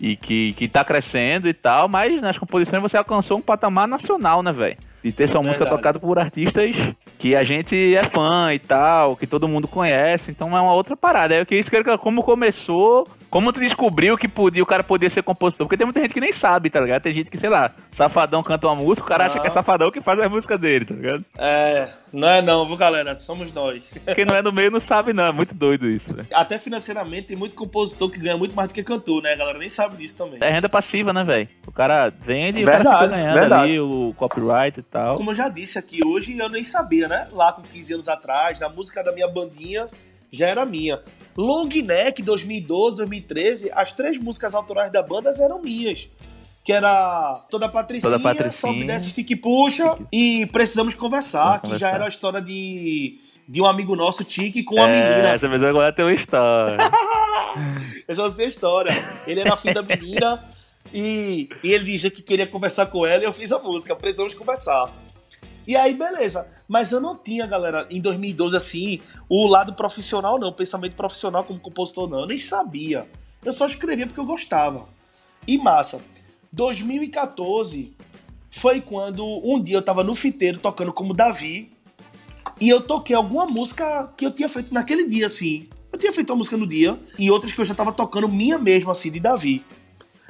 e 0.00 0.16
que, 0.16 0.52
que 0.54 0.66
tá 0.66 0.84
crescendo 0.84 1.48
e 1.48 1.54
tal, 1.54 1.88
mas 1.88 2.20
nas 2.20 2.36
composições 2.36 2.82
você 2.82 2.96
alcançou 2.96 3.38
um 3.38 3.40
patamar 3.40 3.86
nacional, 3.86 4.42
né, 4.42 4.52
velho? 4.52 4.76
E 5.08 5.12
ter 5.12 5.26
sua 5.26 5.40
música 5.40 5.64
Verdade. 5.64 5.82
tocada 5.82 5.98
por 5.98 6.18
artistas 6.18 6.76
que 7.18 7.34
a 7.34 7.42
gente 7.42 7.96
é 7.96 8.02
fã 8.04 8.52
e 8.52 8.58
tal, 8.58 9.16
que 9.16 9.26
todo 9.26 9.48
mundo 9.48 9.66
conhece, 9.66 10.30
então 10.30 10.56
é 10.56 10.60
uma 10.60 10.74
outra 10.74 10.94
parada. 10.94 11.34
É 11.34 11.44
que 11.44 11.56
isso 11.56 11.70
que 11.70 11.78
como 11.98 12.22
começou 12.22 13.08
Como 13.30 13.52
tu 13.52 13.60
descobriu 13.60 14.16
que 14.16 14.26
podia, 14.26 14.62
o 14.62 14.66
cara 14.66 14.82
podia 14.82 15.10
ser 15.10 15.22
compositor? 15.22 15.66
Porque 15.66 15.76
tem 15.76 15.86
muita 15.86 16.00
gente 16.00 16.14
que 16.14 16.20
nem 16.20 16.32
sabe, 16.32 16.70
tá 16.70 16.80
ligado? 16.80 17.02
Tem 17.02 17.12
gente 17.12 17.30
que, 17.30 17.36
sei 17.36 17.50
lá, 17.50 17.70
Safadão 17.90 18.42
canta 18.42 18.66
uma 18.66 18.76
música, 18.76 19.04
o 19.04 19.08
cara 19.08 19.26
acha 19.26 19.34
Não. 19.34 19.42
que 19.42 19.46
é 19.46 19.50
Safadão 19.50 19.90
que 19.90 20.00
faz 20.00 20.18
a 20.20 20.28
música 20.28 20.56
dele, 20.56 20.86
tá 20.86 20.94
ligado? 20.94 21.24
É, 21.36 21.88
não 22.12 22.28
é 22.28 22.40
não, 22.40 22.64
viu, 22.66 22.76
galera? 22.76 23.14
Somos 23.14 23.52
nós. 23.52 23.94
Quem 24.14 24.24
não 24.24 24.34
é 24.34 24.42
do 24.42 24.52
meio 24.52 24.70
não 24.70 24.80
sabe, 24.80 25.12
não. 25.12 25.24
É 25.24 25.32
muito 25.32 25.54
doido 25.54 25.88
isso. 25.88 26.08
Até 26.32 26.58
financeiramente, 26.58 27.28
tem 27.28 27.36
muito 27.36 27.54
compositor 27.54 28.10
que 28.10 28.18
ganha 28.18 28.36
muito 28.36 28.56
mais 28.56 28.68
do 28.68 28.74
que 28.74 28.82
cantor, 28.82 29.22
né? 29.22 29.34
A 29.34 29.36
galera 29.36 29.58
nem 29.58 29.68
sabe 29.68 29.98
disso 29.98 30.16
também. 30.16 30.38
É 30.40 30.50
renda 30.50 30.68
passiva, 30.68 31.12
né, 31.12 31.22
velho? 31.22 31.48
O 31.66 31.72
cara 31.72 32.10
vende 32.10 32.60
e 32.60 32.62
o 32.62 32.66
cara 32.66 32.78
fica 32.78 33.06
ganhando 33.08 33.34
verdade. 33.34 33.62
ali 33.62 33.80
o 33.80 34.14
copyright 34.16 34.80
e 34.80 34.82
tal. 34.82 34.97
Como 35.16 35.30
eu 35.30 35.34
já 35.34 35.48
disse 35.48 35.78
aqui 35.78 36.04
hoje, 36.04 36.36
eu 36.36 36.48
nem 36.48 36.64
sabia, 36.64 37.08
né? 37.08 37.28
Lá 37.32 37.52
com 37.52 37.62
15 37.62 37.94
anos 37.94 38.08
atrás, 38.08 38.58
na 38.58 38.68
música 38.68 39.02
da 39.02 39.12
minha 39.12 39.28
bandinha, 39.28 39.88
já 40.30 40.46
era 40.46 40.64
minha. 40.64 41.00
Long 41.36 41.68
Neck, 41.68 42.22
2012, 42.22 42.96
2013, 42.96 43.70
as 43.74 43.92
três 43.92 44.18
músicas 44.18 44.54
autorais 44.54 44.90
da 44.90 45.02
banda 45.02 45.30
eram 45.38 45.60
minhas. 45.62 46.08
Que 46.64 46.72
era 46.72 47.44
Toda 47.48 47.68
Patricinha, 47.68 48.10
Toda 48.10 48.22
Patricinha. 48.22 48.72
Sobe, 48.72 48.84
Desce, 48.84 49.10
Stick 49.10 49.36
Puxa 49.40 49.96
e 50.12 50.46
Precisamos 50.46 50.94
Conversar, 50.94 51.60
Vamos 51.60 51.60
que 51.60 51.68
já 51.68 51.86
conversar. 51.86 51.94
era 51.94 52.04
a 52.04 52.08
história 52.08 52.42
de, 52.42 53.18
de 53.48 53.62
um 53.62 53.66
amigo 53.66 53.96
nosso, 53.96 54.24
Tique, 54.24 54.62
com 54.64 54.82
a 54.82 54.88
é, 54.88 54.92
menina. 54.92 55.28
essa 55.34 55.48
vez 55.48 55.62
agora 55.62 55.92
tem 55.92 56.04
uma 56.04 56.12
história. 56.12 56.76
Eu 58.06 58.16
só 58.16 58.28
sei 58.28 58.46
a 58.46 58.48
história. 58.48 58.92
Ele 59.26 59.40
era 59.40 59.54
afim 59.54 59.72
da 59.72 59.82
menina 59.82 60.44
e, 60.92 61.48
e 61.62 61.72
ele 61.72 61.84
dizia 61.84 62.10
que 62.10 62.22
queria 62.22 62.46
conversar 62.46 62.86
com 62.86 63.06
ela 63.06 63.22
e 63.22 63.26
eu 63.26 63.32
fiz 63.32 63.52
a 63.52 63.58
música, 63.58 63.94
precisamos 63.94 64.34
conversar. 64.34 64.90
E 65.66 65.76
aí, 65.76 65.92
beleza. 65.92 66.48
Mas 66.66 66.92
eu 66.92 67.00
não 67.00 67.14
tinha, 67.14 67.46
galera, 67.46 67.86
em 67.90 68.00
2012, 68.00 68.56
assim, 68.56 69.00
o 69.28 69.46
lado 69.46 69.74
profissional, 69.74 70.38
não, 70.38 70.48
o 70.48 70.52
pensamento 70.52 70.96
profissional 70.96 71.44
como 71.44 71.60
compositor, 71.60 72.08
não. 72.08 72.20
Eu 72.20 72.26
nem 72.26 72.38
sabia. 72.38 73.06
Eu 73.44 73.52
só 73.52 73.66
escrevia 73.66 74.06
porque 74.06 74.18
eu 74.18 74.24
gostava. 74.24 74.88
E 75.46 75.58
massa. 75.58 76.00
2014 76.52 77.94
foi 78.50 78.80
quando 78.80 79.24
um 79.44 79.60
dia 79.60 79.76
eu 79.76 79.82
tava 79.82 80.02
no 80.02 80.14
fiteiro 80.14 80.58
tocando 80.58 80.92
como 80.92 81.12
Davi 81.12 81.70
e 82.58 82.68
eu 82.68 82.80
toquei 82.80 83.14
alguma 83.14 83.44
música 83.46 84.12
que 84.16 84.24
eu 84.24 84.30
tinha 84.30 84.48
feito 84.48 84.72
naquele 84.72 85.06
dia, 85.06 85.26
assim. 85.26 85.68
Eu 85.92 85.98
tinha 85.98 86.12
feito 86.12 86.30
uma 86.30 86.36
música 86.36 86.56
no 86.56 86.66
dia 86.66 86.98
e 87.18 87.30
outras 87.30 87.52
que 87.52 87.60
eu 87.60 87.64
já 87.64 87.74
tava 87.74 87.92
tocando 87.92 88.28
minha 88.28 88.58
mesmo, 88.58 88.90
assim, 88.90 89.10
de 89.10 89.20
Davi. 89.20 89.64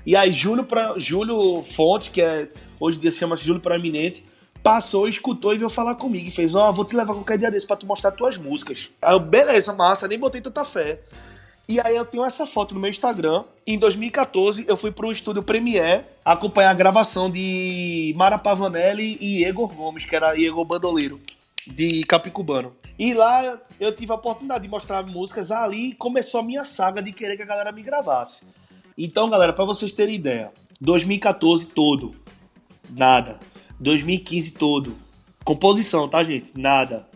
E 0.08 0.16
aí, 0.16 0.32
Júlio, 0.32 0.64
pra, 0.64 0.94
Júlio 0.96 1.62
Fonte, 1.62 2.10
que 2.10 2.22
é, 2.22 2.48
hoje 2.80 2.98
dia 2.98 3.12
se 3.12 3.18
chama 3.18 3.36
Júlio 3.36 3.60
Proeminente, 3.60 4.24
passou, 4.62 5.06
escutou 5.06 5.52
e 5.52 5.58
veio 5.58 5.68
falar 5.68 5.96
comigo. 5.96 6.28
E 6.28 6.30
fez: 6.30 6.54
Ó, 6.54 6.72
vou 6.72 6.86
te 6.86 6.96
levar 6.96 7.12
qualquer 7.12 7.36
dia 7.36 7.50
desse 7.50 7.66
pra 7.66 7.76
tu 7.76 7.84
mostrar 7.84 8.12
tuas 8.12 8.38
músicas. 8.38 8.90
Aí 9.02 9.14
eu, 9.14 9.20
beleza, 9.20 9.74
massa, 9.74 10.08
nem 10.08 10.18
botei 10.18 10.40
tanta 10.40 10.64
fé. 10.64 11.02
E 11.68 11.78
aí 11.78 11.94
eu 11.94 12.06
tenho 12.06 12.24
essa 12.24 12.46
foto 12.46 12.74
no 12.74 12.80
meu 12.80 12.88
Instagram. 12.88 13.44
Em 13.66 13.76
2014, 13.76 14.64
eu 14.66 14.78
fui 14.78 14.90
pro 14.90 15.12
estúdio 15.12 15.42
Premiere 15.42 16.06
acompanhar 16.24 16.70
a 16.70 16.74
gravação 16.74 17.30
de 17.30 18.14
Mara 18.16 18.38
Pavanelli 18.38 19.18
e 19.20 19.44
Igor 19.44 19.74
Gomes, 19.74 20.06
que 20.06 20.16
era 20.16 20.34
Igor 20.38 20.64
Bandoleiro, 20.64 21.20
de 21.66 22.02
Capicubano. 22.04 22.74
E 22.98 23.12
lá 23.12 23.60
eu 23.78 23.94
tive 23.94 24.10
a 24.10 24.14
oportunidade 24.14 24.62
de 24.62 24.70
mostrar 24.70 25.02
músicas. 25.02 25.52
Ali 25.52 25.92
começou 25.96 26.40
a 26.40 26.42
minha 26.42 26.64
saga 26.64 27.02
de 27.02 27.12
querer 27.12 27.36
que 27.36 27.42
a 27.42 27.46
galera 27.46 27.70
me 27.72 27.82
gravasse. 27.82 28.46
Então, 29.00 29.30
galera, 29.30 29.52
pra 29.52 29.64
vocês 29.64 29.92
terem 29.92 30.16
ideia, 30.16 30.50
2014 30.80 31.68
todo, 31.68 32.16
nada. 32.90 33.38
2015 33.78 34.54
todo, 34.54 34.96
composição, 35.44 36.08
tá, 36.08 36.24
gente? 36.24 36.58
Nada. 36.58 37.06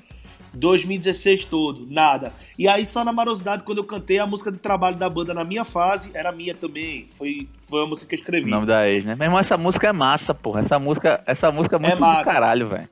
2016 0.55 1.47
todo, 1.47 1.87
nada. 1.91 2.33
E 2.59 2.69
aí, 2.69 2.87
só 2.87 3.03
na 3.03 3.13
marosidade, 3.13 3.65
quando 3.65 3.79
eu 3.79 3.85
cantei 3.85 4.19
a 4.19 4.27
música 4.27 4.53
de 4.53 4.59
trabalho 4.59 4.97
da 4.97 5.09
banda 5.09 5.35
na 5.35 5.43
minha 5.43 5.65
fase, 5.65 6.13
era 6.15 6.31
minha 6.31 6.55
também. 6.55 7.09
Foi, 7.17 7.49
foi 7.63 7.83
a 7.83 7.87
música 7.87 8.09
que 8.11 8.15
eu 8.15 8.19
o 8.19 8.21
escrevi. 8.21 8.51
nome 8.51 8.67
da 8.67 8.89
ex, 8.89 9.05
né? 9.05 9.17
Meu 9.17 9.27
irmão, 9.27 9.41
essa 9.41 9.57
música 9.57 9.89
é 9.89 9.93
massa, 9.93 10.33
porra. 10.35 10.61
Essa 10.61 10.79
música, 10.79 11.21
essa 11.27 11.51
música 11.51 11.77
é 11.77 11.79
muito 11.79 11.95
do 11.95 12.01
massa. 12.01 12.31
caralho, 12.31 12.69
velho. 12.69 12.89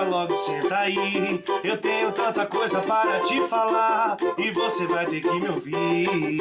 Cadeira 0.00 0.02
logo, 0.02 0.34
senta 0.34 0.78
aí. 0.78 1.42
Eu 1.62 1.76
tenho 1.78 2.12
tanta 2.12 2.46
coisa 2.46 2.80
para 2.80 3.20
te 3.20 3.40
falar 3.48 4.16
e 4.38 4.50
você 4.50 4.86
vai 4.86 5.06
ter 5.06 5.20
que 5.20 5.30
me 5.30 5.48
ouvir. 5.48 6.38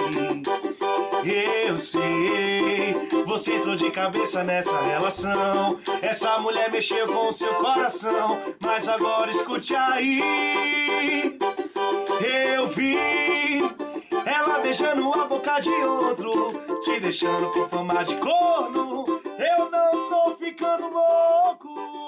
Eu 1.67 1.77
sei, 1.77 2.95
você 3.25 3.55
entrou 3.55 3.75
de 3.75 3.91
cabeça 3.91 4.43
nessa 4.43 4.79
relação. 4.81 5.77
Essa 6.01 6.37
mulher 6.39 6.71
mexeu 6.71 7.07
com 7.07 7.27
o 7.27 7.31
seu 7.31 7.53
coração, 7.55 8.39
mas 8.61 8.87
agora 8.87 9.29
escute 9.29 9.75
aí. 9.75 11.37
Eu 12.55 12.67
vi 12.67 12.97
ela 14.25 14.59
beijando 14.59 15.11
a 15.13 15.25
boca 15.25 15.59
de 15.59 15.71
outro, 15.71 16.53
te 16.81 16.99
deixando 16.99 17.51
por 17.51 17.69
fama 17.69 18.03
de 18.03 18.15
corno. 18.15 19.05
Eu 19.37 19.69
não 19.69 20.09
tô 20.09 20.35
ficando 20.37 20.89
louco. 20.89 21.98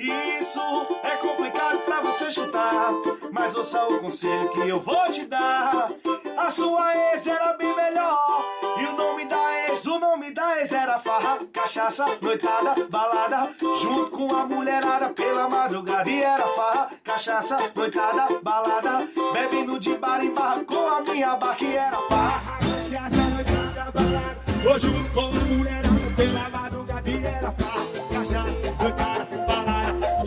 Isso 0.00 0.60
é 1.02 1.10
complicado 1.16 1.78
pra 1.80 2.00
você 2.00 2.28
escutar, 2.28 2.90
mas 3.30 3.54
ouça 3.54 3.84
o 3.86 3.98
conselho 3.98 4.48
que 4.48 4.60
eu 4.60 4.80
vou 4.80 5.10
te 5.10 5.26
dar. 5.26 5.90
A 6.38 6.48
sua 6.48 7.12
ex 7.12 7.26
era 7.26 7.52
bem 7.52 7.76
melhor. 7.76 8.42
E 8.80 8.84
o 8.86 8.96
nome 8.96 9.26
da 9.26 9.68
ex, 9.68 9.84
o 9.84 9.98
nome 9.98 10.32
da 10.32 10.58
ex 10.58 10.72
era 10.72 10.98
farra, 10.98 11.38
cachaça, 11.52 12.06
noitada, 12.22 12.86
balada, 12.88 13.50
junto 13.78 14.10
com 14.10 14.34
a 14.34 14.46
mulherada 14.46 15.10
pela 15.10 15.46
madrugada. 15.50 16.08
E 16.08 16.22
era 16.22 16.46
farra, 16.48 16.88
cachaça, 17.04 17.58
noitada, 17.74 18.40
balada, 18.42 19.06
bebendo 19.34 19.78
de 19.78 19.96
bar 19.96 20.24
em 20.24 20.32
bar 20.32 20.64
com 20.64 20.88
a 20.88 21.02
minha 21.02 21.36
bar 21.36 21.54
que 21.56 21.76
era 21.76 21.98
farra, 22.08 22.58
cachaça, 22.58 23.16
noitada, 23.16 23.92
balada. 23.92 24.40
Ou 24.66 24.78
junto 24.78 25.10
com 25.10 25.26
a 25.26 25.44
mulherada 25.44 25.88
pela 26.16 26.48
madrugada. 26.48 27.10
E 27.10 27.22
era 27.22 27.52
farra, 27.52 27.84
cachaça, 28.10 28.60
noitada. 28.80 29.29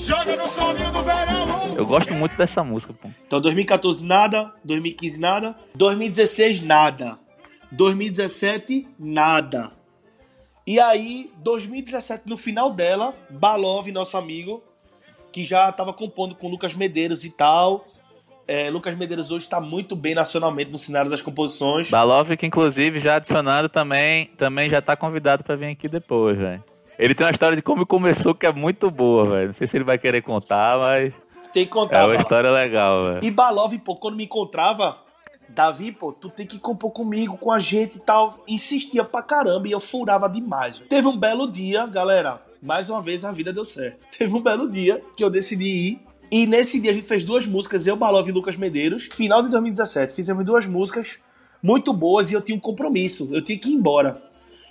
Joga 0.04 0.36
no 0.36 0.46
soninho 0.50 0.92
do 0.92 1.02
verão. 1.02 1.78
Eu 1.78 1.86
gosto 1.86 2.14
muito 2.14 2.36
dessa 2.36 2.62
música, 2.62 2.94
pô. 2.94 3.08
Então, 3.26 3.40
2014 3.40 4.06
nada, 4.06 4.54
2015 4.62 5.18
nada, 5.18 5.56
2016 5.76 6.60
nada, 6.60 7.18
2017 7.72 8.86
nada. 9.00 9.72
E 10.68 10.78
aí, 10.78 11.32
2017, 11.38 12.24
no 12.26 12.36
final 12.36 12.72
dela, 12.72 13.14
Balov, 13.30 13.88
nosso 13.94 14.18
amigo, 14.18 14.62
que 15.32 15.46
já 15.46 15.70
estava 15.70 15.94
compondo 15.94 16.36
com 16.36 16.50
Lucas 16.50 16.76
Medeiros 16.76 17.24
e 17.24 17.30
tal. 17.30 17.86
É, 18.46 18.70
Lucas 18.70 18.98
Medeiros 18.98 19.32
hoje 19.32 19.46
está 19.46 19.62
muito 19.62 19.96
bem 19.96 20.14
nacionalmente 20.14 20.70
no 20.70 20.78
cenário 20.78 21.10
das 21.10 21.22
composições. 21.22 21.90
Balov, 21.90 22.36
que 22.36 22.46
inclusive 22.46 23.00
já 23.00 23.16
adicionado 23.16 23.70
também, 23.70 24.26
também 24.38 24.70
já 24.70 24.82
tá 24.82 24.98
convidado 24.98 25.46
pra 25.46 25.56
vir 25.56 25.68
aqui 25.68 25.88
depois, 25.88 26.38
velho. 26.38 26.62
Ele 27.04 27.14
tem 27.14 27.26
uma 27.26 27.32
história 27.34 27.56
de 27.56 27.62
como 27.62 27.86
começou 27.86 28.34
que 28.34 28.46
é 28.46 28.52
muito 28.54 28.90
boa, 28.90 29.30
velho. 29.30 29.48
Não 29.48 29.54
sei 29.54 29.68
se 29.68 29.76
ele 29.76 29.84
vai 29.84 29.98
querer 29.98 30.22
contar, 30.22 30.78
mas 30.78 31.14
Tem 31.52 31.66
que 31.66 31.72
é 31.72 31.74
contar. 31.74 31.98
uma 32.00 32.08
Balov. 32.08 32.22
história 32.22 32.50
legal, 32.50 33.06
velho. 33.06 33.20
E 33.26 33.30
Balov, 33.30 33.74
pô, 33.80 33.96
quando 33.98 34.16
me 34.16 34.24
encontrava, 34.24 34.98
Davi, 35.50 35.92
pô, 35.92 36.14
tu 36.14 36.30
tem 36.30 36.48
que 36.48 36.58
compor 36.58 36.92
comigo, 36.92 37.38
com 37.38 37.52
a 37.52 37.60
gente 37.60 37.98
e 37.98 38.00
tal. 38.00 38.40
Insistia 38.48 39.04
pra 39.04 39.22
caramba 39.22 39.68
e 39.68 39.72
eu 39.74 39.82
furava 39.82 40.30
demais. 40.30 40.78
velho. 40.78 40.90
Teve 40.90 41.08
um 41.10 41.18
belo 41.18 41.46
dia, 41.52 41.86
galera. 41.86 42.42
Mais 42.62 42.90
uma 42.90 43.02
vez 43.02 43.26
a 43.26 43.32
vida 43.34 43.52
deu 43.52 43.66
certo. 43.66 44.06
Teve 44.18 44.34
um 44.34 44.42
belo 44.42 44.70
dia 44.70 45.02
que 45.18 45.24
eu 45.24 45.30
decidi 45.30 45.66
ir. 45.66 46.02
E 46.32 46.48
nesse 46.48 46.80
dia 46.80 46.92
a 46.92 46.94
gente 46.94 47.08
fez 47.08 47.26
duas 47.26 47.46
músicas, 47.46 47.86
eu, 47.86 47.98
Balov 47.98 48.28
e 48.30 48.32
Lucas 48.32 48.56
Medeiros. 48.56 49.10
Final 49.14 49.44
de 49.44 49.50
2017, 49.50 50.14
fizemos 50.16 50.46
duas 50.46 50.66
músicas 50.66 51.18
muito 51.62 51.92
boas 51.92 52.32
e 52.32 52.34
eu 52.34 52.42
tinha 52.42 52.56
um 52.58 52.62
compromisso. 52.62 53.30
Eu 53.34 53.42
tinha 53.44 53.60
que 53.60 53.70
ir 53.70 53.74
embora. 53.74 54.24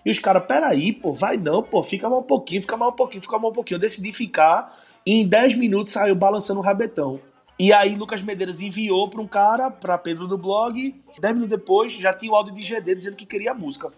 E 0.04 0.10
os 0.10 0.18
caras, 0.18 0.44
peraí, 0.46 0.92
pô, 0.92 1.12
vai 1.12 1.36
não, 1.36 1.62
pô, 1.62 1.82
fica 1.82 2.08
mais 2.08 2.22
um 2.22 2.26
pouquinho, 2.26 2.60
fica 2.60 2.76
mais 2.76 2.92
um 2.92 2.96
pouquinho, 2.96 3.22
fica 3.22 3.38
mais 3.38 3.50
um 3.50 3.54
pouquinho. 3.54 3.76
Eu 3.76 3.80
decidi 3.80 4.12
ficar 4.12 4.76
e 5.06 5.20
em 5.20 5.26
10 5.26 5.54
minutos 5.54 5.92
saiu 5.92 6.14
balançando 6.14 6.60
o 6.60 6.62
rabetão. 6.62 7.20
E 7.58 7.72
aí 7.72 7.94
Lucas 7.94 8.22
Medeiros 8.22 8.60
enviou 8.60 9.08
pra 9.08 9.20
um 9.20 9.26
cara, 9.26 9.70
pra 9.70 9.96
Pedro 9.96 10.26
do 10.26 10.36
blog. 10.36 11.00
10 11.20 11.34
minutos 11.34 11.56
depois 11.56 11.92
já 11.92 12.12
tinha 12.12 12.32
o 12.32 12.34
áudio 12.34 12.52
de 12.54 12.62
GD 12.62 12.94
dizendo 12.94 13.16
que 13.16 13.26
queria 13.26 13.52
a 13.52 13.54
música. 13.54 13.90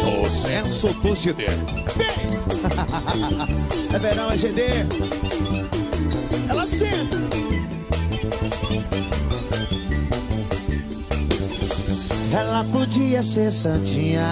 Sucesso 0.00 0.94
do 0.94 1.14
GD. 1.14 1.44
É 3.94 3.98
verão, 3.98 4.30
é 4.30 4.36
GD. 4.36 4.62
Ela 6.48 6.64
senta. 6.64 7.16
Ela 12.36 12.62
podia 12.64 13.22
ser 13.22 13.50
santinha, 13.50 14.28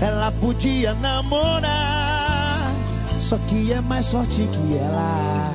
ela 0.00 0.32
podia 0.32 0.94
namorar, 0.94 2.74
só 3.18 3.36
que 3.46 3.70
é 3.70 3.82
mais 3.82 4.10
forte 4.10 4.48
que 4.48 4.78
ela. 4.78 5.52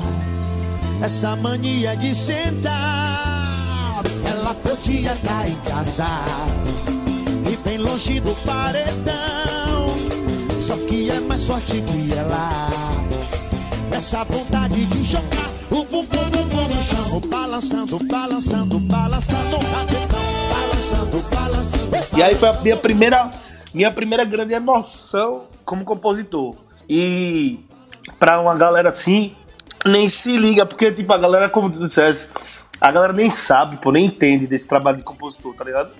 Essa 1.01 1.35
mania 1.35 1.97
de 1.97 2.13
sentar, 2.13 4.03
ela 4.23 4.53
podia 4.53 5.13
estar 5.13 5.49
em 5.49 5.55
casa 5.67 6.05
e 7.51 7.57
bem 7.67 7.79
longe 7.79 8.19
do 8.19 8.35
paredão. 8.45 9.97
Só 10.59 10.77
que 10.77 11.09
é 11.09 11.19
mais 11.21 11.43
forte 11.43 11.81
que 11.81 12.13
ela. 12.13 12.69
Essa 13.91 14.23
vontade 14.25 14.85
de 14.85 15.03
jogar 15.03 15.49
o 15.71 15.83
bumbum, 15.85 16.29
no 16.69 16.83
chão. 16.83 17.19
Balançando, 17.27 17.99
balançando, 18.05 18.79
balançando 18.79 19.55
o 19.55 19.75
rabetão. 19.75 20.34
E 22.15 22.23
aí 22.23 22.35
foi 22.35 22.49
a 22.49 22.53
minha 22.61 22.77
primeira, 22.77 23.29
minha 23.73 23.91
primeira 23.91 24.23
grande 24.23 24.53
emoção 24.53 25.45
como 25.65 25.83
compositor. 25.83 26.55
E 26.87 27.59
pra 28.19 28.39
uma 28.39 28.55
galera 28.55 28.89
assim, 28.89 29.35
nem 29.85 30.07
se 30.07 30.37
liga, 30.37 30.65
porque 30.65 30.91
tipo, 30.91 31.11
a 31.11 31.17
galera, 31.17 31.49
como 31.49 31.69
tu 31.69 31.79
disseste, 31.79 32.29
a 32.79 32.91
galera 32.91 33.13
nem 33.13 33.29
sabe, 33.29 33.77
pô, 33.77 33.91
nem 33.91 34.05
entende 34.05 34.47
desse 34.47 34.67
trabalho 34.67 34.97
de 34.97 35.03
compositor, 35.03 35.53
tá 35.55 35.63
ligado? 35.63 35.93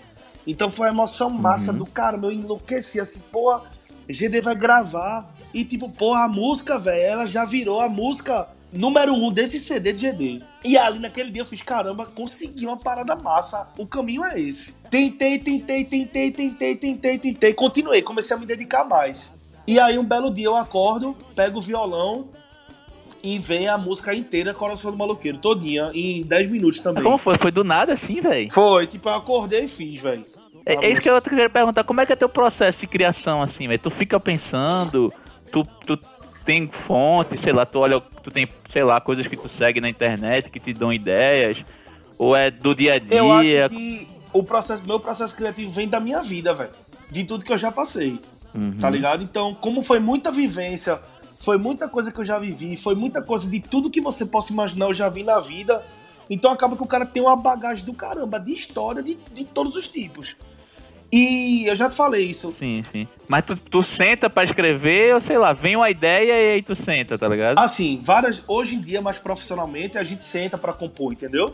Então 0.47 0.69
foi 0.69 0.88
uma 0.88 0.93
emoção 0.93 1.29
massa 1.29 1.73
do 1.73 1.86
cara, 1.86 2.17
eu 2.21 2.31
enlouqueci 2.31 2.99
assim, 2.99 3.19
porra, 3.31 3.63
GD 4.07 4.41
vai 4.41 4.55
gravar. 4.55 5.33
E 5.53 5.63
tipo, 5.63 5.89
porra, 5.89 6.25
a 6.25 6.27
música, 6.27 6.77
velho, 6.77 7.03
ela 7.03 7.25
já 7.25 7.45
virou 7.45 7.81
a 7.81 7.89
música 7.89 8.47
número 8.76 9.13
um 9.13 9.32
desse 9.32 9.59
CD 9.59 9.93
de 9.93 10.07
GD. 10.07 10.43
E 10.63 10.78
ali 10.78 10.99
naquele 10.99 11.32
dia 11.32 11.41
eu 11.41 11.45
fiz, 11.45 11.61
caramba, 11.61 12.05
consegui 12.05 12.65
uma 12.65 12.78
parada 12.78 13.15
massa. 13.15 13.69
O 13.78 13.88
caminho 13.88 14.23
é 14.23 14.39
esse. 14.39 14.73
Tentei, 14.89 15.39
tentei, 15.39 15.84
tentei, 15.84 16.32
tentei, 16.32 16.76
tentei, 16.76 17.17
tentei. 17.17 17.53
Continuei, 17.53 18.01
comecei 18.01 18.36
a 18.36 18.39
me 18.39 18.45
dedicar 18.45 18.84
mais. 18.84 19.32
E 19.67 19.80
aí 19.80 19.97
um 19.97 20.03
belo 20.03 20.32
dia 20.32 20.45
eu 20.45 20.55
acordo, 20.55 21.15
pego 21.36 21.59
o 21.59 21.61
violão 21.61 22.30
e 23.23 23.39
vem 23.39 23.67
a 23.67 23.78
música 23.78 24.13
inteira, 24.13 24.53
Coração 24.53 24.91
do 24.91 24.97
Maloqueiro, 24.97 25.39
todinha, 25.39 25.89
em 25.95 26.21
10 26.21 26.51
minutos 26.51 26.80
também. 26.80 27.03
Como 27.03 27.17
foi? 27.17 27.36
Foi 27.38 27.51
do 27.51 27.63
nada 27.63 27.93
assim, 27.93 28.21
velho? 28.21 28.51
Foi, 28.51 28.86
tipo, 28.86 29.09
eu 29.09 29.15
acordei 29.15 29.63
e 29.63 29.67
fiz, 29.67 29.99
velho. 29.99 30.23
É, 30.63 30.86
é 30.86 30.91
isso 30.91 31.01
que 31.01 31.09
eu 31.09 31.19
queria 31.19 31.49
perguntar. 31.49 31.84
Como 31.84 31.99
é 32.01 32.05
que 32.05 32.13
é 32.13 32.15
teu 32.15 32.30
processo 32.30 32.82
de 32.82 32.88
criação, 32.88 33.41
assim, 33.41 33.67
velho? 33.67 33.80
Tu 33.80 33.89
fica 33.89 34.19
pensando, 34.19 35.11
tu, 35.51 35.63
tu 35.86 35.97
tem 36.46 36.68
fonte, 36.70 37.38
sei 37.38 37.52
lá, 37.52 37.66
tu 37.66 37.80
olha, 37.80 38.00
tu 38.00 38.30
tem, 38.30 38.48
sei 38.70 38.84
lá, 38.84 39.02
coisas 39.02 39.26
que 39.26 39.36
tu 39.36 39.50
segue 39.50 39.82
na 39.82 39.89
internet 39.89 40.50
que 40.50 40.60
te 40.60 40.74
dão 40.74 40.93
ideias, 40.93 41.66
ou 42.18 42.36
é 42.36 42.52
do 42.52 42.76
dia 42.76 42.93
a 42.93 43.00
dia? 43.00 43.18
Eu 43.18 43.32
acho 43.32 43.70
que 43.70 44.08
o 44.32 44.43
processo, 44.43 44.84
meu 44.86 45.00
processo 45.00 45.36
criativo 45.36 45.72
vem 45.72 45.88
da 45.88 46.00
minha 46.00 46.22
vida, 46.22 46.54
velho. 46.54 46.72
De 47.10 47.24
tudo 47.24 47.43
que 47.43 47.52
eu 47.52 47.58
já 47.58 47.72
passei. 47.72 48.20
Uhum. 48.54 48.78
Tá 48.80 48.89
ligado? 48.89 49.24
Então, 49.24 49.54
como 49.54 49.82
foi 49.82 50.00
muita 50.00 50.32
vivência, 50.32 51.00
foi 51.39 51.58
muita 51.58 51.89
coisa 51.89 52.12
que 52.12 52.20
eu 52.20 52.26
já 52.26 52.39
vivi, 52.39 52.76
foi 52.76 52.96
muita 52.96 53.22
coisa 53.22 53.50
de 53.50 53.60
tudo 53.60 53.89
que 53.89 54.00
você 54.00 54.26
possa 54.26 54.54
imaginar, 54.54 54.86
eu 54.86 54.93
já 54.93 55.10
vi 55.10 55.24
na 55.24 55.39
vida. 55.39 55.84
Então 56.30 56.52
acaba 56.52 56.76
que 56.76 56.84
o 56.84 56.88
cara 56.88 57.06
tem 57.06 57.22
uma 57.22 57.36
bagagem 57.36 57.86
do 57.86 57.93
caramba, 57.93 58.39
de 58.39 58.52
história 58.52 59.04
de, 59.04 59.18
de 59.34 59.46
todos 59.46 59.76
os 59.76 59.88
tipos. 59.88 60.36
E 61.12 61.66
eu 61.68 61.76
já 61.76 61.88
te 61.88 61.95
falei 61.95 62.24
isso. 62.26 62.49
Sim, 62.51 62.82
sim. 62.91 63.08
Mas 63.28 63.45
tu, 63.45 63.56
tu 63.56 63.84
senta 63.84 64.30
pra 64.30 64.43
escrever, 64.43 65.14
ou 65.14 65.22
sei 65.22 65.38
lá, 65.38 65.53
vem 65.53 65.76
uma 65.76 65.89
ideia 65.89 66.34
e 66.34 66.53
aí 66.56 66.62
tu 66.62 66.76
senta, 66.76 67.18
tá 67.18 67.28
ligado? 67.28 67.58
Assim, 67.60 67.99
várias. 68.03 68.43
Hoje 68.47 68.76
em 68.76 68.82
dia, 68.82 69.01
mais 69.01 69.18
profissionalmente, 69.18 69.97
a 69.97 70.03
gente 70.03 70.24
senta 70.24 70.58
pra 70.58 70.74
compor, 70.74 71.14
entendeu? 71.14 71.53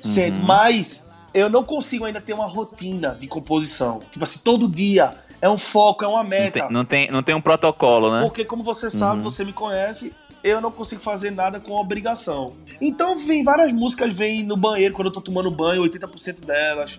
Sento, 0.00 0.40
mas 0.40 1.08
eu 1.34 1.48
não 1.48 1.62
consigo 1.64 2.04
ainda 2.04 2.20
ter 2.20 2.32
uma 2.32 2.46
rotina 2.46 3.16
de 3.20 3.26
composição. 3.26 4.00
Tipo 4.10 4.24
assim, 4.24 4.40
todo 4.42 4.68
dia 4.68 5.14
é 5.40 5.48
um 5.48 5.58
foco, 5.58 6.04
é 6.04 6.08
uma 6.08 6.22
Não 6.22 6.30
meta. 6.30 6.60
tem, 6.60 6.70
não, 6.70 6.84
tem, 6.84 7.10
não 7.10 7.22
tem 7.22 7.34
um 7.34 7.40
protocolo, 7.40 8.10
né? 8.12 8.22
Porque, 8.22 8.44
como 8.44 8.62
você 8.62 8.90
sabe, 8.90 9.22
você 9.22 9.44
me 9.44 9.52
conhece, 9.52 10.12
eu 10.42 10.60
não 10.60 10.70
consigo 10.72 11.00
fazer 11.00 11.30
nada 11.30 11.60
com 11.60 11.72
obrigação. 11.74 12.54
Então, 12.80 13.16
vem 13.18 13.44
várias 13.44 13.72
músicas, 13.72 14.12
vem 14.12 14.42
no 14.42 14.56
banheiro, 14.56 14.94
quando 14.94 15.06
eu 15.08 15.12
tô 15.12 15.20
tomando 15.20 15.50
banho, 15.50 15.82
80% 15.82 16.44
delas. 16.44 16.98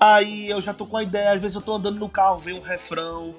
Aí 0.00 0.48
eu 0.48 0.62
já 0.62 0.72
tô 0.72 0.86
com 0.86 0.96
a 0.96 1.02
ideia, 1.02 1.32
às 1.32 1.42
vezes 1.42 1.54
eu 1.54 1.60
tô 1.60 1.74
andando 1.74 1.98
no 1.98 2.08
carro, 2.08 2.38
vem 2.38 2.54
um 2.54 2.62
refrão. 2.62 3.34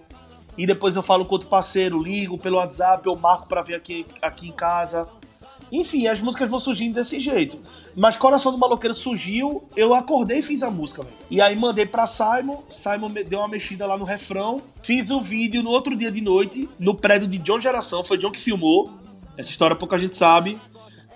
E 0.56 0.68
depois 0.68 0.96
eu 0.96 1.02
falo 1.02 1.26
com 1.26 1.34
outro 1.34 1.50
parceiro, 1.50 1.98
ligo 1.98 2.38
pelo 2.38 2.58
WhatsApp, 2.58 3.08
eu 3.08 3.16
marco 3.16 3.48
pra 3.48 3.64
vir 3.64 3.74
aqui, 3.74 4.06
aqui 4.22 4.50
em 4.50 4.52
casa. 4.52 5.08
Enfim, 5.72 6.06
as 6.06 6.22
músicas 6.22 6.50
vão 6.50 6.60
surgindo 6.60 6.94
desse 6.94 7.20
jeito. 7.20 7.58
Mas 7.96 8.16
Coração 8.16 8.52
do 8.52 8.58
Maloqueiro 8.60 8.94
surgiu, 8.94 9.68
eu 9.76 9.96
acordei 9.96 10.40
e 10.40 10.42
fiz 10.44 10.62
a 10.62 10.70
música, 10.70 11.02
velho. 11.02 11.16
E 11.32 11.42
aí 11.42 11.56
mandei 11.56 11.86
pra 11.86 12.06
Simon, 12.06 12.62
Simon 12.70 13.10
deu 13.10 13.40
uma 13.40 13.48
mexida 13.48 13.88
lá 13.88 13.98
no 13.98 14.06
refrão. 14.06 14.62
Fiz 14.84 15.10
o 15.10 15.20
vídeo 15.20 15.64
no 15.64 15.72
outro 15.72 15.96
dia 15.96 16.12
de 16.12 16.22
noite, 16.22 16.70
no 16.78 16.94
prédio 16.94 17.28
de 17.28 17.40
John 17.40 17.60
Geração, 17.60 18.04
foi 18.04 18.18
John 18.18 18.32
que 18.32 18.40
filmou. 18.40 18.92
Essa 19.36 19.50
história 19.50 19.76
pouca 19.76 19.98
gente 19.98 20.16
sabe. 20.16 20.60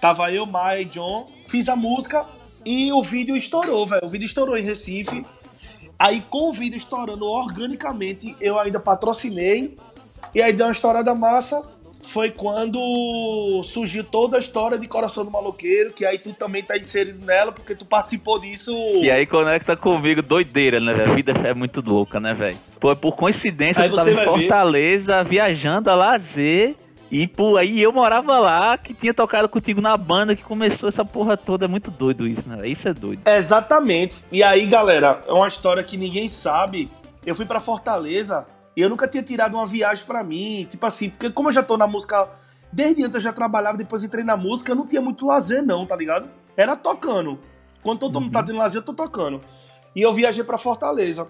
Tava 0.01 0.31
eu, 0.31 0.45
Maia 0.45 0.81
e 0.81 0.85
John. 0.85 1.27
Fiz 1.47 1.69
a 1.69 1.75
música 1.75 2.25
e 2.65 2.91
o 2.91 3.01
vídeo 3.01 3.37
estourou, 3.37 3.85
velho. 3.85 4.05
O 4.05 4.09
vídeo 4.09 4.25
estourou 4.25 4.57
em 4.57 4.63
Recife. 4.63 5.25
Aí, 5.97 6.21
com 6.29 6.49
o 6.49 6.53
vídeo 6.53 6.75
estourando 6.77 7.25
organicamente, 7.25 8.35
eu 8.41 8.59
ainda 8.59 8.79
patrocinei. 8.79 9.77
E 10.33 10.41
aí 10.41 10.51
deu 10.51 10.65
uma 10.65 10.71
estourada 10.71 11.13
massa. 11.15 11.69
Foi 12.03 12.29
quando 12.29 13.61
surgiu 13.63 14.03
toda 14.03 14.37
a 14.37 14.39
história 14.39 14.77
de 14.77 14.87
Coração 14.87 15.25
do 15.25 15.31
Maloqueiro, 15.31 15.91
que 15.91 16.05
aí 16.05 16.19
tu 16.19 16.33
também 16.33 16.61
tá 16.61 16.77
inserido 16.77 17.25
nela, 17.25 17.51
porque 17.51 17.73
tu 17.73 17.83
participou 17.83 18.39
disso. 18.39 18.75
Que 18.99 19.09
aí 19.09 19.25
conecta 19.25 19.75
comigo, 19.75 20.21
doideira, 20.21 20.79
né, 20.79 20.93
velho? 20.93 21.11
A 21.11 21.15
vida 21.15 21.33
é 21.43 21.53
muito 21.53 21.81
louca, 21.83 22.19
né, 22.19 22.33
velho? 22.33 22.57
Pô, 22.79 22.95
por 22.95 23.15
coincidência, 23.15 23.81
Aí 23.81 23.89
eu 23.89 23.95
tava 23.95 24.11
em 24.11 24.13
vai 24.13 24.25
ver. 24.25 24.31
Fortaleza, 24.31 25.23
viajando 25.23 25.89
a 25.89 25.95
lazer. 25.95 26.75
E 27.11 27.27
por 27.27 27.57
aí 27.57 27.81
eu 27.81 27.91
morava 27.91 28.39
lá, 28.39 28.77
que 28.77 28.93
tinha 28.93 29.13
tocado 29.13 29.47
contigo 29.47 29.79
na 29.79 29.95
banda, 29.95 30.35
que 30.35 30.43
começou 30.43 30.89
essa 30.89 31.05
porra 31.05 31.37
toda. 31.37 31.65
É 31.65 31.67
muito 31.67 31.91
doido 31.91 32.27
isso, 32.27 32.49
né? 32.49 32.67
Isso 32.67 32.87
é 32.87 32.93
doido. 32.93 33.21
Exatamente. 33.25 34.23
E 34.31 34.41
aí, 34.41 34.65
galera, 34.65 35.21
é 35.27 35.31
uma 35.31 35.47
história 35.47 35.83
que 35.83 35.97
ninguém 35.97 36.27
sabe. 36.27 36.89
Eu 37.25 37.35
fui 37.35 37.45
pra 37.45 37.59
Fortaleza 37.59 38.47
e 38.75 38.81
eu 38.81 38.89
nunca 38.89 39.07
tinha 39.07 39.23
tirado 39.23 39.55
uma 39.55 39.65
viagem 39.65 40.05
pra 40.05 40.23
mim. 40.23 40.67
Tipo 40.69 40.85
assim, 40.85 41.09
porque 41.09 41.29
como 41.29 41.49
eu 41.49 41.53
já 41.53 41.63
tô 41.63 41.77
na 41.77 41.87
música. 41.87 42.27
Desde 42.73 43.03
antes 43.03 43.15
eu 43.15 43.21
já 43.21 43.31
trabalhava, 43.31 43.77
depois 43.77 44.03
entrei 44.03 44.23
na 44.23 44.35
música, 44.35 44.71
eu 44.71 44.75
não 44.75 44.85
tinha 44.85 45.01
muito 45.01 45.25
lazer, 45.25 45.63
não, 45.63 45.85
tá 45.85 45.95
ligado? 45.95 46.27
Era 46.57 46.75
tocando. 46.75 47.39
Quando 47.81 47.99
todo 47.99 48.19
mundo 48.19 48.33
tá 48.33 48.43
tendo 48.43 48.57
lazer, 48.57 48.81
eu 48.81 48.85
tô 48.85 48.93
tocando. 48.93 49.39
E 49.95 50.01
eu 50.01 50.11
viajei 50.11 50.43
pra 50.43 50.57
Fortaleza. 50.57 51.27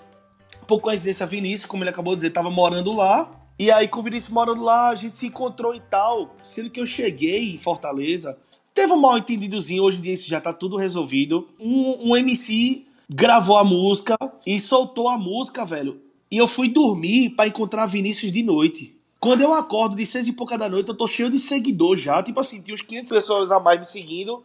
Por 0.65 0.79
coincidência, 0.79 1.25
Vinícius, 1.27 1.65
como 1.65 1.83
ele 1.83 1.91
acabou 1.91 2.13
de 2.15 2.21
dizer, 2.21 2.31
tava 2.31 2.49
morando 2.49 2.93
lá. 2.93 3.29
E 3.57 3.71
aí, 3.71 3.87
com 3.87 4.01
o 4.01 4.03
Vinícius 4.03 4.33
morando 4.33 4.61
lá, 4.61 4.89
a 4.89 4.95
gente 4.95 5.15
se 5.15 5.27
encontrou 5.27 5.73
e 5.73 5.79
tal. 5.79 6.35
Sendo 6.43 6.69
que 6.69 6.79
eu 6.79 6.85
cheguei 6.85 7.53
em 7.53 7.57
Fortaleza, 7.57 8.37
teve 8.73 8.91
um 8.91 8.99
mal 8.99 9.17
entendidozinho. 9.17 9.83
Hoje 9.83 9.97
em 9.97 10.01
dia 10.01 10.13
isso 10.13 10.29
já 10.29 10.41
tá 10.41 10.51
tudo 10.51 10.75
resolvido. 10.75 11.47
Um, 11.57 12.09
um 12.09 12.17
MC 12.17 12.85
gravou 13.09 13.57
a 13.57 13.63
música 13.63 14.17
e 14.45 14.59
soltou 14.59 15.07
a 15.07 15.17
música, 15.17 15.63
velho. 15.63 16.01
E 16.29 16.37
eu 16.37 16.47
fui 16.47 16.67
dormir 16.67 17.29
pra 17.29 17.47
encontrar 17.47 17.85
Vinícius 17.85 18.31
de 18.31 18.43
noite. 18.43 18.93
Quando 19.21 19.41
eu 19.41 19.53
acordo 19.53 19.95
de 19.95 20.05
seis 20.05 20.27
e 20.27 20.33
pouca 20.33 20.57
da 20.57 20.67
noite, 20.67 20.89
eu 20.89 20.97
tô 20.97 21.07
cheio 21.07 21.29
de 21.29 21.39
seguidor 21.39 21.95
já. 21.95 22.21
Tipo 22.21 22.41
assim, 22.41 22.61
tinha 22.61 22.75
uns 22.75 22.81
500 22.81 23.11
pessoas 23.11 23.51
a 23.53 23.59
mais 23.59 23.79
me 23.79 23.85
seguindo. 23.85 24.43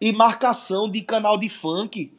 E 0.00 0.10
marcação 0.10 0.90
de 0.90 1.02
canal 1.02 1.36
de 1.36 1.50
funk. 1.50 2.10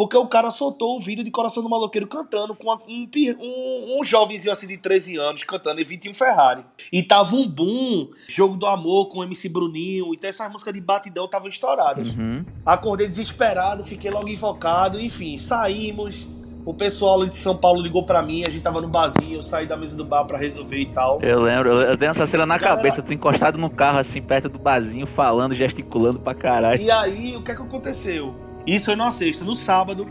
Porque 0.00 0.16
o 0.16 0.26
cara 0.26 0.50
soltou 0.50 0.96
o 0.96 0.98
vídeo 0.98 1.22
de 1.22 1.30
Coração 1.30 1.62
do 1.62 1.68
Maloqueiro 1.68 2.06
cantando 2.06 2.54
com 2.54 2.72
um, 2.88 3.06
um, 3.38 3.98
um 4.00 4.02
jovenzinho 4.02 4.50
assim 4.50 4.66
de 4.66 4.78
13 4.78 5.18
anos 5.18 5.44
cantando 5.44 5.78
e 5.78 5.84
21 5.84 6.14
Ferrari. 6.14 6.64
E 6.90 7.02
tava 7.02 7.36
um 7.36 7.46
boom, 7.46 8.08
Jogo 8.26 8.56
do 8.56 8.64
Amor 8.64 9.08
com 9.08 9.22
MC 9.22 9.50
Bruninho. 9.50 10.14
Então 10.14 10.30
essas 10.30 10.50
músicas 10.50 10.72
de 10.72 10.80
batidão 10.80 11.26
estavam 11.26 11.50
estouradas. 11.50 12.16
Acordei 12.64 13.08
desesperado, 13.08 13.84
fiquei 13.84 14.10
logo 14.10 14.26
invocado. 14.26 14.98
Enfim, 14.98 15.36
saímos. 15.36 16.26
O 16.64 16.72
pessoal 16.72 17.26
de 17.26 17.36
São 17.36 17.54
Paulo 17.54 17.82
ligou 17.82 18.02
pra 18.02 18.22
mim, 18.22 18.42
a 18.46 18.50
gente 18.50 18.62
tava 18.62 18.80
no 18.80 18.88
barzinho, 18.88 19.36
eu 19.36 19.42
saí 19.42 19.66
da 19.66 19.76
mesa 19.76 19.94
do 19.94 20.04
bar 20.04 20.24
pra 20.24 20.38
resolver 20.38 20.78
e 20.78 20.90
tal. 20.90 21.20
Eu 21.20 21.42
lembro, 21.42 21.68
eu, 21.68 21.82
eu 21.82 21.96
tenho 21.98 22.10
essa 22.10 22.24
cena 22.26 22.46
na 22.46 22.56
Galera- 22.56 22.76
cabeça, 22.78 23.02
tu 23.02 23.12
encostado 23.12 23.58
no 23.58 23.68
carro 23.68 23.98
assim, 23.98 24.22
perto 24.22 24.48
do 24.48 24.58
barzinho, 24.58 25.06
falando, 25.06 25.54
gesticulando 25.54 26.20
pra 26.20 26.32
caralho. 26.34 26.80
E 26.80 26.90
aí, 26.90 27.36
o 27.36 27.42
que 27.42 27.50
é 27.52 27.54
que 27.54 27.60
aconteceu? 27.62 28.48
Isso 28.70 28.86
foi 28.86 28.94
numa 28.94 29.10
sexta. 29.10 29.44
No 29.44 29.56
sábado, 29.56 30.06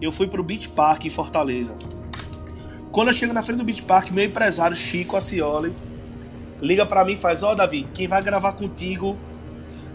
eu 0.00 0.12
fui 0.12 0.28
pro 0.28 0.44
Beach 0.44 0.68
Park 0.68 1.04
em 1.04 1.10
Fortaleza. 1.10 1.74
Quando 2.92 3.08
eu 3.08 3.12
chego 3.12 3.32
na 3.32 3.42
frente 3.42 3.58
do 3.58 3.64
Beach 3.64 3.82
Park, 3.82 4.12
meu 4.12 4.24
empresário 4.24 4.76
Chico 4.76 5.16
Acioli 5.16 5.74
liga 6.60 6.86
pra 6.86 7.04
mim 7.04 7.14
e 7.14 7.16
faz: 7.16 7.42
Ó, 7.42 7.56
Davi, 7.56 7.88
quem 7.92 8.06
vai 8.06 8.22
gravar 8.22 8.52
contigo 8.52 9.18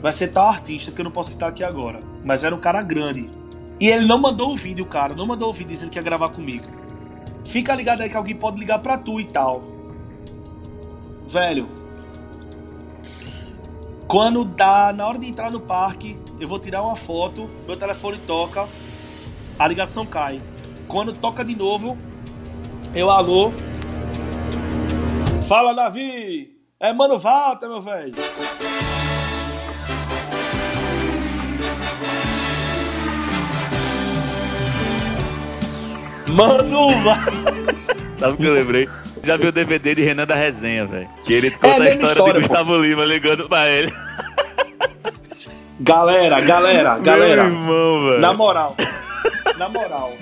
vai 0.02 0.12
ser 0.12 0.34
tal 0.34 0.48
artista 0.50 0.92
que 0.92 1.00
eu 1.00 1.06
não 1.06 1.12
posso 1.12 1.32
citar 1.32 1.48
aqui 1.48 1.64
agora. 1.64 2.02
Mas 2.26 2.44
era 2.44 2.54
um 2.54 2.60
cara 2.60 2.84
grande. 2.84 3.30
E 3.80 3.88
ele 3.88 4.06
não 4.06 4.18
mandou 4.18 4.52
o 4.52 4.56
vídeo, 4.58 4.86
cara. 4.86 5.16
Não 5.16 5.26
mandou 5.26 5.50
o 5.50 5.54
vídeo 5.54 5.70
dizendo 5.70 5.90
que 5.90 5.98
ia 5.98 6.04
gravar 6.04 6.28
comigo. 6.28 6.66
Fica 7.46 7.74
ligado 7.74 8.02
aí 8.02 8.10
que 8.10 8.18
alguém 8.18 8.36
pode 8.36 8.60
ligar 8.60 8.80
pra 8.80 8.98
tu 8.98 9.18
e 9.18 9.24
tal. 9.24 9.64
Velho, 11.26 11.70
quando 14.10 14.44
dá 14.44 14.92
na 14.92 15.08
hora 15.08 15.18
de 15.18 15.30
entrar 15.30 15.50
no 15.50 15.62
parque, 15.62 16.18
eu 16.40 16.48
vou 16.48 16.60
tirar 16.60 16.84
uma 16.84 16.96
foto, 16.96 17.50
meu 17.66 17.76
telefone 17.76 18.18
toca, 18.26 18.68
a 19.58 19.68
ligação 19.68 20.06
cai. 20.06 20.42
Quando 20.88 21.12
toca 21.12 21.44
de 21.44 21.56
novo, 21.56 21.98
eu 22.94 23.10
alô. 23.10 23.52
Fala, 25.48 25.74
Davi! 25.74 26.52
É 26.80 26.94
Mano 26.94 27.18
Walter, 27.18 27.68
meu 27.68 27.82
velho! 27.82 28.14
Mano, 36.30 36.90
vai. 37.04 37.18
Sabe 38.20 38.34
o 38.34 38.38
que 38.38 38.44
eu 38.44 38.54
lembrei? 38.54 38.90
Já 39.24 39.38
viu 39.38 39.50
o 39.50 39.52
DVD 39.52 39.96
de 39.96 40.04
Renan 40.04 40.26
da 40.26 40.36
Resenha, 40.36 40.86
velho. 40.86 41.10
Que 41.24 41.34
ele 41.34 41.52
conta 41.52 41.68
a 41.68 41.76
É 41.76 41.80
mesma 41.80 42.08
história, 42.08 42.12
história, 42.12 42.34
de 42.42 42.48
pô. 42.48 42.54
Gustavo 42.54 42.82
Lima 42.82 43.06
ligando 43.06 43.48
pra 43.48 43.68
ele. 43.70 43.92
Galera, 45.80 46.40
galera, 46.42 46.98
galera. 47.00 47.44
Meu 47.44 47.54
irmão, 47.54 48.10
velho. 48.10 48.20
Na 48.20 48.34
moral. 48.34 48.76
Na 49.58 49.70
moral. 49.70 50.14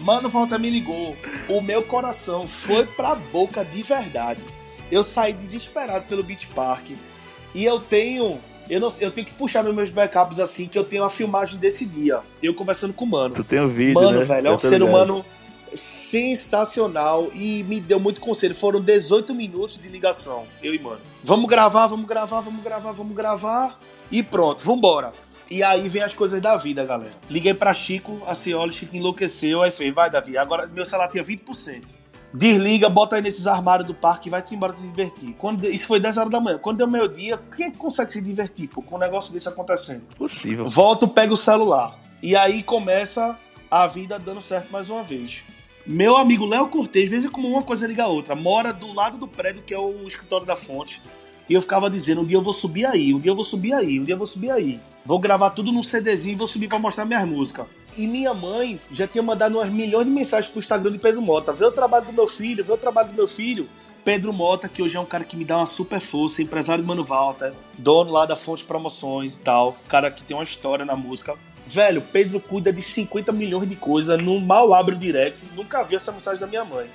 Mano, 0.00 0.28
Volta 0.28 0.58
me 0.58 0.70
ligou. 0.70 1.16
O 1.48 1.60
meu 1.60 1.82
coração 1.82 2.46
foi 2.46 2.86
pra 2.86 3.14
boca 3.14 3.64
de 3.64 3.82
verdade. 3.82 4.40
Eu 4.90 5.02
saí 5.02 5.32
desesperado 5.32 6.04
pelo 6.06 6.22
Beach 6.22 6.46
Park. 6.48 6.90
E 7.54 7.64
eu 7.64 7.80
tenho. 7.80 8.38
Eu, 8.70 8.80
não, 8.80 8.88
eu 9.00 9.10
tenho 9.10 9.26
que 9.26 9.34
puxar 9.34 9.64
meus 9.64 9.90
backups 9.90 10.38
assim, 10.38 10.68
que 10.68 10.78
eu 10.78 10.84
tenho 10.84 11.02
a 11.02 11.10
filmagem 11.10 11.58
desse 11.58 11.84
dia. 11.84 12.20
Eu 12.42 12.54
conversando 12.54 12.92
com 12.92 13.04
o 13.04 13.08
mano. 13.08 13.34
Tu 13.34 13.42
tem 13.42 13.60
o 13.60 13.68
vídeo, 13.68 13.94
Mano, 13.94 14.18
né? 14.18 14.24
velho, 14.24 14.48
é 14.48 14.52
um 14.52 14.58
ser 14.58 14.78
ligado. 14.78 14.88
humano 14.88 15.24
sensacional 15.74 17.28
e 17.34 17.62
me 17.64 17.80
deu 17.80 17.98
muito 17.98 18.20
conselho. 18.20 18.54
Foram 18.54 18.80
18 18.80 19.34
minutos 19.34 19.80
de 19.80 19.88
ligação, 19.88 20.44
eu 20.62 20.74
e 20.74 20.78
mano. 20.78 21.00
Vamos 21.24 21.46
gravar, 21.48 21.86
vamos 21.86 22.06
gravar, 22.06 22.40
vamos 22.40 22.62
gravar, 22.62 22.92
vamos 22.92 23.16
gravar. 23.16 23.78
E 24.10 24.22
pronto, 24.22 24.64
vambora. 24.64 25.12
E 25.50 25.62
aí 25.62 25.88
vem 25.88 26.02
as 26.02 26.12
coisas 26.12 26.40
da 26.40 26.56
vida, 26.56 26.84
galera. 26.84 27.14
Liguei 27.28 27.54
pra 27.54 27.72
Chico, 27.72 28.20
a 28.26 28.34
Cioli, 28.34 28.72
Chico 28.72 28.96
enlouqueceu, 28.96 29.62
aí 29.62 29.70
fez, 29.70 29.94
vai 29.94 30.10
Davi, 30.10 30.36
agora 30.36 30.66
meu 30.66 30.84
celular 30.84 31.08
tinha 31.08 31.24
20%. 31.24 31.94
Desliga, 32.32 32.90
bota 32.90 33.16
aí 33.16 33.22
nesses 33.22 33.46
armários 33.46 33.86
do 33.86 33.94
parque 33.94 34.28
e 34.28 34.30
vai-te 34.30 34.54
embora 34.54 34.74
te 34.74 34.82
divertir. 34.82 35.34
Quando, 35.38 35.64
isso 35.66 35.86
foi 35.86 35.98
10 35.98 36.18
horas 36.18 36.30
da 36.30 36.38
manhã. 36.38 36.58
Quando 36.58 36.76
deu 36.76 36.86
meio 36.86 37.08
dia, 37.08 37.38
quem 37.56 37.70
que 37.70 37.78
consegue 37.78 38.12
se 38.12 38.20
divertir 38.20 38.68
pô, 38.68 38.82
com 38.82 38.96
um 38.96 38.98
negócio 38.98 39.32
desse 39.32 39.48
acontecendo? 39.48 40.02
Possível. 40.14 40.66
Volto, 40.66 41.08
pego 41.08 41.32
o 41.32 41.36
celular. 41.38 41.98
E 42.22 42.36
aí 42.36 42.62
começa 42.62 43.38
a 43.70 43.86
vida 43.86 44.18
dando 44.18 44.42
certo 44.42 44.70
mais 44.70 44.90
uma 44.90 45.02
vez. 45.02 45.42
Meu 45.86 46.16
amigo 46.16 46.44
Léo 46.44 46.68
Cortez, 46.68 47.10
veja 47.10 47.30
como 47.30 47.48
uma 47.48 47.62
coisa 47.62 47.86
liga 47.86 48.04
a 48.04 48.08
outra. 48.08 48.34
Mora 48.34 48.74
do 48.74 48.92
lado 48.92 49.16
do 49.16 49.26
prédio 49.26 49.62
que 49.62 49.72
é 49.72 49.78
o 49.78 50.06
escritório 50.06 50.46
da 50.46 50.54
fonte. 50.54 51.00
E 51.48 51.54
eu 51.54 51.62
ficava 51.62 51.88
dizendo, 51.88 52.20
um 52.20 52.24
dia 52.24 52.36
eu 52.36 52.42
vou 52.42 52.52
subir 52.52 52.84
aí, 52.84 53.14
um 53.14 53.18
dia 53.18 53.30
eu 53.30 53.34
vou 53.34 53.44
subir 53.44 53.72
aí, 53.72 53.98
um 53.98 54.04
dia 54.04 54.14
eu 54.14 54.18
vou 54.18 54.26
subir 54.26 54.50
aí. 54.50 54.80
Vou 55.04 55.18
gravar 55.18 55.50
tudo 55.50 55.72
num 55.72 55.82
CDzinho 55.82 56.34
e 56.34 56.36
vou 56.36 56.46
subir 56.46 56.68
pra 56.68 56.78
mostrar 56.78 57.06
minhas 57.06 57.26
músicas. 57.26 57.66
E 57.96 58.06
minha 58.06 58.34
mãe 58.34 58.78
já 58.92 59.06
tinha 59.06 59.22
mandado 59.22 59.56
umas 59.56 59.70
milhões 59.70 60.06
de 60.06 60.12
mensagens 60.12 60.50
pro 60.50 60.60
Instagram 60.60 60.92
de 60.92 60.98
Pedro 60.98 61.22
Mota. 61.22 61.52
Vê 61.52 61.64
o 61.64 61.72
trabalho 61.72 62.04
do 62.04 62.12
meu 62.12 62.28
filho, 62.28 62.62
vê 62.62 62.72
o 62.72 62.76
trabalho 62.76 63.08
do 63.08 63.14
meu 63.14 63.26
filho. 63.26 63.66
Pedro 64.04 64.32
Mota, 64.32 64.68
que 64.68 64.82
hoje 64.82 64.96
é 64.96 65.00
um 65.00 65.06
cara 65.06 65.24
que 65.24 65.36
me 65.36 65.44
dá 65.44 65.56
uma 65.56 65.66
super 65.66 66.00
força, 66.00 66.42
empresário 66.42 66.82
de 66.82 66.88
Mano 66.88 67.04
Walter, 67.04 67.52
dono 67.76 68.12
lá 68.12 68.24
da 68.24 68.36
Fonte 68.36 68.64
Promoções 68.64 69.36
e 69.36 69.40
tal, 69.40 69.76
cara 69.88 70.10
que 70.10 70.22
tem 70.22 70.36
uma 70.36 70.44
história 70.44 70.84
na 70.84 70.96
música. 70.96 71.34
Velho, 71.66 72.00
Pedro 72.00 72.40
cuida 72.40 72.72
de 72.72 72.80
50 72.80 73.32
milhões 73.32 73.68
de 73.68 73.76
coisas, 73.76 74.22
não 74.22 74.38
mal 74.38 74.72
abre 74.72 74.94
o 74.94 74.98
direct, 74.98 75.44
nunca 75.54 75.82
vi 75.82 75.96
essa 75.96 76.12
mensagem 76.12 76.40
da 76.40 76.46
minha 76.46 76.64
mãe. 76.64 76.86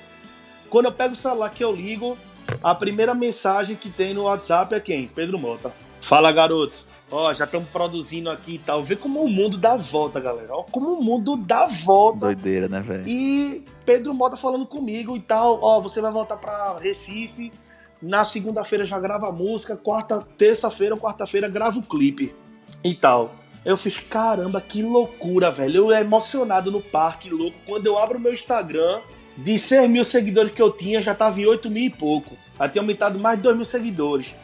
Quando 0.68 0.86
eu 0.86 0.92
pego 0.92 1.12
o 1.12 1.16
celular 1.16 1.50
que 1.50 1.62
eu 1.62 1.72
ligo, 1.72 2.18
a 2.62 2.74
primeira 2.74 3.14
mensagem 3.14 3.76
que 3.76 3.90
tem 3.90 4.14
no 4.14 4.24
WhatsApp 4.24 4.74
é 4.74 4.80
quem? 4.80 5.06
Pedro 5.08 5.38
Mota. 5.38 5.72
Fala, 6.00 6.30
garoto. 6.32 6.84
Ó, 7.12 7.32
já 7.32 7.44
estamos 7.44 7.68
produzindo 7.68 8.30
aqui 8.30 8.54
e 8.54 8.58
tal. 8.58 8.82
Vê 8.82 8.96
como 8.96 9.22
o 9.22 9.28
mundo 9.28 9.56
dá 9.56 9.76
volta, 9.76 10.18
galera. 10.20 10.54
Ó, 10.54 10.62
como 10.62 10.94
o 10.94 11.02
mundo 11.02 11.36
dá 11.36 11.66
volta. 11.66 12.26
Doideira, 12.26 12.68
né, 12.68 12.80
velho? 12.80 13.04
E 13.06 13.64
Pedro 13.84 14.14
Mota 14.14 14.36
falando 14.36 14.66
comigo 14.66 15.16
e 15.16 15.20
tal. 15.20 15.58
Ó, 15.62 15.80
você 15.80 16.00
vai 16.00 16.10
voltar 16.10 16.36
pra 16.36 16.76
Recife. 16.78 17.52
Na 18.00 18.24
segunda-feira 18.24 18.84
já 18.84 18.98
grava 18.98 19.28
a 19.28 19.32
música. 19.32 19.76
Quarta, 19.76 20.26
terça-feira 20.36 20.94
ou 20.94 21.00
quarta-feira 21.00 21.48
grava 21.48 21.78
o 21.78 21.82
clipe 21.82 22.34
e 22.82 22.94
tal. 22.94 23.34
Eu 23.64 23.76
fiz, 23.78 23.98
caramba, 23.98 24.60
que 24.60 24.82
loucura, 24.82 25.50
velho. 25.50 25.90
Eu 25.90 25.90
emocionado 25.90 26.70
no 26.70 26.82
parque, 26.82 27.30
louco. 27.30 27.56
Quando 27.66 27.86
eu 27.86 27.98
abro 27.98 28.18
o 28.18 28.20
meu 28.20 28.32
Instagram, 28.34 29.00
de 29.36 29.58
100 29.58 29.88
mil 29.88 30.04
seguidores 30.04 30.52
que 30.52 30.62
eu 30.62 30.70
tinha, 30.70 31.02
já 31.02 31.14
tava 31.14 31.40
em 31.40 31.46
8 31.46 31.70
mil 31.70 31.84
e 31.84 31.90
pouco. 31.90 32.36
Já 32.58 32.68
tinha 32.68 32.82
aumentado 32.82 33.18
mais 33.18 33.36
de 33.36 33.42
2 33.42 33.56
mil 33.56 33.64
seguidores. 33.64 34.34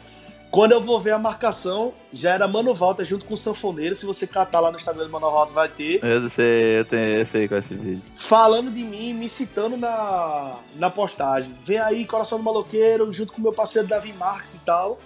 Quando 0.51 0.73
eu 0.73 0.81
vou 0.81 0.99
ver 0.99 1.11
a 1.11 1.17
marcação, 1.17 1.93
já 2.11 2.31
era 2.31 2.45
Mano 2.45 2.73
Walter 2.73 3.05
junto 3.05 3.23
com 3.23 3.35
o 3.35 3.37
Sanfoneiro. 3.37 3.95
Se 3.95 4.05
você 4.05 4.27
catar 4.27 4.59
lá 4.59 4.69
no 4.69 4.75
Instagram 4.75 5.05
do 5.05 5.09
Mano 5.09 5.31
Walter, 5.31 5.53
vai 5.53 5.69
ter 5.69 6.03
Eu 6.03 6.29
sei, 6.29 6.79
eu, 6.79 6.85
tenho, 6.85 7.19
eu 7.19 7.25
sei 7.25 7.47
qual 7.47 7.55
é 7.55 7.59
esse 7.61 7.73
vídeo. 7.73 8.03
falando 8.17 8.69
de 8.69 8.83
mim, 8.83 9.13
me 9.13 9.29
citando 9.29 9.77
na, 9.77 10.57
na 10.75 10.89
postagem. 10.89 11.55
Vem 11.63 11.77
aí, 11.77 12.05
Coração 12.05 12.37
do 12.37 12.43
Maloqueiro, 12.43 13.13
junto 13.13 13.31
com 13.31 13.41
meu 13.41 13.53
parceiro 13.53 13.87
Davi 13.87 14.11
Marques 14.11 14.55
e 14.55 14.59
tal. 14.59 14.99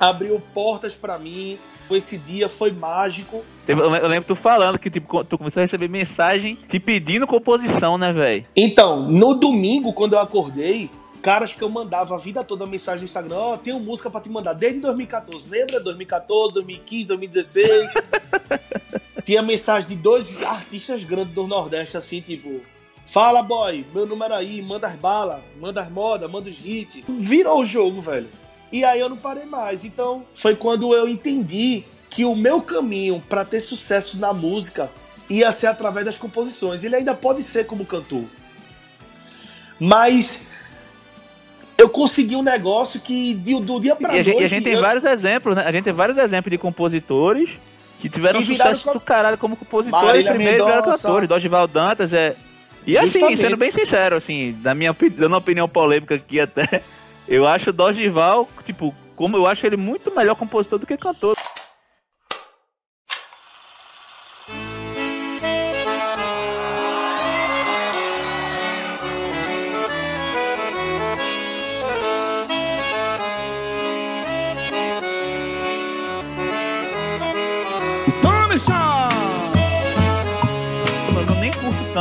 Abriu 0.00 0.40
portas 0.54 0.94
pra 0.94 1.18
mim. 1.18 1.58
Esse 1.90 2.16
dia 2.16 2.48
foi 2.48 2.72
mágico. 2.72 3.44
Eu 3.68 4.08
lembro 4.08 4.26
tu 4.26 4.34
falando 4.34 4.78
que 4.78 4.88
tipo, 4.88 5.22
tu 5.24 5.36
começou 5.36 5.60
a 5.60 5.64
receber 5.64 5.88
mensagem 5.88 6.54
te 6.54 6.80
pedindo 6.80 7.26
composição, 7.26 7.98
né, 7.98 8.10
velho? 8.10 8.46
Então, 8.56 9.02
no 9.02 9.34
domingo, 9.34 9.92
quando 9.92 10.14
eu 10.14 10.18
acordei, 10.18 10.90
caras 11.20 11.52
que 11.52 11.60
eu 11.60 11.68
mandava 11.68 12.14
a 12.14 12.18
vida 12.18 12.42
toda 12.42 12.64
mensagem 12.66 13.00
no 13.00 13.04
Instagram, 13.04 13.36
ó, 13.36 13.56
tenho 13.58 13.78
música 13.78 14.08
pra 14.08 14.22
te 14.22 14.30
mandar 14.30 14.54
desde 14.54 14.80
2014. 14.80 15.50
Lembra? 15.50 15.80
2014, 15.80 16.54
2015, 16.54 17.04
2016. 17.08 17.92
Tinha 19.26 19.42
mensagem 19.42 19.88
de 19.90 19.96
dois 19.96 20.42
artistas 20.42 21.04
grandes 21.04 21.34
do 21.34 21.46
Nordeste, 21.46 21.98
assim, 21.98 22.22
tipo. 22.22 22.62
Fala, 23.04 23.42
boy, 23.42 23.84
meu 23.94 24.06
número 24.06 24.32
aí, 24.32 24.62
manda 24.62 24.86
as 24.86 24.96
balas, 24.96 25.40
manda 25.60 25.82
as 25.82 25.90
modas, 25.90 26.30
manda 26.30 26.48
os 26.48 26.56
hits. 26.64 27.02
Virou 27.06 27.60
o 27.60 27.66
jogo, 27.66 28.00
velho. 28.00 28.28
E 28.72 28.82
aí 28.84 29.00
eu 29.00 29.10
não 29.10 29.16
parei 29.18 29.44
mais. 29.44 29.84
Então, 29.84 30.24
foi 30.34 30.56
quando 30.56 30.94
eu 30.94 31.06
entendi 31.06 31.84
que 32.10 32.24
o 32.24 32.34
meu 32.34 32.60
caminho 32.60 33.22
pra 33.28 33.44
ter 33.44 33.60
sucesso 33.60 34.18
na 34.18 34.32
música 34.32 34.90
ia 35.28 35.52
ser 35.52 35.66
através 35.66 36.06
das 36.06 36.16
composições. 36.16 36.84
Ele 36.84 36.96
ainda 36.96 37.14
pode 37.14 37.42
ser 37.42 37.66
como 37.66 37.84
cantor. 37.84 38.24
Mas 39.78 40.48
eu 41.76 41.88
consegui 41.88 42.34
um 42.34 42.42
negócio 42.42 43.00
que 43.00 43.34
de- 43.34 43.60
do 43.60 43.78
dia 43.80 43.94
pra 43.94 44.12
a, 44.12 44.16
gente, 44.16 44.26
noite. 44.30 44.42
e 44.42 44.44
a 44.44 44.48
gente 44.48 44.64
tem 44.64 44.72
eu- 44.74 44.80
vários 44.80 45.04
exemplos, 45.04 45.54
né? 45.54 45.62
A 45.64 45.70
gente 45.72 45.84
tem 45.84 45.92
vários 45.92 46.18
exemplos 46.18 46.50
de 46.50 46.58
compositores 46.58 47.50
que 48.00 48.08
tiveram 48.08 48.40
Que 48.40 48.46
viraram 48.46 48.70
sucesso 48.72 48.88
co- 48.92 48.94
do 48.98 49.00
caralho 49.04 49.38
como 49.38 49.56
compositores 49.56 50.04
Marília 50.06 50.32
primeiro 50.32 50.64
viraram 50.64 50.82
Mendonça. 50.82 51.06
cantores. 51.06 51.28
Dorival 51.28 51.68
Dantas 51.68 52.12
é. 52.12 52.34
E 52.86 52.96
assim, 52.96 53.08
Justamente. 53.08 53.40
sendo 53.40 53.56
bem 53.56 53.70
sincero, 53.70 54.16
assim, 54.16 54.56
na 54.62 54.74
minha 54.74 54.96
dando 55.12 55.32
uma 55.32 55.38
opinião 55.38 55.68
polêmica 55.68 56.14
aqui 56.14 56.40
até, 56.40 56.82
eu 57.28 57.46
acho 57.46 57.70
o 57.70 57.72
Dorival, 57.72 58.48
tipo, 58.64 58.94
como 59.14 59.36
eu 59.36 59.46
acho 59.46 59.66
ele 59.66 59.76
muito 59.76 60.10
melhor 60.14 60.34
compositor 60.36 60.78
do 60.78 60.86
que 60.86 60.96
cantor. 60.96 61.36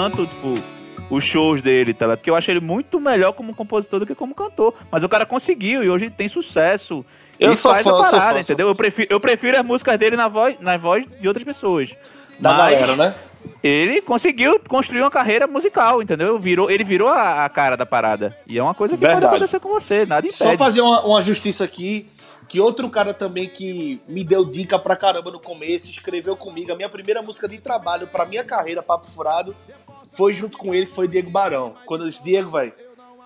Tanto, 0.10 0.26
tipo, 0.26 0.54
os 1.10 1.24
shows 1.24 1.62
dele, 1.62 1.94
tá? 1.94 2.06
ligado? 2.06 2.18
Porque 2.20 2.30
eu 2.30 2.36
acho 2.36 2.50
ele 2.50 2.60
muito 2.60 3.00
melhor 3.00 3.34
como 3.34 3.54
compositor 3.54 4.00
do 4.00 4.06
que 4.06 4.16
como 4.16 4.34
cantor. 4.34 4.74
Mas 4.92 5.04
o 5.04 5.10
cara 5.10 5.26
conseguiu 5.26 5.84
e 5.84 5.90
hoje 5.90 6.10
tem 6.10 6.28
sucesso. 6.28 7.06
Eu 7.40 7.56
sou 7.56 7.72
faz 7.72 7.84
fã, 7.84 7.92
a 7.92 7.94
eu 7.94 8.04
sou 8.04 8.20
parada, 8.20 8.34
fã, 8.36 8.42
entendeu? 8.42 8.68
Eu 8.68 8.76
prefiro, 8.76 9.08
eu 9.12 9.20
prefiro 9.20 9.58
as 9.60 9.66
músicas 9.66 9.98
dele 10.00 10.16
na 10.16 10.28
voz, 10.28 10.56
na 10.60 10.76
voz 10.78 11.06
de 11.20 11.28
outras 11.28 11.46
pessoas. 11.46 11.96
Da 12.40 12.50
Mas 12.52 12.80
galera, 12.80 12.96
né? 12.96 13.16
Ele 13.64 14.02
conseguiu 14.02 14.60
construir 14.68 15.02
uma 15.02 15.12
carreira 15.12 15.48
musical, 15.48 16.02
entendeu? 16.02 16.38
Virou, 16.40 16.70
ele 16.70 16.84
virou 16.84 17.10
a, 17.10 17.46
a 17.46 17.50
cara 17.50 17.76
da 17.78 17.86
parada. 17.86 18.36
E 18.46 18.58
é 18.58 18.64
uma 18.64 18.74
coisa 18.74 18.96
que 18.96 19.02
Verdade. 19.02 19.22
pode 19.22 19.36
acontecer 19.36 19.60
com 19.60 19.70
você, 19.70 20.06
nada 20.06 20.26
impede. 20.26 20.36
Só 20.38 20.58
fazer 20.58 20.82
uma, 20.82 21.06
uma 21.06 21.22
justiça 21.22 21.64
aqui. 21.64 22.10
Que 22.48 22.62
outro 22.62 22.90
cara 22.90 23.14
também 23.14 23.48
que 23.48 24.00
me 24.08 24.24
deu 24.24 24.46
dica 24.46 24.80
pra 24.80 24.96
caramba 24.96 25.32
no 25.32 25.40
começo, 25.40 25.92
escreveu 25.92 26.36
comigo. 26.36 26.72
A 26.72 26.76
minha 26.76 26.88
primeira 26.88 27.22
música 27.22 27.48
de 27.48 27.58
trabalho 27.58 28.08
pra 28.08 28.26
minha 28.26 28.44
carreira, 28.44 28.82
Papo 28.82 29.06
Furado, 29.08 29.54
foi 30.18 30.34
junto 30.34 30.58
com 30.58 30.74
ele, 30.74 30.88
que 30.88 30.94
foi 30.96 31.08
Diego 31.08 31.30
Barão. 31.30 31.76
Quando 31.86 32.02
eu 32.04 32.08
disse, 32.10 32.24
Diego, 32.24 32.50
velho, 32.52 32.74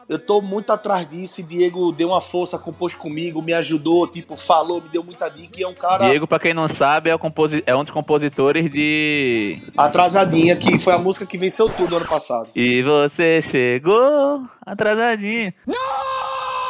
eu 0.10 0.20
tô 0.20 0.42
muito 0.42 0.72
atrás 0.74 1.08
disso 1.10 1.40
e 1.40 1.44
Diego 1.44 1.92
deu 1.94 2.10
uma 2.10 2.20
força, 2.20 2.58
compôs 2.60 2.94
comigo, 2.94 3.42
me 3.42 3.54
ajudou, 3.54 4.06
tipo, 4.08 4.36
falou, 4.36 4.82
me 4.82 4.90
deu 4.90 5.02
muita 5.04 5.30
dica. 5.30 5.60
E 5.60 5.64
é 5.64 5.68
um 5.68 5.74
cara 5.74 6.10
Diego, 6.10 6.28
pra 6.28 6.38
quem 6.38 6.54
não 6.54 6.68
sabe, 6.68 7.10
é, 7.10 7.16
o 7.16 7.20
composi- 7.20 7.64
é 7.66 7.74
um 7.76 7.84
dos 7.84 7.92
compositores 7.94 8.70
de. 8.70 9.62
atrasadinha, 9.78 10.56
que 10.58 10.78
foi 10.80 10.94
a 10.94 10.98
música 10.98 11.26
que 11.26 11.38
venceu 11.38 11.70
tudo 11.70 11.96
ano 11.96 12.06
passado. 12.08 12.50
E 12.56 12.82
você 12.84 13.42
chegou 13.42 14.44
atrasadinho. 14.66 15.54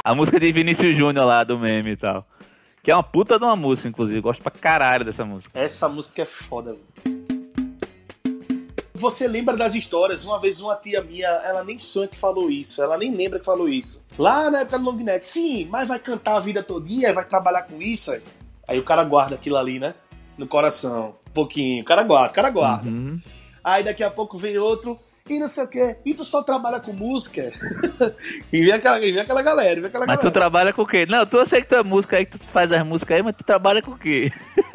A 0.03 0.13
música 0.15 0.39
de 0.39 0.51
Vinícius 0.51 0.95
Júnior 0.95 1.25
lá 1.25 1.43
do 1.43 1.57
meme 1.57 1.91
e 1.91 1.95
tal. 1.97 2.25
Que 2.83 2.89
é 2.89 2.95
uma 2.95 3.03
puta 3.03 3.37
de 3.37 3.45
uma 3.45 3.55
música, 3.55 3.87
inclusive. 3.87 4.19
Gosto 4.21 4.41
pra 4.41 4.51
caralho 4.51 5.05
dessa 5.05 5.23
música. 5.23 5.51
Essa 5.59 5.87
música 5.87 6.23
é 6.23 6.25
foda, 6.25 6.71
velho. 6.71 6.83
Você 9.01 9.27
lembra 9.27 9.57
das 9.57 9.73
histórias? 9.73 10.25
Uma 10.25 10.39
vez 10.39 10.61
uma 10.61 10.75
tia 10.75 11.01
minha, 11.01 11.27
ela 11.27 11.63
nem 11.63 11.79
sonha 11.79 12.07
que 12.07 12.17
falou 12.17 12.51
isso, 12.51 12.83
ela 12.83 12.95
nem 12.99 13.09
lembra 13.09 13.39
que 13.39 13.45
falou 13.45 13.67
isso. 13.67 14.05
Lá 14.15 14.51
na 14.51 14.59
época 14.59 14.77
do 14.77 14.85
long 14.85 14.97
neck, 14.97 15.27
sim, 15.27 15.65
mas 15.71 15.87
vai 15.87 15.97
cantar 15.97 16.35
a 16.35 16.39
vida 16.39 16.61
todinha, 16.61 17.11
vai 17.11 17.25
trabalhar 17.25 17.63
com 17.63 17.81
isso? 17.81 18.11
Aí, 18.11 18.21
aí 18.67 18.79
o 18.79 18.83
cara 18.83 19.03
guarda 19.03 19.33
aquilo 19.33 19.57
ali, 19.57 19.79
né? 19.79 19.95
No 20.37 20.45
coração. 20.45 21.15
Um 21.27 21.31
pouquinho. 21.31 21.81
O 21.81 21.85
cara 21.85 22.03
guarda, 22.03 22.29
o 22.29 22.33
cara 22.35 22.51
guarda. 22.51 22.87
Uhum. 22.87 23.19
Aí 23.63 23.83
daqui 23.83 24.03
a 24.03 24.11
pouco 24.11 24.37
vem 24.37 24.59
outro. 24.59 24.99
E 25.29 25.39
não 25.39 25.47
sei 25.47 25.63
o 25.63 25.67
quê. 25.67 25.97
E 26.05 26.13
tu 26.13 26.25
só 26.25 26.43
trabalha 26.43 26.79
com 26.79 26.91
música? 26.93 27.51
e 28.51 28.61
vem 28.61 28.71
aquela, 28.71 28.99
e 28.99 29.11
vem 29.11 29.21
aquela 29.21 29.41
galera, 29.41 29.75
vem 29.75 29.85
aquela 29.85 30.05
Mas 30.05 30.17
tu 30.17 30.23
galera. 30.23 30.33
trabalha 30.33 30.73
com 30.73 30.81
o 30.81 30.87
quê? 30.87 31.05
Não, 31.07 31.25
tu 31.25 31.37
eu 31.37 31.45
sei 31.45 31.61
que 31.61 31.67
tu 31.69 31.75
é 31.75 31.83
música 31.83 32.17
aí, 32.17 32.25
que 32.25 32.37
tu 32.37 32.43
faz 32.45 32.71
as 32.71 32.85
músicas 32.85 33.17
aí, 33.17 33.23
mas 33.23 33.35
tu 33.35 33.43
trabalha 33.43 33.81
com 33.81 33.91
o 33.91 33.97
quê? 33.97 34.31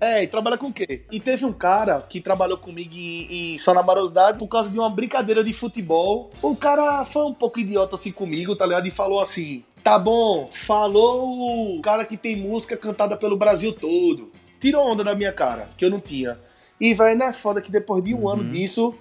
É, 0.00 0.22
e 0.22 0.26
trabalha 0.26 0.56
com 0.56 0.68
o 0.68 0.72
quê? 0.72 1.04
E 1.12 1.20
teve 1.20 1.44
um 1.44 1.52
cara 1.52 2.00
que 2.08 2.22
trabalhou 2.22 2.56
comigo 2.56 2.94
em, 2.94 3.54
em 3.54 3.58
Só 3.58 3.74
na 3.74 3.82
Marosidade 3.82 4.38
por 4.38 4.48
causa 4.48 4.70
de 4.70 4.78
uma 4.78 4.88
brincadeira 4.88 5.44
de 5.44 5.52
futebol. 5.52 6.30
O 6.40 6.56
cara 6.56 7.04
foi 7.04 7.24
um 7.24 7.34
pouco 7.34 7.60
idiota 7.60 7.96
assim 7.96 8.10
comigo, 8.10 8.56
tá 8.56 8.64
ligado? 8.64 8.86
E 8.86 8.90
falou 8.90 9.20
assim: 9.20 9.62
tá 9.84 9.98
bom, 9.98 10.48
falou 10.50 11.76
o 11.76 11.82
cara 11.82 12.06
que 12.06 12.16
tem 12.16 12.34
música 12.34 12.78
cantada 12.78 13.14
pelo 13.14 13.36
Brasil 13.36 13.72
todo. 13.72 14.32
Tirou 14.58 14.90
onda 14.90 15.04
da 15.04 15.14
minha 15.14 15.32
cara, 15.32 15.68
que 15.76 15.84
eu 15.84 15.90
não 15.90 16.00
tinha. 16.00 16.38
E, 16.80 16.94
velho, 16.94 17.18
não 17.18 17.26
é 17.26 17.32
foda 17.32 17.60
que 17.60 17.70
depois 17.70 18.02
de 18.02 18.14
um 18.14 18.26
ano 18.26 18.44
disso, 18.44 18.98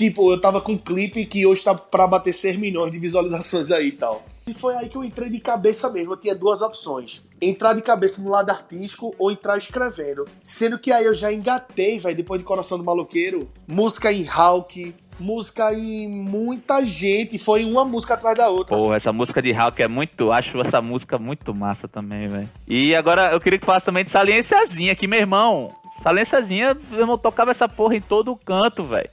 tipo, 0.00 0.32
eu 0.32 0.40
tava 0.40 0.62
com 0.62 0.72
um 0.72 0.78
clipe 0.78 1.26
que 1.26 1.44
hoje 1.44 1.62
tá 1.62 1.74
pra 1.74 2.06
bater 2.06 2.32
6 2.32 2.56
milhões 2.56 2.90
de 2.90 2.98
visualizações 2.98 3.70
aí 3.70 3.88
e 3.88 3.92
tal. 3.92 4.24
E 4.46 4.54
foi 4.54 4.74
aí 4.74 4.88
que 4.88 4.96
eu 4.96 5.04
entrei 5.04 5.28
de 5.28 5.38
cabeça 5.38 5.90
mesmo. 5.90 6.14
Eu 6.14 6.16
tinha 6.16 6.34
duas 6.34 6.62
opções. 6.62 7.22
Entrar 7.40 7.74
de 7.74 7.82
cabeça 7.82 8.22
no 8.22 8.30
lado 8.30 8.48
artístico 8.48 9.14
ou 9.18 9.30
entrar 9.30 9.58
escrevendo. 9.58 10.26
Sendo 10.42 10.78
que 10.78 10.90
aí 10.90 11.04
eu 11.04 11.12
já 11.12 11.30
engatei, 11.30 11.98
velho, 11.98 12.16
depois 12.16 12.40
de 12.40 12.46
Coração 12.46 12.78
do 12.78 12.84
Maloqueiro, 12.84 13.46
música 13.68 14.10
em 14.10 14.22
Hulk, 14.22 14.94
música 15.18 15.74
em 15.74 16.08
muita 16.08 16.82
gente. 16.82 17.38
Foi 17.38 17.62
uma 17.66 17.84
música 17.84 18.14
atrás 18.14 18.38
da 18.38 18.48
outra. 18.48 18.74
Porra, 18.74 18.96
essa 18.96 19.12
música 19.12 19.42
de 19.42 19.52
Hulk 19.52 19.82
é 19.82 19.88
muito. 19.88 20.32
Acho 20.32 20.58
essa 20.62 20.80
música 20.80 21.18
muito 21.18 21.54
massa 21.54 21.86
também, 21.86 22.26
velho. 22.26 22.48
E 22.66 22.94
agora 22.94 23.32
eu 23.32 23.40
queria 23.40 23.58
que 23.58 23.66
falasse 23.66 23.84
também 23.84 24.02
de 24.02 24.10
Saliênciazinha, 24.10 24.94
que 24.94 25.06
meu 25.06 25.18
irmão. 25.18 25.68
Saliênciazinha, 26.02 26.74
meu 26.90 27.00
irmão 27.00 27.18
tocava 27.18 27.50
essa 27.50 27.68
porra 27.68 27.94
em 27.94 28.00
todo 28.00 28.34
canto, 28.34 28.82
velho. 28.82 29.10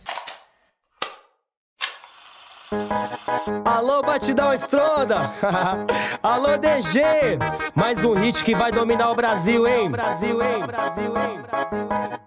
Alô, 3.63 4.01
Batidão 4.01 4.53
Estronda! 4.53 5.31
Alô, 6.21 6.57
DG! 6.57 7.01
Mais 7.73 8.03
um 8.03 8.13
hit 8.13 8.43
que 8.43 8.53
vai 8.53 8.73
dominar 8.73 9.09
o 9.11 9.15
Brasil, 9.15 9.65
hein? 9.65 9.89
Brasil, 9.89 10.41
hein? 10.43 10.59
Brasil, 10.65 11.17
hein? 11.17 11.41
Brasil, 11.49 11.79
hein? 11.79 12.17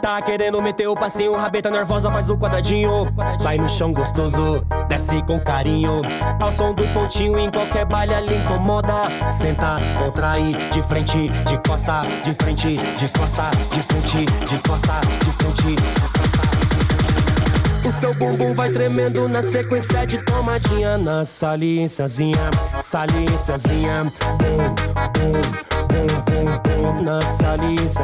Tá 0.00 0.22
querendo 0.22 0.62
meter 0.62 0.88
o 0.88 0.94
passinho, 0.94 1.34
rabeta 1.34 1.70
nervosa, 1.70 2.10
faz 2.10 2.30
o 2.30 2.38
quadradinho. 2.38 3.06
Vai 3.42 3.58
no 3.58 3.68
chão 3.68 3.92
gostoso, 3.92 4.64
desce 4.88 5.22
com 5.24 5.38
carinho. 5.38 6.00
Ao 6.40 6.50
som 6.50 6.72
do 6.72 6.86
pontinho, 6.94 7.38
em 7.38 7.50
qualquer 7.50 7.84
baile 7.84 8.14
ali 8.14 8.36
incomoda. 8.36 9.30
Senta, 9.30 9.78
contrai, 10.02 10.54
de 10.72 10.82
frente, 10.82 11.28
de 11.28 11.58
costa, 11.58 12.00
de 12.24 12.34
frente, 12.42 12.76
de 12.76 13.08
costa, 13.10 13.50
de 13.70 13.82
frente, 13.82 14.24
de 14.46 14.58
costa, 14.66 15.00
de 15.24 15.32
frente, 15.32 15.76
de 15.76 16.00
costa. 16.00 16.19
O 17.90 17.92
seu 17.92 18.14
bumbum 18.14 18.54
vai 18.54 18.70
tremendo 18.70 19.28
na 19.28 19.42
sequência 19.42 20.06
de 20.06 20.24
tomadinha 20.24 20.96
Na 20.96 21.24
saliênciazinha, 21.24 22.48
saliênciazinha 22.80 24.04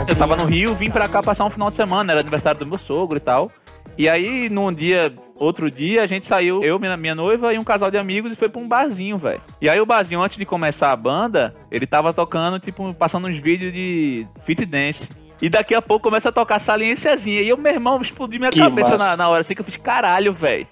Eu 0.08 0.16
tava 0.16 0.34
no 0.34 0.44
Rio, 0.44 0.74
vim 0.74 0.90
pra 0.90 1.08
cá 1.08 1.22
passar 1.22 1.44
um 1.44 1.50
final 1.50 1.70
de 1.70 1.76
semana, 1.76 2.10
era 2.10 2.20
aniversário 2.20 2.58
do 2.58 2.66
meu 2.66 2.78
sogro 2.78 3.16
e 3.16 3.20
tal. 3.20 3.52
E 3.96 4.08
aí, 4.08 4.50
num 4.50 4.72
dia, 4.72 5.14
outro 5.38 5.70
dia, 5.70 6.02
a 6.02 6.06
gente 6.06 6.26
saiu, 6.26 6.64
eu, 6.64 6.80
minha, 6.80 6.96
minha 6.96 7.14
noiva 7.14 7.54
e 7.54 7.58
um 7.58 7.64
casal 7.64 7.88
de 7.88 7.96
amigos, 7.96 8.32
e 8.32 8.36
foi 8.36 8.48
pra 8.48 8.60
um 8.60 8.66
barzinho, 8.66 9.16
velho. 9.16 9.40
E 9.62 9.68
aí 9.70 9.80
o 9.80 9.86
barzinho, 9.86 10.20
antes 10.20 10.36
de 10.36 10.44
começar 10.44 10.90
a 10.90 10.96
banda, 10.96 11.54
ele 11.70 11.86
tava 11.86 12.12
tocando, 12.12 12.58
tipo, 12.58 12.92
passando 12.92 13.28
uns 13.28 13.38
vídeos 13.38 13.72
de 13.72 14.26
fit 14.42 14.66
dance. 14.66 15.08
E 15.40 15.48
daqui 15.50 15.74
a 15.74 15.82
pouco 15.82 16.04
começa 16.04 16.30
a 16.30 16.32
tocar 16.32 16.58
saliênciazinha. 16.58 17.42
E 17.42 17.48
eu, 17.48 17.56
meu 17.56 17.72
irmão, 17.72 18.00
explodiu 18.00 18.40
minha 18.40 18.50
Que 18.50 18.60
cabeça 18.60 18.96
na, 18.96 19.16
na 19.16 19.28
hora, 19.28 19.40
assim 19.40 19.54
que 19.54 19.60
eu 19.60 19.64
fiz, 19.64 19.76
caralho, 19.76 20.32
velho. 20.32 20.66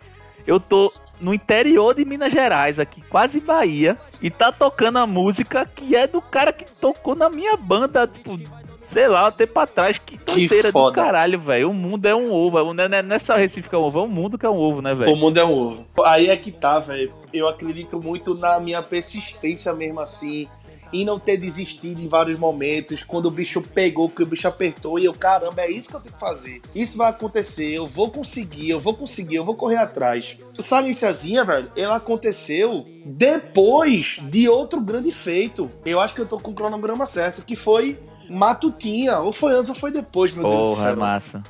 Eu 0.47 0.59
tô 0.59 0.93
no 1.21 1.33
interior 1.35 1.95
de 1.95 2.05
Minas 2.05 2.33
Gerais, 2.33 2.79
aqui, 2.79 3.01
quase 3.03 3.41
Bahia, 3.41 3.97
e 4.21 4.31
tá 4.31 4.51
tocando 4.51 4.99
a 4.99 5.07
música 5.07 5.65
que 5.75 5.95
é 5.95 6.07
do 6.07 6.21
cara 6.21 6.53
que 6.53 6.65
tocou 6.65 7.15
na 7.15 7.31
minha 7.31 7.57
banda, 7.57 8.07
tipo, 8.07 8.39
sei 8.83 9.07
lá, 9.09 9.29
um 9.29 9.33
tempo 9.33 9.59
atrás. 9.59 9.99
Que 9.99 10.19
tonteira 10.19 10.69
do 10.69 10.73
foda. 10.73 10.95
caralho, 11.03 11.39
velho. 11.39 11.71
O 11.71 11.75
mundo 11.75 12.05
é 12.07 12.15
um 12.15 12.31
ovo. 12.33 12.75
Não 12.75 12.85
é, 12.85 13.03
não 13.03 13.17
é 13.17 13.19
só 13.19 13.37
Recife 13.37 13.69
que 13.69 13.75
é 13.75 13.79
um 13.79 13.83
ovo, 13.83 14.01
é 14.01 14.03
o 14.03 14.09
mundo 14.09 14.37
que 14.39 14.45
é 14.45 14.51
um 14.51 14.57
ovo, 14.57 14.83
né, 14.83 14.93
O 14.93 14.97
velho? 14.97 15.17
mundo 15.17 15.39
é 15.39 15.45
um 15.45 15.53
ovo. 15.53 15.87
Aí 16.05 16.29
é 16.29 16.37
que 16.37 16.51
tá, 16.51 16.79
velho. 16.79 17.13
Eu 17.33 17.49
acredito 17.49 18.01
muito 18.01 18.35
na 18.35 18.59
minha 18.61 18.83
persistência 18.83 19.73
mesmo 19.73 20.01
assim. 20.01 20.49
Em 20.93 21.05
não 21.05 21.19
ter 21.19 21.37
desistido 21.37 22.01
em 22.01 22.09
vários 22.09 22.39
momentos. 22.39 23.03
Quando 23.03 23.27
o 23.27 23.31
bicho 23.31 23.61
pegou, 23.61 24.09
que 24.09 24.23
o 24.23 24.27
bicho 24.27 24.47
apertou. 24.47 24.99
E 24.99 25.05
eu, 25.05 25.15
caramba, 25.15 25.63
é 25.63 25.71
isso 25.71 25.89
que 25.89 25.97
eu 25.97 26.01
tenho 26.01 26.15
que 26.15 26.21
fazer. 26.21 26.63
Isso 26.75 26.97
vai 26.99 27.11
acontecer. 27.11 27.73
Eu 27.73 27.87
vou 27.87 28.11
conseguir, 28.11 28.71
eu 28.71 28.79
vou 28.81 28.95
conseguir, 28.95 29.37
eu 29.37 29.45
vou 29.45 29.55
correr 29.57 29.77
atrás. 29.79 30.37
O 30.57 30.63
Saliciazinha, 30.63 31.45
velho, 31.45 31.71
ela 31.77 31.97
aconteceu 31.97 32.87
depois 33.05 34.19
de 34.23 34.49
outro 34.49 34.81
grande 34.81 35.11
feito. 35.11 35.71
Eu 35.85 36.01
acho 36.01 36.15
que 36.15 36.21
eu 36.21 36.27
tô 36.27 36.39
com 36.39 36.51
o 36.53 36.55
cronograma 36.55 37.07
certo. 37.07 37.43
Que 37.45 37.57
foi 37.57 37.99
Matutinha. 38.29 39.19
Ou 39.19 39.33
foi 39.33 39.53
antes 39.53 39.69
ou 39.71 39.75
foi 39.77 39.91
depois, 39.91 40.33
meu 40.33 40.43
Deus 40.43 40.71
do 40.71 40.77
Porra, 40.77 40.87
é 40.87 40.91
céu. 40.91 40.97
massa. 40.97 41.43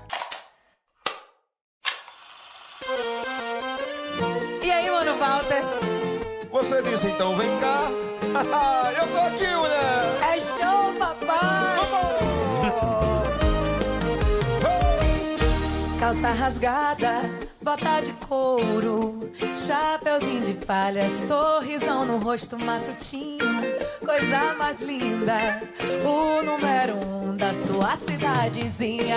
E 4.62 4.70
aí, 4.70 4.90
mano, 4.90 5.14
Walter? 5.16 5.62
Você 6.50 6.82
disse 6.82 7.06
então, 7.08 7.36
vem 7.36 7.48
cá. 7.60 7.88
Calça 16.04 16.32
rasgada, 16.32 17.22
bota 17.62 18.00
de 18.02 18.12
couro, 18.28 19.32
chapeuzinho 19.56 20.42
de 20.42 20.52
palha, 20.52 21.08
sorrisão 21.08 22.04
no 22.04 22.18
rosto 22.18 22.62
matutino, 22.62 23.62
coisa 24.04 24.54
mais 24.58 24.82
linda, 24.82 25.62
o 26.04 26.42
número 26.42 26.96
um 27.06 27.34
da 27.34 27.54
sua 27.54 27.96
cidadezinha. 27.96 29.16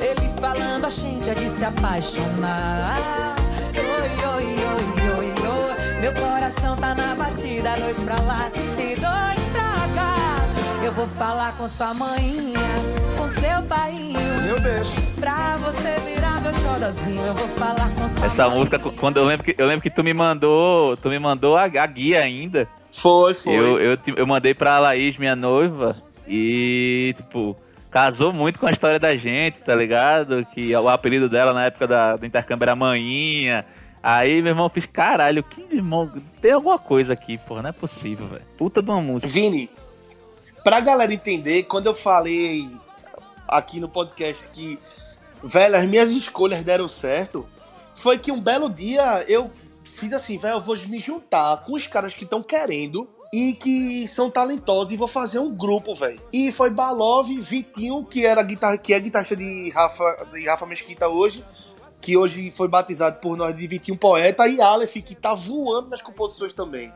Ele 0.00 0.40
falando, 0.40 0.86
a 0.86 0.88
gente 0.88 1.28
é 1.28 1.34
de 1.34 1.50
se 1.50 1.66
apaixonar. 1.66 3.36
Oi, 3.74 4.26
oi, 4.26 4.44
oi, 4.56 5.18
oi, 5.18 5.26
oi, 5.28 6.00
meu 6.00 6.14
coração 6.14 6.76
tá 6.76 6.94
na 6.94 7.14
batida, 7.14 7.76
dois 7.76 7.98
pra 7.98 8.18
lá 8.22 8.50
e 8.78 8.96
dois 8.96 9.48
pra 9.52 9.94
cá. 9.94 10.16
Eu 10.82 10.94
vou 10.94 11.06
falar 11.08 11.54
com 11.58 11.68
sua 11.68 11.94
com 11.94 13.09
seu 13.40 13.62
painho. 13.68 14.18
Eu 14.48 14.60
deixo. 14.60 15.00
Pra 15.18 15.56
você 15.58 15.96
virar 16.00 16.40
meu 16.40 16.52
xodózinho, 16.54 17.22
eu 17.22 17.34
vou 17.34 17.48
falar 17.48 17.90
com 17.94 18.08
sua 18.08 18.26
Essa 18.26 18.48
mãe. 18.48 18.58
música, 18.58 18.78
quando 18.78 19.16
eu 19.18 19.24
lembro 19.24 19.44
que 19.44 19.54
eu 19.56 19.66
lembro 19.66 19.82
que 19.82 19.90
tu 19.90 20.02
me 20.02 20.12
mandou, 20.14 20.96
tu 20.96 21.08
me 21.08 21.18
mandou 21.18 21.56
a, 21.56 21.64
a 21.64 21.86
guia 21.86 22.20
ainda. 22.20 22.68
Foi, 22.92 23.34
foi. 23.34 23.52
Eu, 23.54 23.78
eu, 23.78 23.96
te- 23.96 24.14
eu 24.16 24.26
mandei 24.26 24.52
pra 24.54 24.78
Laís, 24.78 25.16
minha 25.16 25.36
noiva, 25.36 25.96
e, 26.26 27.14
tipo, 27.16 27.56
casou 27.90 28.32
muito 28.32 28.58
com 28.58 28.66
a 28.66 28.70
história 28.70 28.98
da 28.98 29.14
gente, 29.16 29.60
tá 29.60 29.74
ligado? 29.74 30.44
Que 30.54 30.74
o 30.74 30.88
apelido 30.88 31.28
dela 31.28 31.52
na 31.52 31.66
época 31.66 31.86
da, 31.86 32.16
do 32.16 32.26
intercâmbio 32.26 32.64
era 32.64 32.74
Maninha. 32.76 33.64
Aí 34.02 34.40
meu 34.40 34.50
irmão 34.52 34.68
fez, 34.70 34.86
caralho, 34.86 35.42
que 35.44 35.62
irmão, 35.70 36.10
tem 36.40 36.52
alguma 36.52 36.78
coisa 36.78 37.12
aqui, 37.12 37.36
porra, 37.36 37.62
não 37.62 37.68
é 37.70 37.72
possível, 37.72 38.26
velho. 38.26 38.42
Puta 38.56 38.82
de 38.82 38.90
uma 38.90 39.00
música. 39.02 39.30
Vini, 39.30 39.68
pra 40.64 40.80
galera 40.80 41.12
entender, 41.12 41.64
quando 41.64 41.86
eu 41.86 41.94
falei 41.94 42.66
aqui 43.50 43.80
no 43.80 43.88
podcast 43.88 44.48
que, 44.48 44.78
velho, 45.42 45.76
as 45.76 45.84
minhas 45.84 46.10
escolhas 46.10 46.62
deram 46.62 46.88
certo, 46.88 47.46
foi 47.94 48.18
que 48.18 48.32
um 48.32 48.40
belo 48.40 48.70
dia 48.70 49.24
eu 49.28 49.50
fiz 49.84 50.12
assim, 50.12 50.38
velho, 50.38 50.56
eu 50.56 50.60
vou 50.60 50.76
me 50.86 50.98
juntar 50.98 51.64
com 51.64 51.74
os 51.74 51.86
caras 51.86 52.14
que 52.14 52.24
estão 52.24 52.42
querendo 52.42 53.08
e 53.32 53.52
que 53.54 54.08
são 54.08 54.30
talentosos 54.30 54.92
e 54.92 54.96
vou 54.96 55.06
fazer 55.06 55.38
um 55.38 55.54
grupo, 55.54 55.94
velho. 55.94 56.20
E 56.32 56.50
foi 56.50 56.70
Balov, 56.70 57.28
Vitinho, 57.40 58.04
que 58.04 58.26
era 58.26 58.42
guitarra, 58.42 58.78
que 58.78 58.92
é 58.92 58.98
guitarrista 58.98 59.36
de 59.36 59.70
Rafa, 59.70 60.26
de 60.32 60.46
Rafa 60.46 60.66
Mesquita 60.66 61.08
hoje, 61.08 61.44
que 62.00 62.16
hoje 62.16 62.50
foi 62.50 62.66
batizado 62.66 63.20
por 63.20 63.36
nós 63.36 63.56
de 63.56 63.66
Vitinho 63.66 63.96
Poeta, 63.96 64.48
e 64.48 64.60
Aleph, 64.60 64.94
que 64.94 65.14
tá 65.14 65.34
voando 65.34 65.90
nas 65.90 66.02
composições 66.02 66.52
também. 66.52 66.92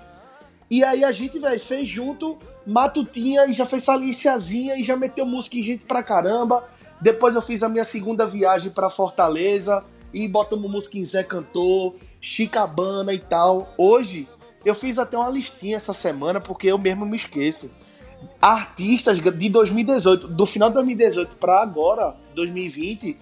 E 0.71 0.83
aí 0.83 1.05
a 1.05 1.13
gente, 1.13 1.39
velho, 1.39 1.61
fez 1.61 1.89
junto 1.89 2.39
Matutinha 2.67 3.47
e 3.47 3.53
já 3.53 3.67
fez 3.67 3.83
Saliciazinha 3.83 4.77
e 4.77 4.83
já 4.83 4.97
meteu 4.97 5.27
música 5.27 5.57
em 5.57 5.63
gente 5.63 5.85
pra 5.85 6.03
caramba. 6.03 6.65
Depois 7.01 7.35
eu 7.35 7.43
fiz 7.43 7.63
a 7.63 7.69
minha 7.69 7.85
segunda 7.85 8.27
viagem 8.27 8.71
pra 8.71 8.89
Fortaleza 8.89 9.85
e 10.13 10.27
botamos 10.27 10.71
música 10.71 10.97
em 10.97 11.05
Zé 11.05 11.23
Cantor, 11.23 11.95
Chicabana 12.21 13.13
e 13.13 13.19
tal. 13.19 13.75
Hoje 13.77 14.29
eu 14.65 14.75
fiz 14.75 14.99
até 14.99 15.19
uma 15.19 15.29
listinha 15.29 15.77
essa 15.77 15.93
semana 15.93 16.41
porque 16.41 16.69
eu 16.69 16.79
mesmo 16.79 17.05
me 17.05 17.17
esqueço. 17.17 17.71
Artistas 18.41 19.21
de 19.21 19.49
2018, 19.51 20.29
do 20.29 20.47
final 20.47 20.71
de 20.71 20.75
2018 20.77 21.37
pra 21.37 21.61
agora, 21.61 22.15
2020, 22.35 23.17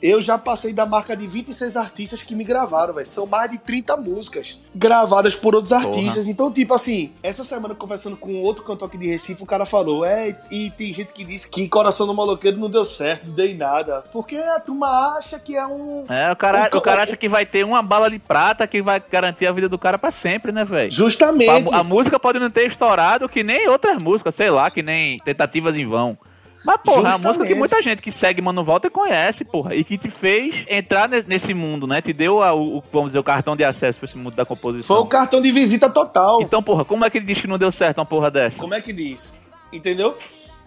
Eu 0.00 0.22
já 0.22 0.38
passei 0.38 0.72
da 0.72 0.86
marca 0.86 1.16
de 1.16 1.26
26 1.26 1.76
artistas 1.76 2.22
que 2.22 2.34
me 2.34 2.44
gravaram, 2.44 2.94
velho. 2.94 3.06
São 3.06 3.26
mais 3.26 3.50
de 3.50 3.58
30 3.58 3.96
músicas 3.96 4.58
gravadas 4.74 5.34
por 5.34 5.54
outros 5.54 5.72
artistas. 5.72 6.28
Então, 6.28 6.52
tipo 6.52 6.72
assim, 6.72 7.12
essa 7.22 7.42
semana 7.44 7.74
conversando 7.74 8.16
com 8.16 8.40
outro 8.42 8.64
cantor 8.64 8.88
aqui 8.88 8.98
de 8.98 9.08
Recife, 9.08 9.42
o 9.42 9.46
cara 9.46 9.66
falou: 9.66 10.04
É, 10.04 10.36
e 10.50 10.70
tem 10.70 10.94
gente 10.94 11.12
que 11.12 11.24
disse 11.24 11.50
que 11.50 11.68
Coração 11.68 12.06
do 12.06 12.14
Maloqueiro 12.14 12.56
não 12.56 12.70
deu 12.70 12.84
certo, 12.84 13.26
não 13.26 13.34
deu 13.34 13.46
em 13.46 13.56
nada. 13.56 14.04
Porque 14.12 14.36
a 14.36 14.60
turma 14.60 15.16
acha 15.18 15.38
que 15.38 15.56
é 15.56 15.66
um. 15.66 16.04
É, 16.08 16.30
o 16.30 16.36
cara, 16.36 16.70
Um 16.72 16.78
o 16.78 16.80
cara 16.80 17.02
acha 17.02 17.16
que 17.18 17.28
vai 17.28 17.44
ter 17.44 17.64
uma 17.64 17.82
bala 17.82 18.10
de 18.10 18.18
prata 18.18 18.66
que 18.66 18.80
vai 18.80 19.02
garantir 19.10 19.46
a 19.46 19.52
vida 19.52 19.68
do 19.68 19.78
cara 19.78 19.98
pra 19.98 20.10
sempre, 20.10 20.52
né, 20.52 20.64
velho? 20.64 20.90
Justamente. 20.90 21.74
A, 21.74 21.78
a 21.78 21.84
música 21.84 22.18
pode 22.20 22.38
não 22.38 22.50
ter 22.50 22.66
estourado 22.66 23.28
que 23.28 23.42
nem 23.42 23.68
outras 23.68 23.98
músicas, 23.98 24.34
sei 24.34 24.50
lá, 24.50 24.70
que 24.70 24.82
nem 24.82 25.18
Tentativas 25.20 25.76
em 25.76 25.86
Vão. 25.86 26.16
Mas, 26.64 26.80
porra, 26.84 26.98
é 26.98 27.16
uma 27.16 27.18
música 27.18 27.46
que 27.46 27.54
muita 27.54 27.82
gente 27.82 28.02
que 28.02 28.10
segue 28.10 28.42
Mano 28.42 28.64
Walter 28.64 28.90
conhece, 28.90 29.44
porra. 29.44 29.74
E 29.74 29.84
que 29.84 29.96
te 29.96 30.10
fez 30.10 30.64
entrar 30.68 31.08
ne- 31.08 31.24
nesse 31.26 31.54
mundo, 31.54 31.86
né? 31.86 32.02
Te 32.02 32.12
deu, 32.12 32.42
a- 32.42 32.52
o, 32.54 32.82
vamos 32.92 33.08
dizer, 33.10 33.18
o 33.20 33.24
cartão 33.24 33.56
de 33.56 33.62
acesso 33.64 33.98
pra 33.98 34.06
esse 34.08 34.18
mundo 34.18 34.34
da 34.34 34.44
composição. 34.44 34.96
Foi 34.96 35.04
o 35.04 35.06
cartão 35.08 35.40
de 35.40 35.52
visita 35.52 35.88
total. 35.88 36.42
Então, 36.42 36.62
porra, 36.62 36.84
como 36.84 37.04
é 37.04 37.10
que 37.10 37.18
ele 37.18 37.26
diz 37.26 37.40
que 37.40 37.46
não 37.46 37.58
deu 37.58 37.70
certo 37.70 37.98
uma 37.98 38.06
porra 38.06 38.30
dessa? 38.30 38.58
Como 38.60 38.74
é 38.74 38.80
que 38.80 38.92
diz? 38.92 39.32
Entendeu? 39.72 40.16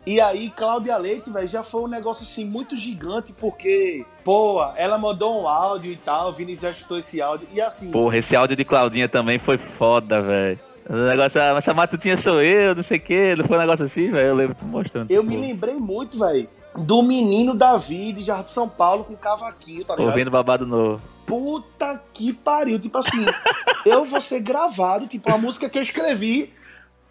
E 0.06 0.20
aí, 0.20 0.50
Cláudia 0.50 0.98
Leite, 0.98 1.30
velho, 1.32 1.48
já 1.48 1.62
foi 1.62 1.82
um 1.84 1.88
negócio 1.88 2.24
assim 2.24 2.44
muito 2.44 2.76
gigante, 2.76 3.32
porque, 3.34 4.04
pô, 4.24 4.64
ela 4.76 4.98
mandou 4.98 5.44
um 5.44 5.48
áudio 5.48 5.92
e 5.92 5.96
tal, 5.96 6.30
o 6.30 6.34
Vinícius 6.34 6.62
já 6.64 6.72
escutou 6.72 6.98
esse 6.98 7.22
áudio. 7.22 7.48
E 7.54 7.62
assim, 7.62 7.92
Porra, 7.92 8.18
esse 8.18 8.36
áudio 8.36 8.56
de 8.56 8.66
Claudinha 8.66 9.08
também 9.08 9.38
foi 9.38 9.60
foda, 9.60 10.20
velho. 10.22 10.60
O 10.90 10.94
negócio, 10.94 11.42
ah, 11.42 11.58
essa 11.58 11.74
matutinha 11.74 12.18
sou 12.18 12.42
eu, 12.42 12.76
não 12.76 12.84
sei 12.84 12.98
o 12.98 13.02
quê. 13.02 13.36
Não 13.38 13.46
foi 13.46 13.58
um 13.58 13.62
negócio 13.62 13.86
assim, 13.86 14.12
velho? 14.12 14.28
Eu 14.28 14.36
lembro 14.36 14.56
tu 14.56 14.66
mostrando. 14.66 15.12
eu 15.12 15.24
me 15.24 15.38
lembrei 15.38 15.76
muito, 15.76 16.20
velho, 16.20 16.48
do 16.76 17.02
menino 17.02 17.54
Davi 17.54 18.14
de 18.14 18.24
Jardim 18.24 18.44
de 18.46 18.52
São 18.52 18.68
Paulo 18.68 19.04
com 19.04 19.16
cavaquinho, 19.16 19.86
tá 19.86 19.96
ligado? 19.96 20.10
Ouvindo 20.10 20.32
babado 20.32 20.66
novo. 20.66 21.02
Puta 21.26 22.02
que 22.14 22.34
pariu. 22.34 22.80
Tipo 22.80 22.98
assim, 22.98 23.26
eu 23.86 24.04
vou 24.06 24.20
ser 24.20 24.40
gravado, 24.40 25.08
tipo, 25.08 25.30
uma 25.30 25.38
música 25.38 25.70
que 25.70 25.78
eu 25.78 25.82
escrevi 25.84 26.52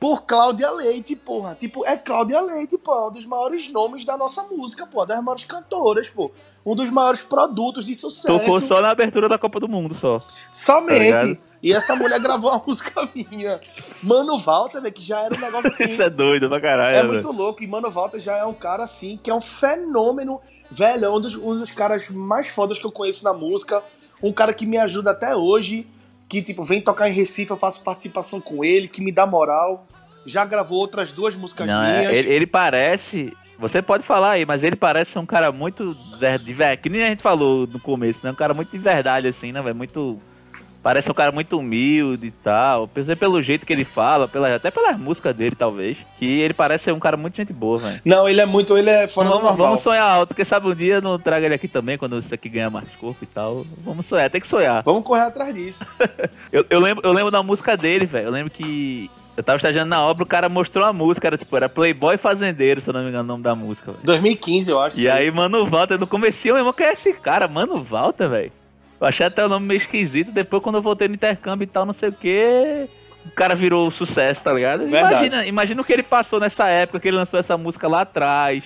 por 0.01 0.23
Cláudia 0.23 0.71
Leite, 0.71 1.15
porra. 1.15 1.55
Tipo, 1.55 1.85
é 1.87 1.95
Cláudia 1.97 2.41
Leite, 2.41 2.79
pô, 2.79 2.93
é 2.93 3.09
um 3.09 3.11
dos 3.13 3.27
maiores 3.27 3.71
nomes 3.71 4.05
da 4.05 4.17
nossa 4.17 4.43
música, 4.45 4.87
pô, 4.87 5.05
das 5.05 5.23
maiores 5.23 5.45
cantoras, 5.45 6.09
pô. 6.09 6.31
Um 6.65 6.75
dos 6.75 6.89
maiores 6.91 7.21
produtos 7.21 7.85
de 7.85 7.95
sucesso. 7.95 8.27
Tocou 8.27 8.61
só 8.63 8.81
na 8.81 8.91
abertura 8.91 9.29
da 9.29 9.39
Copa 9.39 9.61
do 9.61 9.69
Mundo, 9.69 9.95
só. 9.95 10.19
Tá 10.19 10.27
Somente. 10.53 10.99
ligado? 10.99 11.39
E 11.63 11.73
essa 11.73 11.95
mulher 11.95 12.19
gravou 12.21 12.51
uma 12.51 12.63
música 12.67 13.09
minha. 13.15 13.61
Mano 14.03 14.39
Walter, 14.39 14.81
velho, 14.81 14.95
que 14.95 15.03
já 15.03 15.21
era 15.23 15.35
um 15.35 15.41
negócio 15.41 15.69
assim. 15.69 15.85
Isso 15.85 16.03
é 16.03 16.11
doido 16.11 16.49
pra 16.49 16.61
caralho, 16.61 16.97
É 16.97 17.03
muito 17.03 17.31
louco. 17.33 17.63
E 17.63 17.67
Mano 17.67 17.91
Walter 17.91 18.19
já 18.19 18.37
é 18.37 18.45
um 18.45 18.55
cara 18.55 18.85
assim, 18.85 19.19
que 19.23 19.31
é 19.31 19.35
um 19.35 19.41
fenômeno. 19.41 20.41
Velho, 20.71 21.05
é 21.05 21.11
um 21.11 21.21
dos, 21.21 21.35
um 21.35 21.59
dos 21.59 21.71
caras 21.73 22.09
mais 22.09 22.49
fodas 22.49 22.79
que 22.79 22.87
eu 22.87 22.93
conheço 22.93 23.25
na 23.25 23.33
música. 23.35 23.83
Um 24.23 24.33
cara 24.33 24.55
que 24.55 24.67
me 24.67 24.79
ajuda 24.79 25.11
até 25.11 25.35
hoje. 25.35 25.87
Que, 26.29 26.41
tipo, 26.41 26.63
vem 26.63 26.81
tocar 26.81 27.11
em 27.11 27.13
Recife, 27.13 27.51
eu 27.51 27.57
faço 27.57 27.83
participação 27.83 28.41
com 28.41 28.65
ele, 28.65 28.87
que 28.87 29.03
me 29.03 29.11
dá 29.11 29.27
moral. 29.27 29.85
Já 30.25 30.45
gravou 30.45 30.79
outras 30.79 31.11
duas 31.11 31.35
músicas 31.35 31.67
Não, 31.67 31.83
é, 31.83 32.03
minhas. 32.03 32.19
ele, 32.19 32.33
ele 32.33 32.47
parece. 32.47 33.33
Você 33.59 33.83
pode 33.83 34.05
falar 34.05 34.33
aí, 34.33 34.47
mas 34.47 34.63
ele 34.63 34.77
parece 34.77 35.11
ser 35.11 35.19
um 35.19 35.27
cara 35.27 35.51
muito. 35.51 35.95
De, 36.19 36.77
que 36.77 36.89
nem 36.89 37.03
a 37.03 37.09
gente 37.09 37.21
falou 37.21 37.67
no 37.67 37.81
começo, 37.81 38.25
né? 38.25 38.31
Um 38.31 38.37
cara 38.37 38.55
muito 38.55 38.71
de 38.71 38.79
verdade, 38.79 39.27
assim, 39.27 39.51
né, 39.51 39.61
velho? 39.61 39.75
Muito. 39.75 40.21
Parece 40.83 41.11
um 41.11 41.15
cara 41.15 41.31
muito 41.31 41.59
humilde 41.59 42.29
e 42.29 42.31
tal. 42.31 42.89
Pensei 42.89 43.15
pelo 43.15 43.43
jeito 43.43 43.67
que 43.67 43.73
ele 43.73 43.85
fala, 43.85 44.27
pela, 44.27 44.55
até 44.55 44.71
pelas 44.71 44.99
músicas 44.99 45.35
dele, 45.37 45.55
talvez. 45.55 45.99
Que 46.19 46.41
ele 46.41 46.55
parece 46.55 46.85
ser 46.85 46.93
um 46.93 46.99
cara 46.99 47.17
muito 47.17 47.37
gente 47.37 47.53
boa, 47.53 47.79
velho. 47.79 48.01
Não, 48.05 48.27
ele 48.29 48.41
é 48.41 48.47
muito. 48.47 48.77
Ele 48.79 48.89
é 48.89 49.07
fora 49.07 49.29
do 49.29 49.35
Vamos, 49.35 49.49
normal. 49.51 49.67
vamos 49.67 49.81
sonhar 49.81 50.09
alto, 50.09 50.29
porque 50.29 50.45
sabe 50.45 50.67
um 50.69 50.75
dia 50.75 50.95
eu 50.95 51.03
não 51.03 51.19
trago 51.19 51.45
ele 51.45 51.55
aqui 51.55 51.69
também, 51.69 51.99
quando 51.99 52.19
isso 52.19 52.33
aqui 52.35 52.49
ganha 52.49 52.71
mais 52.71 52.89
corpo 52.99 53.23
e 53.23 53.27
tal. 53.27 53.67
Vamos 53.85 54.07
sonhar, 54.07 54.31
tem 54.31 54.41
que 54.41 54.49
sonhar. 54.49 54.83
Vamos 54.83 55.05
correr 55.05 55.23
atrás 55.23 55.55
disso. 55.55 55.85
Eu, 56.53 56.65
eu 56.69 56.81
lembro, 56.81 57.07
eu 57.07 57.13
lembro 57.13 57.31
da 57.31 57.43
música 57.43 57.77
dele, 57.77 58.07
velho. 58.07 58.27
Eu 58.27 58.31
lembro 58.33 58.51
que 58.51 59.09
eu 59.37 59.43
tava 59.43 59.57
estagiando 59.57 59.89
na 59.89 60.03
obra, 60.05 60.25
o 60.25 60.27
cara 60.27 60.49
mostrou 60.49 60.85
a 60.85 60.93
música, 60.93 61.29
era 61.29 61.39
tipo, 61.39 61.57
era 61.57 61.69
Playboy 61.69 62.17
Fazendeiro, 62.17 62.81
se 62.81 62.91
eu 62.91 62.95
não 62.95 63.03
me 63.03 63.09
engano 63.09 63.23
o 63.25 63.27
nome 63.27 63.43
da 63.43 63.55
música, 63.55 63.93
velho. 63.93 64.05
2015, 64.05 64.71
eu 64.71 64.81
acho. 64.81 64.99
E 65.01 65.09
aí, 65.09 65.31
Mano 65.31 65.65
Walter, 65.69 65.99
no 65.99 66.07
comecinho, 66.07 66.55
meu 66.55 66.61
irmão, 66.63 66.73
quem 66.73 66.87
é 66.87 66.93
esse 66.93 67.13
cara? 67.13 67.47
Mano 67.47 67.83
Walter, 67.83 68.29
velho. 68.29 68.53
Eu 69.01 69.07
achei 69.07 69.27
até 69.27 69.45
o 69.45 69.49
nome 69.49 69.67
meio 69.67 69.79
esquisito, 69.79 70.31
depois 70.31 70.63
quando 70.63 70.77
eu 70.77 70.83
voltei 70.83 71.09
no 71.09 71.15
intercâmbio 71.15 71.65
e 71.65 71.67
tal, 71.67 71.87
não 71.87 71.93
sei 71.93 72.11
o 72.11 72.13
que, 72.13 72.87
o 73.25 73.31
cara 73.31 73.55
virou 73.55 73.91
sucesso, 73.91 74.45
tá 74.45 74.53
ligado? 74.53 74.81
Verdade. 74.87 75.15
Imagina, 75.15 75.47
imagina 75.47 75.81
o 75.81 75.85
que 75.85 75.93
ele 75.93 76.03
passou 76.03 76.39
nessa 76.39 76.69
época, 76.69 77.01
que 77.01 77.09
ele 77.09 77.17
lançou 77.17 77.41
essa 77.41 77.57
música 77.57 77.89
lá 77.89 78.03
atrás. 78.03 78.65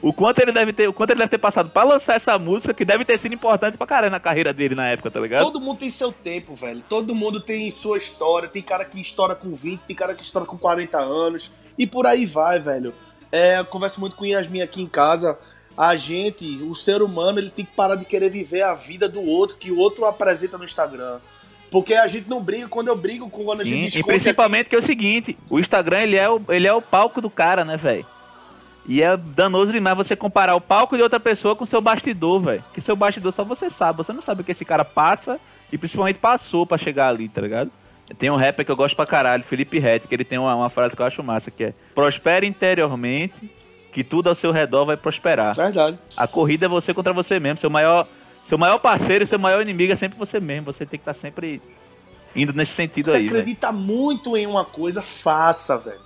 O 0.00 0.12
quanto 0.12 0.40
ele 0.40 0.50
deve 0.50 0.72
ter, 0.72 0.88
o 0.88 0.92
quanto 0.92 1.10
ele 1.10 1.18
deve 1.18 1.30
ter 1.30 1.38
passado 1.38 1.70
pra 1.70 1.84
lançar 1.84 2.16
essa 2.16 2.36
música, 2.36 2.74
que 2.74 2.84
deve 2.84 3.04
ter 3.04 3.16
sido 3.16 3.34
importante 3.34 3.76
pra 3.76 3.86
caralho 3.86 4.10
na 4.10 4.18
carreira 4.18 4.52
dele 4.52 4.74
na 4.74 4.88
época, 4.88 5.12
tá 5.12 5.20
ligado? 5.20 5.44
Todo 5.44 5.60
mundo 5.60 5.78
tem 5.78 5.90
seu 5.90 6.10
tempo, 6.10 6.56
velho. 6.56 6.82
Todo 6.88 7.14
mundo 7.14 7.40
tem 7.40 7.70
sua 7.70 7.98
história. 7.98 8.48
Tem 8.48 8.60
cara 8.60 8.84
que 8.84 9.00
estoura 9.00 9.36
com 9.36 9.54
20, 9.54 9.80
tem 9.82 9.94
cara 9.94 10.12
que 10.12 10.24
estoura 10.24 10.44
com 10.44 10.58
40 10.58 10.98
anos. 10.98 11.52
E 11.78 11.86
por 11.86 12.04
aí 12.04 12.26
vai, 12.26 12.58
velho. 12.58 12.92
É, 13.30 13.60
eu 13.60 13.64
converso 13.64 14.00
muito 14.00 14.16
com 14.16 14.26
Yasmin 14.26 14.60
aqui 14.60 14.82
em 14.82 14.88
casa. 14.88 15.38
A 15.76 15.96
gente, 15.96 16.44
o 16.62 16.74
ser 16.74 17.02
humano, 17.02 17.38
ele 17.38 17.50
tem 17.50 17.64
que 17.64 17.72
parar 17.72 17.96
de 17.96 18.04
querer 18.04 18.30
viver 18.30 18.62
a 18.62 18.74
vida 18.74 19.08
do 19.08 19.22
outro, 19.22 19.56
que 19.56 19.70
o 19.70 19.78
outro 19.78 20.04
apresenta 20.04 20.58
no 20.58 20.64
Instagram. 20.64 21.18
Porque 21.70 21.94
a 21.94 22.06
gente 22.06 22.28
não 22.28 22.42
briga 22.42 22.68
quando 22.68 22.88
eu 22.88 22.96
brigo 22.96 23.30
com 23.30 23.44
quando 23.44 23.62
a 23.62 23.64
gente 23.64 23.76
Sim, 23.76 23.82
discute 23.84 24.00
e 24.00 24.04
principalmente 24.04 24.68
que 24.68 24.76
é 24.76 24.78
o 24.78 24.82
seguinte, 24.82 25.38
o 25.48 25.58
Instagram 25.58 26.02
ele 26.02 26.16
é 26.16 26.28
o, 26.28 26.40
ele 26.50 26.66
é 26.66 26.74
o 26.74 26.82
palco 26.82 27.18
do 27.20 27.30
cara, 27.30 27.64
né, 27.64 27.78
velho? 27.78 28.04
E 28.86 29.02
é 29.02 29.16
danoso 29.16 29.72
demais 29.72 29.96
você 29.96 30.14
comparar 30.14 30.54
o 30.54 30.60
palco 30.60 30.96
de 30.96 31.02
outra 31.02 31.18
pessoa 31.18 31.56
com 31.56 31.64
o 31.64 31.66
seu 31.66 31.80
bastidor, 31.80 32.40
velho. 32.40 32.64
Que 32.74 32.80
seu 32.80 32.94
bastidor 32.94 33.32
só 33.32 33.42
você 33.42 33.70
sabe, 33.70 33.96
você 33.96 34.12
não 34.12 34.20
sabe 34.20 34.42
o 34.42 34.44
que 34.44 34.52
esse 34.52 34.66
cara 34.66 34.84
passa 34.84 35.40
e 35.72 35.78
principalmente 35.78 36.18
passou 36.18 36.66
pra 36.66 36.76
chegar 36.76 37.08
ali, 37.08 37.28
tá 37.28 37.40
ligado? 37.40 37.70
Tem 38.18 38.30
um 38.30 38.36
rapper 38.36 38.66
que 38.66 38.70
eu 38.70 38.76
gosto 38.76 38.94
pra 38.94 39.06
caralho, 39.06 39.42
Felipe 39.44 39.78
Rett, 39.78 40.06
que 40.06 40.14
ele 40.14 40.24
tem 40.24 40.38
uma, 40.38 40.54
uma 40.54 40.68
frase 40.68 40.94
que 40.94 41.00
eu 41.00 41.06
acho 41.06 41.22
massa, 41.22 41.50
que 41.50 41.64
é 41.64 41.74
Prospere 41.94 42.46
interiormente, 42.46 43.50
que 43.92 44.02
tudo 44.02 44.28
ao 44.28 44.34
seu 44.34 44.50
redor 44.50 44.86
vai 44.86 44.96
prosperar. 44.96 45.54
Verdade. 45.54 45.98
A 46.16 46.26
corrida 46.26 46.66
é 46.66 46.68
você 46.68 46.92
contra 46.94 47.12
você 47.12 47.38
mesmo, 47.38 47.58
seu 47.58 47.70
maior, 47.70 48.08
seu 48.42 48.56
maior 48.58 48.78
parceiro 48.78 49.22
e 49.22 49.26
seu 49.26 49.38
maior 49.38 49.60
inimigo 49.60 49.92
é 49.92 49.96
sempre 49.96 50.18
você 50.18 50.40
mesmo, 50.40 50.72
você 50.72 50.86
tem 50.86 50.98
que 50.98 51.02
estar 51.02 51.14
sempre 51.14 51.60
indo 52.34 52.52
nesse 52.54 52.72
sentido 52.72 53.10
Você 53.10 53.16
aí, 53.18 53.24
velho. 53.24 53.36
acredita 53.36 53.70
muito 53.70 54.36
em 54.36 54.46
uma 54.46 54.64
coisa, 54.64 55.02
faça, 55.02 55.76
velho. 55.76 56.00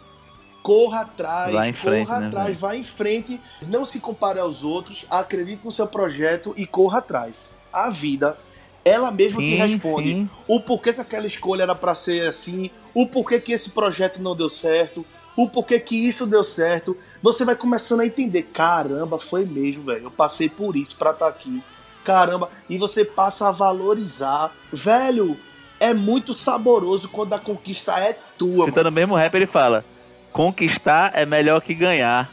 Corra 0.63 1.03
atrás, 1.03 1.53
Vai 1.53 1.69
em 1.69 1.73
frente, 1.73 2.07
corra 2.09 2.21
né, 2.21 2.27
atrás, 2.27 2.59
vá 2.59 2.75
em 2.75 2.83
frente, 2.83 3.41
não 3.69 3.85
se 3.85 4.01
compare 4.01 4.41
aos 4.41 4.65
outros, 4.65 5.07
acredite 5.09 5.65
no 5.65 5.71
seu 5.71 5.87
projeto 5.87 6.53
e 6.57 6.67
corra 6.67 6.99
atrás. 6.99 7.55
A 7.73 7.89
vida, 7.89 8.37
ela 8.85 9.13
mesma 9.13 9.41
te 9.41 9.51
Sim, 9.51 9.57
responde 9.59 10.09
sim. 10.09 10.31
o 10.49 10.59
porquê 10.59 10.93
que 10.93 11.01
aquela 11.01 11.27
escolha 11.29 11.63
era 11.63 11.75
pra 11.77 11.95
ser 11.95 12.27
assim, 12.27 12.69
o 12.93 13.07
porquê 13.07 13.39
que 13.41 13.53
esse 13.53 13.71
projeto 13.71 14.21
não 14.21 14.35
deu 14.35 14.49
certo, 14.49 15.07
o 15.37 15.49
porquê 15.49 15.79
que 15.79 16.09
isso 16.09 16.27
deu 16.27 16.43
certo. 16.43 16.97
Você 17.23 17.45
vai 17.45 17.55
começando 17.55 18.01
a 18.01 18.07
entender, 18.07 18.43
caramba, 18.45 19.19
foi 19.19 19.45
mesmo, 19.45 19.85
velho. 19.85 20.05
Eu 20.05 20.11
passei 20.11 20.49
por 20.49 20.77
isso 20.77 20.97
pra 20.97 21.11
estar 21.11 21.29
aqui. 21.29 21.63
Caramba, 22.03 22.49
e 22.69 22.79
você 22.79 23.05
passa 23.05 23.49
a 23.49 23.53
valorizar. 23.53 24.53
Velho, 24.73 25.37
é 25.79 25.93
muito 25.93 26.33
saboroso 26.33 27.09
quando 27.09 27.35
a 27.35 27.39
conquista 27.39 27.99
é 27.99 28.19
tua. 28.39 28.65
Citando 28.65 28.89
o 28.89 28.93
mesmo 28.93 29.15
rap, 29.15 29.35
ele 29.35 29.47
fala: 29.47 29.85
Conquistar 30.33 31.13
é 31.15 31.27
melhor 31.27 31.61
que 31.61 31.75
ganhar. 31.75 32.31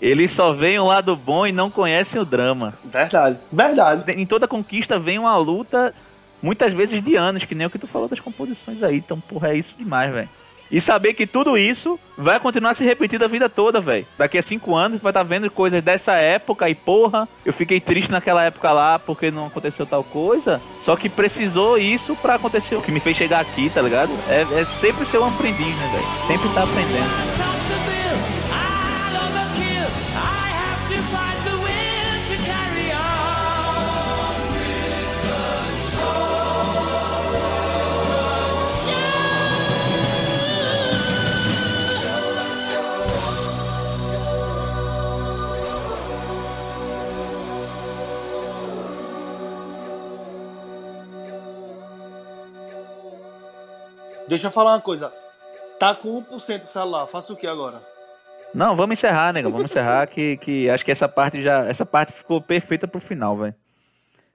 Eles 0.00 0.30
só 0.30 0.52
veem 0.52 0.78
o 0.78 0.86
lado 0.86 1.14
bom 1.14 1.46
e 1.46 1.52
não 1.52 1.70
conhecem 1.70 2.18
o 2.18 2.24
drama. 2.24 2.72
Verdade, 2.84 3.38
verdade. 3.52 4.10
Em 4.12 4.24
toda 4.24 4.48
conquista 4.48 4.98
vem 4.98 5.18
uma 5.18 5.36
luta, 5.36 5.92
muitas 6.40 6.72
vezes 6.72 7.02
de 7.02 7.16
anos, 7.16 7.44
que 7.44 7.54
nem 7.54 7.66
o 7.66 7.70
que 7.70 7.78
tu 7.78 7.86
falou 7.86 8.08
das 8.08 8.20
composições 8.20 8.82
aí. 8.82 8.96
Então, 8.96 9.20
porra, 9.20 9.48
é 9.48 9.58
isso 9.58 9.76
demais, 9.76 10.10
velho. 10.10 10.28
E 10.70 10.80
saber 10.80 11.14
que 11.14 11.26
tudo 11.26 11.58
isso 11.58 11.98
vai 12.16 12.38
continuar 12.38 12.74
se 12.74 12.84
repetindo 12.84 13.24
a 13.24 13.28
vida 13.28 13.48
toda, 13.48 13.80
velho. 13.80 14.06
Daqui 14.16 14.38
a 14.38 14.42
cinco 14.42 14.74
anos 14.76 15.00
vai 15.00 15.10
estar 15.10 15.22
vendo 15.22 15.50
coisas 15.50 15.82
dessa 15.82 16.12
época 16.12 16.68
e, 16.68 16.74
porra, 16.74 17.28
eu 17.44 17.52
fiquei 17.52 17.80
triste 17.80 18.10
naquela 18.10 18.44
época 18.44 18.70
lá 18.70 18.98
porque 18.98 19.30
não 19.30 19.46
aconteceu 19.46 19.84
tal 19.84 20.04
coisa. 20.04 20.60
Só 20.80 20.94
que 20.96 21.08
precisou 21.08 21.76
isso 21.76 22.14
pra 22.16 22.34
acontecer 22.34 22.76
o 22.76 22.82
que 22.82 22.92
me 22.92 23.00
fez 23.00 23.16
chegar 23.16 23.40
aqui, 23.40 23.68
tá 23.70 23.82
ligado? 23.82 24.12
É, 24.28 24.46
é 24.60 24.64
sempre 24.64 25.04
ser 25.06 25.18
um 25.18 25.26
aprendiz, 25.26 25.76
né, 25.76 25.90
velho? 25.92 26.26
Sempre 26.26 26.48
tá 26.54 26.62
aprendendo. 26.62 27.89
Deixa 54.30 54.46
eu 54.46 54.50
falar 54.52 54.74
uma 54.74 54.80
coisa. 54.80 55.12
Tá 55.76 55.92
com 55.92 56.22
1% 56.22 56.62
o 56.62 56.64
celular, 56.64 57.04
faça 57.08 57.32
o 57.32 57.36
que 57.36 57.48
agora? 57.48 57.82
Não, 58.54 58.76
vamos 58.76 58.92
encerrar, 58.92 59.32
nego. 59.32 59.50
Vamos 59.50 59.72
encerrar 59.72 60.06
que, 60.06 60.36
que 60.36 60.70
acho 60.70 60.84
que 60.84 60.92
essa 60.92 61.08
parte 61.08 61.42
já. 61.42 61.64
Essa 61.64 61.84
parte 61.84 62.12
ficou 62.12 62.40
perfeita 62.40 62.86
pro 62.86 63.00
final, 63.00 63.36
velho. 63.36 63.54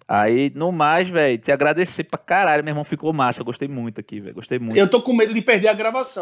Aí, 0.05 0.51
no 0.53 0.69
mais, 0.69 1.07
velho, 1.07 1.37
te 1.37 1.49
agradecer 1.49 2.03
pra 2.03 2.19
caralho, 2.19 2.61
meu 2.61 2.71
irmão, 2.71 2.83
ficou 2.83 3.13
massa. 3.13 3.41
Gostei 3.41 3.69
muito 3.69 4.01
aqui, 4.01 4.19
velho. 4.19 4.35
Gostei 4.35 4.59
muito. 4.59 4.75
Eu 4.75 4.89
tô 4.89 5.01
com 5.01 5.13
medo 5.13 5.33
de 5.33 5.41
perder 5.41 5.69
a 5.69 5.73
gravação. 5.73 6.13